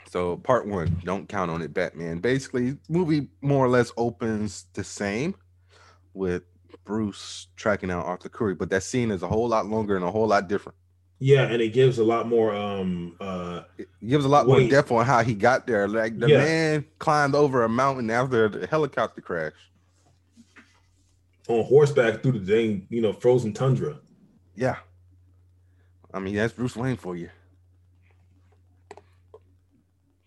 So 0.09 0.37
part 0.37 0.67
one, 0.67 1.01
don't 1.05 1.29
count 1.29 1.49
on 1.49 1.61
it, 1.61 1.73
Batman. 1.73 2.19
Basically, 2.19 2.77
movie 2.89 3.29
more 3.41 3.65
or 3.65 3.69
less 3.69 3.93
opens 3.95 4.65
the 4.73 4.83
same 4.83 5.35
with 6.13 6.43
Bruce 6.83 7.47
tracking 7.55 7.91
out 7.91 8.05
Arthur 8.05 8.27
Curry, 8.27 8.55
but 8.55 8.69
that 8.71 8.83
scene 8.83 9.11
is 9.11 9.23
a 9.23 9.27
whole 9.27 9.47
lot 9.47 9.67
longer 9.67 9.95
and 9.95 10.03
a 10.03 10.11
whole 10.11 10.27
lot 10.27 10.49
different. 10.49 10.77
Yeah, 11.23 11.43
and 11.43 11.61
it 11.61 11.69
gives 11.69 11.99
a 11.99 12.03
lot 12.03 12.27
more 12.27 12.53
um 12.55 13.15
uh 13.19 13.61
It 13.77 13.87
gives 14.05 14.25
a 14.25 14.27
lot 14.27 14.47
more 14.47 14.59
depth 14.67 14.91
on 14.91 15.05
how 15.05 15.21
he 15.21 15.35
got 15.35 15.67
there. 15.67 15.87
Like 15.87 16.17
the 16.17 16.27
Yeah. 16.27 16.37
man 16.39 16.85
climbed 16.97 17.35
over 17.35 17.63
a 17.63 17.69
mountain 17.69 18.09
after 18.09 18.49
the 18.49 18.65
helicopter 18.65 19.21
crash. 19.21 19.53
on 21.47 21.63
horseback 21.65 22.23
through 22.23 22.39
the 22.39 22.39
dang, 22.39 22.87
you 22.89 23.01
know, 23.01 23.13
frozen 23.13 23.51
tundra. 23.53 23.99
Yeah. 24.55 24.77
I 26.13 26.19
mean, 26.19 26.35
that's 26.35 26.53
Bruce 26.53 26.75
Wayne 26.75 26.97
for 26.97 27.15
you. 27.15 27.29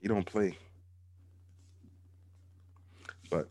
He 0.01 0.07
don't 0.09 0.27
play. 0.27 0.59
But 3.31 3.49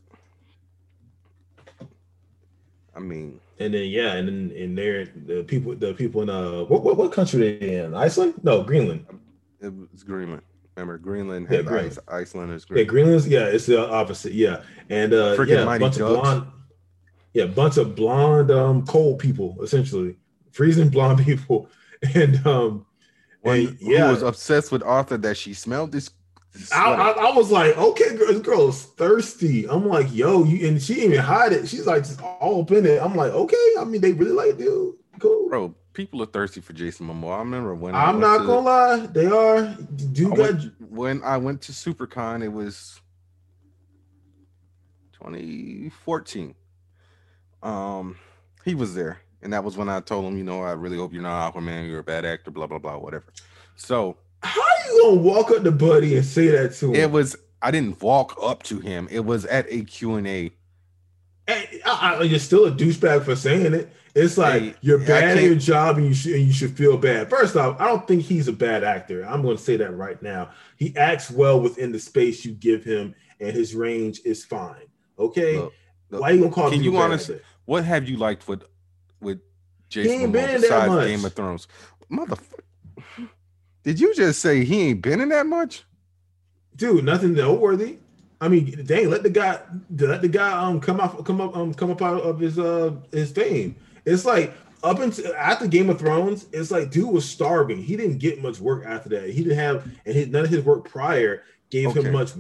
I 2.92 2.92
mean, 3.03 3.39
And 3.59 3.73
then 3.73 3.87
yeah, 3.89 4.13
and 4.13 4.27
then 4.27 4.51
in 4.55 4.75
there 4.75 5.05
the 5.25 5.43
people 5.43 5.75
the 5.75 5.93
people 5.93 6.21
in 6.21 6.29
uh 6.29 6.63
what 6.63 6.83
what, 6.83 6.97
what 6.97 7.11
country 7.11 7.57
they 7.59 7.75
in? 7.77 7.93
Iceland? 7.93 8.35
No, 8.43 8.63
Greenland. 8.63 9.05
it 9.61 9.71
was 9.91 10.03
Greenland. 10.03 10.41
Remember, 10.75 10.97
Greenland 10.97 11.47
Yeah, 11.51 11.61
Greenland. 11.61 11.99
ice. 12.07 12.21
Iceland 12.31 12.51
is 12.53 12.65
Yeah, 12.69 12.83
Greenland's 12.83 13.27
yeah, 13.27 13.45
it's 13.45 13.67
the 13.67 13.87
opposite. 13.87 14.33
Yeah. 14.33 14.63
And 14.89 15.13
uh 15.13 15.35
Freaking 15.37 15.49
yeah, 15.49 15.65
Mighty 15.65 15.83
bunch 15.83 15.99
of 15.99 16.07
blonde 16.07 16.47
yeah, 17.33 17.45
bunch 17.45 17.77
of 17.77 17.95
blonde 17.95 18.51
um 18.51 18.85
cold 18.85 19.19
people 19.19 19.57
essentially. 19.61 20.17
Freezing 20.51 20.89
blonde 20.89 21.23
people. 21.25 21.69
And 22.15 22.45
um 22.47 22.85
One 23.41 23.59
and, 23.59 23.77
yeah, 23.79 24.07
who 24.07 24.13
was 24.13 24.23
obsessed 24.23 24.71
with 24.71 24.83
Arthur 24.83 25.17
that 25.17 25.37
she 25.37 25.53
smelled 25.53 25.91
this. 25.91 26.09
I, 26.73 26.93
I, 26.93 27.09
I 27.11 27.35
was 27.35 27.49
like, 27.51 27.75
okay, 27.77 28.15
girl, 28.15 28.27
this 28.27 28.39
girl 28.39 28.69
is 28.69 28.83
thirsty. 28.83 29.67
I'm 29.67 29.87
like, 29.87 30.13
yo, 30.13 30.43
you 30.43 30.67
and 30.67 30.81
she 30.81 30.93
didn't 30.95 31.13
even 31.13 31.25
hide 31.25 31.51
it. 31.51 31.67
She's 31.67 31.87
like 31.87 32.03
just 32.03 32.21
all 32.21 32.61
up 32.61 32.71
in 32.71 32.85
it. 32.85 33.01
I'm 33.01 33.15
like, 33.15 33.31
okay. 33.31 33.67
I 33.79 33.83
mean, 33.85 34.01
they 34.01 34.13
really 34.13 34.31
like 34.33 34.57
dude. 34.57 34.95
Cool. 35.19 35.49
Bro, 35.49 35.75
people 35.93 36.21
are 36.21 36.27
thirsty 36.27 36.61
for 36.61 36.73
Jason 36.73 37.07
Momoa. 37.07 37.35
I 37.37 37.39
remember 37.39 37.73
when 37.73 37.95
I 37.95 38.05
I'm 38.05 38.19
not 38.19 38.39
to- 38.39 38.45
gonna 38.45 38.59
lie, 38.61 39.05
they 39.07 39.25
are. 39.25 39.75
Dude 40.11 40.29
got 40.35 40.37
went- 40.39 40.81
when 40.91 41.23
I 41.23 41.37
went 41.37 41.61
to 41.63 41.71
SuperCon, 41.71 42.43
it 42.43 42.49
was 42.49 42.99
2014. 45.13 46.55
Um, 47.61 48.17
he 48.65 48.75
was 48.75 48.93
there, 48.93 49.19
and 49.41 49.53
that 49.53 49.63
was 49.63 49.77
when 49.77 49.89
I 49.89 50.01
told 50.01 50.25
him, 50.25 50.37
you 50.37 50.43
know, 50.43 50.61
I 50.61 50.71
really 50.73 50.97
hope 50.97 51.13
you're 51.13 51.23
not 51.23 51.53
Aquaman. 51.53 51.87
You're 51.87 51.99
a 51.99 52.03
bad 52.03 52.25
actor. 52.25 52.51
Blah 52.51 52.67
blah 52.67 52.79
blah. 52.79 52.97
Whatever. 52.97 53.25
So 53.75 54.17
how 54.41 54.61
you 54.87 55.01
gonna 55.03 55.21
walk 55.21 55.51
up 55.51 55.63
to 55.63 55.71
Buddy 55.71 56.15
and 56.17 56.25
say 56.25 56.47
that 56.47 56.73
to 56.75 56.89
him? 56.89 56.95
it 56.95 57.11
was. 57.11 57.35
I 57.61 57.71
didn't 57.71 58.01
walk 58.01 58.37
up 58.41 58.63
to 58.63 58.79
him. 58.79 59.07
It 59.09 59.21
was 59.25 59.45
at 59.45 59.65
a 59.69 59.83
Q 59.83 60.15
and 60.15 60.27
A. 60.27 60.51
And 61.47 61.67
I, 61.85 62.15
I, 62.19 62.21
you're 62.23 62.39
still 62.39 62.65
a 62.65 62.71
douchebag 62.71 63.23
for 63.23 63.35
saying 63.35 63.73
it. 63.73 63.89
It's 64.15 64.37
like 64.37 64.61
Hey, 64.61 64.75
you're 64.81 64.99
bad 64.99 65.37
at 65.37 65.43
your 65.43 65.55
job 65.55 65.97
and 65.97 66.07
you 66.07 66.13
should 66.13 66.33
and 66.33 66.43
you 66.45 66.53
should 66.53 66.77
feel 66.77 66.97
bad. 66.97 67.29
First 67.29 67.55
off, 67.55 67.79
I 67.81 67.87
don't 67.87 68.07
think 68.07 68.23
he's 68.23 68.47
a 68.47 68.53
bad 68.53 68.83
actor. 68.83 69.23
I'm 69.25 69.41
going 69.41 69.57
to 69.57 69.63
say 69.63 69.75
that 69.77 69.91
right 69.95 70.21
now. 70.21 70.51
He 70.77 70.95
acts 70.95 71.31
well 71.31 71.59
within 71.59 71.91
the 71.91 71.99
space 71.99 72.45
you 72.45 72.51
give 72.53 72.83
him, 72.83 73.15
and 73.39 73.51
his 73.51 73.73
range 73.75 74.21
is 74.23 74.45
fine. 74.45 74.85
Okay, 75.17 75.57
Look, 75.57 75.73
look, 76.11 76.21
why 76.21 76.29
you 76.31 76.41
gonna 76.41 76.51
call? 76.53 76.69
can 76.69 76.83
you 76.83 76.91
bad 76.91 77.01
honest- 77.01 77.29
actor? 77.29 77.43
What 77.65 77.85
have 77.85 78.07
you 78.09 78.17
liked 78.17 78.47
with 78.47 78.63
with 79.21 79.39
Jason 79.89 80.31
Momoa 80.33 80.61
besides. 80.61 81.07
Game 81.07 81.23
of 81.25 81.33
Thrones? 81.33 81.67
Motherfucker. 82.11 82.59
Did 83.83 83.99
you 83.99 84.13
just 84.15 84.39
say 84.39 84.63
he 84.63 84.89
ain't 84.89 85.01
been 85.01 85.19
in 85.21 85.29
that 85.29 85.45
much? 85.45 85.83
dude? 86.75 87.03
Nothing 87.05 87.33
noteworthy. 87.33 87.97
I 88.41 88.47
mean, 88.49 88.83
dang, 88.85 89.09
let 89.09 89.23
the 89.23 89.29
guy 89.29 89.59
let 89.97 90.21
the 90.21 90.27
guy 90.27 90.51
um 90.51 90.79
come 90.81 90.99
off 90.99 91.23
come 91.23 91.39
up 91.39 91.55
um 91.55 91.73
come 91.73 91.91
up 91.91 92.01
out 92.01 92.21
of 92.21 92.39
his 92.39 92.57
uh 92.59 92.95
his 93.11 93.31
fame. 93.31 93.75
It's 94.05 94.25
like 94.25 94.53
up 94.83 94.99
until 94.99 95.33
after 95.35 95.65
Game 95.67 95.89
of 95.89 95.99
Thrones, 95.99 96.47
it's 96.51 96.71
like 96.71 96.89
dude 96.91 97.09
was 97.09 97.29
starving. 97.29 97.81
He 97.81 97.95
didn't 97.95 98.17
get 98.17 98.41
much 98.41 98.59
work 98.59 98.85
after 98.85 99.09
that. 99.09 99.29
He 99.29 99.43
didn't 99.43 99.59
have 99.59 99.85
and 100.05 100.15
his, 100.15 100.27
none 100.27 100.43
of 100.43 100.49
his 100.49 100.63
work 100.65 100.89
prior 100.89 101.43
gave 101.69 101.89
Okay. 101.89 102.01
him 102.01 102.11
much. 102.11 102.31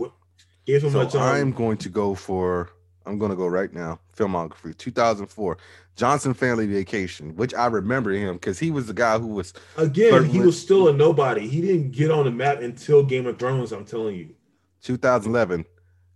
Gave 0.65 0.83
him 0.83 0.91
So 0.91 1.03
much. 1.03 1.15
Um, 1.15 1.21
I'm 1.21 1.51
going 1.51 1.77
to 1.77 1.89
go 1.89 2.15
for 2.15 2.69
I'm 3.05 3.17
going 3.17 3.31
to 3.31 3.37
go 3.37 3.47
right 3.47 3.73
now. 3.73 3.99
Filmography 4.15 4.77
2004 4.77 5.57
Johnson 5.95 6.33
Family 6.33 6.65
Vacation, 6.65 7.35
which 7.35 7.53
I 7.53 7.67
remember 7.67 8.11
him 8.11 8.35
because 8.35 8.57
he 8.57 8.71
was 8.71 8.87
the 8.87 8.93
guy 8.93 9.17
who 9.19 9.27
was 9.27 9.53
again, 9.77 10.25
he 10.25 10.39
was 10.39 10.59
still 10.59 10.87
a 10.87 10.93
nobody. 10.93 11.47
He 11.47 11.61
didn't 11.61 11.91
get 11.91 12.09
on 12.09 12.25
the 12.25 12.31
map 12.31 12.61
until 12.61 13.03
Game 13.03 13.27
of 13.27 13.37
Thrones. 13.37 13.71
I'm 13.71 13.85
telling 13.85 14.15
you. 14.15 14.35
2011 14.81 15.65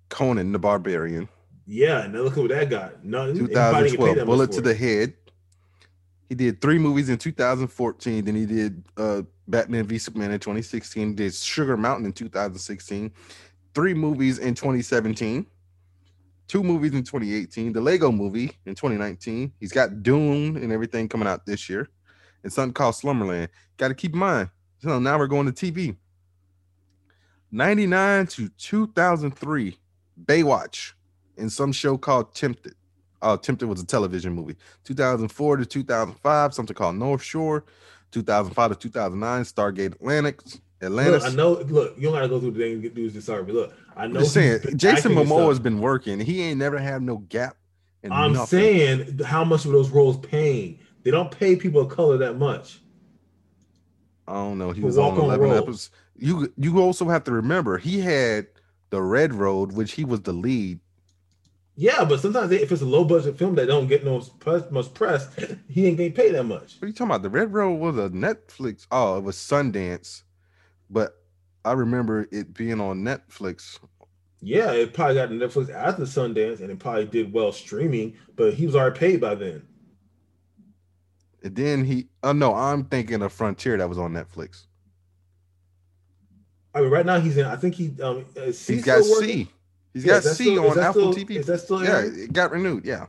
Conan 0.09 0.51
the 0.51 0.59
Barbarian, 0.59 1.27
Yeah, 1.65 2.03
and 2.03 2.13
then 2.13 2.23
look 2.23 2.33
at 2.33 2.39
what 2.39 2.49
that 2.49 2.69
got. 2.69 3.03
Nothing. 3.03 3.37
Anybody 3.37 3.51
get 3.51 3.73
paid 3.73 3.91
2012 3.91 4.15
that 4.15 4.25
Bullet 4.25 4.51
to 4.53 4.61
the 4.61 4.73
Head. 4.73 5.13
He 6.29 6.35
did 6.35 6.61
three 6.61 6.77
movies 6.77 7.09
in 7.09 7.17
2014. 7.17 8.25
Then 8.25 8.35
he 8.35 8.45
did 8.45 8.83
uh, 8.97 9.21
Batman 9.47 9.85
v 9.85 9.97
Superman 9.97 10.31
in 10.31 10.39
2016. 10.39 11.15
Did 11.15 11.33
Sugar 11.33 11.77
Mountain 11.77 12.05
in 12.05 12.13
2016. 12.13 13.11
Three 13.73 13.93
movies 13.93 14.39
in 14.39 14.53
2017. 14.53 15.45
Two 16.47 16.63
movies 16.63 16.93
in 16.93 17.03
2018. 17.03 17.73
The 17.73 17.81
Lego 17.81 18.11
Movie 18.11 18.51
in 18.65 18.75
2019. 18.75 19.51
He's 19.59 19.71
got 19.71 20.01
Dune 20.01 20.57
and 20.57 20.71
everything 20.71 21.09
coming 21.09 21.27
out 21.27 21.45
this 21.45 21.69
year, 21.69 21.89
and 22.43 22.51
something 22.51 22.73
called 22.73 22.95
Slumberland. 22.95 23.49
Got 23.77 23.89
to 23.89 23.93
keep 23.93 24.13
in 24.13 24.19
mind. 24.19 24.49
So 24.79 24.99
now 24.99 25.17
we're 25.17 25.27
going 25.27 25.51
to 25.51 25.51
TV. 25.51 25.95
99 27.51 28.27
to 28.27 28.49
2003, 28.49 29.77
Baywatch, 30.25 30.93
in 31.37 31.49
some 31.49 31.71
show 31.71 31.97
called 31.97 32.35
Tempted. 32.35 32.73
Oh, 33.21 33.35
Tempted 33.35 33.67
was 33.67 33.81
a 33.81 33.85
television 33.85 34.33
movie. 34.33 34.55
2004 34.83 35.57
to 35.57 35.65
2005, 35.65 36.53
something 36.53 36.75
called 36.75 36.95
North 36.95 37.23
Shore. 37.23 37.65
2005 38.11 38.71
to 38.71 38.75
2009, 38.75 39.43
Stargate 39.43 39.95
Atlantic. 39.95 40.41
Atlantis. 40.81 41.23
Look, 41.23 41.33
I 41.33 41.35
know. 41.35 41.51
Look, 41.53 41.95
you 41.97 42.03
don't 42.03 42.13
gotta 42.13 42.29
go 42.29 42.39
through 42.39 42.51
the 42.51 42.59
thing 42.59 42.73
and 42.73 42.81
get 42.81 42.93
dudes 42.93 43.13
this 43.13 43.25
sorry, 43.25 43.43
but 43.43 43.55
look, 43.55 43.73
I 43.97 44.03
I'm 44.05 44.13
know. 44.13 44.19
just 44.19 44.33
saying, 44.33 44.61
Jason 44.77 45.13
Momoa 45.13 45.49
has 45.49 45.59
been 45.59 45.79
working. 45.79 46.19
He 46.19 46.41
ain't 46.43 46.59
never 46.59 46.77
had 46.77 47.01
no 47.01 47.17
gap. 47.17 47.57
In 48.03 48.11
I'm 48.11 48.33
nothing. 48.33 48.45
saying 48.59 49.19
how 49.25 49.43
much 49.43 49.65
were 49.65 49.73
those 49.73 49.89
roles 49.89 50.17
paying. 50.17 50.79
They 51.03 51.11
don't 51.11 51.31
pay 51.31 51.55
people 51.55 51.81
of 51.81 51.89
color 51.89 52.17
that 52.17 52.35
much. 52.37 52.79
I 54.27 54.33
don't 54.33 54.57
know. 54.57 54.71
He 54.71 54.81
was 54.81 54.97
on 54.97 55.17
11 55.17 55.49
roles. 55.49 55.57
episodes. 55.57 55.91
You 56.15 56.53
you 56.57 56.79
also 56.79 57.07
have 57.09 57.23
to 57.25 57.31
remember 57.31 57.77
he 57.77 57.99
had 57.99 58.47
the 58.89 59.01
Red 59.01 59.33
Road, 59.33 59.71
which 59.73 59.93
he 59.93 60.05
was 60.05 60.21
the 60.21 60.33
lead. 60.33 60.79
Yeah, 61.75 62.03
but 62.05 62.19
sometimes 62.19 62.49
they, 62.49 62.59
if 62.59 62.71
it's 62.71 62.81
a 62.81 62.85
low 62.85 63.03
budget 63.03 63.37
film 63.37 63.55
that 63.55 63.67
don't 63.67 63.87
get 63.87 64.03
no 64.03 64.19
press, 64.39 64.63
much 64.71 64.93
press, 64.95 65.27
he 65.69 65.85
ain't 65.85 65.97
getting 65.97 66.13
paid 66.13 66.33
that 66.33 66.43
much. 66.43 66.75
What 66.79 66.85
are 66.85 66.87
you 66.87 66.93
talking 66.93 67.07
about? 67.11 67.21
The 67.21 67.29
Red 67.29 67.53
Road 67.53 67.75
was 67.75 67.97
a 67.97 68.09
Netflix. 68.09 68.87
Oh, 68.91 69.17
it 69.17 69.23
was 69.23 69.37
Sundance, 69.37 70.23
but 70.89 71.16
I 71.67 71.73
remember 71.73 72.27
it 72.31 72.53
being 72.53 72.79
on 72.79 73.03
Netflix. 73.03 73.79
Yeah, 74.41 74.71
it 74.71 74.93
probably 74.93 75.15
got 75.15 75.29
Netflix 75.29 75.73
after 75.73 76.03
Sundance, 76.03 76.61
and 76.61 76.69
it 76.71 76.79
probably 76.79 77.05
did 77.05 77.33
well 77.33 77.51
streaming, 77.51 78.15
but 78.35 78.53
he 78.53 78.65
was 78.65 78.75
already 78.75 78.97
paid 78.99 79.19
by 79.21 79.35
then. 79.35 79.65
And 81.43 81.55
then 81.55 81.83
he, 81.83 82.07
oh 82.23 82.31
no, 82.33 82.53
I'm 82.53 82.85
thinking 82.85 83.21
of 83.21 83.33
Frontier 83.33 83.77
that 83.77 83.89
was 83.89 83.97
on 83.97 84.13
Netflix. 84.13 84.65
I 86.73 86.81
mean, 86.81 86.89
right 86.91 87.05
now 87.05 87.19
he's 87.19 87.37
in. 87.37 87.45
I 87.45 87.55
think 87.55 87.75
he 87.75 87.91
um 88.01 88.25
he 88.35 88.41
He's 88.45 88.83
got? 88.85 89.03
See. 89.03 89.49
He's 89.93 90.05
Yeah, 90.05 90.13
got 90.15 90.23
See 90.23 90.43
still- 90.55 90.69
on 90.69 90.79
Apple 90.79 91.11
still- 91.13 91.25
TV. 91.25 91.37
Is 91.37 91.47
that 91.47 91.59
still 91.59 91.83
yeah, 91.83 91.97
airing? 91.97 92.19
it 92.19 92.33
got 92.33 92.51
renewed. 92.51 92.85
Yeah. 92.85 93.07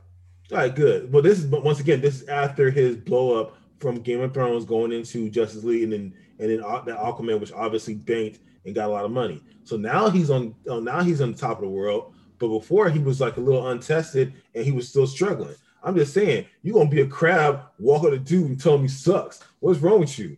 All 0.51 0.57
right, 0.57 0.73
good. 0.75 1.11
Well, 1.13 1.21
this 1.21 1.37
is 1.37 1.45
but 1.45 1.63
once 1.63 1.79
again, 1.79 2.01
this 2.01 2.21
is 2.23 2.27
after 2.27 2.71
his 2.71 2.95
blow 2.95 3.39
up 3.39 3.55
from 3.79 4.01
Game 4.01 4.21
of 4.21 4.33
Thrones 4.33 4.65
going 4.65 4.91
into 4.91 5.29
Justice 5.29 5.63
League, 5.63 5.83
and 5.83 5.93
then 5.93 6.13
and 6.39 6.49
then 6.49 6.59
Aqu- 6.59 6.85
that 6.85 6.97
Aquaman, 6.97 7.39
which 7.39 7.51
obviously 7.51 7.95
banked 7.95 8.39
and 8.65 8.75
got 8.75 8.89
a 8.89 8.91
lot 8.91 9.05
of 9.05 9.11
money. 9.11 9.41
So 9.63 9.77
now 9.77 10.09
he's 10.09 10.29
on 10.29 10.55
uh, 10.69 10.79
now 10.79 11.01
he's 11.01 11.21
on 11.21 11.31
the 11.31 11.37
top 11.37 11.57
of 11.57 11.63
the 11.63 11.69
world. 11.69 12.13
But 12.37 12.47
before 12.47 12.89
he 12.89 12.99
was 12.99 13.19
like 13.19 13.37
a 13.37 13.41
little 13.41 13.69
untested, 13.69 14.33
and 14.55 14.63
he 14.63 14.71
was 14.71 14.87
still 14.87 15.07
struggling. 15.07 15.55
I'm 15.83 15.95
just 15.95 16.13
saying, 16.13 16.45
you 16.61 16.73
gonna 16.73 16.89
be 16.89 17.01
a 17.01 17.07
crab, 17.07 17.61
walk 17.79 18.03
up 18.03 18.11
to 18.11 18.19
dude 18.19 18.49
and 18.49 18.59
tell 18.59 18.77
me 18.77 18.87
sucks. 18.87 19.43
What's 19.59 19.79
wrong 19.79 20.01
with 20.01 20.17
you? 20.19 20.37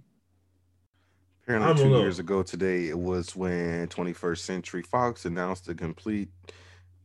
Apparently, 1.43 1.83
two 1.83 1.89
know. 1.89 1.99
years 1.99 2.19
ago 2.19 2.43
today, 2.43 2.87
it 2.87 2.97
was 2.97 3.35
when 3.35 3.87
21st 3.87 4.37
Century 4.37 4.83
Fox 4.83 5.25
announced 5.25 5.65
the 5.65 5.75
complete 5.75 6.29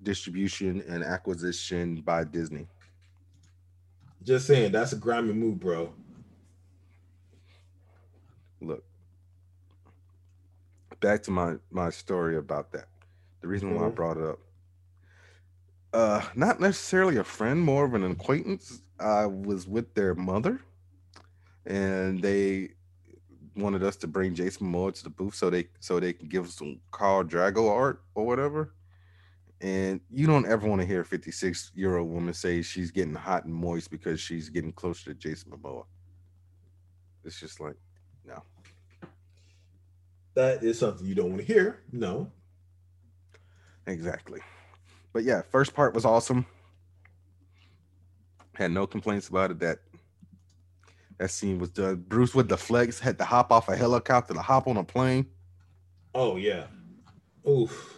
distribution 0.02 0.82
and 0.88 1.02
acquisition 1.02 2.02
by 2.02 2.24
Disney. 2.24 2.66
Just 4.22 4.46
saying, 4.46 4.72
that's 4.72 4.92
a 4.92 4.96
grimy 4.96 5.32
move, 5.32 5.58
bro. 5.58 5.92
Look, 8.61 8.85
back 11.01 11.23
to 11.24 11.31
my 11.31 11.57
my 11.70 11.91
story 11.91 12.37
about 12.37 12.73
that. 12.73 12.89
The 13.41 13.49
reason 13.49 13.74
why 13.74 13.87
I 13.87 13.89
Mhm. 13.89 13.95
brought 13.95 14.16
it 14.16 14.24
up, 14.24 14.41
uh, 15.93 16.28
not 16.35 16.61
necessarily 16.61 17.16
a 17.16 17.24
friend, 17.24 17.61
more 17.62 17.85
of 17.85 17.95
an 17.95 18.05
acquaintance. 18.05 18.83
I 18.99 19.27
was 19.27 19.66
with 19.69 19.95
their 19.95 20.15
mother, 20.15 20.61
and 21.66 22.20
they 22.23 22.70
wanted 23.57 23.83
us 23.83 23.97
to 23.97 24.07
bring 24.07 24.35
Jason 24.35 24.70
Momoa 24.70 24.95
to 24.95 25.05
the 25.05 25.11
booth 25.11 25.35
so 25.35 25.51
they 25.51 25.69
so 25.81 26.01
they 26.01 26.12
can 26.12 26.28
give 26.28 26.47
us 26.47 26.55
some 26.55 26.81
Khal 26.93 27.28
Drogo 27.28 27.70
art 27.70 28.03
or 28.15 28.27
whatever. 28.27 28.73
And 29.61 30.01
you 30.11 30.27
don't 30.27 30.47
ever 30.47 30.69
want 30.69 30.83
to 30.83 30.87
hear 30.87 31.01
a 31.01 31.05
56 31.05 31.73
year 31.74 31.97
old 31.97 32.11
woman 32.11 32.35
say 32.35 32.62
she's 32.62 32.91
getting 32.91 33.15
hot 33.15 33.45
and 33.47 33.55
moist 33.55 33.91
because 33.91 34.20
she's 34.20 34.51
getting 34.51 34.73
closer 34.73 35.05
to 35.07 35.15
Jason 35.15 35.51
Momoa. 35.53 35.85
It's 37.24 37.41
just 37.41 37.61
like, 37.61 37.77
no. 38.27 38.43
That 40.35 40.62
is 40.62 40.78
something 40.78 41.07
you 41.07 41.15
don't 41.15 41.31
want 41.31 41.40
to 41.40 41.47
hear. 41.47 41.81
No. 41.93 42.31
Exactly. 43.86 44.40
But 45.12 45.24
yeah, 45.24 45.43
first 45.43 45.74
part 45.74 45.94
was 45.94 46.05
awesome. 46.05 46.44
Had 48.55 48.70
no 48.70 48.86
complaints 48.86 49.28
about 49.28 49.51
it. 49.51 49.59
That 49.61 49.78
that 51.19 51.31
scene 51.31 51.59
was 51.59 51.70
done. 51.70 52.05
Bruce 52.09 52.35
with 52.35 52.48
the 52.48 52.57
flex 52.57 52.98
had 52.98 53.19
to 53.19 53.24
hop 53.24 53.51
off 53.51 53.69
a 53.69 53.77
helicopter 53.77 54.35
to 54.35 54.40
hop 54.40 54.66
on 54.66 54.77
a 54.77 54.85
plane. 54.85 55.27
Oh 56.15 56.36
yeah. 56.36 56.66
Oof. 57.48 57.94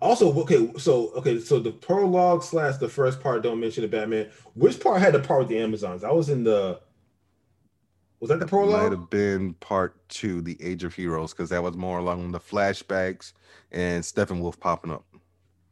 Also, 0.00 0.32
okay, 0.40 0.72
so 0.78 1.10
okay, 1.10 1.38
so 1.38 1.60
the 1.60 1.70
prologue 1.70 2.42
slash 2.42 2.76
the 2.78 2.88
first 2.88 3.20
part 3.20 3.42
don't 3.44 3.60
mention 3.60 3.82
the 3.82 3.88
Batman. 3.88 4.30
Which 4.54 4.80
part 4.80 5.00
had 5.00 5.14
the 5.14 5.20
part 5.20 5.40
with 5.40 5.48
the 5.48 5.58
Amazons? 5.58 6.02
I 6.02 6.10
was 6.10 6.28
in 6.28 6.42
the. 6.42 6.80
Was 8.22 8.28
that 8.28 8.38
the 8.38 8.46
prologue? 8.46 8.82
Might 8.84 8.92
have 8.92 9.10
been 9.10 9.54
part 9.54 10.08
two, 10.08 10.42
The 10.42 10.56
Age 10.62 10.84
of 10.84 10.94
Heroes, 10.94 11.32
because 11.32 11.50
that 11.50 11.60
was 11.60 11.76
more 11.76 11.98
along 11.98 12.30
the 12.30 12.38
flashbacks 12.38 13.32
and 13.72 14.04
Steppenwolf 14.04 14.60
popping 14.60 14.92
up. 14.92 15.04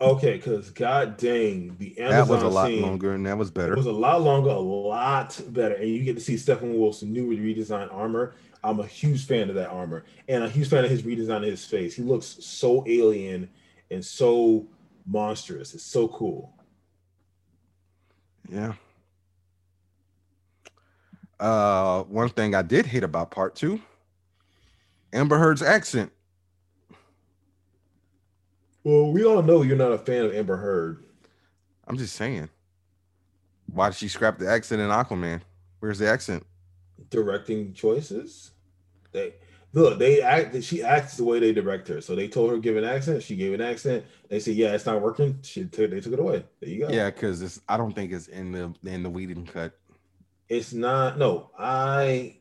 Okay, 0.01 0.32
because 0.32 0.70
god 0.70 1.16
dang, 1.16 1.77
the 1.78 1.97
Amazon 2.01 2.27
That 2.27 2.35
was 2.35 2.43
a 2.43 2.48
lot 2.48 2.66
scene 2.66 2.82
longer 2.82 3.12
and 3.12 3.24
that 3.24 3.39
was 3.39 3.52
better. 3.52 3.74
It 3.74 3.77
was 3.77 3.86
a 3.86 3.93
lot 3.93 4.22
longer, 4.22 4.51
a 4.51 4.59
lot 4.59 5.40
better, 5.51 5.77
and 5.77 5.89
you 5.89 6.02
get 6.02 6.16
to 6.16 6.20
see 6.20 6.35
Steppenwolf's 6.35 7.05
new 7.05 7.28
redesigned 7.28 7.94
armor. 7.94 8.35
I'm 8.64 8.81
a 8.81 8.86
huge 8.86 9.27
fan 9.27 9.48
of 9.48 9.55
that 9.55 9.68
armor, 9.68 10.05
and 10.27 10.43
a 10.43 10.48
huge 10.48 10.68
fan 10.68 10.85
of 10.85 10.90
his 10.90 11.02
redesign 11.02 11.36
of 11.36 11.44
his 11.44 11.64
face. 11.64 11.94
He 11.94 12.02
looks 12.02 12.36
so 12.40 12.82
alien 12.89 13.48
and 13.93 14.05
so 14.05 14.66
monstrous. 15.06 15.72
It's 15.72 15.85
so 15.85 16.09
cool. 16.09 16.52
Yeah. 18.51 18.72
Uh, 21.40 22.02
one 22.04 22.28
thing 22.28 22.54
I 22.54 22.60
did 22.60 22.84
hate 22.84 23.02
about 23.02 23.30
part 23.30 23.56
two, 23.56 23.80
Amber 25.12 25.38
Heard's 25.38 25.62
accent. 25.62 26.12
Well, 28.84 29.10
we 29.10 29.24
all 29.24 29.42
know 29.42 29.62
you're 29.62 29.76
not 29.76 29.92
a 29.92 29.98
fan 29.98 30.26
of 30.26 30.34
Amber 30.34 30.56
Heard. 30.56 31.04
I'm 31.86 31.96
just 31.96 32.14
saying. 32.14 32.50
Why 33.72 33.88
did 33.88 33.96
she 33.96 34.08
scrap 34.08 34.38
the 34.38 34.48
accent 34.48 34.80
in 34.80 34.88
Aquaman? 34.88 35.40
Where's 35.80 35.98
the 35.98 36.08
accent? 36.08 36.44
Directing 37.08 37.72
choices. 37.72 38.50
They 39.12 39.34
look. 39.72 39.98
They 39.98 40.20
act. 40.20 40.62
She 40.62 40.82
acts 40.82 41.16
the 41.16 41.24
way 41.24 41.40
they 41.40 41.52
direct 41.52 41.88
her. 41.88 42.00
So 42.00 42.14
they 42.14 42.28
told 42.28 42.50
her 42.50 42.58
give 42.58 42.76
an 42.76 42.84
accent. 42.84 43.22
She 43.22 43.36
gave 43.36 43.54
an 43.54 43.60
accent. 43.60 44.04
They 44.28 44.40
said, 44.40 44.54
"Yeah, 44.54 44.74
it's 44.74 44.86
not 44.86 45.00
working." 45.00 45.38
She 45.42 45.64
took. 45.64 45.90
They 45.90 46.00
took 46.00 46.12
it 46.12 46.20
away. 46.20 46.44
There 46.60 46.68
you 46.68 46.86
go. 46.86 46.92
Yeah, 46.92 47.10
because 47.10 47.40
it's 47.42 47.60
I 47.68 47.76
don't 47.76 47.92
think 47.94 48.12
it's 48.12 48.28
in 48.28 48.52
the 48.52 48.74
in 48.84 49.02
the 49.02 49.10
Whedon 49.10 49.46
cut. 49.46 49.80
It's 50.51 50.72
not. 50.72 51.16
No, 51.16 51.51
I 51.56 52.36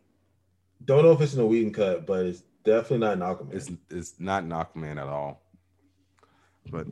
don't 0.84 1.04
know 1.04 1.12
if 1.12 1.22
it's 1.22 1.34
in 1.34 1.40
the 1.40 1.46
Whedon 1.46 1.72
cut, 1.72 2.08
but 2.08 2.26
it's 2.26 2.42
definitely 2.66 2.98
not 2.98 3.14
in 3.14 3.20
Aquaman. 3.20 3.54
It's 3.54 3.72
it's 3.92 4.20
not 4.20 4.44
in 4.44 4.50
Aquaman 4.50 5.00
at 5.00 5.08
all. 5.08 5.44
But 6.72 6.88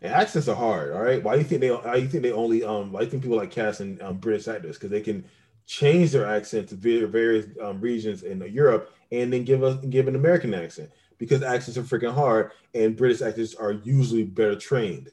And 0.00 0.12
accents 0.12 0.48
are 0.48 0.56
hard. 0.56 0.92
All 0.92 1.02
right. 1.02 1.22
Why 1.22 1.34
do 1.34 1.42
you 1.42 1.46
think 1.46 1.60
they? 1.60 1.70
Why 1.70 1.96
do 1.96 2.00
you 2.00 2.08
think 2.08 2.22
they 2.22 2.32
only? 2.32 2.64
Um. 2.64 2.92
Why 2.92 3.00
do 3.00 3.04
you 3.04 3.10
think 3.10 3.22
people 3.22 3.36
like 3.36 3.50
casting 3.50 4.00
um, 4.02 4.16
British 4.16 4.48
actors 4.48 4.76
because 4.76 4.90
they 4.90 5.02
can 5.02 5.22
change 5.66 6.12
their 6.12 6.26
accent 6.26 6.70
to 6.70 6.76
various 6.76 7.46
um, 7.60 7.78
regions 7.80 8.22
in 8.22 8.40
Europe 8.52 8.94
and 9.12 9.30
then 9.30 9.44
give 9.44 9.62
us 9.62 9.84
give 9.90 10.08
an 10.08 10.16
American 10.16 10.54
accent 10.54 10.90
because 11.18 11.42
accents 11.42 11.76
are 11.76 11.82
freaking 11.82 12.14
hard 12.14 12.52
and 12.74 12.96
British 12.96 13.20
actors 13.20 13.54
are 13.54 13.72
usually 13.72 14.24
better 14.24 14.56
trained. 14.56 15.10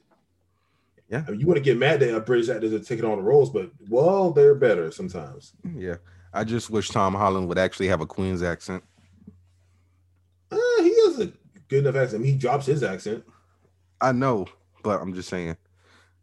Yeah. 1.12 1.24
I 1.28 1.30
mean, 1.30 1.40
you 1.40 1.46
want 1.46 1.58
to 1.58 1.62
get 1.62 1.76
mad 1.76 2.00
that 2.00 2.16
a 2.16 2.20
British 2.20 2.48
actors 2.48 2.72
are 2.72 2.78
taking 2.78 3.04
on 3.04 3.18
the 3.18 3.22
roles, 3.22 3.50
but 3.50 3.70
well, 3.90 4.32
they're 4.32 4.54
better 4.54 4.90
sometimes. 4.90 5.52
yeah, 5.76 5.96
I 6.32 6.42
just 6.42 6.70
wish 6.70 6.88
Tom 6.88 7.14
Holland 7.14 7.48
would 7.48 7.58
actually 7.58 7.88
have 7.88 8.00
a 8.00 8.06
Queen's 8.06 8.42
accent. 8.42 8.82
Uh, 10.50 10.56
he 10.78 10.88
has 11.04 11.20
a 11.20 11.32
good 11.68 11.84
enough 11.84 11.96
accent. 11.96 12.20
I 12.20 12.24
mean, 12.24 12.32
he 12.32 12.38
drops 12.38 12.64
his 12.64 12.82
accent. 12.82 13.24
I 14.00 14.12
know, 14.12 14.46
but 14.82 15.02
I'm 15.02 15.12
just 15.12 15.28
saying 15.28 15.54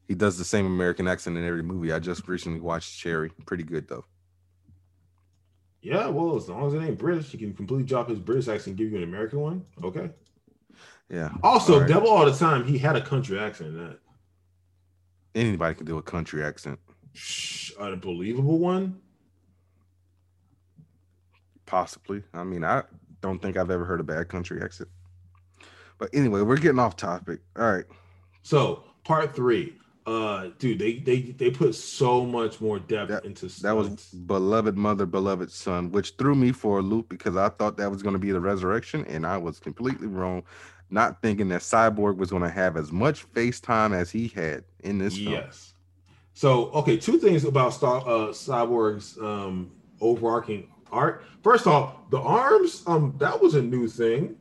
he 0.07 0.15
does 0.15 0.39
the 0.39 0.43
same 0.43 0.65
American 0.65 1.07
accent 1.07 1.37
in 1.37 1.45
every 1.45 1.61
movie. 1.61 1.93
I 1.93 1.99
just 1.99 2.27
recently 2.27 2.59
watched 2.59 2.97
Cherry. 2.97 3.29
Pretty 3.45 3.63
good 3.63 3.87
though. 3.87 4.05
Yeah, 5.83 6.07
well, 6.07 6.35
as 6.35 6.49
long 6.49 6.65
as 6.65 6.73
it 6.73 6.81
ain't 6.81 6.97
British, 6.97 7.27
he 7.29 7.37
can 7.37 7.53
completely 7.53 7.85
drop 7.85 8.09
his 8.09 8.17
British 8.17 8.47
accent 8.47 8.69
and 8.69 8.77
give 8.77 8.91
you 8.91 8.97
an 8.97 9.03
American 9.03 9.39
one. 9.39 9.65
Okay. 9.83 10.09
Yeah. 11.09 11.29
Also, 11.43 11.79
right. 11.79 11.87
Devil 11.87 12.09
All 12.09 12.25
the 12.25 12.33
Time, 12.33 12.65
he 12.65 12.79
had 12.79 12.95
a 12.95 13.01
country 13.01 13.37
accent 13.39 13.69
in 13.69 13.77
that. 13.77 13.99
Anybody 15.39 15.73
can 15.75 15.85
do 15.85 15.97
a 15.97 16.01
country 16.01 16.43
accent. 16.43 16.79
An 17.79 17.93
unbelievable 17.93 18.59
one. 18.59 18.99
Possibly. 21.65 22.23
I 22.33 22.43
mean, 22.43 22.65
I 22.65 22.83
don't 23.21 23.41
think 23.41 23.55
I've 23.55 23.71
ever 23.71 23.85
heard 23.85 24.01
a 24.01 24.03
bad 24.03 24.27
country 24.27 24.61
accent. 24.61 24.89
But 25.97 26.09
anyway, 26.13 26.41
we're 26.41 26.57
getting 26.57 26.79
off 26.79 26.97
topic. 26.97 27.39
All 27.57 27.71
right. 27.71 27.85
So, 28.43 28.83
part 29.05 29.33
three. 29.33 29.75
Uh, 30.05 30.49
dude, 30.57 30.79
they 30.79 30.93
they 30.99 31.21
they 31.21 31.51
put 31.51 31.75
so 31.75 32.25
much 32.25 32.59
more 32.59 32.79
depth 32.79 33.09
That- 33.11 33.25
into 33.25 33.47
That 33.61 33.75
was 33.75 34.07
beloved 34.07 34.75
mother, 34.75 35.05
beloved 35.05 35.51
son, 35.51 35.91
which 35.91 36.15
threw 36.17 36.35
me 36.35 36.51
for 36.51 36.79
a 36.79 36.81
loop 36.81 37.07
because 37.07 37.37
I 37.37 37.49
thought 37.49 37.77
that 37.77 37.91
was 37.91 38.01
going 38.03 38.13
to 38.13 38.19
be 38.19 38.31
the 38.31 38.39
resurrection, 38.41 39.05
and 39.05 39.25
I 39.25 39.37
was 39.37 39.59
completely 39.59 40.07
wrong, 40.07 40.43
not 40.89 41.21
thinking 41.21 41.49
that 41.49 41.61
Cyborg 41.61 42.17
was 42.17 42.29
going 42.29 42.43
to 42.43 42.49
have 42.49 42.77
as 42.77 42.91
much 42.91 43.23
face 43.23 43.59
time 43.59 43.93
as 43.93 44.09
he 44.11 44.27
had 44.29 44.63
in 44.83 44.97
this 44.97 45.15
film. 45.17 45.33
yes. 45.33 45.73
So, 46.33 46.69
okay, 46.71 46.97
two 46.97 47.17
things 47.19 47.43
about 47.43 47.73
Star 47.73 47.97
uh 47.99 48.27
Cyborg's 48.31 49.17
um 49.17 49.71
overarching 50.01 50.69
art. 50.91 51.23
First 51.43 51.67
off, 51.67 51.95
the 52.09 52.19
arms, 52.19 52.83
um, 52.87 53.13
that 53.19 53.41
was 53.41 53.55
a 53.55 53.61
new 53.61 53.87
thing. 53.87 54.35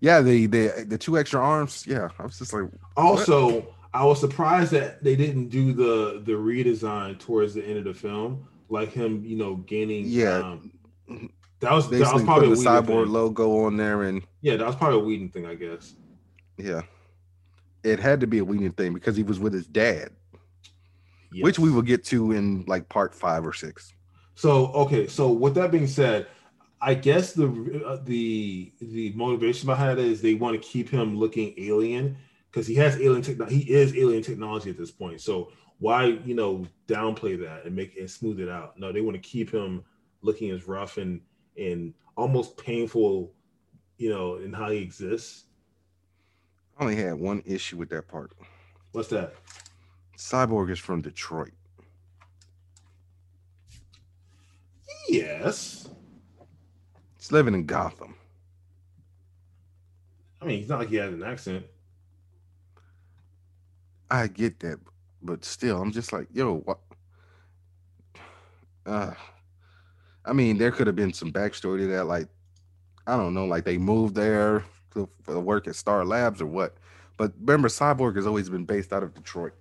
Yeah, 0.00 0.20
the 0.20 0.46
the 0.46 0.84
the 0.88 0.98
two 0.98 1.18
extra 1.18 1.40
arms. 1.40 1.86
Yeah, 1.86 2.08
I 2.18 2.22
was 2.24 2.38
just 2.38 2.52
like, 2.52 2.64
Also, 2.96 3.74
I 3.92 4.04
was 4.04 4.20
surprised 4.20 4.72
that 4.72 5.02
they 5.02 5.16
didn't 5.16 5.48
do 5.48 5.72
the 5.72 6.22
the 6.24 6.32
redesign 6.32 7.18
towards 7.18 7.54
the 7.54 7.64
end 7.64 7.78
of 7.78 7.84
the 7.84 7.94
film, 7.94 8.46
like 8.68 8.92
him, 8.92 9.24
you 9.24 9.36
know, 9.36 9.56
gaining. 9.56 10.04
Yeah. 10.06 10.38
um, 10.38 11.30
that 11.60 11.72
was 11.72 11.88
that 11.88 11.98
was 11.98 12.00
basically 12.00 12.24
probably 12.24 12.48
put 12.48 12.58
the 12.58 12.64
cyborg 12.64 13.08
logo 13.08 13.64
on 13.64 13.76
there, 13.76 14.02
and 14.02 14.22
Yeah, 14.42 14.56
that 14.56 14.66
was 14.66 14.76
probably 14.76 14.98
a 15.00 15.02
Whedon 15.02 15.28
thing, 15.30 15.46
I 15.46 15.54
guess. 15.54 15.94
yeah, 16.58 16.82
it 17.82 17.98
had 17.98 18.20
to 18.20 18.26
be 18.26 18.38
a 18.38 18.44
Whedon 18.44 18.72
thing 18.72 18.92
because 18.92 19.16
he 19.16 19.22
was 19.22 19.38
with 19.38 19.52
his 19.52 19.66
dad, 19.66 20.10
which 21.40 21.58
we 21.58 21.70
will 21.70 21.82
get 21.82 22.04
to 22.06 22.32
in 22.32 22.64
like 22.66 22.88
part 22.88 23.14
five 23.14 23.46
or 23.46 23.52
six. 23.52 23.94
So 24.34 24.66
okay, 24.72 25.06
so 25.06 25.30
with 25.32 25.54
that 25.54 25.70
being 25.70 25.86
said, 25.86 26.26
I 26.80 26.94
guess 26.94 27.32
the 27.32 27.46
uh, 27.86 27.98
the 28.04 28.72
the 28.80 29.12
motivation 29.14 29.66
behind 29.66 29.98
it 29.98 30.04
is 30.04 30.20
they 30.20 30.34
want 30.34 30.60
to 30.60 30.68
keep 30.68 30.90
him 30.90 31.16
looking 31.16 31.54
alien 31.56 32.16
because 32.50 32.66
he 32.66 32.74
has 32.74 33.00
alien 33.00 33.22
technology. 33.22 33.60
He 33.60 33.72
is 33.72 33.96
alien 33.96 34.22
technology 34.22 34.70
at 34.70 34.76
this 34.76 34.90
point. 34.90 35.20
So 35.22 35.52
why 35.78 36.04
you 36.04 36.34
know 36.34 36.66
downplay 36.86 37.40
that 37.40 37.64
and 37.64 37.74
make 37.74 37.96
and 37.96 38.10
smooth 38.10 38.40
it 38.40 38.48
out? 38.50 38.78
No, 38.78 38.92
they 38.92 39.00
want 39.00 39.14
to 39.14 39.22
keep 39.22 39.50
him 39.50 39.84
looking 40.20 40.50
as 40.50 40.68
rough 40.68 40.98
and 40.98 41.20
and 41.58 41.94
almost 42.16 42.56
painful, 42.56 43.32
you 43.98 44.10
know, 44.10 44.36
in 44.36 44.52
how 44.52 44.70
he 44.70 44.78
exists. 44.78 45.44
I 46.78 46.82
only 46.82 46.96
had 46.96 47.14
one 47.14 47.42
issue 47.46 47.76
with 47.76 47.88
that 47.90 48.08
part. 48.08 48.32
What's 48.92 49.08
that? 49.08 49.34
Cyborg 50.16 50.70
is 50.70 50.78
from 50.78 51.02
Detroit. 51.02 51.52
Yes. 55.08 55.88
He's 57.18 57.32
living 57.32 57.54
in 57.54 57.66
Gotham. 57.66 58.14
I 60.40 60.44
mean, 60.44 60.58
he's 60.58 60.68
not 60.68 60.80
like 60.80 60.88
he 60.88 60.96
has 60.96 61.12
an 61.12 61.22
accent. 61.22 61.64
I 64.10 64.28
get 64.28 64.60
that, 64.60 64.78
but 65.22 65.44
still, 65.44 65.80
I'm 65.80 65.92
just 65.92 66.12
like, 66.12 66.28
yo, 66.32 66.58
what? 66.58 66.78
Uh, 68.86 69.12
I 70.26 70.32
mean, 70.32 70.58
there 70.58 70.70
could 70.70 70.86
have 70.86 70.96
been 70.96 71.12
some 71.12 71.32
backstory 71.32 71.78
to 71.78 71.86
that. 71.88 72.04
Like, 72.04 72.28
I 73.06 73.16
don't 73.16 73.34
know, 73.34 73.46
like 73.46 73.64
they 73.64 73.78
moved 73.78 74.14
there 74.14 74.64
to, 74.94 75.08
for 75.22 75.38
work 75.40 75.68
at 75.68 75.76
Star 75.76 76.04
Labs 76.04 76.40
or 76.40 76.46
what. 76.46 76.76
But 77.16 77.32
remember, 77.40 77.68
Cyborg 77.68 78.16
has 78.16 78.26
always 78.26 78.48
been 78.50 78.64
based 78.64 78.92
out 78.92 79.02
of 79.02 79.14
Detroit. 79.14 79.52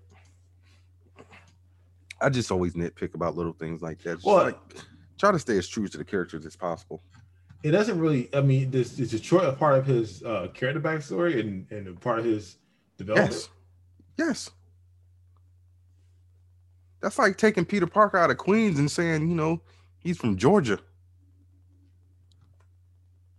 I 2.22 2.30
just 2.30 2.52
always 2.52 2.74
nitpick 2.74 3.14
about 3.14 3.36
little 3.36 3.54
things 3.54 3.82
like 3.82 4.00
that. 4.00 4.16
Just 4.16 4.26
Well- 4.26 4.46
like, 4.46 4.58
try 5.18 5.32
to 5.32 5.40
stay 5.40 5.58
as 5.58 5.68
true 5.68 5.88
to 5.88 5.98
the 5.98 6.04
characters 6.04 6.46
as 6.46 6.56
possible. 6.56 7.02
It 7.64 7.72
doesn't 7.72 8.00
really. 8.00 8.30
I 8.34 8.42
mean, 8.42 8.70
this 8.70 9.00
is 9.00 9.10
Detroit 9.12 9.46
a 9.46 9.54
part 9.54 9.80
of 9.80 9.86
his 9.88 10.22
uh, 10.22 10.50
character 10.54 10.80
backstory 10.80 11.40
and 11.40 11.66
and 11.72 11.88
a 11.88 11.94
part 11.94 12.20
of 12.20 12.26
his 12.26 12.58
development. 12.98 13.32
Yes. 13.32 13.50
Yes. 14.18 14.52
That's 17.02 17.18
like 17.18 17.38
taking 17.38 17.66
Peter 17.66 17.88
Parker 17.88 18.18
out 18.18 18.30
of 18.30 18.38
Queens 18.38 18.78
and 18.78 18.90
saying, 18.90 19.28
you 19.30 19.36
know, 19.36 19.62
he's 20.06 20.18
from 20.20 20.38
Georgia. 20.38 20.80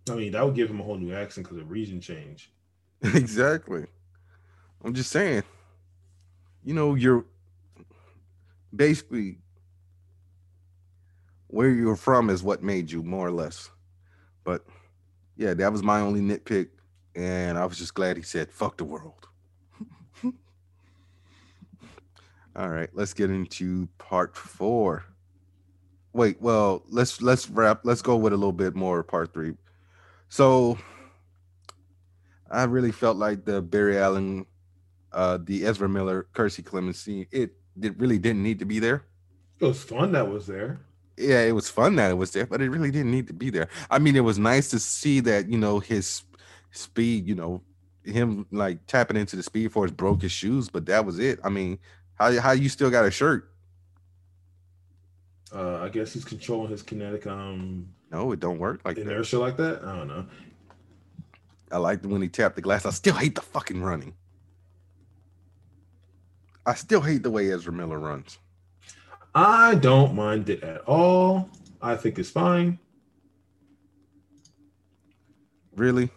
I 0.09 0.15
mean, 0.15 0.33
that 0.33 0.45
would 0.45 0.53
give 0.53 0.69
him 0.69 0.79
a 0.79 0.83
whole 0.83 0.97
new 0.97 1.13
accent 1.13 1.47
because 1.47 1.61
of 1.61 1.71
region 1.71 1.99
change. 1.99 2.51
exactly. 3.01 3.85
I'm 4.83 4.93
just 4.93 5.09
saying, 5.11 5.43
you 6.63 6.73
know, 6.73 6.95
you're 6.95 7.25
basically 8.75 9.37
where 11.47 11.69
you're 11.69 11.95
from 11.95 12.29
is 12.29 12.43
what 12.43 12.61
made 12.61 12.91
you 12.91 13.01
more 13.01 13.27
or 13.27 13.31
less. 13.31 13.69
But 14.43 14.65
yeah, 15.37 15.53
that 15.53 15.71
was 15.71 15.81
my 15.83 16.01
only 16.01 16.19
nitpick. 16.19 16.67
And 17.15 17.57
I 17.57 17.65
was 17.65 17.77
just 17.77 17.93
glad 17.93 18.17
he 18.17 18.23
said, 18.23 18.51
fuck 18.51 18.77
the 18.77 18.83
world. 18.83 19.27
All 22.55 22.69
right, 22.69 22.89
let's 22.93 23.13
get 23.13 23.29
into 23.29 23.87
part 23.97 24.35
four. 24.35 25.05
Wait, 26.17 26.41
well, 26.41 26.81
let's 26.89 27.21
let's 27.21 27.47
wrap. 27.47 27.81
Let's 27.83 28.01
go 28.01 28.15
with 28.15 28.33
a 28.33 28.35
little 28.35 28.51
bit 28.51 28.75
more 28.75 29.03
part 29.03 29.31
three. 29.35 29.53
So 30.29 30.79
I 32.49 32.63
really 32.63 32.91
felt 32.91 33.17
like 33.17 33.45
the 33.45 33.61
Barry 33.61 33.99
Allen, 33.99 34.47
uh, 35.11 35.37
the 35.39 35.63
Ezra 35.63 35.87
Miller, 35.87 36.25
Kiersey 36.33 36.63
Clemons 36.63 36.95
scene, 36.95 37.27
it, 37.31 37.51
it 37.79 37.95
really 37.99 38.17
didn't 38.17 38.41
need 38.41 38.57
to 38.57 38.65
be 38.65 38.79
there. 38.79 39.03
It 39.59 39.65
was 39.65 39.83
fun 39.83 40.13
that 40.13 40.27
was 40.27 40.47
there. 40.47 40.81
Yeah, 41.17 41.41
it 41.41 41.51
was 41.51 41.69
fun 41.69 41.95
that 41.97 42.09
it 42.09 42.15
was 42.15 42.31
there, 42.31 42.47
but 42.47 42.63
it 42.63 42.71
really 42.71 42.89
didn't 42.89 43.11
need 43.11 43.27
to 43.27 43.33
be 43.33 43.51
there. 43.51 43.69
I 43.91 43.99
mean, 43.99 44.15
it 44.15 44.21
was 44.21 44.39
nice 44.39 44.71
to 44.71 44.79
see 44.79 45.19
that, 45.19 45.51
you 45.51 45.59
know, 45.59 45.77
his 45.77 46.23
speed, 46.71 47.27
you 47.27 47.35
know, 47.35 47.61
him 48.03 48.47
like 48.51 48.87
tapping 48.87 49.17
into 49.17 49.35
the 49.35 49.43
speed 49.43 49.71
force 49.71 49.91
broke 49.91 50.23
his 50.23 50.31
shoes, 50.31 50.67
but 50.67 50.87
that 50.87 51.05
was 51.05 51.19
it. 51.19 51.39
I 51.43 51.49
mean, 51.49 51.77
how 52.15 52.39
how 52.39 52.53
you 52.53 52.69
still 52.69 52.89
got 52.89 53.05
a 53.05 53.11
shirt? 53.11 53.51
Uh, 55.53 55.77
I 55.77 55.89
guess 55.89 56.13
he's 56.13 56.25
controlling 56.25 56.69
his 56.71 56.83
kinetic 56.83 57.25
um 57.27 57.87
No, 58.11 58.31
it 58.31 58.39
don't 58.39 58.59
work 58.59 58.81
like 58.85 58.95
that. 58.95 59.01
inertia 59.03 59.39
like 59.39 59.57
that. 59.57 59.83
I 59.83 59.95
don't 59.95 60.07
know. 60.07 60.25
I 61.71 61.77
liked 61.77 62.05
when 62.05 62.21
he 62.21 62.27
tapped 62.29 62.55
the 62.55 62.61
glass. 62.61 62.85
I 62.85 62.91
still 62.91 63.15
hate 63.15 63.35
the 63.35 63.41
fucking 63.41 63.81
running. 63.81 64.13
I 66.65 66.73
still 66.75 67.01
hate 67.01 67.23
the 67.23 67.29
way 67.31 67.51
Ezra 67.51 67.71
Miller 67.73 67.99
runs. 67.99 68.39
I 69.35 69.75
don't 69.75 70.15
mind 70.15 70.49
it 70.49 70.63
at 70.63 70.81
all. 70.81 71.49
I 71.81 71.95
think 71.95 72.19
it's 72.19 72.29
fine. 72.29 72.79
Really? 75.75 76.09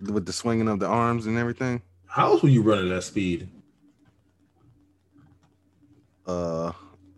With 0.00 0.26
the 0.26 0.32
swinging 0.32 0.68
of 0.68 0.78
the 0.78 0.86
arms 0.86 1.26
and 1.26 1.36
everything? 1.36 1.82
How 2.06 2.32
else 2.32 2.42
will 2.42 2.50
you 2.50 2.62
run 2.62 2.78
at 2.86 2.88
that 2.88 3.02
speed? 3.02 3.48
Uh 6.26 6.72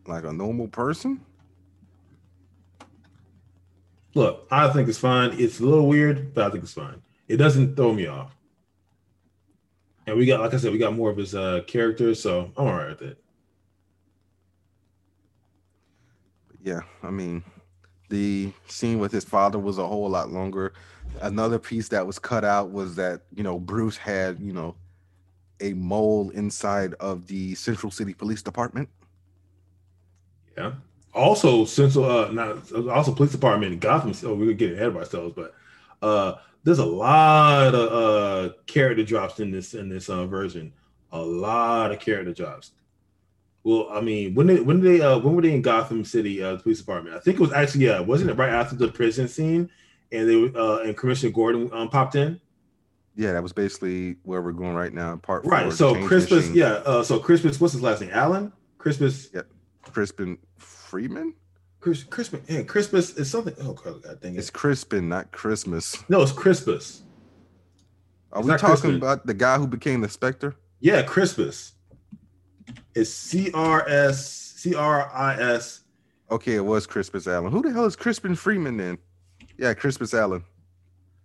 like 0.06 0.24
a 0.24 0.32
normal 0.32 0.66
person? 0.68 1.20
Look, 4.14 4.46
I 4.50 4.68
think 4.70 4.88
it's 4.88 4.98
fine. 4.98 5.38
It's 5.38 5.60
a 5.60 5.64
little 5.64 5.86
weird, 5.86 6.34
but 6.34 6.44
I 6.44 6.50
think 6.50 6.64
it's 6.64 6.72
fine. 6.72 7.00
It 7.28 7.36
doesn't 7.36 7.76
throw 7.76 7.92
me 7.92 8.06
off. 8.06 8.36
And 10.06 10.16
we 10.16 10.26
got, 10.26 10.40
like 10.40 10.52
I 10.52 10.56
said, 10.56 10.72
we 10.72 10.78
got 10.78 10.94
more 10.94 11.10
of 11.10 11.16
his 11.16 11.34
uh 11.34 11.60
character, 11.66 12.14
so 12.14 12.52
I'm 12.56 12.66
all 12.66 12.74
right 12.74 12.88
with 12.88 13.02
it. 13.02 13.22
Yeah, 16.62 16.80
I 17.02 17.10
mean, 17.10 17.42
the 18.08 18.52
scene 18.66 18.98
with 18.98 19.12
his 19.12 19.24
father 19.24 19.58
was 19.58 19.78
a 19.78 19.86
whole 19.86 20.08
lot 20.08 20.30
longer. 20.30 20.74
Another 21.22 21.58
piece 21.58 21.88
that 21.88 22.06
was 22.06 22.18
cut 22.18 22.44
out 22.44 22.70
was 22.70 22.96
that, 22.96 23.22
you 23.34 23.42
know, 23.42 23.58
Bruce 23.58 23.96
had, 23.96 24.40
you 24.40 24.52
know, 24.52 24.74
a 25.60 25.72
mole 25.74 26.30
inside 26.30 26.94
of 26.94 27.26
the 27.26 27.54
Central 27.54 27.90
City 27.90 28.14
Police 28.14 28.42
Department. 28.42 28.88
Yeah. 30.56 30.72
Also, 31.12 31.64
Central, 31.64 32.04
uh, 32.04 32.30
not 32.30 32.72
also 32.88 33.12
police 33.12 33.32
department 33.32 33.72
in 33.72 33.78
Gotham. 33.78 34.14
So 34.14 34.34
we're 34.34 34.52
getting 34.52 34.76
ahead 34.76 34.88
of 34.88 34.96
ourselves, 34.96 35.34
but 35.34 35.54
uh, 36.02 36.34
there's 36.62 36.78
a 36.78 36.84
lot 36.86 37.74
of 37.74 37.92
uh 37.92 38.52
character 38.66 39.02
drops 39.04 39.40
in 39.40 39.50
this 39.50 39.74
in 39.74 39.88
this 39.88 40.08
uh, 40.08 40.26
version. 40.26 40.72
A 41.12 41.20
lot 41.20 41.90
of 41.90 41.98
character 41.98 42.32
drops. 42.32 42.70
Well, 43.64 43.88
I 43.90 44.00
mean, 44.00 44.34
when 44.34 44.46
they 44.46 44.60
when 44.60 44.80
they 44.80 45.00
uh 45.00 45.18
when 45.18 45.34
were 45.34 45.42
they 45.42 45.52
in 45.52 45.62
Gotham 45.62 46.04
City 46.04 46.42
uh 46.42 46.56
police 46.58 46.78
department? 46.78 47.16
I 47.16 47.20
think 47.20 47.36
it 47.38 47.42
was 47.42 47.52
actually 47.52 47.86
yeah, 47.86 48.00
wasn't 48.00 48.30
it 48.30 48.34
right 48.34 48.50
after 48.50 48.76
the 48.76 48.88
prison 48.88 49.26
scene? 49.26 49.68
And 50.12 50.28
they 50.28 50.58
uh 50.58 50.78
and 50.78 50.96
Commissioner 50.96 51.32
Gordon 51.32 51.70
um 51.72 51.88
popped 51.88 52.14
in. 52.14 52.40
Yeah, 53.16 53.32
that 53.32 53.42
was 53.42 53.52
basically 53.52 54.16
where 54.22 54.40
we're 54.40 54.52
going 54.52 54.74
right 54.74 54.94
now. 54.94 55.16
Part 55.16 55.44
Right. 55.44 55.64
four, 55.64 55.72
So 55.72 56.06
Christmas, 56.06 56.46
Machine. 56.46 56.54
yeah. 56.54 56.72
Uh, 56.86 57.02
so 57.02 57.18
Christmas, 57.18 57.60
what's 57.60 57.72
his 57.72 57.82
last 57.82 58.00
name? 58.00 58.10
Allen. 58.12 58.52
Crispus. 58.78 59.28
Crispin 59.82 60.38
Freeman? 60.94 61.34
Chris, 61.78 62.02
Crispus. 62.02 62.40
Yeah, 62.48 62.62
Crispus 62.62 63.16
is 63.16 63.30
something. 63.30 63.54
Oh 63.60 63.72
God, 63.74 64.02
God 64.02 64.20
dang 64.20 64.34
it. 64.34 64.38
It's 64.38 64.50
Crispin, 64.50 65.08
not 65.08 65.30
Christmas. 65.30 65.96
no, 66.08 66.20
it's 66.20 66.32
Crispus. 66.32 67.02
Are 68.32 68.40
It's 68.40 68.48
we 68.48 68.56
talking 68.56 68.66
Crispin. 68.68 68.94
about 68.96 69.24
the 69.24 69.34
guy 69.34 69.56
who 69.56 69.66
became 69.68 70.00
the 70.00 70.08
Spectre? 70.08 70.56
Yeah, 70.80 71.02
Crispus. 71.02 71.72
It's 72.94 73.10
C 73.10 73.50
R 73.54 73.88
S 73.88 74.26
C 74.56 74.74
R 74.74 75.10
I 75.14 75.34
S. 75.40 75.82
Okay, 76.30 76.56
it 76.56 76.64
was 76.64 76.86
Crispus 76.86 77.26
Allen. 77.28 77.50
Who 77.52 77.62
the 77.62 77.72
hell 77.72 77.86
is 77.86 77.96
Crispin 77.96 78.34
Freeman 78.34 78.76
then? 78.76 78.98
Yeah, 79.56 79.72
Crispus 79.74 80.12
Allen. 80.12 80.44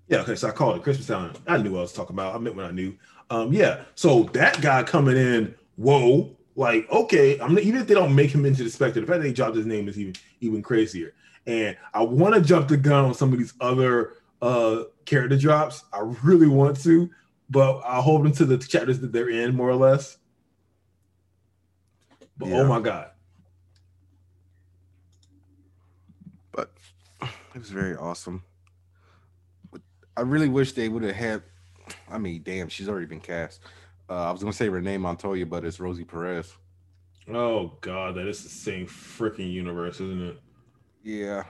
Yeah, 0.07 0.19
okay, 0.19 0.35
so 0.35 0.47
I 0.47 0.51
called 0.51 0.77
it 0.77 0.83
Crispus 0.83 1.09
Allen. 1.09 1.33
I 1.47 1.57
knew 1.57 1.71
what 1.71 1.79
I 1.79 1.81
was 1.81 1.93
talking 1.93 2.15
about. 2.15 2.35
I 2.35 2.37
meant 2.37 2.55
what 2.55 2.65
I 2.65 2.71
knew. 2.71 2.95
Um, 3.31 3.51
yeah, 3.51 3.81
so 3.95 4.23
that 4.33 4.61
guy 4.61 4.83
coming 4.83 5.17
in, 5.17 5.55
whoa, 5.77 6.34
like 6.55 6.89
okay, 6.89 7.39
I'm 7.39 7.57
even 7.59 7.81
if 7.81 7.87
they 7.87 7.93
don't 7.93 8.15
make 8.15 8.31
him 8.31 8.45
into 8.45 8.63
the 8.63 8.69
Spectre, 8.69 9.01
the 9.01 9.07
fact 9.07 9.19
that 9.19 9.23
they 9.23 9.33
dropped 9.33 9.55
his 9.55 9.65
name 9.65 9.87
is 9.87 9.99
even 9.99 10.15
even 10.41 10.61
crazier. 10.61 11.13
And 11.47 11.77
I 11.93 12.01
want 12.01 12.33
to 12.35 12.41
jump 12.41 12.67
the 12.69 12.77
gun 12.77 13.05
on 13.05 13.13
some 13.13 13.31
of 13.33 13.39
these 13.39 13.53
other 13.59 14.13
uh 14.41 14.83
character 15.05 15.37
drops. 15.37 15.83
I 15.93 15.99
really 16.23 16.47
want 16.47 16.81
to, 16.83 17.09
but 17.49 17.81
I'll 17.85 18.01
hold 18.01 18.25
them 18.25 18.31
to 18.33 18.45
the 18.45 18.57
chapters 18.57 18.99
that 19.01 19.11
they're 19.11 19.29
in, 19.29 19.55
more 19.55 19.69
or 19.69 19.75
less. 19.75 20.17
But 22.37 22.49
Yeah. 22.49 22.59
oh 22.61 22.67
my 22.67 22.79
god. 22.79 23.11
but 26.51 26.71
it 27.21 27.59
was 27.59 27.69
very 27.69 27.95
awesome. 27.95 28.43
But 29.71 29.81
I 30.17 30.21
really 30.21 30.49
wish 30.49 30.71
they 30.71 30.89
would 30.89 31.03
have 31.03 31.15
had. 31.15 31.43
I 32.09 32.17
mean, 32.17 32.41
damn, 32.43 32.69
she's 32.69 32.89
already 32.89 33.05
been 33.05 33.19
cast. 33.19 33.61
Uh, 34.09 34.29
I 34.29 34.31
was 34.31 34.41
gonna 34.41 34.53
say 34.53 34.69
Renee 34.69 34.97
Montoya, 34.97 35.45
but 35.45 35.65
it's 35.65 35.79
Rosie 35.79 36.03
Perez. 36.03 36.53
Oh 37.27 37.77
god, 37.81 38.15
that 38.15 38.27
is 38.27 38.43
the 38.43 38.49
same 38.49 38.85
freaking 38.85 39.51
universe, 39.51 39.95
isn't 39.95 40.21
it? 40.21 40.39
Yeah, 41.03 41.43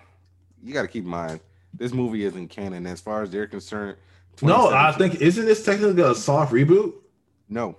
you 0.64 0.74
got 0.74 0.84
to 0.84 0.88
keep 0.88 1.04
in 1.04 1.10
mind 1.10 1.42
this 1.74 1.94
movie 1.94 2.24
isn't 2.26 2.48
canon 2.50 2.86
as 2.88 3.02
far 3.02 3.22
as 3.24 3.30
they're 3.30 3.48
concerned. 3.48 3.98
No, 4.42 4.70
I 4.70 4.92
think 4.92 5.16
isn't 5.22 5.46
this 5.46 5.64
technically 5.64 6.02
a 6.04 6.16
soft 6.16 6.54
reboot? 6.54 6.94
no, 7.50 7.76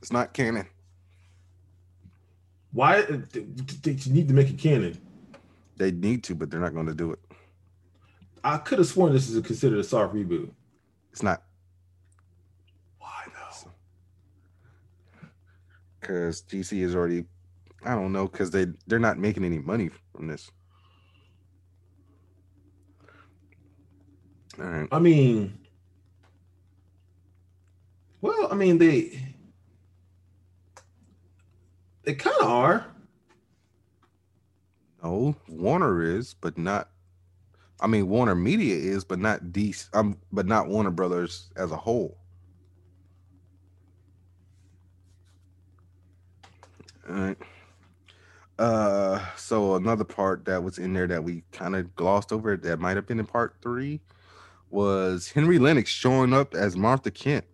it's 0.00 0.12
not 0.12 0.32
canon. 0.32 0.66
Why 2.72 3.02
d- 3.02 3.46
you 3.84 4.12
need 4.12 4.28
to 4.28 4.34
make 4.34 4.50
it 4.50 4.58
canon? 4.58 5.00
They 5.76 5.90
need 5.90 6.22
to, 6.24 6.34
but 6.34 6.50
they're 6.50 6.60
not 6.60 6.74
going 6.74 6.86
to 6.86 6.94
do 6.94 7.12
it. 7.12 7.18
I 8.44 8.58
could 8.58 8.78
have 8.78 8.86
sworn 8.86 9.12
this 9.12 9.28
is 9.28 9.40
considered 9.44 9.78
a 9.78 9.84
soft 9.84 10.14
reboot. 10.14 10.50
It's 11.12 11.22
not 11.22 11.42
Why 12.98 13.24
though? 13.26 13.70
Because 16.08 16.42
DC 16.42 16.82
is 16.82 16.94
already. 16.94 17.24
I 17.84 17.94
don't 17.94 18.12
know 18.12 18.26
because 18.26 18.50
they 18.50 18.66
they're 18.86 18.98
not 18.98 19.18
making 19.18 19.44
any 19.44 19.58
money 19.58 19.90
from 20.14 20.26
this. 20.26 20.50
All 24.58 24.64
right. 24.64 24.88
I 24.90 24.98
mean, 24.98 25.58
well, 28.20 28.48
I 28.50 28.54
mean 28.54 28.78
they 28.78 29.22
they 32.04 32.14
kind 32.14 32.36
of 32.40 32.48
are. 32.48 32.86
No, 35.04 35.36
Warner 35.48 36.02
is, 36.02 36.34
but 36.34 36.58
not. 36.58 36.90
I 37.80 37.86
mean, 37.86 38.08
Warner 38.08 38.34
Media 38.34 38.74
is, 38.74 39.04
but 39.04 39.20
not 39.20 39.44
DC. 39.44 39.88
Um, 39.92 40.18
but 40.32 40.46
not 40.46 40.66
Warner 40.66 40.90
Brothers 40.90 41.50
as 41.54 41.70
a 41.70 41.76
whole. 41.76 42.18
All 47.08 47.14
right. 47.14 47.38
Uh, 48.58 49.24
so 49.36 49.76
another 49.76 50.04
part 50.04 50.44
that 50.46 50.62
was 50.62 50.78
in 50.78 50.92
there 50.92 51.06
that 51.06 51.22
we 51.22 51.44
kind 51.52 51.76
of 51.76 51.94
glossed 51.94 52.32
over 52.32 52.56
that 52.56 52.80
might 52.80 52.96
have 52.96 53.06
been 53.06 53.20
in 53.20 53.26
part 53.26 53.54
three 53.62 54.00
was 54.70 55.30
Harry 55.32 55.58
Lennix 55.58 55.86
showing 55.86 56.32
up 56.32 56.54
as 56.54 56.76
Martha 56.76 57.10
Kent. 57.10 57.44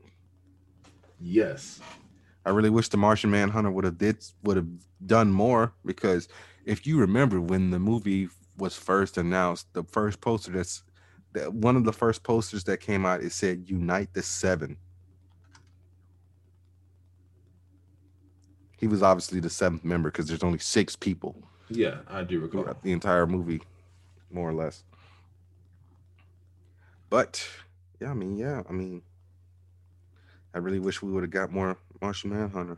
Yes. 1.21 1.81
I 2.47 2.51
really 2.51 2.71
wish 2.71 2.89
the 2.89 2.97
Martian 2.97 3.31
Manhunter 3.31 3.71
would 3.71 3.85
have 3.85 3.99
did 3.99 4.25
would 4.43 4.57
have 4.57 4.69
done 5.07 5.31
more 5.31 5.73
because 5.85 6.29
if 6.65 6.87
you 6.87 6.99
remember 6.99 7.41
when 7.41 7.71
the 7.71 7.79
movie 7.79 8.29
was 8.57 8.75
first 8.75 9.17
announced, 9.17 9.73
the 9.73 9.85
first 9.85 10.21
poster 10.21 10.53
that's 10.53 10.83
that 11.33 11.53
one 11.53 11.77
of 11.77 11.85
the 11.85 11.93
first 11.93 12.23
posters 12.23 12.65
that 12.65 12.81
came 12.81 13.05
out 13.05 13.23
it 13.23 13.33
said 13.33 13.69
"Unite 13.69 14.13
the 14.13 14.23
Seven. 14.23 14.77
He 18.85 18.89
was 18.89 19.03
obviously 19.03 19.41
the 19.41 19.49
seventh 19.49 19.83
member 19.83 20.11
because 20.11 20.27
there's 20.29 20.43
only 20.43 20.59
six 20.59 20.95
people 20.95 21.35
Yeah, 21.71 22.01
I 22.07 22.23
do 22.23 22.39
recall. 22.39 22.67
the 22.83 22.93
entire 22.93 23.27
movie, 23.27 23.63
more 24.31 24.47
or 24.47 24.53
less. 24.53 24.85
But 27.09 27.49
yeah, 27.99 28.11
I 28.11 28.13
mean, 28.13 28.37
yeah, 28.37 28.63
I 28.69 28.73
mean, 28.75 29.01
I 30.55 30.59
really 30.59 30.81
wish 30.81 31.01
we 31.01 31.11
would 31.11 31.23
have 31.23 31.31
got 31.31 31.51
more 31.51 31.79
Martian 32.03 32.29
Manhunter. 32.29 32.77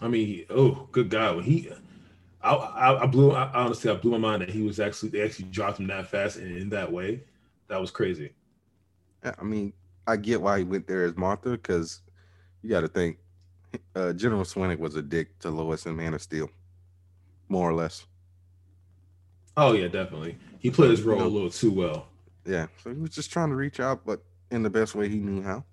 I 0.00 0.08
mean, 0.08 0.46
oh, 0.48 0.88
good 0.90 1.10
God! 1.10 1.36
When 1.36 1.44
he, 1.44 1.70
I, 2.40 2.54
I, 2.54 3.02
I 3.02 3.06
blew. 3.06 3.32
I, 3.32 3.52
honestly, 3.52 3.90
I 3.90 3.94
blew 3.96 4.12
my 4.12 4.16
mind 4.16 4.40
that 4.40 4.48
he 4.48 4.62
was 4.62 4.80
actually 4.80 5.10
they 5.10 5.20
actually 5.20 5.50
dropped 5.50 5.80
him 5.80 5.86
that 5.88 6.06
fast 6.06 6.38
and 6.38 6.56
in 6.56 6.70
that 6.70 6.90
way. 6.90 7.24
That 7.68 7.78
was 7.78 7.90
crazy. 7.90 8.32
Yeah, 9.22 9.34
I 9.38 9.44
mean, 9.44 9.74
I 10.06 10.16
get 10.16 10.40
why 10.40 10.56
he 10.56 10.64
went 10.64 10.86
there 10.86 11.04
as 11.04 11.14
Martha 11.14 11.50
because 11.50 12.00
you 12.62 12.70
got 12.70 12.80
to 12.80 12.88
think 12.88 13.18
uh, 13.94 14.12
General 14.12 14.42
Swanwick 14.42 14.78
was 14.78 14.96
a 14.96 15.02
dick 15.02 15.38
to 15.40 15.50
Lois 15.50 15.86
and 15.86 15.96
Man 15.96 16.14
of 16.14 16.22
Steel, 16.22 16.50
more 17.48 17.68
or 17.68 17.74
less. 17.74 18.06
Oh 19.56 19.72
yeah, 19.72 19.88
definitely. 19.88 20.36
He 20.58 20.70
played 20.70 20.90
his 20.90 21.02
role 21.02 21.22
a 21.22 21.24
little 21.24 21.50
too 21.50 21.70
well. 21.70 22.08
Yeah, 22.44 22.66
so 22.82 22.92
he 22.92 23.00
was 23.00 23.10
just 23.10 23.30
trying 23.30 23.50
to 23.50 23.56
reach 23.56 23.80
out, 23.80 24.04
but 24.04 24.22
in 24.50 24.62
the 24.62 24.70
best 24.70 24.94
way 24.94 25.08
he 25.08 25.18
knew 25.18 25.42
how. 25.42 25.64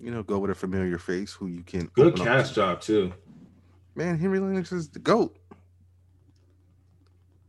You 0.00 0.10
know, 0.10 0.22
go 0.22 0.38
with 0.38 0.50
a 0.50 0.54
familiar 0.54 0.98
face 0.98 1.32
who 1.32 1.46
you 1.46 1.62
can. 1.62 1.90
Good 1.94 2.16
cast 2.16 2.54
job 2.54 2.80
too. 2.80 3.12
Man, 3.94 4.18
Harry 4.18 4.38
Lennix 4.38 4.72
is 4.72 4.88
the 4.88 4.98
goat. 4.98 5.36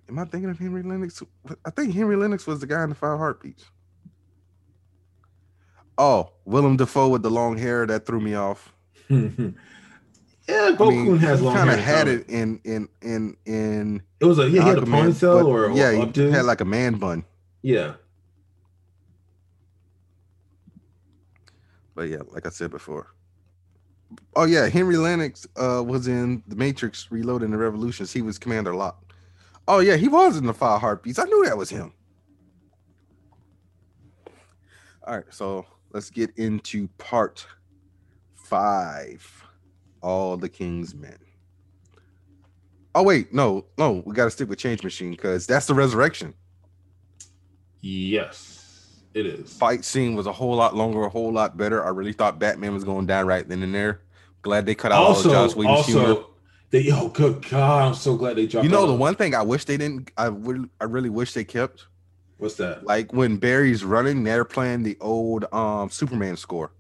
Am 0.10 0.18
I 0.18 0.26
thinking 0.26 0.50
of 0.50 0.58
Harry 0.60 0.82
Lennix? 0.82 1.22
I 1.66 1.70
think 1.72 1.94
Harry 1.94 2.16
Lennix 2.16 2.48
was 2.48 2.60
the 2.62 2.68
guy 2.68 2.84
in 2.84 2.90
the 2.90 2.96
Five 2.96 3.18
Heartbeats. 3.18 3.66
Oh, 5.98 6.32
Willem 6.46 6.78
Dafoe 6.78 7.10
with 7.10 7.24
the 7.24 7.30
long 7.32 7.58
hair 7.58 7.86
that 7.88 8.06
threw 8.06 8.20
me 8.22 8.36
off. 8.36 8.74
yeah, 9.10 10.72
Bo 10.78 10.88
I 10.88 10.90
mean, 10.92 11.18
has 11.18 11.42
long 11.42 11.56
kind 11.56 11.70
of 11.70 11.80
had 11.80 12.08
it 12.08 12.30
in 12.30 12.60
in 12.64 12.88
in 13.02 13.36
in. 13.46 14.04
It 14.20 14.26
was 14.26 14.38
a 14.40 14.50
yeah, 14.50 14.62
he 14.64 14.68
had 14.70 14.78
a 14.78 14.82
ponytail 14.82 15.46
or 15.46 15.72
yeah, 15.72 15.92
he 15.92 16.00
updo. 16.00 16.32
had 16.32 16.46
like 16.46 16.62
a 16.62 16.66
man 16.66 16.96
bun. 16.96 17.26
yeah. 17.62 17.94
But 21.96 22.10
yeah, 22.10 22.20
like 22.30 22.46
I 22.46 22.50
said 22.50 22.70
before. 22.70 23.08
Oh 24.36 24.46
yeah, 24.46 24.70
Harry 24.70 24.96
Lennix 24.96 25.48
uh, 25.58 25.84
was 25.84 26.08
in 26.08 26.44
The 26.48 26.56
Matrix 26.56 27.12
Reloading 27.12 27.50
the 27.50 27.58
Revolutions. 27.58 28.14
He 28.14 28.22
was 28.22 28.38
Commander 28.38 28.76
Locke. 28.76 29.14
Oh 29.68 29.80
yeah, 29.80 29.96
he 29.96 30.08
was 30.08 30.38
in 30.38 30.46
the 30.46 30.54
Five 30.54 30.80
Heartbeats. 30.80 31.18
I 31.18 31.24
knew 31.24 31.44
that 31.46 31.58
was 31.58 31.72
him. 31.72 31.92
All 35.06 35.16
right, 35.16 35.26
so 35.32 35.66
let's 35.92 36.10
get 36.10 36.32
into 36.38 36.88
part 36.98 37.46
five. 38.36 39.44
All 40.02 40.38
the 40.38 40.50
King's 40.50 40.94
Men. 40.94 41.18
Oh 42.96 43.04
wait, 43.04 43.34
no, 43.34 43.66
no, 43.78 44.04
we 44.06 44.14
got 44.14 44.26
to 44.26 44.32
stick 44.32 44.50
with 44.50 44.60
Change 44.60 44.84
Machine 44.84 45.12
because 45.12 45.46
that's 45.46 45.66
the 45.66 45.74
resurrection. 45.74 46.34
Yes, 47.82 49.04
it 49.14 49.26
is. 49.26 49.54
fight 49.54 49.86
scene 49.86 50.16
was 50.16 50.26
a 50.28 50.32
whole 50.32 50.56
lot 50.56 50.76
longer, 50.76 51.04
a 51.04 51.10
whole 51.10 51.32
lot 51.32 51.58
better. 51.58 51.86
I 51.86 51.90
really 51.90 52.14
thought 52.14 52.40
Batman 52.40 52.74
was 52.74 52.84
going 52.84 53.06
down 53.06 53.28
right 53.28 53.48
then 53.48 53.62
and 53.64 53.74
there. 53.74 54.02
Glad 54.42 54.66
they 54.66 54.76
cut 54.76 54.92
out 54.92 55.02
all 55.02 55.08
Also, 55.10 55.30
of 55.30 55.36
Joss 55.36 55.56
Whedon's 55.56 55.86
humor. 55.86 56.02
also, 56.08 56.30
they 56.70 56.92
oh 56.92 57.10
good 57.10 57.48
God, 57.50 57.88
I'm 57.88 57.94
so 57.94 58.16
glad 58.16 58.36
they 58.36 58.48
dropped. 58.48 58.66
You 58.66 58.72
know 58.72 58.82
all 58.82 58.88
the 58.88 58.94
one 58.94 59.16
thing 59.16 59.36
I 59.36 59.42
wish 59.42 59.66
they 59.66 59.78
didn't. 59.78 60.12
I 60.18 60.30
would. 60.30 60.70
I 60.82 60.86
really 60.86 61.10
wish 61.10 61.34
they 61.34 61.44
kept 61.44 61.88
What's 62.38 62.56
that? 62.56 62.86
like 62.86 63.14
when 63.14 63.38
Barry's 63.38 63.84
running, 63.84 64.24
they're 64.24 64.46
playing 64.46 64.84
the 64.84 64.98
old 65.02 65.46
um 65.52 65.90
Superman 65.90 66.38
score, 66.38 66.72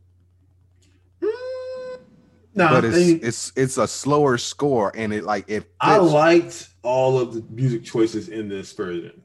No, 1.21 2.69
but 2.69 2.85
it's 2.85 2.95
they, 2.95 3.11
it's 3.13 3.53
it's 3.55 3.77
a 3.77 3.87
slower 3.87 4.37
score 4.37 4.91
and 4.95 5.13
it 5.13 5.23
like 5.23 5.45
it. 5.49 5.61
Fits. 5.61 5.71
I 5.79 5.97
liked 5.97 6.69
all 6.83 7.19
of 7.19 7.33
the 7.33 7.43
music 7.49 7.83
choices 7.83 8.29
in 8.29 8.49
this 8.49 8.71
version. 8.73 9.23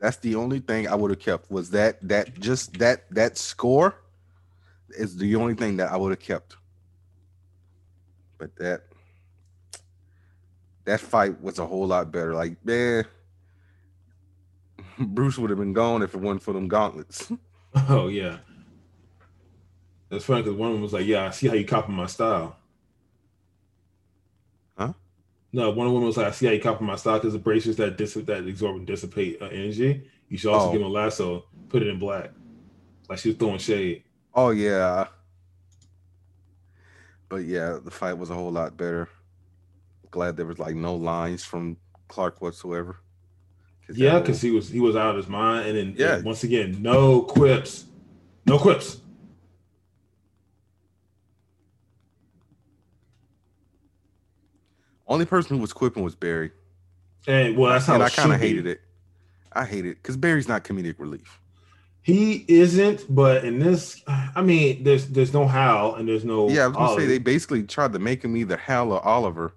That's 0.00 0.16
the 0.18 0.36
only 0.36 0.60
thing 0.60 0.86
I 0.86 0.94
would 0.94 1.10
have 1.10 1.18
kept 1.18 1.50
was 1.50 1.70
that 1.70 2.06
that 2.08 2.38
just 2.38 2.78
that 2.78 3.10
that 3.10 3.36
score 3.36 3.96
is 4.90 5.16
the 5.16 5.34
only 5.36 5.54
thing 5.54 5.76
that 5.78 5.90
I 5.90 5.96
would 5.96 6.10
have 6.10 6.20
kept. 6.20 6.56
But 8.38 8.54
that 8.56 8.82
that 10.84 11.00
fight 11.00 11.40
was 11.42 11.58
a 11.58 11.66
whole 11.66 11.86
lot 11.86 12.12
better. 12.12 12.34
Like 12.34 12.64
man, 12.64 13.04
Bruce 15.14 15.38
would 15.38 15.50
have 15.50 15.58
been 15.58 15.72
gone 15.72 16.02
if 16.02 16.14
it 16.14 16.20
wasn't 16.20 16.42
for 16.42 16.52
them 16.52 16.68
gauntlets. 16.68 17.30
Oh 17.88 18.08
yeah, 18.08 18.38
that's 20.08 20.24
funny 20.24 20.40
because 20.42 20.56
one 20.56 20.68
of 20.70 20.74
them 20.74 20.82
was 20.82 20.94
like, 20.94 21.04
"Yeah, 21.06 21.26
I 21.26 21.30
see 21.30 21.48
how 21.48 21.54
you 21.54 21.66
copy 21.66 21.92
my 21.92 22.06
style." 22.06 22.56
Huh? 24.78 24.94
No, 25.52 25.70
one 25.70 25.86
of 25.86 25.92
them 25.92 26.02
was 26.02 26.16
like, 26.16 26.26
"I 26.28 26.30
see 26.30 26.46
how 26.46 26.52
you 26.52 26.60
copy 26.62 26.84
my 26.84 26.96
style 26.96 27.18
because 27.18 27.34
the 27.34 27.38
bracelets 27.38 27.76
that 27.76 27.98
dis- 27.98 28.14
that 28.14 28.48
absorb 28.48 28.76
and 28.76 28.86
dissipate 28.86 29.40
uh, 29.42 29.46
energy. 29.46 30.08
You 30.30 30.38
should 30.38 30.50
also 30.52 30.68
Oh. 30.68 30.72
give 30.72 30.80
him 30.80 30.86
a 30.86 30.90
lasso, 30.90 31.44
put 31.68 31.82
it 31.82 31.88
in 31.88 31.98
black, 31.98 32.30
like 33.10 33.18
she 33.18 33.28
was 33.28 33.38
throwing 33.38 33.58
shade." 33.58 34.02
Oh 34.34 34.50
yeah. 34.50 35.08
But 37.28 37.44
yeah, 37.44 37.78
the 37.84 37.90
fight 37.90 38.14
was 38.14 38.30
a 38.30 38.34
whole 38.34 38.50
lot 38.50 38.78
better. 38.78 39.10
Glad 40.10 40.38
there 40.38 40.46
was 40.46 40.58
like 40.58 40.74
no 40.74 40.94
lines 40.96 41.44
from 41.44 41.76
Clark 42.08 42.40
whatsoever. 42.40 42.96
'Cause 43.88 43.96
Yeah, 43.96 44.18
because 44.18 44.40
he 44.42 44.50
was 44.50 44.68
he 44.68 44.80
was 44.80 44.96
out 44.96 45.10
of 45.10 45.16
his 45.16 45.28
mind, 45.28 45.66
and 45.66 45.76
then 45.76 45.94
Yeah. 45.96 46.20
once 46.20 46.44
again, 46.44 46.76
no 46.82 47.22
quips, 47.22 47.86
no 48.46 48.58
quips. 48.58 49.00
only 55.06 55.24
person 55.24 55.56
who 55.56 55.62
was 55.62 55.72
quipping 55.72 56.02
was 56.02 56.14
Barry. 56.14 56.50
And 57.26 57.56
well, 57.56 57.72
that's 57.72 57.86
how 57.86 57.94
and 57.94 58.02
I 58.02 58.10
kind 58.10 58.30
of 58.30 58.38
hated 58.38 58.66
it. 58.66 58.82
I 59.52 59.64
hate 59.64 59.86
it 59.86 59.96
because 60.02 60.18
Barry's 60.18 60.46
not 60.46 60.64
comedic 60.64 60.96
relief. 60.98 61.40
He 62.02 62.44
isn't, 62.46 63.06
but 63.08 63.42
in 63.44 63.58
this, 63.58 64.02
I 64.06 64.42
mean, 64.42 64.84
there's 64.84 65.06
there's 65.06 65.32
no 65.32 65.46
Hal 65.46 65.94
and 65.94 66.06
there's 66.06 66.24
no. 66.26 66.50
Yeah, 66.50 66.64
I 66.64 66.66
was 66.68 66.76
gonna 66.76 67.00
say 67.00 67.06
they 67.06 67.18
basically 67.18 67.62
tried 67.62 67.94
to 67.94 67.98
make 67.98 68.22
him 68.22 68.36
either 68.36 68.58
Hal 68.58 68.92
or 68.92 69.02
Oliver. 69.02 69.46
Eh, 69.46 69.50
eh, 69.50 69.54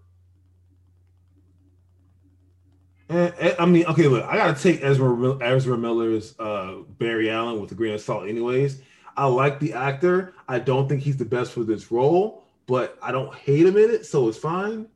I 3.12 3.66
mean, 3.66 3.86
okay, 3.88 4.08
look, 4.08 4.24
I 4.26 4.38
gotta 4.38 4.62
take 4.62 4.82
Ezra 4.82 5.38
Ezra 5.42 5.78
Miller's 5.78 6.34
uh, 6.40 6.76
Barry 6.98 7.30
Allen 7.30 7.60
with 7.60 7.72
a 7.72 7.76
grain 7.76 7.94
of 7.94 8.02
salt. 8.02 8.28
Anyways, 8.28 8.82
I 9.18 9.26
like 9.26 9.60
the 9.60 9.74
actor. 9.74 10.34
I 10.48 10.60
don't 10.60 10.88
think 10.88 11.02
he's 11.02 11.18
the 11.18 11.26
best 11.26 11.52
for 11.52 11.64
this 11.64 11.92
role, 11.92 12.44
but 12.68 12.98
I 13.02 13.12
don't 13.12 13.34
hate 13.36 13.66
him 13.66 13.76
in 13.76 13.90
it, 13.90 14.06
so 14.06 14.30
it's 14.30 14.38
fine. 14.38 14.88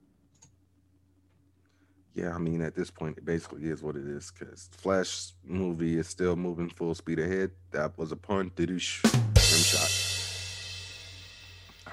Yeah, 2.13 2.33
I 2.33 2.37
mean 2.37 2.61
at 2.61 2.75
this 2.75 2.89
point 2.89 3.17
it 3.17 3.25
basically 3.25 3.65
is 3.65 3.83
what 3.83 3.97
it 3.97 4.07
is 4.07 4.31
because 4.31 4.69
Flash 4.71 5.33
movie 5.43 5.97
is 5.97 6.07
still 6.07 6.37
moving 6.37 6.69
full 6.69 6.95
speed 6.95 7.19
ahead. 7.19 7.51
That 7.71 7.97
was 7.97 8.13
a 8.13 8.15
pun. 8.15 8.51
Didoosh. 8.51 9.03
Rim 9.03 9.63
shot. 9.63 9.91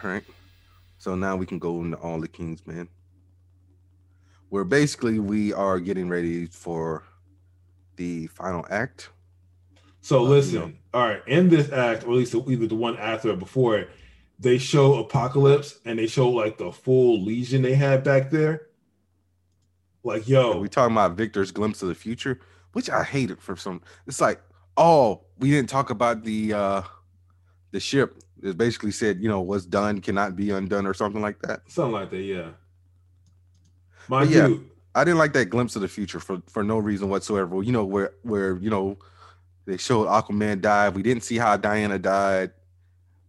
All 0.05 0.11
right. 0.11 0.23
So 0.99 1.17
now 1.17 1.35
we 1.35 1.47
can 1.47 1.59
go 1.59 1.81
into 1.81 1.97
all 1.97 2.21
the 2.21 2.29
King's 2.29 2.65
Men. 2.65 2.89
Where 4.53 4.65
basically 4.65 5.19
we 5.19 5.55
are 5.55 5.81
getting 5.81 6.11
ready 6.11 6.45
for 6.45 7.05
the 7.97 8.27
final 8.27 8.67
act. 8.69 9.09
So 10.03 10.19
Uh, 10.19 10.29
listen, 10.29 10.53
you 10.53 10.61
know. 10.61 10.73
all 10.93 11.09
right, 11.09 11.23
in 11.27 11.49
this 11.49 11.73
act, 11.73 12.05
or 12.05 12.11
at 12.11 12.17
least 12.19 12.35
either 12.35 12.67
the 12.67 12.75
one 12.75 12.99
after 12.99 13.31
or 13.31 13.37
before 13.37 13.79
it, 13.79 13.89
they 14.39 14.59
show 14.59 15.03
Apokolips 15.03 15.79
and 15.87 15.99
they 15.99 16.07
show 16.07 16.29
like 16.29 16.59
the 16.59 16.71
full 16.71 17.23
Legion 17.25 17.63
they 17.63 17.75
had 17.75 18.05
back 18.05 18.29
there. 18.29 18.67
Like, 20.05 20.29
yo, 20.29 20.59
we 20.59 20.69
talking 20.69 20.93
about 20.93 21.13
Victor's 21.13 21.51
glimpse 21.51 21.81
of 21.81 21.89
the 21.89 21.95
future, 21.95 22.39
which 22.75 22.91
I 22.91 23.05
hated 23.05 23.41
for 23.41 23.57
some. 23.57 23.81
It's 24.07 24.21
like, 24.21 24.43
oh, 24.77 25.23
we 25.39 25.51
didn't 25.51 25.71
talk 25.71 25.89
about 25.89 26.25
the 26.25 26.53
uh 26.53 26.83
the 27.71 27.81
ship. 27.81 28.23
It 28.43 28.59
basically 28.59 28.91
said, 28.91 29.19
you 29.23 29.31
know, 29.31 29.41
what's 29.41 29.65
done 29.65 30.03
cannot 30.03 30.37
be 30.37 30.51
undone 30.51 30.85
or 30.87 30.93
something 30.93 31.23
like 31.23 31.41
that. 31.41 31.63
something 31.69 31.93
like 31.93 32.11
that, 32.11 32.21
yeah. 32.21 32.51
My 34.09 34.25
But 34.25 34.29
yeah. 34.31 34.47
dude, 34.49 34.71
I 34.95 35.05
didn't 35.05 35.19
like 35.19 35.33
that 35.35 35.47
glimpse 35.47 35.77
of 35.77 35.83
the 35.83 35.89
future 35.89 36.21
for 36.21 36.43
for 36.49 36.63
no 36.63 36.79
reason 36.79 37.09
whatsoever. 37.09 37.63
You 37.63 37.73
know 37.73 37.85
where 37.85 38.13
where 38.23 38.57
you 38.57 38.71
know 38.71 38.99
they 39.65 39.77
showed 39.77 40.07
Aquaman 40.09 40.61
died. 40.61 40.95
We 40.95 41.03
didn't 41.03 41.23
see 41.23 41.39
how 41.39 41.57
Diana 41.57 41.99
died. 41.99 42.53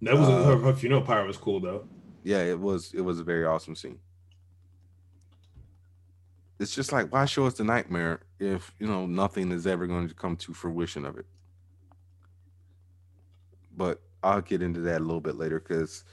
that 0.02 0.18
was 0.18 0.28
Uh, 0.28 0.44
her, 0.44 0.58
her 0.58 0.74
funeral 0.74 1.02
pyre 1.02 1.26
was 1.26 1.38
cool 1.38 1.60
though. 1.60 1.88
Yeah, 2.24 2.44
it 2.44 2.60
was 2.60 2.94
it 2.94 3.02
was 3.02 3.20
a 3.20 3.24
very 3.24 3.46
awesome 3.46 3.76
scene. 3.76 4.00
It's 6.60 6.74
just 6.74 6.92
like 6.92 7.12
why 7.12 7.26
show 7.26 7.46
us 7.46 7.56
the 7.56 7.64
nightmare 7.64 8.22
if 8.40 8.74
you 8.80 8.88
know 8.88 9.06
nothing 9.06 9.52
is 9.52 9.68
ever 9.68 9.88
going 9.88 10.08
to 10.08 10.14
come 10.14 10.36
to 10.38 10.54
fruition 10.54 11.06
of 11.06 11.18
it. 11.18 11.26
But 13.76 14.02
I'll 14.22 14.42
get 14.42 14.62
into 14.62 14.82
that 14.82 15.00
a 15.02 15.04
little 15.04 15.22
bit 15.22 15.36
later 15.36 15.60
because 15.60 16.04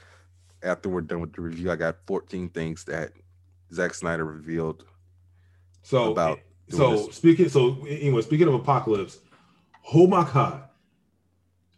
after 0.62 0.89
we're 0.89 1.03
done 1.03 1.20
with 1.20 1.32
the 1.32 1.43
review, 1.43 1.70
I 1.70 1.77
got 1.77 1.97
14 2.07 2.49
things 2.51 2.85
that 2.85 3.12
Zack 3.73 3.95
Snyder 3.95 4.25
revealed 4.25 4.85
So 5.83 6.13
about 6.13 6.39
eh, 6.39 6.77
so 6.77 6.97
this. 7.07 7.17
speaking 7.17 7.49
so 7.49 7.79
eh, 7.87 7.97
anyway, 8.01 8.23
speaking 8.23 8.49
of 8.49 8.55
Apokolips, 8.61 9.19
oh 9.95 10.07
my 10.07 10.25
god. 10.33 10.65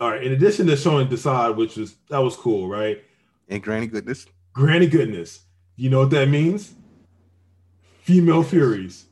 All 0.01 0.11
right, 0.11 0.23
in 0.23 0.33
addition 0.33 0.67
to 0.67 0.77
showing 0.77 1.07
DeSaad, 1.09 1.57
which 1.57 1.77
was 1.77 1.95
that 2.11 2.19
was 2.19 2.37
cool, 2.37 2.69
right? 2.69 3.03
and 3.49 3.63
Granny 3.63 3.87
Goodness. 3.87 4.27
Granny 4.55 4.87
goodness. 4.87 5.41
You 5.77 5.91
know 5.91 6.01
what 6.01 6.11
that 6.11 6.29
means? 6.29 6.75
Female 8.03 8.43
Furies. 8.43 9.07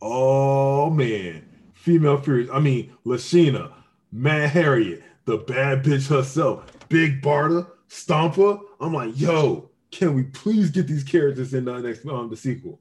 Oh 0.00 0.90
man. 0.90 1.46
Female 1.74 2.18
Furies. 2.18 2.48
I 2.52 2.60
mean, 2.60 2.92
Lashina, 3.06 3.72
Mad 4.12 4.50
Harriet, 4.50 5.02
the 5.24 5.38
bad 5.38 5.82
bitch 5.84 6.08
herself, 6.08 6.64
Big 6.88 7.22
Barda, 7.22 7.66
Stompa. 7.88 8.60
I'm 8.80 8.92
like, 8.92 9.18
yo, 9.18 9.69
can 9.90 10.14
we 10.14 10.24
please 10.24 10.70
get 10.70 10.86
these 10.86 11.04
characters 11.04 11.54
in 11.54 11.64
the 11.64 11.78
next 11.80 12.06
um 12.06 12.30
the 12.30 12.36
sequel? 12.36 12.80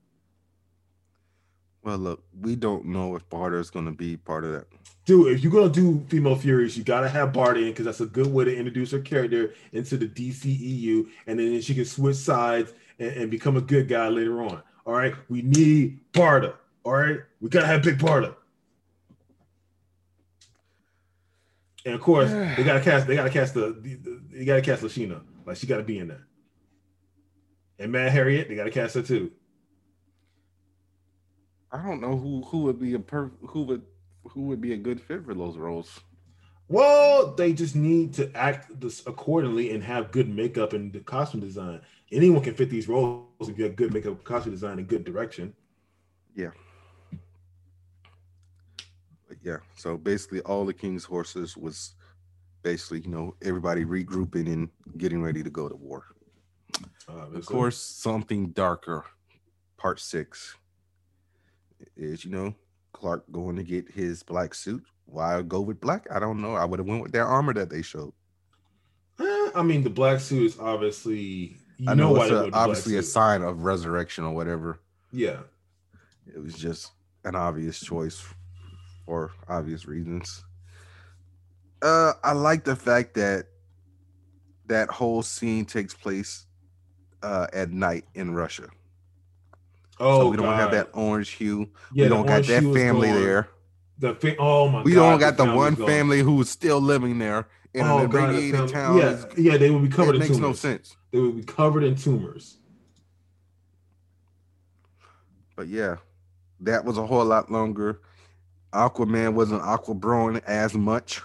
Well, 1.83 1.97
look, 1.97 2.23
we 2.39 2.55
don't 2.55 2.85
know 2.85 3.15
if 3.15 3.27
Barda 3.29 3.59
is 3.59 3.69
going 3.69 3.85
to 3.85 3.91
be 3.91 4.17
part 4.17 4.43
of 4.43 4.51
that. 4.51 4.67
Dude, 5.05 5.33
if 5.33 5.41
you're 5.41 5.51
gonna 5.51 5.69
do 5.69 6.05
female 6.07 6.35
Furies, 6.35 6.77
you 6.77 6.83
gotta 6.83 7.09
have 7.09 7.31
Barda 7.31 7.65
because 7.65 7.85
that's 7.85 7.99
a 7.99 8.05
good 8.05 8.27
way 8.27 8.45
to 8.45 8.55
introduce 8.55 8.91
her 8.91 8.99
character 8.99 9.55
into 9.71 9.97
the 9.97 10.07
DCEU, 10.07 11.07
and 11.25 11.39
then 11.39 11.59
she 11.61 11.73
can 11.73 11.85
switch 11.85 12.17
sides 12.17 12.73
and, 12.99 13.13
and 13.13 13.31
become 13.31 13.57
a 13.57 13.61
good 13.61 13.87
guy 13.87 14.07
later 14.09 14.43
on. 14.43 14.61
All 14.85 14.93
right, 14.93 15.15
we 15.27 15.41
need 15.41 15.99
Barda. 16.13 16.53
All 16.83 16.93
right, 16.93 17.21
we 17.41 17.49
gotta 17.49 17.65
have 17.65 17.81
Big 17.81 17.97
Barda. 17.97 18.35
And 21.85 21.95
of 21.95 22.01
course, 22.01 22.29
they 22.29 22.63
gotta 22.63 22.81
cast. 22.81 23.07
They 23.07 23.15
gotta 23.15 23.31
cast 23.31 23.55
the. 23.55 23.79
the, 23.81 23.95
the 23.95 24.21
they 24.31 24.45
gotta 24.45 24.61
cast 24.61 24.83
Lashina. 24.83 25.21
Like 25.43 25.57
she 25.57 25.65
gotta 25.65 25.81
be 25.81 25.97
in 25.97 26.09
there. 26.09 26.27
And 27.79 27.93
Mad 27.93 28.11
Harriet, 28.11 28.49
they 28.49 28.55
gotta 28.55 28.71
cast 28.71 28.95
her 28.95 29.01
too. 29.01 29.31
I 31.71 31.81
don't 31.81 32.01
know 32.01 32.17
who 32.17 32.43
who 32.43 32.63
would 32.63 32.79
be 32.79 32.93
a 32.93 32.99
per 32.99 33.31
who 33.41 33.63
would 33.63 33.83
who 34.25 34.41
would 34.43 34.59
be 34.59 34.73
a 34.73 34.77
good 34.77 34.99
fit 34.99 35.23
for 35.25 35.33
those 35.33 35.57
roles. 35.57 35.99
Well, 36.67 37.33
they 37.33 37.53
just 37.53 37.75
need 37.75 38.13
to 38.15 38.31
act 38.35 38.79
this 38.79 39.01
accordingly 39.07 39.71
and 39.71 39.83
have 39.83 40.11
good 40.11 40.29
makeup 40.29 40.73
and 40.73 40.93
the 40.93 40.99
costume 40.99 41.39
design. 41.39 41.81
Anyone 42.11 42.43
can 42.43 42.53
fit 42.53 42.69
these 42.69 42.87
roles 42.87 43.25
if 43.41 43.57
you 43.57 43.63
have 43.63 43.75
good 43.75 43.91
makeup, 43.91 44.23
costume 44.23 44.51
design, 44.51 44.77
and 44.77 44.87
good 44.87 45.03
direction. 45.03 45.53
Yeah. 46.35 46.51
Yeah. 49.41 49.57
So 49.77 49.97
basically, 49.97 50.41
all 50.41 50.65
the 50.65 50.73
king's 50.73 51.05
horses 51.05 51.55
was 51.55 51.95
basically 52.61 52.99
you 53.01 53.09
know 53.09 53.35
everybody 53.41 53.85
regrouping 53.85 54.47
and 54.51 54.69
getting 54.97 55.21
ready 55.21 55.43
to 55.43 55.49
go 55.49 55.69
to 55.69 55.75
war. 55.75 56.03
Of 57.33 57.45
course, 57.45 57.77
something 57.77 58.49
darker. 58.49 59.05
Part 59.77 59.99
six 59.99 60.55
is 61.95 62.25
you 62.25 62.31
know 62.31 62.53
Clark 62.93 63.23
going 63.31 63.55
to 63.55 63.63
get 63.63 63.89
his 63.89 64.23
black 64.23 64.53
suit. 64.53 64.83
Why 65.05 65.41
go 65.41 65.61
with 65.61 65.79
black? 65.79 66.05
I 66.11 66.19
don't 66.19 66.41
know. 66.41 66.55
I 66.55 66.65
would 66.65 66.79
have 66.79 66.87
went 66.87 67.01
with 67.01 67.11
their 67.11 67.25
armor 67.25 67.53
that 67.53 67.69
they 67.69 67.81
showed. 67.81 68.13
Eh, 69.19 69.49
I 69.55 69.63
mean, 69.63 69.83
the 69.83 69.89
black 69.89 70.19
suit 70.19 70.43
is 70.45 70.59
obviously 70.59 71.57
you 71.77 71.89
I 71.89 71.93
know, 71.93 72.09
know, 72.09 72.11
why 72.11 72.25
it's 72.25 72.31
a- 72.31 72.33
went 72.33 72.45
with 72.45 72.45
the 72.45 72.51
black 72.51 72.61
obviously 72.69 72.97
a 72.97 73.03
sign 73.03 73.41
of 73.41 73.63
resurrection 73.63 74.23
or 74.25 74.33
whatever. 74.33 74.79
Yeah, 75.11 75.39
It 76.27 76.39
was 76.43 76.53
just 76.53 76.91
an 77.23 77.35
obvious 77.35 77.79
choice 77.79 78.23
for 79.05 79.31
obvious 79.47 79.85
reasons. 79.87 80.43
Uh, 81.81 82.13
I 82.23 82.33
like 82.33 82.63
the 82.65 82.75
fact 82.75 83.13
that 83.15 83.45
that 84.67 84.89
whole 84.89 85.23
scene 85.23 85.65
takes 85.65 85.93
place 85.95 86.45
uh, 87.23 87.47
at 87.53 87.71
night 87.71 88.05
in 88.13 88.33
Russia. 88.33 88.69
Oh, 89.99 90.21
so 90.21 90.29
we 90.29 90.37
don't 90.37 90.53
have 90.55 90.71
that 90.71 90.89
orange 90.93 91.29
hue. 91.29 91.69
Yeah, 91.93 92.05
we 92.05 92.09
don't 92.09 92.25
got 92.25 92.43
that 92.43 92.63
family 92.73 93.11
there. 93.11 93.49
The 93.97 94.15
fa- 94.15 94.37
oh 94.39 94.69
my 94.69 94.81
We 94.83 94.93
God, 94.93 95.09
don't 95.11 95.19
got 95.19 95.37
the 95.37 95.43
family's 95.43 95.77
one 95.77 95.87
family 95.87 96.19
who 96.21 96.39
is 96.41 96.49
still 96.49 96.79
living 96.79 97.19
there 97.19 97.47
in 97.73 97.85
Oh, 97.85 97.99
an 97.99 98.09
God, 98.09 98.33
the 98.33 98.67
town. 98.67 98.97
Yeah, 98.97 99.09
is- 99.09 99.25
yeah, 99.37 99.57
they 99.57 99.69
would 99.69 99.81
be 99.83 99.89
covered 99.89 100.11
it 100.11 100.15
in 100.15 100.19
makes 100.19 100.35
tumors. 100.35 100.41
no 100.41 100.53
sense. 100.53 100.95
They 101.11 101.19
would 101.19 101.35
be 101.35 101.43
covered 101.43 101.83
in 101.83 101.95
tumors. 101.95 102.57
But 105.55 105.67
yeah, 105.67 105.97
that 106.61 106.85
was 106.85 106.97
a 106.97 107.05
whole 107.05 107.25
lot 107.25 107.51
longer. 107.51 107.99
Aquaman 108.71 109.33
wasn't 109.33 109.61
aqua 109.63 109.95
broing 109.95 110.41
as 110.45 110.73
much. 110.75 111.21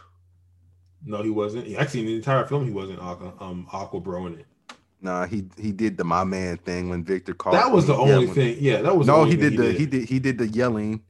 No, 1.04 1.22
he 1.22 1.30
wasn't. 1.30 1.66
He, 1.66 1.76
actually, 1.76 2.00
in 2.00 2.06
the 2.06 2.14
entire 2.16 2.44
film, 2.46 2.64
he 2.64 2.72
wasn't 2.72 2.98
aqua, 2.98 3.34
um, 3.38 3.68
aqua 3.72 4.00
bro 4.00 4.26
in 4.26 4.38
it. 4.40 4.46
Nah, 5.04 5.26
he 5.26 5.44
he 5.58 5.70
did 5.70 5.98
the 5.98 6.02
my 6.04 6.24
man 6.24 6.56
thing 6.56 6.88
when 6.88 7.04
Victor 7.04 7.34
called. 7.34 7.54
That 7.56 7.70
was 7.70 7.86
the 7.86 7.94
only 7.94 8.10
yelling. 8.10 8.32
thing. 8.32 8.56
Yeah, 8.58 8.80
that 8.80 8.96
was. 8.96 9.06
the 9.06 9.12
No, 9.12 9.18
only 9.20 9.32
he 9.32 9.36
thing 9.36 9.50
did 9.50 9.58
the 9.60 9.72
he 9.78 9.84
did 9.86 10.08
he 10.08 10.18
did 10.18 10.38
the 10.38 10.46
yelling 10.48 11.02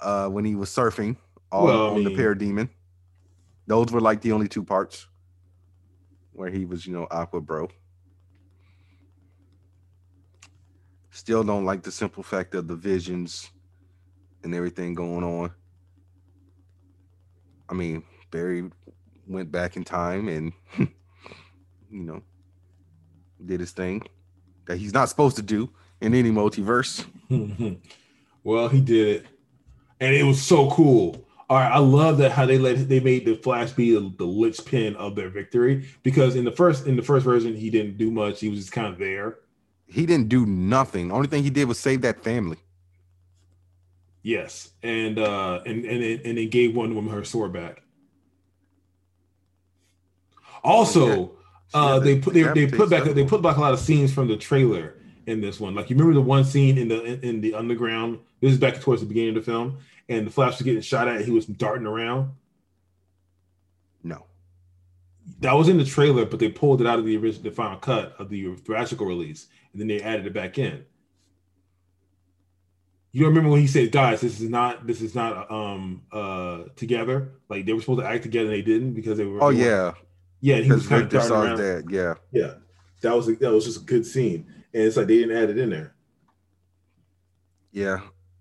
uh 0.00 0.26
when 0.30 0.46
he 0.46 0.54
was 0.54 0.70
surfing 0.70 1.16
all 1.52 1.66
Well, 1.66 1.86
I 1.88 1.90
on 1.96 2.02
the 2.04 2.08
mean- 2.10 2.18
parademon. 2.18 2.70
Those 3.66 3.92
were 3.92 4.00
like 4.00 4.22
the 4.22 4.32
only 4.32 4.48
two 4.48 4.64
parts 4.64 5.06
where 6.32 6.48
he 6.48 6.64
was, 6.64 6.86
you 6.86 6.94
know, 6.94 7.06
aqua 7.10 7.42
bro. 7.42 7.68
Still 11.10 11.42
don't 11.44 11.64
like 11.66 11.82
the 11.82 11.92
simple 11.92 12.22
fact 12.22 12.54
of 12.54 12.68
the 12.68 12.76
visions 12.76 13.50
and 14.44 14.54
everything 14.54 14.94
going 14.94 15.24
on. 15.24 15.50
I 17.68 17.74
mean, 17.74 18.02
Barry 18.30 18.70
went 19.26 19.50
back 19.50 19.76
in 19.76 19.84
time 19.84 20.28
and 20.28 20.52
you 20.78 20.88
know 22.02 22.22
did 23.44 23.60
his 23.60 23.72
thing 23.72 24.02
that 24.66 24.78
he's 24.78 24.92
not 24.92 25.08
supposed 25.08 25.36
to 25.36 25.42
do 25.42 25.70
in 26.00 26.14
any 26.14 26.30
multiverse. 26.30 27.04
well, 28.44 28.68
he 28.68 28.80
did 28.80 29.08
it, 29.08 29.26
and 30.00 30.14
it 30.14 30.24
was 30.24 30.42
so 30.42 30.70
cool. 30.70 31.26
All 31.48 31.56
right, 31.56 31.70
I 31.70 31.78
love 31.78 32.18
that 32.18 32.32
how 32.32 32.44
they 32.44 32.58
let 32.58 32.88
they 32.88 32.98
made 32.98 33.24
the 33.24 33.36
Flash 33.36 33.70
be 33.70 33.94
the, 33.94 34.12
the 34.18 34.24
linchpin 34.24 34.96
of 34.96 35.14
their 35.14 35.28
victory 35.28 35.88
because 36.02 36.34
in 36.34 36.44
the 36.44 36.50
first 36.50 36.86
in 36.86 36.96
the 36.96 37.02
first 37.02 37.24
version 37.24 37.54
he 37.54 37.70
didn't 37.70 37.96
do 37.96 38.10
much. 38.10 38.40
He 38.40 38.48
was 38.48 38.58
just 38.58 38.72
kind 38.72 38.88
of 38.88 38.98
there. 38.98 39.38
He 39.86 40.06
didn't 40.06 40.28
do 40.28 40.44
nothing. 40.44 41.12
Only 41.12 41.28
thing 41.28 41.44
he 41.44 41.50
did 41.50 41.68
was 41.68 41.78
save 41.78 42.02
that 42.02 42.24
family. 42.24 42.58
Yes, 44.22 44.70
and 44.82 45.20
uh 45.20 45.60
and 45.64 45.84
and 45.84 46.02
and 46.02 46.38
it 46.38 46.50
gave 46.50 46.74
one 46.74 46.96
woman 46.96 47.12
her 47.12 47.22
sword 47.22 47.52
back. 47.52 47.82
Also, 50.64 51.36
uh, 51.74 51.94
Yeah, 51.94 51.98
they 52.04 52.14
the- 52.14 52.20
put 52.20 52.34
they, 52.34 52.42
they 52.42 52.66
put 52.66 52.90
back 52.90 53.04
they 53.04 53.24
put 53.24 53.42
back 53.42 53.56
a 53.56 53.60
lot 53.60 53.72
of 53.72 53.80
scenes 53.80 54.12
from 54.12 54.28
the 54.28 54.36
trailer 54.36 54.94
in 55.26 55.40
this 55.40 55.58
one. 55.60 55.74
Like 55.74 55.90
you 55.90 55.96
remember 55.96 56.14
the 56.14 56.20
one 56.26 56.44
scene 56.44 56.78
in 56.78 56.88
the 56.88 57.02
in, 57.02 57.20
in 57.20 57.40
the 57.40 57.54
underground. 57.54 58.20
This 58.40 58.52
is 58.52 58.58
back 58.58 58.80
towards 58.80 59.00
the 59.00 59.06
beginning 59.08 59.30
of 59.36 59.44
the 59.44 59.50
film, 59.50 59.78
and 60.08 60.26
the 60.26 60.30
Flash 60.30 60.58
was 60.58 60.62
getting 60.62 60.80
shot 60.82 61.08
at. 61.08 61.24
He 61.24 61.30
was 61.30 61.46
darting 61.46 61.86
around. 61.86 62.32
No. 64.02 64.26
That 65.40 65.54
was 65.54 65.68
in 65.68 65.78
the 65.78 65.84
trailer, 65.84 66.24
but 66.24 66.38
they 66.38 66.48
pulled 66.48 66.80
it 66.80 66.86
out 66.86 66.98
of 66.98 67.04
the 67.04 67.16
original, 67.16 67.42
the 67.42 67.50
final 67.50 67.78
cut 67.78 68.14
of 68.18 68.28
the 68.28 68.54
theatrical 68.54 69.06
release, 69.06 69.48
and 69.72 69.80
then 69.80 69.88
they 69.88 70.00
added 70.00 70.26
it 70.26 70.32
back 70.32 70.58
in. 70.58 70.84
You 73.12 73.22
don't 73.22 73.30
remember 73.30 73.50
when 73.50 73.60
he 73.60 73.66
said, 73.66 73.90
"Guys, 73.92 74.20
this 74.20 74.40
is 74.40 74.48
not 74.50 74.86
this 74.86 75.00
is 75.00 75.14
not 75.14 75.50
um 75.50 76.02
uh 76.12 76.64
together." 76.76 77.32
Like 77.48 77.64
they 77.64 77.72
were 77.72 77.80
supposed 77.80 78.00
to 78.00 78.06
act 78.06 78.22
together, 78.22 78.46
and 78.46 78.54
they 78.54 78.62
didn't 78.62 78.92
because 78.92 79.16
they 79.16 79.24
were. 79.24 79.42
Oh 79.42 79.52
they 79.52 79.64
yeah, 79.64 79.94
yeah. 80.40 80.56
And 80.56 80.64
he 80.64 80.72
was 80.72 80.86
kind 80.86 81.02
of 81.02 81.08
darting 81.08 81.32
around. 81.32 81.58
dad. 81.58 81.84
Yeah, 81.90 82.14
Yeah, 82.32 82.54
that 83.02 83.14
was 83.16 83.28
a, 83.28 83.36
that 83.36 83.52
was 83.52 83.64
just 83.64 83.82
a 83.82 83.84
good 83.84 84.06
scene, 84.06 84.46
and 84.72 84.82
it's 84.84 84.96
like 84.96 85.06
they 85.06 85.18
didn't 85.18 85.36
add 85.36 85.50
it 85.50 85.58
in 85.58 85.70
there. 85.70 85.94
yeah, 87.72 88.00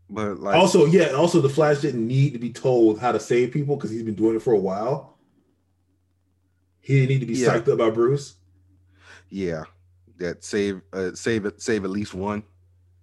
but 0.10 0.40
like 0.40 0.56
also, 0.56 0.86
yeah, 0.86 1.10
also 1.10 1.42
the 1.42 1.50
Flash 1.50 1.80
didn't 1.80 2.08
need 2.08 2.34
to 2.34 2.40
be 2.40 2.52
told 2.54 3.00
how 3.00 3.12
to 3.12 3.20
save 3.20 3.52
people 3.52 3.76
because 3.76 3.90
he's 3.92 4.04
been 4.04 4.16
doing 4.16 4.36
it 4.36 4.42
for 4.42 4.54
a 4.54 4.60
while. 4.60 5.18
He 6.80 6.94
didn't 7.00 7.10
need 7.10 7.20
to 7.22 7.26
be 7.26 7.34
Yeah. 7.34 7.50
psyched 7.58 7.68
up 7.72 7.78
by 7.80 7.90
Bruce. 7.90 8.36
yeah, 9.30 9.64
that 10.18 10.44
save 10.44 10.82
uh, 10.94 11.12
save 11.16 11.46
it 11.46 11.62
save 11.62 11.84
at 11.84 11.90
least 11.90 12.14
one. 12.14 12.44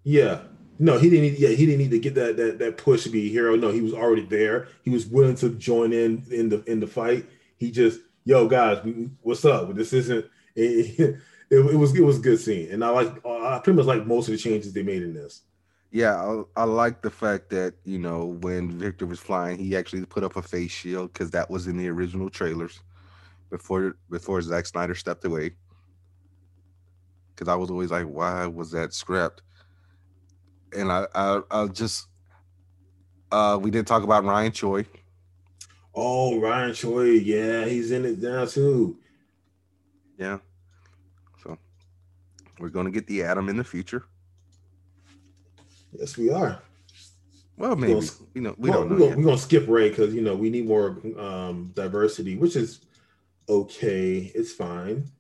Yeah. 0.05 0.43
No, 0.79 0.99
he 0.99 1.11
didn't 1.11 1.33
need 1.33 1.39
yeah, 1.39 1.51
he 1.51 1.67
didn't 1.67 1.79
need 1.81 1.91
to 1.91 1.99
get 1.99 2.15
that 2.15 2.37
that 2.37 2.59
that 2.61 2.77
push 2.79 3.03
to 3.05 3.11
be 3.11 3.27
a 3.27 3.31
hero. 3.31 3.55
No, 3.57 3.71
he 3.71 3.81
was 3.83 3.93
already 3.93 4.23
there. 4.25 4.69
He 4.83 4.91
was 4.91 5.07
willing 5.07 5.37
to 5.37 5.51
join 5.51 5.93
in 5.93 6.25
in 6.31 6.49
the 6.49 6.63
in 6.65 6.81
the 6.81 6.87
fight. 6.87 7.27
He 7.59 7.71
just, 7.71 8.01
yo 8.25 8.49
guys, 8.49 8.79
what's 9.21 9.45
up? 9.45 9.75
This 9.75 9.93
isn't 9.93 10.25
it, 10.55 10.99
it, 10.99 11.17
it 11.51 11.77
was 11.77 11.95
it 11.95 12.03
was 12.03 12.19
a 12.19 12.23
good 12.23 12.41
scene. 12.41 12.71
And 12.71 12.85
I 12.85 12.89
like 12.91 13.25
I 13.27 13.61
pretty 13.63 13.77
much 13.77 13.87
like 13.87 14.07
most 14.07 14.29
of 14.29 14.33
the 14.33 14.39
changes 14.39 14.73
they 14.73 14.83
made 14.83 15.03
in 15.03 15.15
this. 15.15 15.43
Yeah, 15.91 16.17
I, 16.57 16.63
I 16.63 16.65
like 16.65 17.03
the 17.03 17.11
fact 17.11 17.51
that 17.51 17.75
you 17.85 17.99
know 17.99 18.39
when 18.41 18.71
Victor 18.71 19.07
was 19.07 19.21
flying, 19.21 19.59
he 19.59 19.77
actually 19.77 20.05
put 20.07 20.25
up 20.25 20.37
a 20.37 20.43
face 20.43 20.71
shield 20.71 21.13
because 21.13 21.31
that 21.33 21.51
was 21.51 21.67
in 21.67 21.77
the 21.77 21.89
original 21.89 22.31
trailers 22.31 22.81
before 23.51 23.97
before 24.11 24.41
Zack 24.41 24.67
Snyder 24.67 24.95
stepped 24.95 25.25
away. 25.25 25.53
Because 27.35 27.49
I 27.49 27.55
was 27.55 27.71
always 27.71 27.91
like, 27.91 28.07
why 28.07 28.47
was 28.47 28.71
that 28.73 28.95
scrapped? 28.95 29.43
And 30.75 30.91
I 30.91 31.07
I, 31.15 31.41
I 31.51 31.67
just 31.67 32.07
uh 33.31 33.59
we 33.61 33.71
did 33.71 33.87
talk 33.87 34.03
about 34.03 34.25
Ryan 34.25 34.53
Choi. 34.53 34.87
Oh, 35.95 36.41
Ryan 36.41 36.75
Choi, 36.75 37.05
yeah, 37.11 37.65
he's 37.67 37.91
in 37.91 38.05
it 38.05 38.19
now 38.21 38.45
too. 38.47 38.97
Yeah. 40.19 40.39
So 41.43 41.59
we're 42.59 42.71
gonna 42.71 42.91
get 42.91 43.07
the 43.07 43.23
Atom 43.23 43.49
in 43.49 43.57
the 43.57 43.65
future. 43.65 44.05
Yes, 45.93 46.17
we 46.17 46.31
are. 46.31 46.63
Well, 47.59 47.77
maybe 47.77 47.95
gonna- 47.95 48.07
you 48.35 48.41
know 48.41 48.55
we 48.57 48.71
Well, 48.71 48.81
don't 48.81 48.91
we're 48.91 48.99
know 48.99 49.05
gonna, 49.09 49.17
we're 49.19 49.25
gonna 49.25 49.39
skip 49.39 49.69
Ray 49.69 49.91
because 49.91 50.15
you 50.15 50.23
know 50.23 50.35
we 50.35 50.49
need 50.51 50.67
more 50.67 50.99
um, 51.19 51.71
diversity, 51.75 52.37
which 52.37 52.57
is 52.57 52.81
okay. 53.49 54.33
It's 54.35 54.53
fine. 54.53 55.11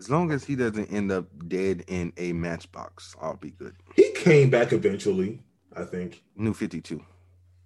As 0.00 0.10
long 0.10 0.32
as 0.32 0.42
he 0.42 0.56
doesn't 0.56 0.86
end 0.92 1.12
up 1.12 1.26
dead 1.46 1.84
in 1.86 2.12
a 2.16 2.32
matchbox, 2.32 3.14
I'll 3.22 3.36
be 3.36 3.50
good. 3.52 3.76
He 3.94 4.10
came 4.10 4.50
back 4.50 4.72
eventually. 4.72 5.40
I 5.76 5.84
think. 5.84 6.22
New 6.36 6.52
Fifty 6.52 6.80
Two. 6.80 7.02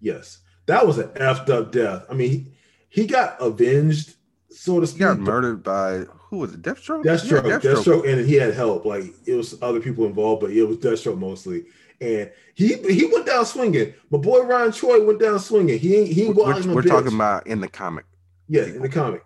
Yes, 0.01 0.41
that 0.67 0.87
was 0.87 0.99
an 0.99 1.09
effed 1.11 1.49
up 1.51 1.73
death. 1.73 2.05
I 2.11 2.15
mean, 2.15 2.31
he, 2.31 2.53
he 2.89 3.07
got 3.07 3.37
avenged, 3.41 4.15
so 4.51 4.77
to 4.77 4.83
He 4.83 4.87
speak. 4.87 5.01
got 5.01 5.19
murdered 5.19 5.63
by 5.63 6.05
who 6.29 6.39
was 6.39 6.55
it? 6.55 6.63
Deathstroke. 6.63 7.05
Deathstroke, 7.05 7.49
Yeah, 7.49 7.59
Deathstroke, 7.59 8.09
and 8.11 8.27
he 8.27 8.35
had 8.35 8.55
help. 8.55 8.85
Like 8.85 9.05
it 9.27 9.35
was 9.35 9.61
other 9.63 9.81
people 9.81 10.07
involved, 10.07 10.41
but 10.43 10.51
it 10.51 10.65
was 10.65 10.79
Deathstroke 10.79 11.19
mostly. 11.19 11.67
And 12.01 12.31
he 12.55 12.75
he 12.93 13.07
went 13.07 13.27
down 13.27 13.47
swinging. 13.47 13.95
My 14.11 14.19
boy 14.19 14.41
Ryan 14.43 14.73
Choi 14.73 15.05
went 15.05 15.21
down 15.21 15.39
swinging. 15.39 15.79
He 15.79 15.97
ain't 15.97 16.09
he 16.09 16.27
ain't 16.27 16.37
We're, 16.37 16.75
we're 16.75 16.83
talking 16.83 17.15
about 17.15 17.47
in 17.47 17.61
the 17.61 17.69
comic. 17.69 18.05
yeah 18.49 18.65
in 18.65 18.83
the 18.83 18.89
comic. 18.89 19.25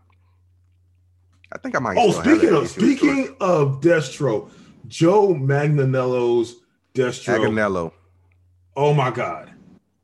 I 1.53 1.59
think 1.59 1.75
I 1.75 1.81
might. 1.81 1.97
Oh, 1.99 2.13
speaking 2.13 2.55
of 2.55 2.69
speaking 2.69 3.35
of 3.41 3.81
Deathstroke, 3.81 4.51
Joe 4.87 5.35
Manganiello's 5.35 6.57
Deathstroke. 6.95 7.41
Aganello. 7.49 7.93
Oh 8.77 8.95
my 8.95 9.11
god. 9.11 9.51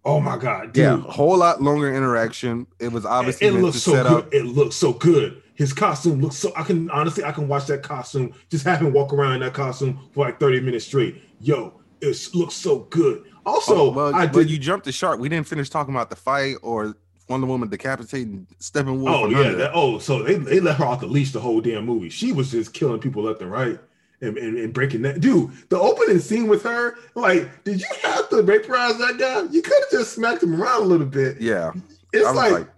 Oh 0.06 0.20
my 0.20 0.38
god, 0.38 0.72
dude. 0.72 0.82
Yeah, 0.84 0.94
a 0.94 1.10
whole 1.10 1.36
lot 1.36 1.60
longer 1.60 1.92
interaction. 1.94 2.66
It 2.78 2.92
was 2.92 3.04
obviously 3.04 3.48
it 3.48 3.52
meant 3.52 3.64
looks 3.64 3.82
so 3.82 3.92
set 3.92 4.06
good. 4.06 4.12
up. 4.24 4.32
It 4.32 4.44
looks 4.44 4.76
so 4.76 4.92
good. 4.92 5.42
His 5.54 5.72
costume 5.72 6.20
looks 6.20 6.36
so. 6.36 6.52
I 6.56 6.62
can 6.62 6.88
honestly, 6.90 7.24
I 7.24 7.32
can 7.32 7.48
watch 7.48 7.66
that 7.66 7.82
costume. 7.82 8.32
Just 8.50 8.64
have 8.66 8.80
him 8.80 8.92
walk 8.92 9.12
around 9.12 9.34
in 9.34 9.40
that 9.40 9.52
costume 9.54 9.98
for 10.12 10.24
like 10.26 10.38
thirty 10.38 10.60
minutes 10.60 10.84
straight. 10.86 11.20
Yo, 11.40 11.80
it 12.00 12.16
looks 12.34 12.54
so 12.54 12.80
good. 12.90 13.24
Also, 13.44 13.76
Oh, 13.76 13.90
well, 13.90 14.14
I 14.14 14.26
did. 14.26 14.48
you 14.50 14.58
jumped 14.58 14.84
the 14.86 14.92
shark. 14.92 15.18
We 15.20 15.28
didn't 15.28 15.46
finish 15.48 15.68
talking 15.70 15.94
about 15.94 16.10
the 16.10 16.16
fight 16.16 16.56
or 16.62 16.96
Wonder 17.28 17.46
Woman 17.46 17.68
decapitating 17.68 18.46
Steppenwolf. 18.60 19.08
oh 19.08 19.28
yeah. 19.28 19.52
That, 19.52 19.70
oh, 19.74 19.98
so 19.98 20.22
they 20.22 20.34
they 20.36 20.60
let 20.60 20.76
her 20.76 20.84
off 20.84 21.00
the 21.00 21.06
leash 21.06 21.32
the 21.32 21.40
whole 21.40 21.60
damn 21.60 21.84
movie. 21.86 22.10
She 22.10 22.32
was 22.32 22.50
just 22.52 22.72
killing 22.72 23.00
people 23.00 23.22
left 23.24 23.40
and 23.42 23.50
right. 23.50 23.80
And, 24.22 24.38
and, 24.38 24.56
and 24.56 24.72
breaking 24.72 25.02
that 25.02 25.20
dude, 25.20 25.50
the 25.68 25.78
opening 25.78 26.20
scene 26.20 26.48
with 26.48 26.62
her, 26.62 26.96
like, 27.14 27.64
did 27.64 27.80
you 27.80 27.86
have 28.02 28.30
to 28.30 28.42
vaporize 28.42 28.96
that 28.96 29.18
guy? 29.18 29.42
You 29.52 29.60
could 29.60 29.74
have 29.78 29.90
just 29.90 30.14
smacked 30.14 30.42
him 30.42 30.60
around 30.60 30.82
a 30.82 30.86
little 30.86 31.06
bit. 31.06 31.38
Yeah, 31.38 31.72
It's 32.14 32.24
like, 32.34 32.52
like, 32.52 32.68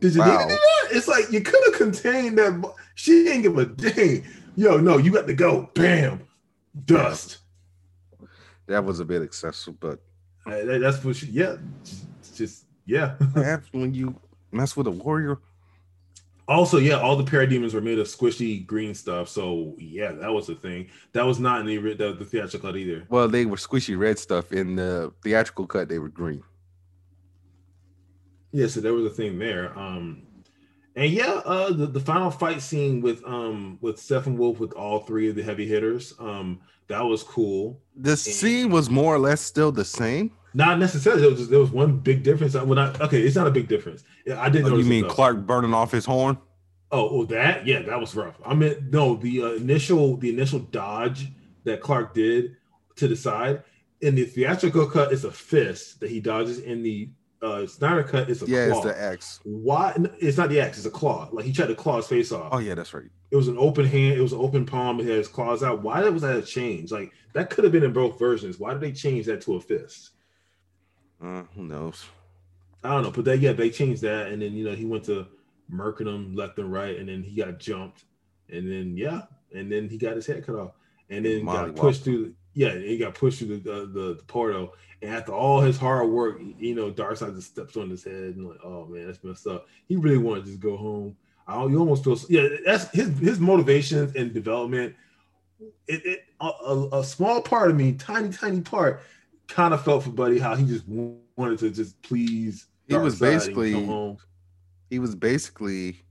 Did 0.00 0.14
you 0.16 0.20
Wow. 0.20 0.26
need 0.38 0.42
to 0.42 0.48
do 0.48 0.54
that? 0.54 0.88
It's 0.96 1.06
like 1.06 1.30
you 1.30 1.42
could 1.42 1.60
have 1.66 1.74
contained 1.74 2.38
that. 2.38 2.74
She 2.96 3.22
didn't 3.22 3.42
give 3.42 3.56
a 3.58 3.66
dang. 3.66 4.24
Yo, 4.56 4.76
no, 4.78 4.98
you 4.98 5.12
got 5.12 5.28
to 5.28 5.34
go. 5.34 5.70
Bam, 5.74 6.22
dust. 6.86 7.38
that 8.66 8.84
was 8.84 8.98
a 9.00 9.04
bit 9.04 9.22
excessive, 9.22 9.78
but 9.78 10.00
Uh, 10.46 10.64
that- 10.64 10.80
that's 10.80 11.04
what 11.04 11.14
she. 11.14 11.26
Yeah, 11.26 11.56
just, 11.84 12.34
just 12.36 12.64
yeah. 12.84 13.14
when 13.70 13.94
you 13.94 14.14
mess 14.50 14.76
with 14.76 14.88
a 14.88 14.90
warrior, 14.90 15.38
Also, 16.46 16.76
yeah, 16.78 17.00
all 17.00 17.16
the 17.16 17.24
parademons 17.24 17.72
were 17.72 17.80
made 17.80 17.98
of 17.98 18.06
squishy 18.06 18.66
green 18.66 18.94
stuff. 18.94 19.28
So 19.28 19.74
yeah, 19.78 20.12
that 20.12 20.32
was 20.32 20.46
the 20.46 20.54
thing. 20.54 20.90
That 21.12 21.24
was 21.24 21.38
not 21.40 21.60
in 21.60 21.66
the 21.66 21.94
the, 21.94 22.12
the 22.12 22.24
theatrical 22.24 22.70
cut 22.70 22.76
either. 22.76 23.04
well, 23.08 23.28
they 23.28 23.46
were 23.46 23.56
squishy 23.56 23.98
red 23.98 24.18
stuff. 24.18 24.52
In 24.52 24.76
the 24.76 25.12
theatrical 25.22 25.66
cut, 25.66 25.88
they 25.88 25.98
were 25.98 26.08
green. 26.08 26.42
Yeah, 28.52 28.66
so 28.66 28.80
there 28.80 28.94
was 28.94 29.06
a 29.06 29.10
thing 29.10 29.38
there. 29.38 29.76
Um, 29.76 30.22
and 30.96 31.10
yeah, 31.10 31.40
uh, 31.44 31.72
the, 31.72 31.86
the 31.86 31.98
final 31.98 32.30
fight 32.30 32.62
scene 32.62 33.00
with 33.00 33.24
um 33.24 33.78
with 33.80 33.96
Steppenwolf 33.96 34.58
with 34.58 34.72
all 34.74 35.00
three 35.00 35.28
of 35.30 35.36
the 35.36 35.42
heavy 35.42 35.66
hitters. 35.66 36.14
Um, 36.20 36.60
that 36.88 37.02
was 37.02 37.22
cool. 37.22 37.80
The 37.96 38.16
scene 38.16 38.70
was 38.70 38.90
more 38.90 39.14
or 39.14 39.18
less 39.18 39.40
still 39.40 39.72
the 39.72 39.84
same. 39.84 40.30
Not 40.52 40.78
necessarily. 40.78 41.22
There 41.22 41.30
was 41.30 41.38
just, 41.40 41.50
there 41.50 41.58
was 41.58 41.72
one 41.72 41.98
big 41.98 42.22
difference. 42.22 42.54
Well, 42.54 42.66
not 42.66 43.00
okay. 43.00 43.22
It's 43.22 43.34
not 43.34 43.46
a 43.46 43.50
big 43.50 43.66
difference. 43.66 44.04
Yeah, 44.24 44.40
I 44.40 44.48
didn't. 44.48 44.72
Oh, 44.72 44.76
you 44.76 44.84
mean. 44.84 45.08
Clark 45.08 45.46
burning 45.46 45.74
off 45.74 45.92
his 45.92 46.04
horn? 46.04 46.38
Oh, 46.90 47.08
oh, 47.10 47.24
that 47.26 47.66
yeah, 47.66 47.82
that 47.82 47.98
was 48.00 48.14
rough. 48.14 48.36
I 48.44 48.54
mean, 48.54 48.88
no, 48.90 49.16
the 49.16 49.42
uh, 49.42 49.46
initial 49.52 50.16
the 50.16 50.30
initial 50.30 50.60
dodge 50.60 51.28
that 51.64 51.80
Clark 51.80 52.14
did 52.14 52.56
to 52.96 53.08
the 53.08 53.16
side 53.16 53.62
in 54.00 54.14
the 54.14 54.24
theatrical 54.24 54.86
cut 54.86 55.12
is 55.12 55.24
a 55.24 55.32
fist 55.32 56.00
that 56.00 56.10
he 56.10 56.20
dodges. 56.20 56.58
In 56.60 56.82
the 56.82 57.10
uh, 57.42 57.66
Snyder 57.66 58.02
cut, 58.04 58.30
it's 58.30 58.42
a 58.42 58.46
Yeah, 58.46 58.68
claw. 58.68 58.76
it's 58.78 58.86
the 58.86 59.02
X. 59.02 59.40
Why? 59.44 59.94
It's 60.20 60.38
not 60.38 60.50
the 60.50 60.60
axe. 60.60 60.78
It's 60.78 60.86
a 60.86 60.90
claw. 60.90 61.28
Like 61.32 61.44
he 61.44 61.52
tried 61.52 61.66
to 61.68 61.74
claw 61.74 61.96
his 61.96 62.06
face 62.06 62.32
off. 62.32 62.50
Oh 62.52 62.58
yeah, 62.58 62.74
that's 62.74 62.94
right. 62.94 63.10
It 63.30 63.36
was 63.36 63.48
an 63.48 63.58
open 63.58 63.84
hand. 63.84 64.14
It 64.16 64.20
was 64.20 64.32
an 64.32 64.40
open 64.40 64.64
palm. 64.64 65.00
It 65.00 65.06
had 65.06 65.16
his 65.16 65.28
claws 65.28 65.62
out. 65.64 65.82
Why 65.82 66.08
was 66.08 66.22
that 66.22 66.36
a 66.36 66.42
change? 66.42 66.92
Like 66.92 67.12
that 67.32 67.50
could 67.50 67.64
have 67.64 67.72
been 67.72 67.82
in 67.82 67.92
both 67.92 68.18
versions. 68.18 68.58
Why 68.60 68.72
did 68.72 68.80
they 68.80 68.92
change 68.92 69.26
that 69.26 69.40
to 69.42 69.56
a 69.56 69.60
fist? 69.60 70.10
Uh, 71.22 71.42
who 71.56 71.64
knows? 71.64 72.04
I 72.84 72.88
don't 72.90 73.02
know, 73.02 73.10
but 73.10 73.24
they 73.24 73.36
yeah, 73.36 73.52
they 73.52 73.70
changed 73.70 74.02
that, 74.02 74.28
and 74.28 74.42
then 74.42 74.52
you 74.52 74.64
know 74.64 74.74
he 74.74 74.84
went 74.84 75.04
to 75.04 75.26
murking 75.72 76.04
them 76.04 76.34
left 76.34 76.58
and 76.58 76.70
right, 76.70 76.98
and 76.98 77.08
then 77.08 77.22
he 77.22 77.34
got 77.34 77.58
jumped, 77.58 78.04
and 78.50 78.70
then 78.70 78.96
yeah, 78.96 79.22
and 79.54 79.72
then 79.72 79.88
he 79.88 79.96
got 79.96 80.16
his 80.16 80.26
head 80.26 80.44
cut 80.44 80.56
off, 80.56 80.72
and 81.08 81.24
then 81.24 81.44
Molly 81.44 81.70
got 81.70 81.76
pushed 81.76 82.04
through. 82.04 82.26
The, 82.26 82.34
yeah, 82.52 82.78
he 82.78 82.98
got 82.98 83.14
pushed 83.14 83.38
through 83.38 83.58
the, 83.58 83.70
the 83.70 84.14
the 84.16 84.22
portal, 84.26 84.74
and 85.00 85.14
after 85.14 85.32
all 85.32 85.60
his 85.60 85.78
hard 85.78 86.10
work, 86.10 86.40
you 86.58 86.74
know, 86.74 86.90
Darkseid 86.90 87.34
just 87.34 87.48
steps 87.48 87.76
on 87.76 87.88
his 87.88 88.04
head, 88.04 88.36
and 88.36 88.48
like, 88.48 88.60
oh 88.62 88.84
man, 88.86 89.06
that's 89.06 89.24
messed 89.24 89.46
up. 89.46 89.66
He 89.86 89.96
really 89.96 90.18
wanted 90.18 90.44
to 90.44 90.50
just 90.50 90.60
go 90.60 90.76
home. 90.76 91.16
I 91.46 91.54
don't, 91.54 91.70
you 91.70 91.78
almost 91.78 92.04
feel 92.04 92.18
yeah, 92.28 92.48
that's 92.66 92.90
his 92.90 93.18
his 93.18 93.40
motivations 93.40 94.14
and 94.14 94.32
development. 94.34 94.94
It, 95.88 96.04
it 96.04 96.24
a, 96.40 96.46
a, 96.46 97.00
a 97.00 97.04
small 97.04 97.40
part 97.40 97.70
of 97.70 97.76
me, 97.76 97.94
tiny 97.94 98.28
tiny 98.30 98.60
part, 98.60 99.02
kind 99.48 99.72
of 99.72 99.82
felt 99.82 100.04
for 100.04 100.10
Buddy 100.10 100.38
how 100.38 100.54
he 100.54 100.66
just 100.66 100.84
wanted 100.86 101.58
to 101.60 101.70
just 101.70 102.00
please. 102.02 102.66
He 102.86 102.94
was 103.02 103.18
basically- 103.18 103.72
He 104.90 104.98
was 104.98 105.14
basically, 105.14 106.04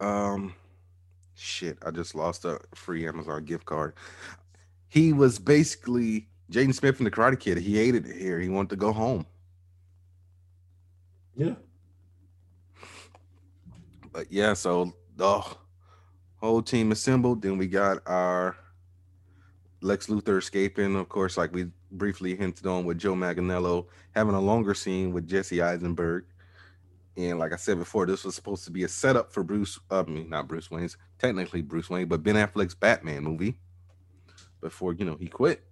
um, 0.00 0.54
shit. 1.34 1.78
I 1.84 1.90
just 1.90 2.14
lost 2.14 2.44
a 2.44 2.60
free 2.74 3.06
Amazon 3.06 3.44
gift 3.44 3.64
card. 3.64 3.94
He 4.88 5.12
was 5.12 5.38
basically 5.38 6.28
Jaden 6.52 6.74
Smith 6.74 6.96
from 6.96 7.04
the 7.04 7.10
Karate 7.10 7.38
Kid. 7.40 7.58
He 7.58 7.76
hated 7.76 8.06
it 8.06 8.16
here. 8.16 8.38
He 8.40 8.48
wanted 8.48 8.70
to 8.70 8.76
go 8.76 8.92
home. 8.92 9.26
Yeah. 11.36 11.54
But 14.12 14.30
yeah, 14.32 14.54
so 14.54 14.92
the 15.16 15.42
whole 16.36 16.62
team 16.62 16.92
assembled. 16.92 17.42
Then 17.42 17.58
we 17.58 17.66
got 17.66 17.98
our 18.06 18.56
Lex 19.80 20.06
Luthor 20.06 20.38
escaping. 20.38 20.96
Of 20.96 21.08
course, 21.08 21.36
like 21.36 21.52
we 21.52 21.66
briefly 21.90 22.36
hinted 22.36 22.66
on 22.66 22.84
with 22.84 22.98
Joe 22.98 23.14
Manganiello 23.14 23.86
having 24.14 24.34
a 24.34 24.40
longer 24.40 24.74
scene 24.74 25.12
with 25.12 25.28
Jesse 25.28 25.62
Eisenberg. 25.62 26.24
And 27.16 27.38
like 27.38 27.52
I 27.52 27.56
said 27.56 27.78
before, 27.78 28.06
this 28.06 28.24
was 28.24 28.34
supposed 28.34 28.64
to 28.64 28.70
be 28.70 28.84
a 28.84 28.88
setup 28.88 29.32
for 29.32 29.42
Bruce. 29.42 29.78
Uh, 29.90 30.04
I 30.06 30.10
mean, 30.10 30.30
not 30.30 30.46
Bruce 30.46 30.70
Wayne's, 30.70 30.96
technically 31.18 31.62
Bruce 31.62 31.90
Wayne, 31.90 32.06
but 32.06 32.22
Ben 32.22 32.36
Affleck's 32.36 32.74
Batman 32.74 33.24
movie. 33.24 33.58
Before 34.60 34.92
you 34.92 35.04
know 35.04 35.16
he 35.18 35.28
quit. 35.28 35.64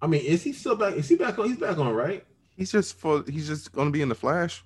I 0.00 0.06
mean, 0.06 0.22
is 0.22 0.42
he 0.42 0.52
still 0.52 0.76
back? 0.76 0.94
Is 0.94 1.08
he 1.08 1.16
back 1.16 1.38
on? 1.38 1.48
He's 1.48 1.58
back 1.58 1.76
on, 1.78 1.92
right? 1.92 2.24
He's 2.56 2.72
just 2.72 2.98
for 2.98 3.22
he's 3.28 3.48
just 3.48 3.72
gonna 3.72 3.90
be 3.90 4.02
in 4.02 4.08
the 4.08 4.14
Flash. 4.14 4.64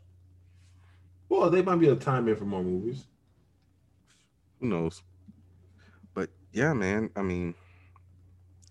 Well, 1.28 1.50
they 1.50 1.62
might 1.62 1.76
be 1.76 1.86
to 1.86 1.96
time 1.96 2.28
in 2.28 2.36
for 2.36 2.44
more 2.44 2.62
movies. 2.62 3.04
Who 4.60 4.66
knows? 4.66 5.02
But 6.14 6.30
yeah, 6.52 6.72
man. 6.72 7.10
I 7.16 7.22
mean, 7.22 7.54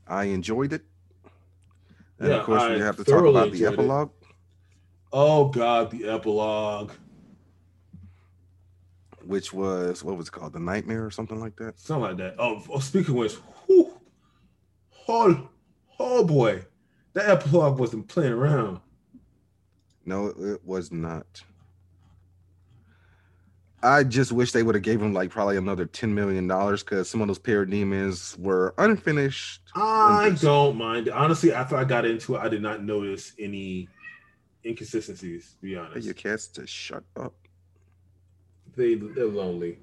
I 0.08 0.26
enjoyed 0.26 0.74
it. 0.74 0.84
And 2.20 2.30
Yeah, 2.30 2.36
of 2.38 2.46
course, 2.46 2.70
we 2.70 2.80
have 2.80 2.98
to 2.98 3.04
talk 3.04 3.24
about 3.26 3.52
the 3.52 3.54
enjoyed 3.54 3.62
it. 3.62 3.74
epilogue, 3.74 4.12
Oh 5.12 5.50
God, 5.50 5.90
the 5.92 6.08
epilogue. 6.08 6.92
which 9.24 9.54
was 9.54 10.04
what 10.04 10.18
was 10.18 10.28
it 10.28 10.32
called? 10.32 10.54
The 10.54 10.60
Nightmare 10.60 11.06
or 11.06 11.12
something 11.12 11.40
like 11.40 11.56
that. 11.58 11.80
Something 11.80 12.04
like 12.04 12.18
that. 12.18 12.36
Oh, 12.40 12.64
oh 12.70 12.80
speaking 12.80 13.12
of 13.12 13.16
which, 13.18 13.34
whew, 13.68 13.94
oh, 15.08 15.50
oh 16.00 16.24
boy, 16.26 16.64
that 17.14 17.30
epilogue 17.30 17.80
wasn't 17.80 18.08
playing 18.08 18.34
around. 18.34 18.80
No, 20.06 20.28
it 20.28 20.64
was 20.66 20.92
not. 20.92 21.44
I 23.82 24.04
just 24.04 24.32
wish 24.32 24.52
they 24.52 24.64
would 24.64 24.76
have 24.76 24.84
gave 24.84 25.02
him 25.02 25.14
like 25.14 25.30
probably 25.30 25.58
another 25.58 25.86
ten 25.86 26.14
million 26.14 26.48
dollars 26.48 26.84
because 26.84 27.10
some 27.10 27.22
of 27.22 27.28
those 27.28 27.40
parademons 27.40 28.38
were 28.38 28.74
unfinished. 28.78 29.62
I 29.76 30.36
don't 30.42 30.78
mind. 30.78 31.10
Honestly, 31.10 31.54
after 31.54 31.78
I 31.78 31.86
got 31.86 32.06
into 32.06 32.36
it, 32.36 32.40
I 32.40 32.50
did 32.50 32.62
not 32.62 32.84
notice 32.84 33.34
any 33.40 33.88
inconsistencies. 34.66 35.56
To 35.62 35.66
be 35.66 35.78
honest, 35.78 36.06
your 36.06 36.14
cats 36.14 36.48
to 36.50 36.68
shut 36.68 37.04
up. 37.16 37.34
they 38.76 38.96
they're 38.96 39.26
lonely. 39.26 39.80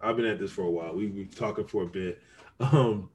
I've 0.00 0.16
been 0.16 0.26
at 0.26 0.38
this 0.38 0.52
for 0.52 0.62
a 0.62 0.70
while. 0.70 0.94
We 0.94 1.06
we 1.08 1.26
talking 1.26 1.66
for 1.66 1.84
a 1.84 1.86
bit. 1.86 2.20
Um, 2.58 3.10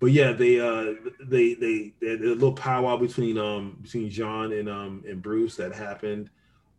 but 0.00 0.06
yeah, 0.06 0.32
they 0.32 0.58
uh 0.58 0.94
they 1.22 1.54
they 1.54 1.92
they 2.00 2.14
a 2.14 2.16
little 2.16 2.52
powwow 2.52 2.96
between 2.96 3.38
um 3.38 3.78
between 3.82 4.10
John 4.10 4.52
and 4.52 4.68
um 4.68 5.04
and 5.08 5.22
Bruce 5.22 5.56
that 5.56 5.72
happened. 5.72 6.28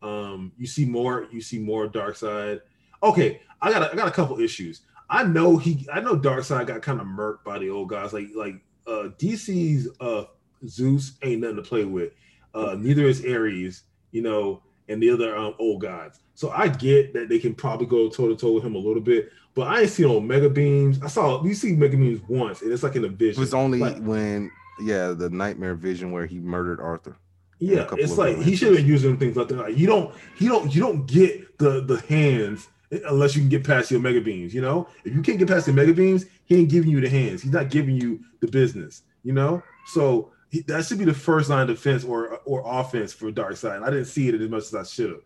Um, 0.01 0.51
you 0.57 0.67
see 0.67 0.85
more 0.85 1.27
you 1.31 1.41
see 1.41 1.59
more 1.59 1.87
Darkseid. 1.87 2.61
Okay, 3.03 3.41
I 3.61 3.71
got 3.71 3.83
a, 3.83 3.91
I 3.91 3.95
got 3.95 4.07
a 4.07 4.11
couple 4.11 4.39
issues. 4.39 4.81
I 5.09 5.23
know 5.23 5.57
he 5.57 5.87
I 5.91 5.99
know 5.99 6.15
Darkseid 6.17 6.67
got 6.67 6.81
kind 6.81 6.99
of 7.01 7.07
murked 7.07 7.43
by 7.43 7.59
the 7.59 7.69
old 7.69 7.89
guys. 7.89 8.13
Like 8.13 8.27
like 8.35 8.55
uh 8.87 9.09
DC's 9.19 9.89
uh 9.99 10.25
Zeus 10.67 11.13
ain't 11.21 11.41
nothing 11.41 11.57
to 11.57 11.61
play 11.61 11.85
with. 11.85 12.13
Uh 12.53 12.75
neither 12.79 13.05
is 13.05 13.25
Ares, 13.25 13.83
you 14.11 14.21
know, 14.21 14.63
and 14.87 15.01
the 15.01 15.09
other 15.09 15.35
um 15.37 15.55
old 15.59 15.81
gods. 15.81 16.19
So 16.33 16.49
I 16.49 16.67
get 16.69 17.13
that 17.13 17.29
they 17.29 17.39
can 17.39 17.53
probably 17.53 17.87
go 17.87 18.09
toe 18.09 18.29
to 18.29 18.35
toe 18.35 18.53
with 18.53 18.63
him 18.63 18.75
a 18.75 18.79
little 18.79 19.01
bit, 19.01 19.29
but 19.53 19.67
I 19.67 19.81
ain't 19.81 19.89
seen 19.89 20.07
no 20.07 20.19
mega 20.19 20.49
beams. 20.49 20.99
I 21.03 21.07
saw 21.07 21.43
you 21.43 21.53
see 21.53 21.73
mega 21.73 21.97
beams 21.97 22.21
once, 22.27 22.61
and 22.61 22.71
it's 22.71 22.83
like 22.83 22.95
in 22.95 23.05
a 23.05 23.09
vision. 23.09 23.39
It 23.41 23.45
was 23.45 23.53
only 23.53 23.79
Like, 23.79 24.01
when 24.01 24.49
yeah 24.81 25.09
the 25.09 25.29
nightmare 25.29 25.75
vision 25.75 26.11
where 26.11 26.25
he 26.25 26.39
murdered 26.39 26.79
Arthur. 26.79 27.17
Yeah, 27.61 27.87
it's 27.91 28.17
like 28.17 28.37
he 28.37 28.55
should 28.55 28.69
have 28.69 28.77
been 28.77 28.91
instances. 28.91 29.03
using 29.03 29.17
things 29.17 29.37
like 29.37 29.47
that. 29.49 29.57
Like 29.57 29.77
you 29.77 29.85
don't, 29.85 30.13
you 30.39 30.49
don't, 30.49 30.73
you 30.73 30.81
don't 30.81 31.05
get 31.05 31.59
the 31.59 31.81
the 31.81 32.01
hands 32.09 32.67
unless 33.05 33.35
you 33.35 33.41
can 33.43 33.49
get 33.49 33.63
past 33.63 33.91
your 33.91 33.99
mega 33.99 34.19
beams. 34.19 34.51
You 34.51 34.61
know, 34.61 34.87
if 35.05 35.13
you 35.13 35.21
can't 35.21 35.37
get 35.37 35.47
past 35.47 35.67
the 35.67 35.73
mega 35.73 35.93
beams, 35.93 36.25
he 36.45 36.55
ain't 36.55 36.69
giving 36.69 36.89
you 36.89 36.99
the 36.99 37.07
hands. 37.07 37.43
He's 37.43 37.53
not 37.53 37.69
giving 37.69 37.95
you 37.95 38.19
the 38.39 38.47
business. 38.47 39.03
You 39.23 39.33
know, 39.33 39.61
so 39.85 40.31
he, 40.49 40.61
that 40.61 40.85
should 40.85 40.97
be 40.97 41.05
the 41.05 41.13
first 41.13 41.51
line 41.51 41.69
of 41.69 41.75
defense 41.75 42.03
or 42.03 42.39
or 42.45 42.63
offense 42.65 43.13
for 43.13 43.31
Darkseid. 43.31 43.83
I 43.83 43.91
didn't 43.91 44.05
see 44.05 44.27
it 44.27 44.33
as 44.33 44.49
much 44.49 44.63
as 44.63 44.75
I 44.75 44.83
should 44.83 45.11
have. 45.11 45.21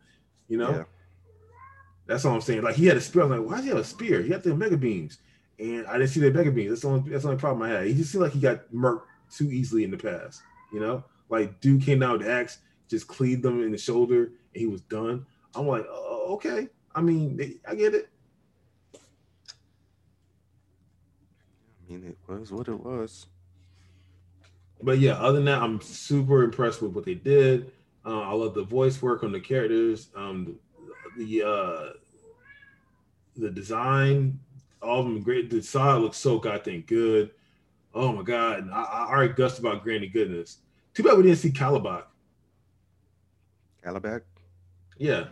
You 0.49 0.57
know. 0.57 0.71
Yeah. 0.71 0.83
That's 2.07 2.25
all 2.25 2.35
I'm 2.35 2.41
saying. 2.41 2.63
Like 2.63 2.75
he 2.75 2.85
had 2.85 2.97
a 2.97 3.01
spear. 3.01 3.23
I'm 3.23 3.29
like, 3.31 3.49
why 3.49 3.55
does 3.55 3.63
he 3.63 3.69
have 3.69 3.79
a 3.79 3.83
spear? 3.85 4.21
He 4.21 4.29
had 4.29 4.43
the 4.43 4.53
mega 4.53 4.77
beams, 4.77 5.19
and 5.57 5.87
I 5.87 5.93
didn't 5.93 6.09
see 6.09 6.19
the 6.19 6.31
mega 6.31 6.51
beams. 6.51 6.69
That's 6.69 6.81
the 6.81 6.89
only 6.89 7.09
that's 7.09 7.23
the 7.23 7.29
only 7.29 7.39
problem 7.39 7.63
I 7.63 7.69
had. 7.69 7.87
He 7.87 7.93
just 7.93 8.11
seemed 8.11 8.23
like 8.23 8.33
he 8.33 8.39
got 8.39 8.69
murked 8.73 9.03
too 9.35 9.49
easily 9.49 9.85
in 9.85 9.91
the 9.91 9.97
past. 9.97 10.41
You 10.73 10.81
know, 10.81 11.03
like 11.29 11.59
dude 11.61 11.83
came 11.83 11.99
down 11.99 12.13
with 12.13 12.23
the 12.23 12.31
axe, 12.31 12.59
just 12.89 13.07
cleaved 13.07 13.43
them 13.43 13.63
in 13.63 13.71
the 13.71 13.77
shoulder, 13.77 14.25
and 14.25 14.33
he 14.53 14.67
was 14.67 14.81
done. 14.81 15.25
I'm 15.55 15.67
like, 15.67 15.85
oh, 15.89 16.33
okay. 16.33 16.67
I 16.93 17.01
mean, 17.01 17.59
I 17.67 17.75
get 17.75 17.93
it. 17.93 18.09
I 18.95 18.99
mean, 21.91 22.05
it 22.05 22.17
was 22.27 22.51
what 22.51 22.67
it 22.67 22.79
was. 22.79 23.27
But 24.81 24.99
yeah, 24.99 25.13
other 25.13 25.37
than 25.37 25.45
that, 25.45 25.61
I'm 25.61 25.81
super 25.81 26.43
impressed 26.43 26.81
with 26.81 26.93
what 26.93 27.05
they 27.05 27.15
did. 27.15 27.71
Uh, 28.05 28.21
I 28.21 28.33
love 28.33 28.53
the 28.53 28.63
voice 28.63 29.01
work 29.01 29.23
on 29.23 29.31
the 29.31 29.39
characters. 29.39 30.09
Um, 30.15 30.59
the 31.17 31.25
the, 31.25 31.47
uh, 31.47 31.93
the 33.35 33.49
design, 33.49 34.39
all 34.81 34.99
of 34.99 35.05
them 35.05 35.21
great. 35.21 35.49
DeSaad 35.49 36.01
looks 36.01 36.17
so 36.17 36.37
goddamn 36.37 36.81
good. 36.81 37.31
Oh 37.93 38.11
my 38.11 38.23
god! 38.23 38.69
I, 38.71 38.83
I 38.83 39.07
already 39.09 39.33
gushed 39.33 39.59
about 39.59 39.83
Granny 39.83 40.07
Goodness. 40.07 40.59
Too 40.95 41.03
bad 41.03 41.17
we 41.17 41.23
didn't 41.23 41.37
see 41.37 41.51
Kalibak. 41.51 42.05
Alabak. 43.85 44.21
Yeah. 44.97 45.25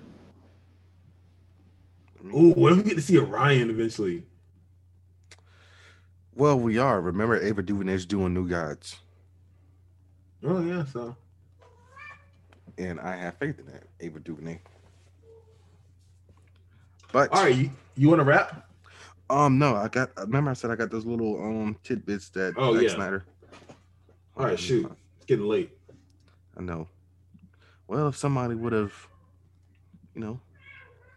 I 2.20 2.24
mean, 2.24 2.36
Ooh, 2.38 2.54
what 2.54 2.74
if 2.74 2.78
we 2.80 2.84
get 2.84 2.96
to 2.96 3.02
see 3.02 3.18
Orion 3.18 3.70
eventually? 3.72 4.26
Well, 6.36 6.60
we 6.60 6.78
are. 6.78 7.00
Remember, 7.02 7.40
Ava 7.42 7.62
DuVernay's 7.64 8.06
doing 8.06 8.34
New 8.34 8.48
Gods, 8.48 8.98
Oh 10.46 10.62
yeah. 10.62 10.84
So 10.86 11.16
and 12.78 13.00
I 13.00 13.16
have 13.16 13.38
faith 13.38 13.60
in 13.60 13.66
that 13.68 13.84
Ava 14.02 14.20
DuVernay. 14.20 14.60
But 17.14 17.32
all 17.32 17.44
right, 17.44 17.56
you, 17.56 17.70
you 17.96 18.10
want 18.10 18.20
to 18.20 18.26
rap? 18.26 18.68
um, 19.30 19.58
no, 19.60 19.76
I 19.76 19.88
got. 19.88 20.10
Remember, 20.18 20.52
I 20.52 20.54
said 20.54 20.72
I 20.72 20.76
got 20.76 20.90
those 20.92 21.06
little 21.06 21.42
um 21.42 21.78
tidbits 21.84 22.30
that 22.30 22.56
Oh, 22.58 22.74
Zack 22.74 22.84
yeah. 22.84 22.96
Snyder. 22.96 23.26
All 24.36 24.46
right, 24.48 24.60
shoot. 24.60 24.92
It's 25.24 25.30
getting 25.30 25.48
late. 25.48 25.72
I 26.58 26.62
know. 26.62 26.90
Well, 27.88 28.10
if 28.10 28.18
somebody 28.18 28.56
would 28.56 28.74
have, 28.74 28.92
you 30.14 30.20
know, 30.20 30.42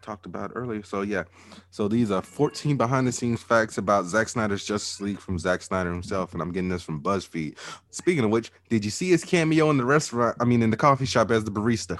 talked 0.01 0.25
about 0.25 0.53
earlier. 0.55 0.81
So 0.81 1.01
yeah. 1.01 1.25
So 1.71 1.89
these 1.89 2.09
are 2.09 2.21
14 2.21 2.77
behind 2.77 3.05
the 3.05 3.11
scenes 3.11 3.43
facts 3.43 3.77
about 3.77 4.05
Zack 4.05 4.29
Snyder's 4.29 4.63
Justice 4.63 5.01
League 5.01 5.19
from 5.19 5.37
Zack 5.37 5.61
Snyder 5.61 5.91
himself, 5.91 6.31
and 6.31 6.41
I'm 6.41 6.53
getting 6.53 6.69
this 6.69 6.83
from 6.83 7.03
BuzzFeed. 7.03 7.57
Speaking 7.89 8.23
of 8.23 8.29
which, 8.29 8.49
did 8.69 8.85
you 8.85 8.91
see 8.91 9.09
his 9.09 9.25
cameo 9.25 9.69
in 9.71 9.75
the 9.75 9.83
restaurant? 9.83 10.37
I 10.39 10.45
mean, 10.45 10.63
in 10.63 10.69
the 10.69 10.77
coffee 10.77 11.05
shop 11.05 11.29
as 11.29 11.43
the 11.43 11.51
barista. 11.51 11.99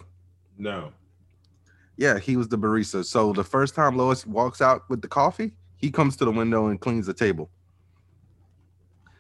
No. 0.58 0.94
Yeah, 1.98 2.20
he 2.20 2.38
was 2.38 2.48
the 2.48 2.58
barista. 2.58 3.04
So 3.04 3.34
the 3.34 3.44
first 3.44 3.76
time 3.76 3.98
Lois 3.98 4.26
walks 4.26 4.62
out 4.62 4.90
with 4.90 5.02
the 5.02 5.10
coffee, 5.10 5.52
he 5.76 5.92
comes 5.92 6.16
to 6.18 6.24
the 6.24 6.32
window 6.32 6.68
and 6.68 6.80
cleans 6.80 7.06
the 7.06 7.14
table. 7.14 7.50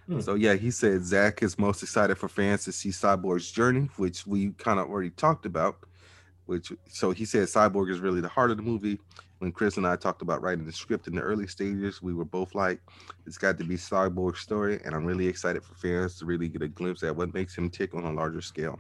Hmm. 0.08 0.22
So 0.22 0.36
yeah, 0.36 0.54
he 0.54 0.72
said 0.72 1.04
Zack 1.04 1.44
is 1.44 1.60
most 1.60 1.84
excited 1.84 2.18
for 2.18 2.30
fans 2.30 2.64
to 2.66 2.72
see 2.72 2.90
Cyborg's 2.90 3.52
journey, 3.52 3.90
which 3.98 4.26
we 4.26 4.52
kind 4.52 4.80
of 4.80 4.90
already 4.90 5.12
talked 5.12 5.46
about. 5.46 5.80
Which 6.46 6.72
so 6.88 7.12
he 7.12 7.26
said 7.26 7.48
Cyborg 7.48 7.92
is 7.92 8.00
really 8.00 8.22
the 8.22 8.30
heart 8.30 8.52
of 8.52 8.58
the 8.58 8.64
movie. 8.64 9.00
When 9.40 9.52
Chris 9.52 9.78
and 9.78 9.86
I 9.86 9.96
talked 9.98 10.24
about 10.24 10.42
writing 10.42 10.66
the 10.66 10.72
script 10.72 11.08
in 11.08 11.16
the 11.16 11.22
early 11.22 11.46
stages, 11.46 12.02
we 12.02 12.14
were 12.14 12.26
both 12.26 12.56
like, 12.56 12.82
it's 13.28 13.38
got 13.38 13.60
to 13.60 13.64
be 13.64 13.76
Cyborg's 13.76 14.40
story, 14.40 14.80
and 14.84 14.96
I'm 14.96 15.06
really 15.06 15.28
excited 15.28 15.64
for 15.64 15.76
fans 15.76 16.18
to 16.18 16.26
really 16.26 16.48
get 16.48 16.64
a 16.64 16.68
glimpse 16.68 17.04
at 17.04 17.16
what 17.16 17.36
makes 17.36 17.56
him 17.56 17.70
tick 17.70 17.94
on 17.94 18.04
a 18.06 18.12
larger 18.12 18.42
scale. 18.42 18.80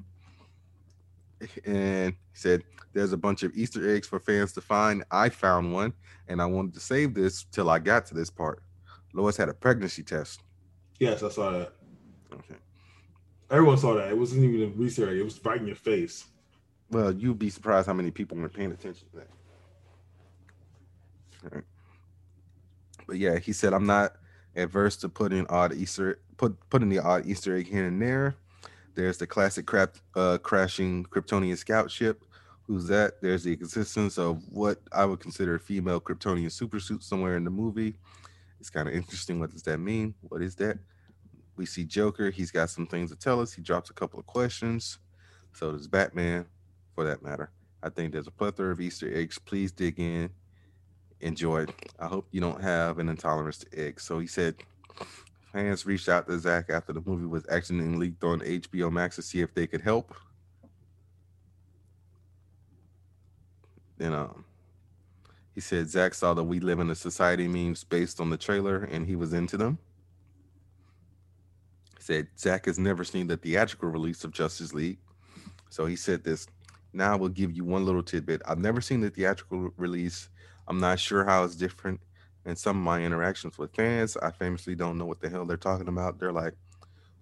And 1.65 2.13
he 2.13 2.17
said, 2.33 2.63
There's 2.93 3.13
a 3.13 3.17
bunch 3.17 3.43
of 3.43 3.55
Easter 3.55 3.93
eggs 3.93 4.07
for 4.07 4.19
fans 4.19 4.53
to 4.53 4.61
find. 4.61 5.03
I 5.11 5.29
found 5.29 5.73
one, 5.73 5.93
and 6.27 6.41
I 6.41 6.45
wanted 6.45 6.73
to 6.73 6.79
save 6.79 7.13
this 7.13 7.43
till 7.51 7.69
I 7.69 7.77
got 7.77 8.07
to 8.07 8.15
this 8.15 8.31
part. 8.31 8.63
Lois 9.13 9.37
had 9.37 9.49
a 9.49 9.53
pregnancy 9.53 10.01
test. 10.01 10.41
Yes, 10.99 11.23
I 11.23 11.29
saw 11.29 11.51
that. 11.51 11.73
Okay. 12.33 12.55
Everyone 13.49 13.77
saw 13.77 13.93
that. 13.95 14.09
It 14.09 14.17
wasn't 14.17 14.43
even 14.43 14.73
a 14.73 14.83
Easter 14.83 15.09
egg. 15.09 15.17
It 15.17 15.23
was 15.23 15.43
right 15.45 15.59
in 15.59 15.67
your 15.67 15.75
face. 15.75 16.25
Well, 16.89 17.13
you'd 17.13 17.39
be 17.39 17.49
surprised 17.49 17.87
how 17.87 17.93
many 17.93 18.11
people 18.11 18.37
weren't 18.37 18.53
paying 18.53 18.71
attention 18.71 19.07
to 19.11 19.17
that. 19.17 19.27
But 23.07 23.17
yeah, 23.17 23.39
he 23.39 23.53
said 23.53 23.73
I'm 23.73 23.85
not 23.85 24.15
adverse 24.55 24.97
to 24.97 25.09
putting 25.09 25.47
odd 25.47 25.73
Easter 25.73 26.19
put 26.35 26.57
putting 26.69 26.89
the 26.89 26.99
odd 26.99 27.25
Easter 27.25 27.55
egg 27.55 27.67
here 27.67 27.85
and 27.85 28.01
there. 28.01 28.35
There's 28.95 29.17
the 29.17 29.27
classic 29.27 29.65
crap 29.65 29.95
uh, 30.15 30.39
crashing 30.39 31.05
Kryptonian 31.05 31.57
scout 31.57 31.89
ship. 31.91 32.25
Who's 32.63 32.87
that? 32.87 33.21
There's 33.21 33.43
the 33.43 33.53
existence 33.53 34.17
of 34.17 34.43
what 34.49 34.81
I 34.91 35.05
would 35.05 35.19
consider 35.19 35.55
a 35.55 35.59
female 35.59 36.01
Kryptonian 36.01 36.47
supersuit 36.47 37.01
somewhere 37.01 37.37
in 37.37 37.45
the 37.45 37.49
movie. 37.49 37.95
It's 38.67 38.75
kind 38.75 38.89
of 38.89 38.95
interesting. 38.95 39.39
What 39.39 39.51
does 39.51 39.63
that 39.63 39.77
mean? 39.77 40.13
What 40.19 40.41
is 40.41 40.55
that? 40.55 40.77
We 41.55 41.65
see 41.65 41.85
Joker. 41.85 42.29
He's 42.29 42.51
got 42.51 42.69
some 42.69 42.85
things 42.85 43.09
to 43.11 43.15
tell 43.15 43.39
us. 43.39 43.53
He 43.53 43.61
drops 43.61 43.89
a 43.89 43.93
couple 43.93 44.19
of 44.19 44.25
questions. 44.25 44.99
So 45.53 45.71
does 45.71 45.87
Batman, 45.87 46.45
for 46.93 47.05
that 47.05 47.23
matter. 47.23 47.49
I 47.81 47.87
think 47.87 48.11
there's 48.11 48.27
a 48.27 48.31
plethora 48.31 48.73
of 48.73 48.81
Easter 48.81 49.09
eggs. 49.15 49.39
Please 49.39 49.71
dig 49.71 50.01
in, 50.01 50.29
enjoy. 51.21 51.67
I 51.97 52.07
hope 52.07 52.27
you 52.31 52.41
don't 52.41 52.61
have 52.61 52.99
an 52.99 53.07
intolerance 53.07 53.59
to 53.59 53.67
eggs. 53.79 54.03
So 54.03 54.19
he 54.19 54.27
said 54.27 54.55
fans 55.53 55.85
reached 55.85 56.09
out 56.09 56.27
to 56.27 56.37
Zack 56.37 56.69
after 56.69 56.91
the 56.91 57.01
movie 57.05 57.25
was 57.25 57.45
actually 57.49 57.87
leaked 57.95 58.25
on 58.25 58.41
HBO 58.41 58.91
Max 58.91 59.15
to 59.15 59.21
see 59.21 59.39
if 59.39 59.53
they 59.53 59.65
could 59.65 59.79
help. 59.79 60.13
Then 63.97 64.11
um 64.11 64.43
he 65.57 65.61
said 65.61 65.89
Zack 65.89 66.13
saw 66.13 66.35
the 66.35 66.43
We 66.43 66.59
Live 66.59 66.79
in 66.79 66.91
a 66.91 66.93
Society 66.93 67.47
memes 67.47 67.83
based 67.83 68.21
on 68.21 68.29
the 68.29 68.37
trailer 68.37 68.83
and 68.83 69.07
he 69.07 69.15
was 69.15 69.33
into 69.33 69.57
them. 69.57 69.79
He 71.97 72.03
said 72.03 72.27
Zack 72.37 72.67
has 72.67 72.77
never 72.77 73.03
seen 73.03 73.25
the 73.25 73.37
theatrical 73.37 73.89
release 73.89 74.23
of 74.23 74.29
Justice 74.29 74.71
League. 74.75 74.99
So 75.71 75.87
he 75.87 75.95
said 75.95 76.23
this. 76.23 76.45
Now 76.93 77.13
I 77.13 77.15
will 77.15 77.29
give 77.29 77.53
you 77.53 77.65
one 77.65 77.85
little 77.85 78.03
tidbit. 78.03 78.43
I've 78.45 78.59
never 78.59 78.81
seen 78.81 79.01
the 79.01 79.09
theatrical 79.09 79.71
release. 79.77 80.29
I'm 80.67 80.77
not 80.77 80.99
sure 80.99 81.25
how 81.25 81.43
it's 81.43 81.55
different. 81.55 82.01
In 82.45 82.55
some 82.55 82.77
of 82.77 82.83
my 82.83 83.01
interactions 83.01 83.57
with 83.57 83.73
fans, 83.73 84.15
I 84.15 84.29
famously 84.29 84.75
don't 84.75 84.99
know 84.99 85.05
what 85.05 85.21
the 85.21 85.27
hell 85.27 85.47
they're 85.47 85.57
talking 85.57 85.87
about. 85.87 86.19
They're 86.19 86.31
like, 86.31 86.53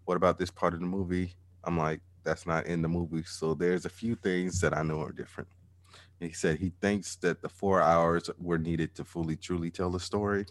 what 0.04 0.18
about 0.18 0.38
this 0.38 0.52
part 0.52 0.74
of 0.74 0.82
the 0.82 0.88
movie? 0.88 1.36
I'm 1.64 1.78
like, 1.78 2.02
that's 2.26 2.46
not 2.46 2.66
in 2.66 2.82
the 2.82 2.90
movie. 2.90 3.24
So 3.24 3.54
there's 3.54 3.86
a 3.86 3.90
few 3.90 4.14
things 4.14 4.60
that 4.60 4.78
I 4.78 4.84
know 4.84 5.00
are 5.00 5.14
different. 5.14 5.48
He 6.20 6.32
said 6.32 6.60
he 6.60 6.72
thinks 6.82 7.16
that 7.18 7.42
the 7.42 7.50
four 7.50 7.82
hours 7.82 8.30
were 8.38 8.58
needed 8.58 8.96
to 8.96 9.04
fully, 9.04 9.36
truly 9.36 9.70
tell 9.70 9.90
the 9.90 10.00
story. 10.00 10.46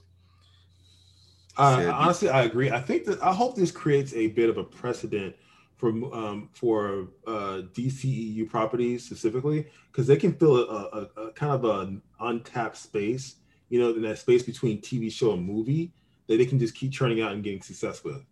Uh, 1.57 1.91
honestly, 1.95 2.28
I 2.28 2.43
agree. 2.43 2.70
I 2.70 2.81
think 2.81 3.05
that 3.05 3.23
I 3.23 3.32
hope 3.32 3.57
this 3.57 3.70
creates 3.70 4.12
a 4.15 4.28
bit 4.28 4.51
of 4.51 4.59
a 4.59 4.65
precedent 4.65 5.36
for 5.77 5.89
um, 6.15 6.49
for 6.53 7.09
uh, 7.27 7.62
DCEU 7.73 8.49
properties 8.49 9.05
specifically 9.05 9.66
because 9.91 10.07
they 10.07 10.16
can 10.16 10.32
fill 10.32 10.57
a, 10.57 11.09
a, 11.16 11.23
a 11.23 11.32
kind 11.32 11.53
of 11.53 11.65
an 11.65 12.03
untapped 12.20 12.77
space, 12.77 13.36
you 13.69 13.81
know, 13.81 13.91
in 13.91 14.03
that 14.03 14.19
space 14.19 14.43
between 14.43 14.81
TV 14.81 15.11
show 15.11 15.32
and 15.32 15.45
movie 15.45 15.93
that 16.27 16.39
they 16.39 16.47
can 16.47 16.59
just 16.59 16.74
keep 16.74 16.93
churning 16.93 17.20
out 17.20 17.32
and 17.32 17.45
getting 17.45 17.62
success 17.62 18.03
with. 18.03 18.23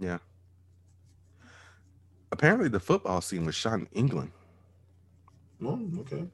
Yeah. 0.00 0.18
Apparently, 2.32 2.68
the 2.68 2.80
football 2.80 3.20
scene 3.20 3.44
was 3.44 3.54
shot 3.54 3.74
in 3.74 3.88
England. 3.92 4.32
Oh, 5.62 5.80
okay. 6.00 6.24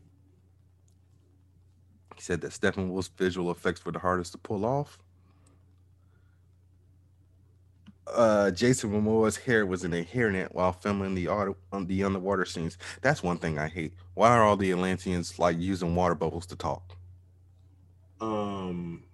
He 2.17 2.23
said 2.23 2.41
that 2.43 2.53
Steppenwolf's 2.53 3.09
visual 3.09 3.51
effects 3.51 3.85
were 3.85 3.93
the 3.93 3.99
hardest 3.99 4.33
to 4.33 4.39
pull 4.39 4.65
off. 4.65 4.99
Uh, 8.07 8.51
Jason 8.51 8.91
Momoa's 8.91 9.37
hair 9.37 9.65
was 9.65 9.85
in 9.85 9.95
a 9.95 10.05
hairnet 10.05 10.53
while 10.53 10.73
filming 10.73 11.15
the 11.15 11.29
auto, 11.29 11.57
on 11.73 11.87
the 11.87 12.03
underwater 12.03 12.45
scenes. 12.45 12.77
That's 13.03 13.23
one 13.23 13.39
thing 13.39 13.59
I 13.59 13.69
hate. 13.69 13.95
Why 14.15 14.31
are 14.31 14.43
all 14.43 14.57
the 14.57 14.73
Atlanteans 14.73 15.39
like 15.39 15.59
using 15.59 15.95
water 15.95 16.17
bubbles 16.17 16.47
to 16.47 16.57
talk? 16.57 16.97
Um, 18.21 19.05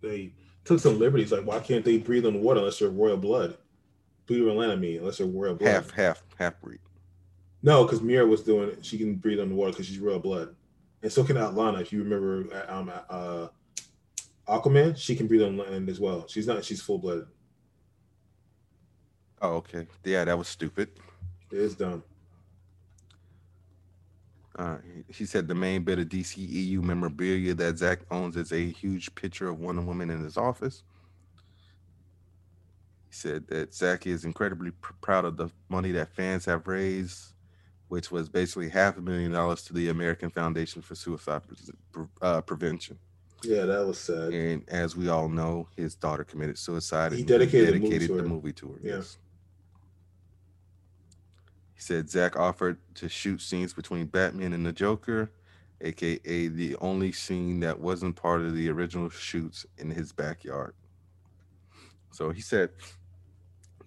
they 0.00 0.32
took 0.64 0.78
some 0.78 0.98
liberties. 0.98 1.32
Like, 1.32 1.44
why 1.44 1.58
can't 1.58 1.84
they 1.84 1.98
breathe 1.98 2.24
on 2.24 2.34
the 2.34 2.38
water 2.38 2.60
unless 2.60 2.78
they're 2.78 2.90
royal 2.90 3.16
blood? 3.16 3.56
Breathe 4.26 4.48
on 4.48 4.56
land, 4.56 4.72
I 4.72 4.76
mean, 4.76 5.00
unless 5.00 5.18
they're 5.18 5.26
royal 5.26 5.56
blood. 5.56 5.72
Half, 5.72 5.90
half, 5.90 6.22
half 6.38 6.60
breed. 6.60 6.78
No, 7.62 7.84
because 7.84 8.02
Mera 8.02 8.26
was 8.26 8.42
doing 8.42 8.70
it. 8.70 8.84
She 8.84 8.98
can 8.98 9.14
breathe 9.16 9.40
on 9.40 9.48
the 9.48 9.54
water 9.54 9.72
because 9.72 9.86
she's 9.86 9.98
real 9.98 10.18
blood, 10.18 10.54
and 11.02 11.12
so 11.12 11.22
can 11.22 11.36
Atlanna. 11.36 11.80
If 11.80 11.92
you 11.92 12.02
remember, 12.02 12.64
um, 12.68 12.90
uh, 13.08 13.48
Aquaman, 14.48 14.96
she 14.96 15.14
can 15.14 15.28
breathe 15.28 15.42
on 15.42 15.56
land 15.56 15.88
as 15.88 16.00
well. 16.00 16.26
She's 16.26 16.46
not. 16.46 16.64
She's 16.64 16.82
full 16.82 16.98
blooded. 16.98 17.26
Oh, 19.40 19.54
okay. 19.56 19.86
Yeah, 20.04 20.24
that 20.24 20.36
was 20.38 20.48
stupid. 20.48 20.90
It 21.50 21.58
is 21.58 21.74
dumb. 21.74 22.02
Uh, 24.56 24.78
he- 24.78 25.12
he 25.12 25.24
said 25.24 25.48
the 25.48 25.54
main 25.54 25.82
bit 25.82 25.98
of 25.98 26.08
DCEU 26.08 26.82
memorabilia 26.82 27.54
that 27.54 27.78
Zack 27.78 28.00
owns 28.10 28.36
is 28.36 28.52
a 28.52 28.70
huge 28.70 29.14
picture 29.14 29.48
of 29.48 29.58
Wonder 29.58 29.82
Woman 29.82 30.10
in 30.10 30.22
his 30.22 30.36
office. 30.36 30.82
He 33.08 33.14
said 33.14 33.46
that 33.48 33.74
Zack 33.74 34.06
is 34.06 34.24
incredibly 34.24 34.72
pr- 34.72 34.92
proud 35.00 35.24
of 35.24 35.36
the 35.36 35.48
money 35.68 35.90
that 35.92 36.14
fans 36.14 36.44
have 36.44 36.66
raised, 36.66 37.31
which 37.92 38.10
was 38.10 38.26
basically 38.26 38.70
half 38.70 38.96
a 38.96 39.02
million 39.02 39.32
dollars 39.32 39.62
to 39.64 39.74
the 39.74 39.90
American 39.90 40.30
Foundation 40.30 40.80
for 40.80 40.94
Suicide 40.94 41.42
Pre- 41.92 42.06
uh, 42.22 42.40
Prevention. 42.40 42.98
Yeah, 43.44 43.66
that 43.66 43.86
was 43.86 43.98
sad. 43.98 44.32
And 44.32 44.66
as 44.66 44.96
we 44.96 45.10
all 45.10 45.28
know, 45.28 45.68
his 45.76 45.94
daughter 45.94 46.24
committed 46.24 46.56
suicide. 46.56 47.12
He 47.12 47.18
and 47.18 47.28
dedicated 47.28 47.74
the 47.74 47.80
movie 47.80 47.88
dedicated 47.90 48.08
to 48.08 48.14
the 48.14 48.22
her. 48.22 48.28
movie 48.28 48.52
to 48.54 48.68
her. 48.68 48.78
Yeah. 48.82 48.94
Yes. 48.94 49.18
He 51.74 51.82
said 51.82 52.08
Zack 52.08 52.34
offered 52.34 52.78
to 52.94 53.10
shoot 53.10 53.42
scenes 53.42 53.74
between 53.74 54.06
Batman 54.06 54.54
and 54.54 54.64
the 54.64 54.72
Joker, 54.72 55.30
aka 55.82 56.48
the 56.48 56.76
only 56.76 57.12
scene 57.12 57.60
that 57.60 57.78
wasn't 57.78 58.16
part 58.16 58.40
of 58.40 58.54
the 58.54 58.70
original 58.70 59.10
shoots 59.10 59.66
in 59.76 59.90
his 59.90 60.12
backyard. 60.12 60.72
So 62.10 62.30
he 62.30 62.40
said 62.40 62.70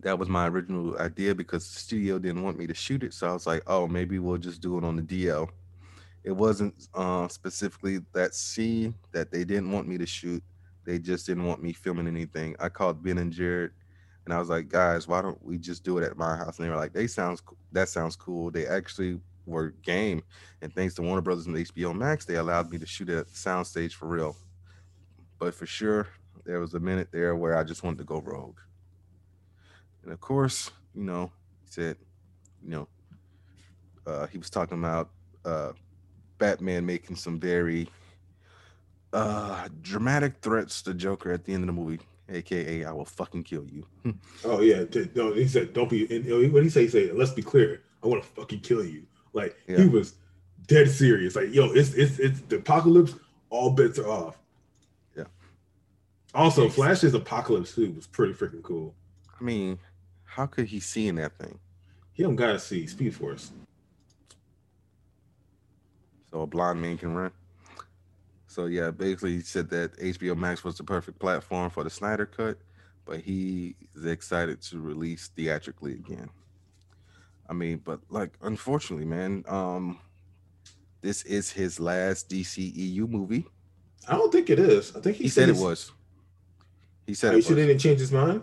that 0.02 0.18
was 0.18 0.30
my 0.30 0.48
original 0.48 0.98
idea 0.98 1.36
because 1.36 1.72
the 1.72 1.80
studio 1.80 2.20
didn't 2.20 2.44
want 2.44 2.58
me 2.58 2.68
to 2.68 2.74
shoot 2.74 3.04
it. 3.04 3.14
So 3.14 3.28
I 3.28 3.34
was 3.34 3.48
like, 3.48 3.64
oh, 3.68 3.88
maybe 3.88 4.20
we'll 4.20 4.38
just 4.38 4.62
do 4.62 4.78
it 4.78 4.84
on 4.84 4.96
the 4.96 5.02
DL. 5.02 5.50
It 6.24 6.32
wasn't 6.32 6.88
uh, 6.94 7.28
specifically 7.28 8.00
that 8.14 8.34
scene 8.34 8.96
that 9.12 9.32
they 9.32 9.44
didn't 9.44 9.72
want 9.72 9.88
me 9.88 9.98
to 9.98 10.06
shoot. 10.06 10.44
They 10.86 11.00
just 11.00 11.28
didn't 11.28 11.46
want 11.46 11.62
me 11.62 11.74
filming 11.74 12.08
anything. 12.08 12.56
I 12.60 12.70
called 12.70 13.04
Ben 13.04 13.18
and 13.18 13.32
Jared 13.32 13.72
and 14.26 14.34
I 14.34 14.40
was 14.40 14.50
like, 14.50 14.68
guys, 14.70 15.08
why 15.08 15.22
don't 15.22 15.44
we 15.44 15.58
just 15.58 15.84
do 15.84 15.98
it 15.98 16.04
at 16.04 16.18
my 16.18 16.36
house? 16.36 16.58
And 16.58 16.66
they 16.66 16.70
were 16.70 16.78
like, 16.78 16.94
they 16.94 17.08
sounds 17.08 17.42
that 17.72 17.90
sounds 17.90 18.16
cool. 18.16 18.52
They 18.52 18.66
actually 18.66 19.20
were 19.46 19.70
game, 19.84 20.24
and 20.62 20.74
thanks 20.74 20.96
to 20.96 21.04
Warner 21.04 21.22
Brothers 21.22 21.46
and 21.46 21.56
HBO 21.56 21.96
Max, 21.96 22.26
they 22.26 22.36
allowed 22.36 22.72
me 22.72 22.80
to 22.80 22.86
shoot 22.86 23.10
at 23.10 23.28
the 23.28 23.34
soundstage 23.34 23.94
for 23.94 24.08
real. 24.08 24.36
But 25.40 25.54
for 25.54 25.68
sure, 25.68 26.08
there 26.46 26.60
was 26.60 26.74
a 26.74 26.80
minute 26.80 27.10
there 27.12 27.36
where 27.36 27.58
I 27.58 27.64
just 27.64 27.84
wanted 27.84 28.00
to 28.00 28.04
go 28.06 28.20
rogue. 28.20 28.58
And 30.06 30.14
of 30.14 30.22
course, 30.22 30.72
you 30.94 31.04
know, 31.04 31.32
he 31.66 31.72
said, 31.72 31.98
you 32.64 32.70
know, 32.70 32.88
uh, 34.06 34.28
he 34.28 34.38
was 34.38 34.50
talking 34.52 34.78
about 34.78 35.10
uh, 35.44 35.72
Batman 36.38 36.86
making 36.86 37.16
some 37.16 37.40
very 37.40 37.90
uh, 39.14 39.68
dramatic 39.82 40.36
threats 40.42 40.82
to 40.84 40.94
Joker 40.94 41.32
at 41.32 41.44
the 41.44 41.54
end 41.54 41.64
of 41.64 41.68
the 41.68 41.74
movie, 41.74 42.00
aka 42.30 42.86
"I 42.86 42.92
will 42.92 43.06
fucking 43.06 43.44
kill 43.44 43.66
you." 43.68 43.86
Oh 44.46 44.62
yeah, 44.62 44.84
no, 45.16 45.34
he 45.34 45.48
said, 45.48 45.74
"Don't 45.74 45.90
be." 45.90 46.06
And 46.16 46.54
what 46.54 46.62
he 46.64 46.70
say? 46.70 46.84
He 46.84 46.88
said, 46.90 47.16
"Let's 47.16 47.32
be 47.32 47.42
clear. 47.42 47.82
I 48.04 48.08
want 48.08 48.22
to 48.24 48.30
fucking 48.30 48.60
kill 48.60 48.86
you." 48.86 49.04
Like 49.34 49.56
Yeah. 49.68 49.82
he 49.82 49.88
was 49.88 50.14
dead 50.68 50.90
serious. 50.90 51.36
Like 51.36 51.52
yo, 51.54 51.72
it's 51.72 51.94
it's 51.94 52.20
it's 52.20 52.42
the 52.42 52.58
apocalypse. 52.58 53.16
All 53.50 53.72
bets 53.72 53.98
are 53.98 54.08
off. 54.08 54.38
Yeah. 55.18 55.24
Also, 56.36 56.70
Flash's 56.70 57.14
apocalypse 57.16 57.74
suit 57.74 57.96
was 57.96 58.06
pretty 58.06 58.34
freaking 58.34 58.62
cool. 58.64 58.94
I 59.40 59.44
mean, 59.44 59.80
how 60.36 60.46
could 60.46 60.68
he 60.68 60.82
see 60.82 61.08
in 61.08 61.16
that 61.16 61.38
thing? 61.38 61.58
He 62.12 62.22
don't 62.24 62.36
gotta 62.36 62.60
see 62.60 62.86
Speed 62.88 63.16
Force. 63.16 63.54
So 66.30 66.42
a 66.42 66.48
blind 66.48 66.82
man 66.82 66.98
can 66.98 67.16
run. 67.16 67.32
So 68.48 68.66
yeah, 68.66 68.92
basically 68.92 69.36
he 69.36 69.42
said 69.42 69.70
that 69.70 69.98
HBO 69.98 70.36
Max 70.36 70.62
was 70.66 70.78
the 70.78 70.84
perfect 70.84 71.20
platform 71.20 71.70
for 71.70 71.86
the 71.86 71.90
Snyder 71.90 72.26
cut, 72.26 72.58
but 73.06 73.22
he 73.22 73.78
is 73.96 74.06
excited 74.06 74.62
to 74.64 74.82
release 74.82 75.30
theatrically 75.38 75.94
again. 75.94 76.30
I 77.50 77.54
mean, 77.54 77.78
but 77.86 78.02
like 78.10 78.34
unfortunately, 78.42 79.06
man, 79.06 79.46
um 79.48 80.00
this 81.00 81.24
is 81.24 81.50
his 81.50 81.80
last 81.80 82.30
DCEU 82.30 83.08
movie. 83.08 83.46
I 84.10 84.18
don't 84.18 84.34
think 84.34 84.50
it 84.50 84.60
is. 84.60 84.94
I 84.98 85.00
think 85.00 85.16
he, 85.16 85.24
He 85.24 85.30
said 85.30 85.48
it 85.48 85.56
was. 85.56 85.94
He 87.08 87.14
said 87.14 87.30
Are 87.30 87.34
you 87.38 87.40
it 87.40 87.46
sure 87.46 87.56
they 87.56 87.68
didn't 87.68 87.80
change 87.80 88.02
his 88.02 88.12
mind? 88.12 88.42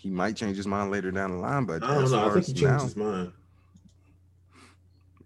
He 0.00 0.08
might 0.08 0.34
change 0.34 0.56
his 0.56 0.66
mind 0.66 0.90
later 0.90 1.10
down 1.10 1.30
the 1.30 1.36
line, 1.36 1.66
but 1.66 1.82
I 1.82 1.94
don't 1.94 2.04
as 2.04 2.12
know. 2.12 2.26
I 2.26 2.32
think 2.32 2.46
he 2.46 2.52
changed 2.54 2.64
now, 2.64 2.82
his 2.84 2.96
mind. 2.96 3.32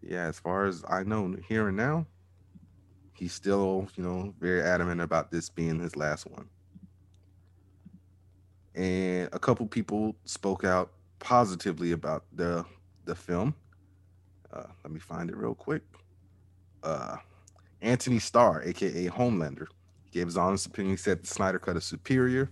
yeah, 0.03 0.25
as 0.25 0.41
far 0.41 0.67
as 0.67 0.83
I 0.89 1.05
know, 1.05 1.37
here 1.49 1.69
and 1.69 1.77
now, 1.77 2.07
he's 3.13 3.33
still, 3.33 3.87
you 3.95 4.03
know, 4.03 4.35
very 4.41 4.63
adamant 4.63 5.01
about 5.01 5.31
this 5.31 5.49
being 5.49 5.79
his 5.79 5.95
last 5.95 6.27
one. 6.27 6.49
And 8.75 9.29
a 9.33 9.39
couple 9.39 9.65
people 9.67 10.17
spoke 10.25 10.65
out 10.65 10.91
positively 11.21 11.93
about 11.93 12.25
the 12.33 12.65
the 13.05 13.15
film. 13.15 13.55
Uh, 14.53 14.65
let 14.83 14.93
me 14.93 14.99
find 14.99 15.31
it 15.31 15.37
real 15.37 15.55
quick. 15.55 15.83
Uh, 16.83 17.19
Anthony 17.81 18.19
Starr, 18.19 18.63
aka 18.65 19.07
Homelander, 19.07 19.67
gave 20.11 20.27
his 20.27 20.37
honest 20.37 20.67
opinion. 20.67 20.95
He 20.95 20.97
said 20.97 21.23
the 21.23 21.29
Snyder 21.29 21.61
Cut 21.61 21.77
is 21.77 21.85
superior, 21.85 22.51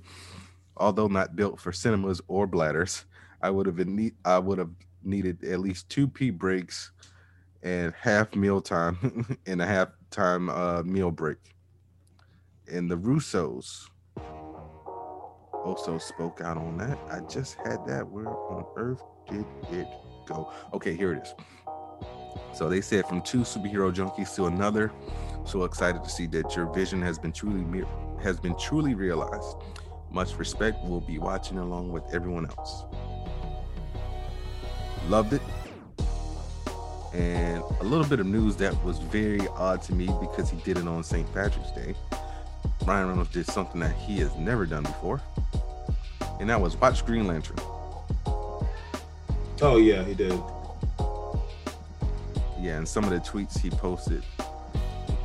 although 0.76 1.08
not 1.08 1.36
built 1.36 1.60
for 1.60 1.72
cinemas 1.72 2.20
or 2.28 2.46
bladders. 2.46 3.04
I 3.40 3.50
would 3.50 3.66
have 3.66 3.78
need, 3.86 4.14
I 4.24 4.38
would 4.38 4.58
have 4.58 4.70
needed 5.02 5.44
at 5.44 5.60
least 5.60 5.88
two 5.88 6.06
pee 6.06 6.30
breaks 6.30 6.92
and 7.62 7.92
half 7.98 8.34
meal 8.34 8.60
time 8.60 9.38
and 9.46 9.60
a 9.60 9.66
half 9.66 9.88
time 10.10 10.48
uh, 10.48 10.82
meal 10.82 11.10
break. 11.10 11.38
And 12.70 12.90
the 12.90 12.96
Russos 12.96 13.88
also 15.64 15.98
spoke 15.98 16.40
out 16.40 16.56
on 16.56 16.76
that. 16.78 16.98
I 17.10 17.20
just 17.20 17.56
had 17.64 17.86
that. 17.86 18.08
Where 18.08 18.28
on 18.28 18.64
earth 18.76 19.02
did 19.28 19.44
it 19.70 19.86
go? 20.26 20.52
Okay, 20.72 20.94
here 20.94 21.12
it 21.12 21.22
is. 21.22 21.34
So 22.54 22.68
they 22.68 22.80
said 22.80 23.06
from 23.06 23.22
two 23.22 23.40
superhero 23.40 23.92
junkies 23.92 24.34
to 24.36 24.46
another. 24.46 24.92
So 25.44 25.64
excited 25.64 26.04
to 26.04 26.10
see 26.10 26.26
that 26.28 26.54
your 26.54 26.72
vision 26.72 27.02
has 27.02 27.18
been 27.18 27.32
truly 27.32 27.84
has 28.22 28.38
been 28.38 28.56
truly 28.58 28.94
realized. 28.94 29.56
Much 30.12 30.36
respect. 30.36 30.78
We'll 30.84 31.00
be 31.00 31.18
watching 31.18 31.58
along 31.58 31.90
with 31.90 32.04
everyone 32.12 32.46
else. 32.46 32.84
Loved 35.08 35.32
it 35.32 35.42
and 37.14 37.62
a 37.80 37.84
little 37.84 38.06
bit 38.06 38.20
of 38.20 38.26
news 38.26 38.56
that 38.56 38.82
was 38.84 38.98
very 38.98 39.46
odd 39.48 39.82
to 39.82 39.94
me 39.94 40.08
because 40.20 40.50
he 40.50 40.56
did 40.58 40.78
it 40.78 40.88
on 40.88 41.02
St. 41.02 41.30
Patrick's 41.34 41.70
Day. 41.72 41.94
Ryan 42.86 43.08
Reynolds 43.08 43.30
did 43.30 43.46
something 43.46 43.80
that 43.80 43.94
he 43.94 44.18
has 44.18 44.34
never 44.36 44.66
done 44.66 44.82
before, 44.82 45.20
and 46.40 46.48
that 46.48 46.60
was 46.60 46.76
watch 46.76 47.04
Green 47.04 47.26
Lantern. 47.26 47.58
Oh 49.60 49.76
yeah, 49.76 50.02
he 50.04 50.14
did. 50.14 50.40
Yeah, 52.58 52.78
and 52.78 52.88
some 52.88 53.04
of 53.04 53.10
the 53.10 53.18
tweets 53.18 53.58
he 53.58 53.70
posted 53.70 54.22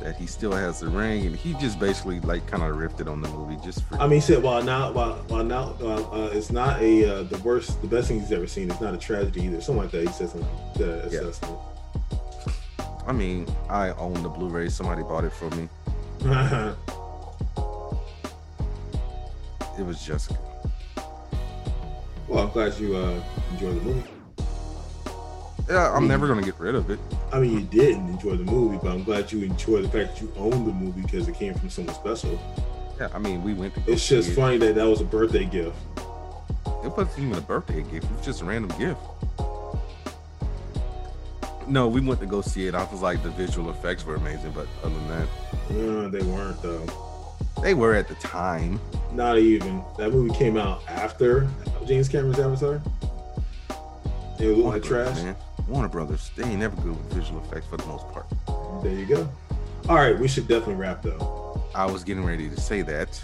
that 0.08 0.16
he 0.16 0.26
still 0.26 0.52
has 0.52 0.80
the 0.80 0.88
ring, 0.88 1.26
and 1.26 1.36
he 1.36 1.52
just 1.54 1.78
basically 1.78 2.18
like 2.20 2.46
kind 2.46 2.62
of 2.62 2.74
riffed 2.76 2.98
it 3.00 3.08
on 3.08 3.20
the 3.20 3.28
movie 3.28 3.58
just 3.62 3.82
for. 3.84 3.96
I 3.96 4.04
mean, 4.06 4.12
he 4.12 4.20
said 4.20 4.42
while 4.42 4.62
now, 4.62 4.90
while 4.90 5.16
while 5.28 5.44
now, 5.44 5.74
uh, 5.82 5.96
uh, 6.10 6.30
it's 6.32 6.50
not 6.50 6.80
a 6.80 7.18
uh, 7.18 7.22
the 7.24 7.36
worst, 7.38 7.82
the 7.82 7.88
best 7.88 8.08
thing 8.08 8.18
he's 8.18 8.32
ever 8.32 8.46
seen. 8.46 8.70
It's 8.70 8.80
not 8.80 8.94
a 8.94 8.96
tragedy 8.96 9.42
either. 9.42 9.60
Something 9.60 9.82
like 9.82 9.90
that. 9.90 10.06
He 10.06 10.12
said 10.12 10.30
something. 10.30 10.48
That 10.76 11.12
Yeah. 11.12 11.20
assessment. 11.20 11.58
I 13.06 13.12
mean, 13.12 13.46
I 13.68 13.90
own 13.92 14.14
the 14.22 14.28
Blu-ray. 14.30 14.70
Somebody 14.70 15.02
bought 15.02 15.24
it 15.24 15.32
for 15.32 15.50
me. 15.50 15.68
It 19.78 19.86
was 19.86 20.02
Jessica. 20.04 20.36
Well, 22.26 22.42
I'm 22.46 22.50
glad 22.50 22.76
you 22.80 22.96
uh, 22.96 23.22
enjoyed 23.52 23.76
the 23.76 23.80
movie. 23.82 24.02
Yeah, 25.70 25.92
I'm 25.94 26.08
never 26.08 26.26
gonna 26.26 26.42
get 26.42 26.58
rid 26.58 26.74
of 26.74 26.90
it. 26.90 26.98
I 27.32 27.40
mean, 27.40 27.52
you 27.52 27.60
didn't 27.60 28.08
enjoy 28.08 28.36
the 28.36 28.44
movie, 28.44 28.78
but 28.82 28.90
I'm 28.90 29.04
glad 29.04 29.30
you 29.30 29.42
enjoyed 29.42 29.84
the 29.84 29.88
fact 29.88 30.14
that 30.14 30.22
you 30.22 30.32
owned 30.36 30.66
the 30.66 30.72
movie 30.72 31.02
because 31.02 31.28
it 31.28 31.34
came 31.34 31.54
from 31.54 31.68
someone 31.70 31.94
special. 31.94 32.40
Yeah, 32.98 33.08
I 33.14 33.18
mean, 33.18 33.42
we 33.44 33.54
went 33.54 33.74
to. 33.74 33.82
It's 33.86 34.06
just 34.08 34.30
it. 34.30 34.34
funny 34.34 34.56
that 34.58 34.74
that 34.76 34.84
was 34.86 35.00
a 35.00 35.04
birthday 35.04 35.44
gift. 35.44 35.76
It 36.84 36.88
wasn't 36.96 37.18
even 37.18 37.34
a 37.34 37.40
birthday 37.40 37.82
gift. 37.82 38.04
It 38.06 38.10
was 38.16 38.24
just 38.24 38.40
a 38.42 38.44
random 38.44 38.76
gift. 38.78 39.00
No, 41.66 41.86
we 41.86 42.00
went 42.00 42.18
to 42.20 42.26
go 42.26 42.40
see 42.40 42.66
it. 42.66 42.74
I 42.74 42.84
was 42.84 43.02
like, 43.02 43.22
the 43.22 43.30
visual 43.30 43.68
effects 43.70 44.06
were 44.06 44.14
amazing, 44.14 44.52
but 44.52 44.66
other 44.82 44.94
than 44.94 45.08
that, 45.08 45.28
Uh, 45.70 46.08
they 46.08 46.22
weren't 46.22 46.62
though. 46.62 46.86
they 47.62 47.74
were 47.74 47.94
at 47.94 48.08
the 48.08 48.14
time. 48.14 48.80
Not 49.12 49.36
even. 49.38 49.82
That 49.98 50.10
movie 50.12 50.34
came 50.34 50.56
out 50.56 50.80
after 50.88 51.46
James 51.86 52.08
Cameron's 52.08 52.38
Avatar. 52.38 52.80
It 54.40 54.46
looked 54.56 54.68
like 54.68 54.82
trash. 54.82 55.16
man. 55.16 55.36
Warner 55.68 55.88
Brothers, 55.88 56.30
they 56.36 56.44
ain't 56.44 56.60
never 56.60 56.76
good 56.76 56.96
with 56.96 57.12
visual 57.12 57.40
effects 57.42 57.66
for 57.66 57.76
the 57.76 57.86
most 57.86 58.08
part. 58.08 58.26
There 58.82 58.92
you 58.92 59.06
go. 59.06 59.28
All 59.88 59.96
right, 59.96 60.18
we 60.18 60.26
should 60.28 60.48
definitely 60.48 60.74
wrap 60.76 61.02
though. 61.02 61.62
I 61.74 61.84
was 61.86 62.04
getting 62.04 62.24
ready 62.24 62.48
to 62.48 62.58
say 62.60 62.82
that. 62.82 63.20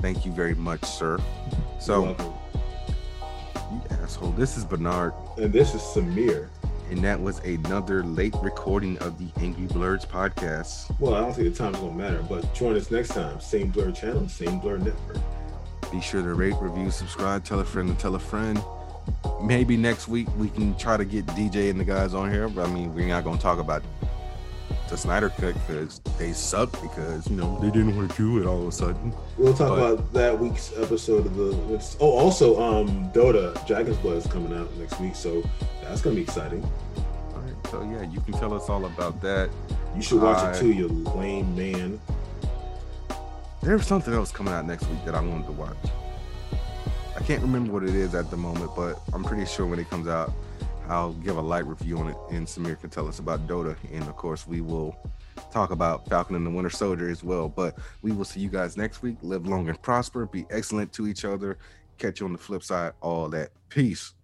Thank 0.00 0.24
you 0.24 0.32
very 0.32 0.54
much, 0.54 0.84
sir. 0.84 1.18
So, 1.80 2.16
you 3.72 3.82
asshole, 3.90 4.30
this 4.32 4.56
is 4.56 4.64
Burnard, 4.64 5.12
and 5.36 5.52
this 5.52 5.74
is 5.74 5.80
Samir. 5.82 6.48
and 6.90 7.02
that 7.04 7.20
was 7.20 7.38
another 7.40 8.02
late 8.04 8.34
recording 8.42 8.96
of 8.98 9.18
the 9.18 9.28
Angry 9.42 9.66
Blerds 9.66 10.06
podcast. 10.06 10.92
Well, 11.00 11.14
I 11.14 11.20
don't 11.20 11.34
think 11.34 11.52
the 11.52 11.54
time's 11.58 11.76
gonna 11.78 11.92
matter, 11.92 12.24
but 12.28 12.52
join 12.54 12.76
us 12.76 12.90
next 12.90 13.10
time. 13.10 13.40
Same 13.40 13.70
Blerd 13.72 13.94
channel, 13.96 14.28
same 14.28 14.60
Blerd 14.60 14.84
network. 14.84 15.18
Be 15.92 16.00
sure 16.00 16.22
to 16.22 16.34
rate, 16.34 16.54
review, 16.60 16.90
subscribe, 16.90 17.44
tell 17.44 17.58
a 17.60 17.64
friend 17.64 17.88
to 17.88 17.94
tell 18.00 18.14
a 18.14 18.18
friend. 18.18 18.62
Maybe 19.42 19.76
next 19.76 20.06
week 20.08 20.28
we 20.36 20.48
can 20.48 20.76
try 20.76 20.96
to 20.96 21.04
get 21.04 21.26
DJ 21.28 21.70
and 21.70 21.80
the 21.80 21.84
guys 21.84 22.14
on 22.14 22.30
here. 22.30 22.48
But 22.48 22.68
I 22.68 22.72
mean, 22.72 22.94
we're 22.94 23.08
not 23.08 23.24
gonna 23.24 23.38
talk 23.38 23.58
about 23.58 23.82
the 24.88 24.96
Snyder 24.96 25.30
cut 25.30 25.54
because 25.66 26.00
they 26.18 26.32
suck 26.32 26.70
because 26.82 27.28
you 27.30 27.36
know 27.36 27.58
they 27.60 27.70
didn't 27.70 27.96
want 27.96 28.10
to 28.10 28.16
do 28.16 28.38
it 28.40 28.46
all 28.46 28.60
of 28.62 28.68
a 28.68 28.72
sudden. 28.72 29.12
We'll 29.38 29.54
talk 29.54 29.70
But- 29.70 29.92
about 29.92 30.12
that 30.14 30.38
week's 30.38 30.72
episode 30.76 31.26
of 31.26 31.36
the. 31.36 31.96
Oh, 32.00 32.10
also, 32.10 32.60
um, 32.60 33.10
Dota 33.12 33.54
Dragon's 33.66 33.96
Blood 33.98 34.16
is 34.18 34.26
coming 34.26 34.52
out 34.56 34.68
next 34.76 35.00
week, 35.00 35.14
so 35.14 35.42
that's 35.82 36.00
gonna 36.02 36.16
be 36.16 36.22
exciting. 36.22 36.62
All 37.34 37.40
right, 37.40 37.54
so 37.70 37.82
yeah, 37.82 38.02
you 38.10 38.20
can 38.20 38.34
tell 38.34 38.52
us 38.52 38.68
all 38.68 38.84
about 38.84 39.20
that. 39.22 39.48
You 39.96 40.02
should 40.02 40.20
watch 40.20 40.38
I- 40.38 40.50
it 40.52 40.58
too, 40.60 40.72
you 40.72 40.88
lame 41.16 41.54
man. 41.56 42.00
There's 43.62 43.86
something 43.86 44.12
else 44.14 44.32
coming 44.32 44.52
out 44.54 44.66
next 44.66 44.88
week 44.88 45.04
that 45.04 45.14
I 45.14 45.20
wanted 45.20 45.46
to 45.46 45.52
watch. 45.52 45.76
I 47.16 47.22
can't 47.22 47.42
remember 47.42 47.72
what 47.72 47.82
it 47.82 47.94
is 47.94 48.14
at 48.14 48.30
the 48.30 48.36
moment, 48.36 48.70
but 48.74 49.00
I'm 49.12 49.24
pretty 49.24 49.44
sure 49.44 49.66
when 49.66 49.78
it 49.78 49.90
comes 49.90 50.08
out, 50.08 50.32
I'll 50.88 51.12
give 51.14 51.36
a 51.36 51.40
light 51.40 51.66
review 51.66 51.98
on 51.98 52.08
it, 52.08 52.16
and 52.30 52.46
Samir 52.46 52.80
can 52.80 52.90
tell 52.90 53.06
us 53.06 53.18
about 53.18 53.46
Dota, 53.46 53.76
and 53.92 54.02
of 54.04 54.16
course 54.16 54.46
we 54.46 54.60
will 54.60 54.96
talk 55.52 55.70
about 55.70 56.08
Falcon 56.08 56.36
and 56.36 56.46
the 56.46 56.50
Winter 56.50 56.70
Soldier 56.70 57.08
as 57.08 57.22
well. 57.22 57.48
But 57.48 57.78
we 58.02 58.12
will 58.12 58.24
see 58.24 58.40
you 58.40 58.48
guys 58.48 58.76
next 58.76 59.02
week. 59.02 59.16
Live 59.22 59.46
long 59.46 59.68
and 59.68 59.80
prosper. 59.80 60.26
Be 60.26 60.46
excellent 60.50 60.92
to 60.94 61.06
each 61.06 61.24
other. 61.24 61.58
Catch 61.98 62.20
you 62.20 62.26
on 62.26 62.32
the 62.32 62.38
flip 62.38 62.62
side. 62.62 62.92
All 63.00 63.28
that. 63.28 63.50
Peace. 63.68 64.14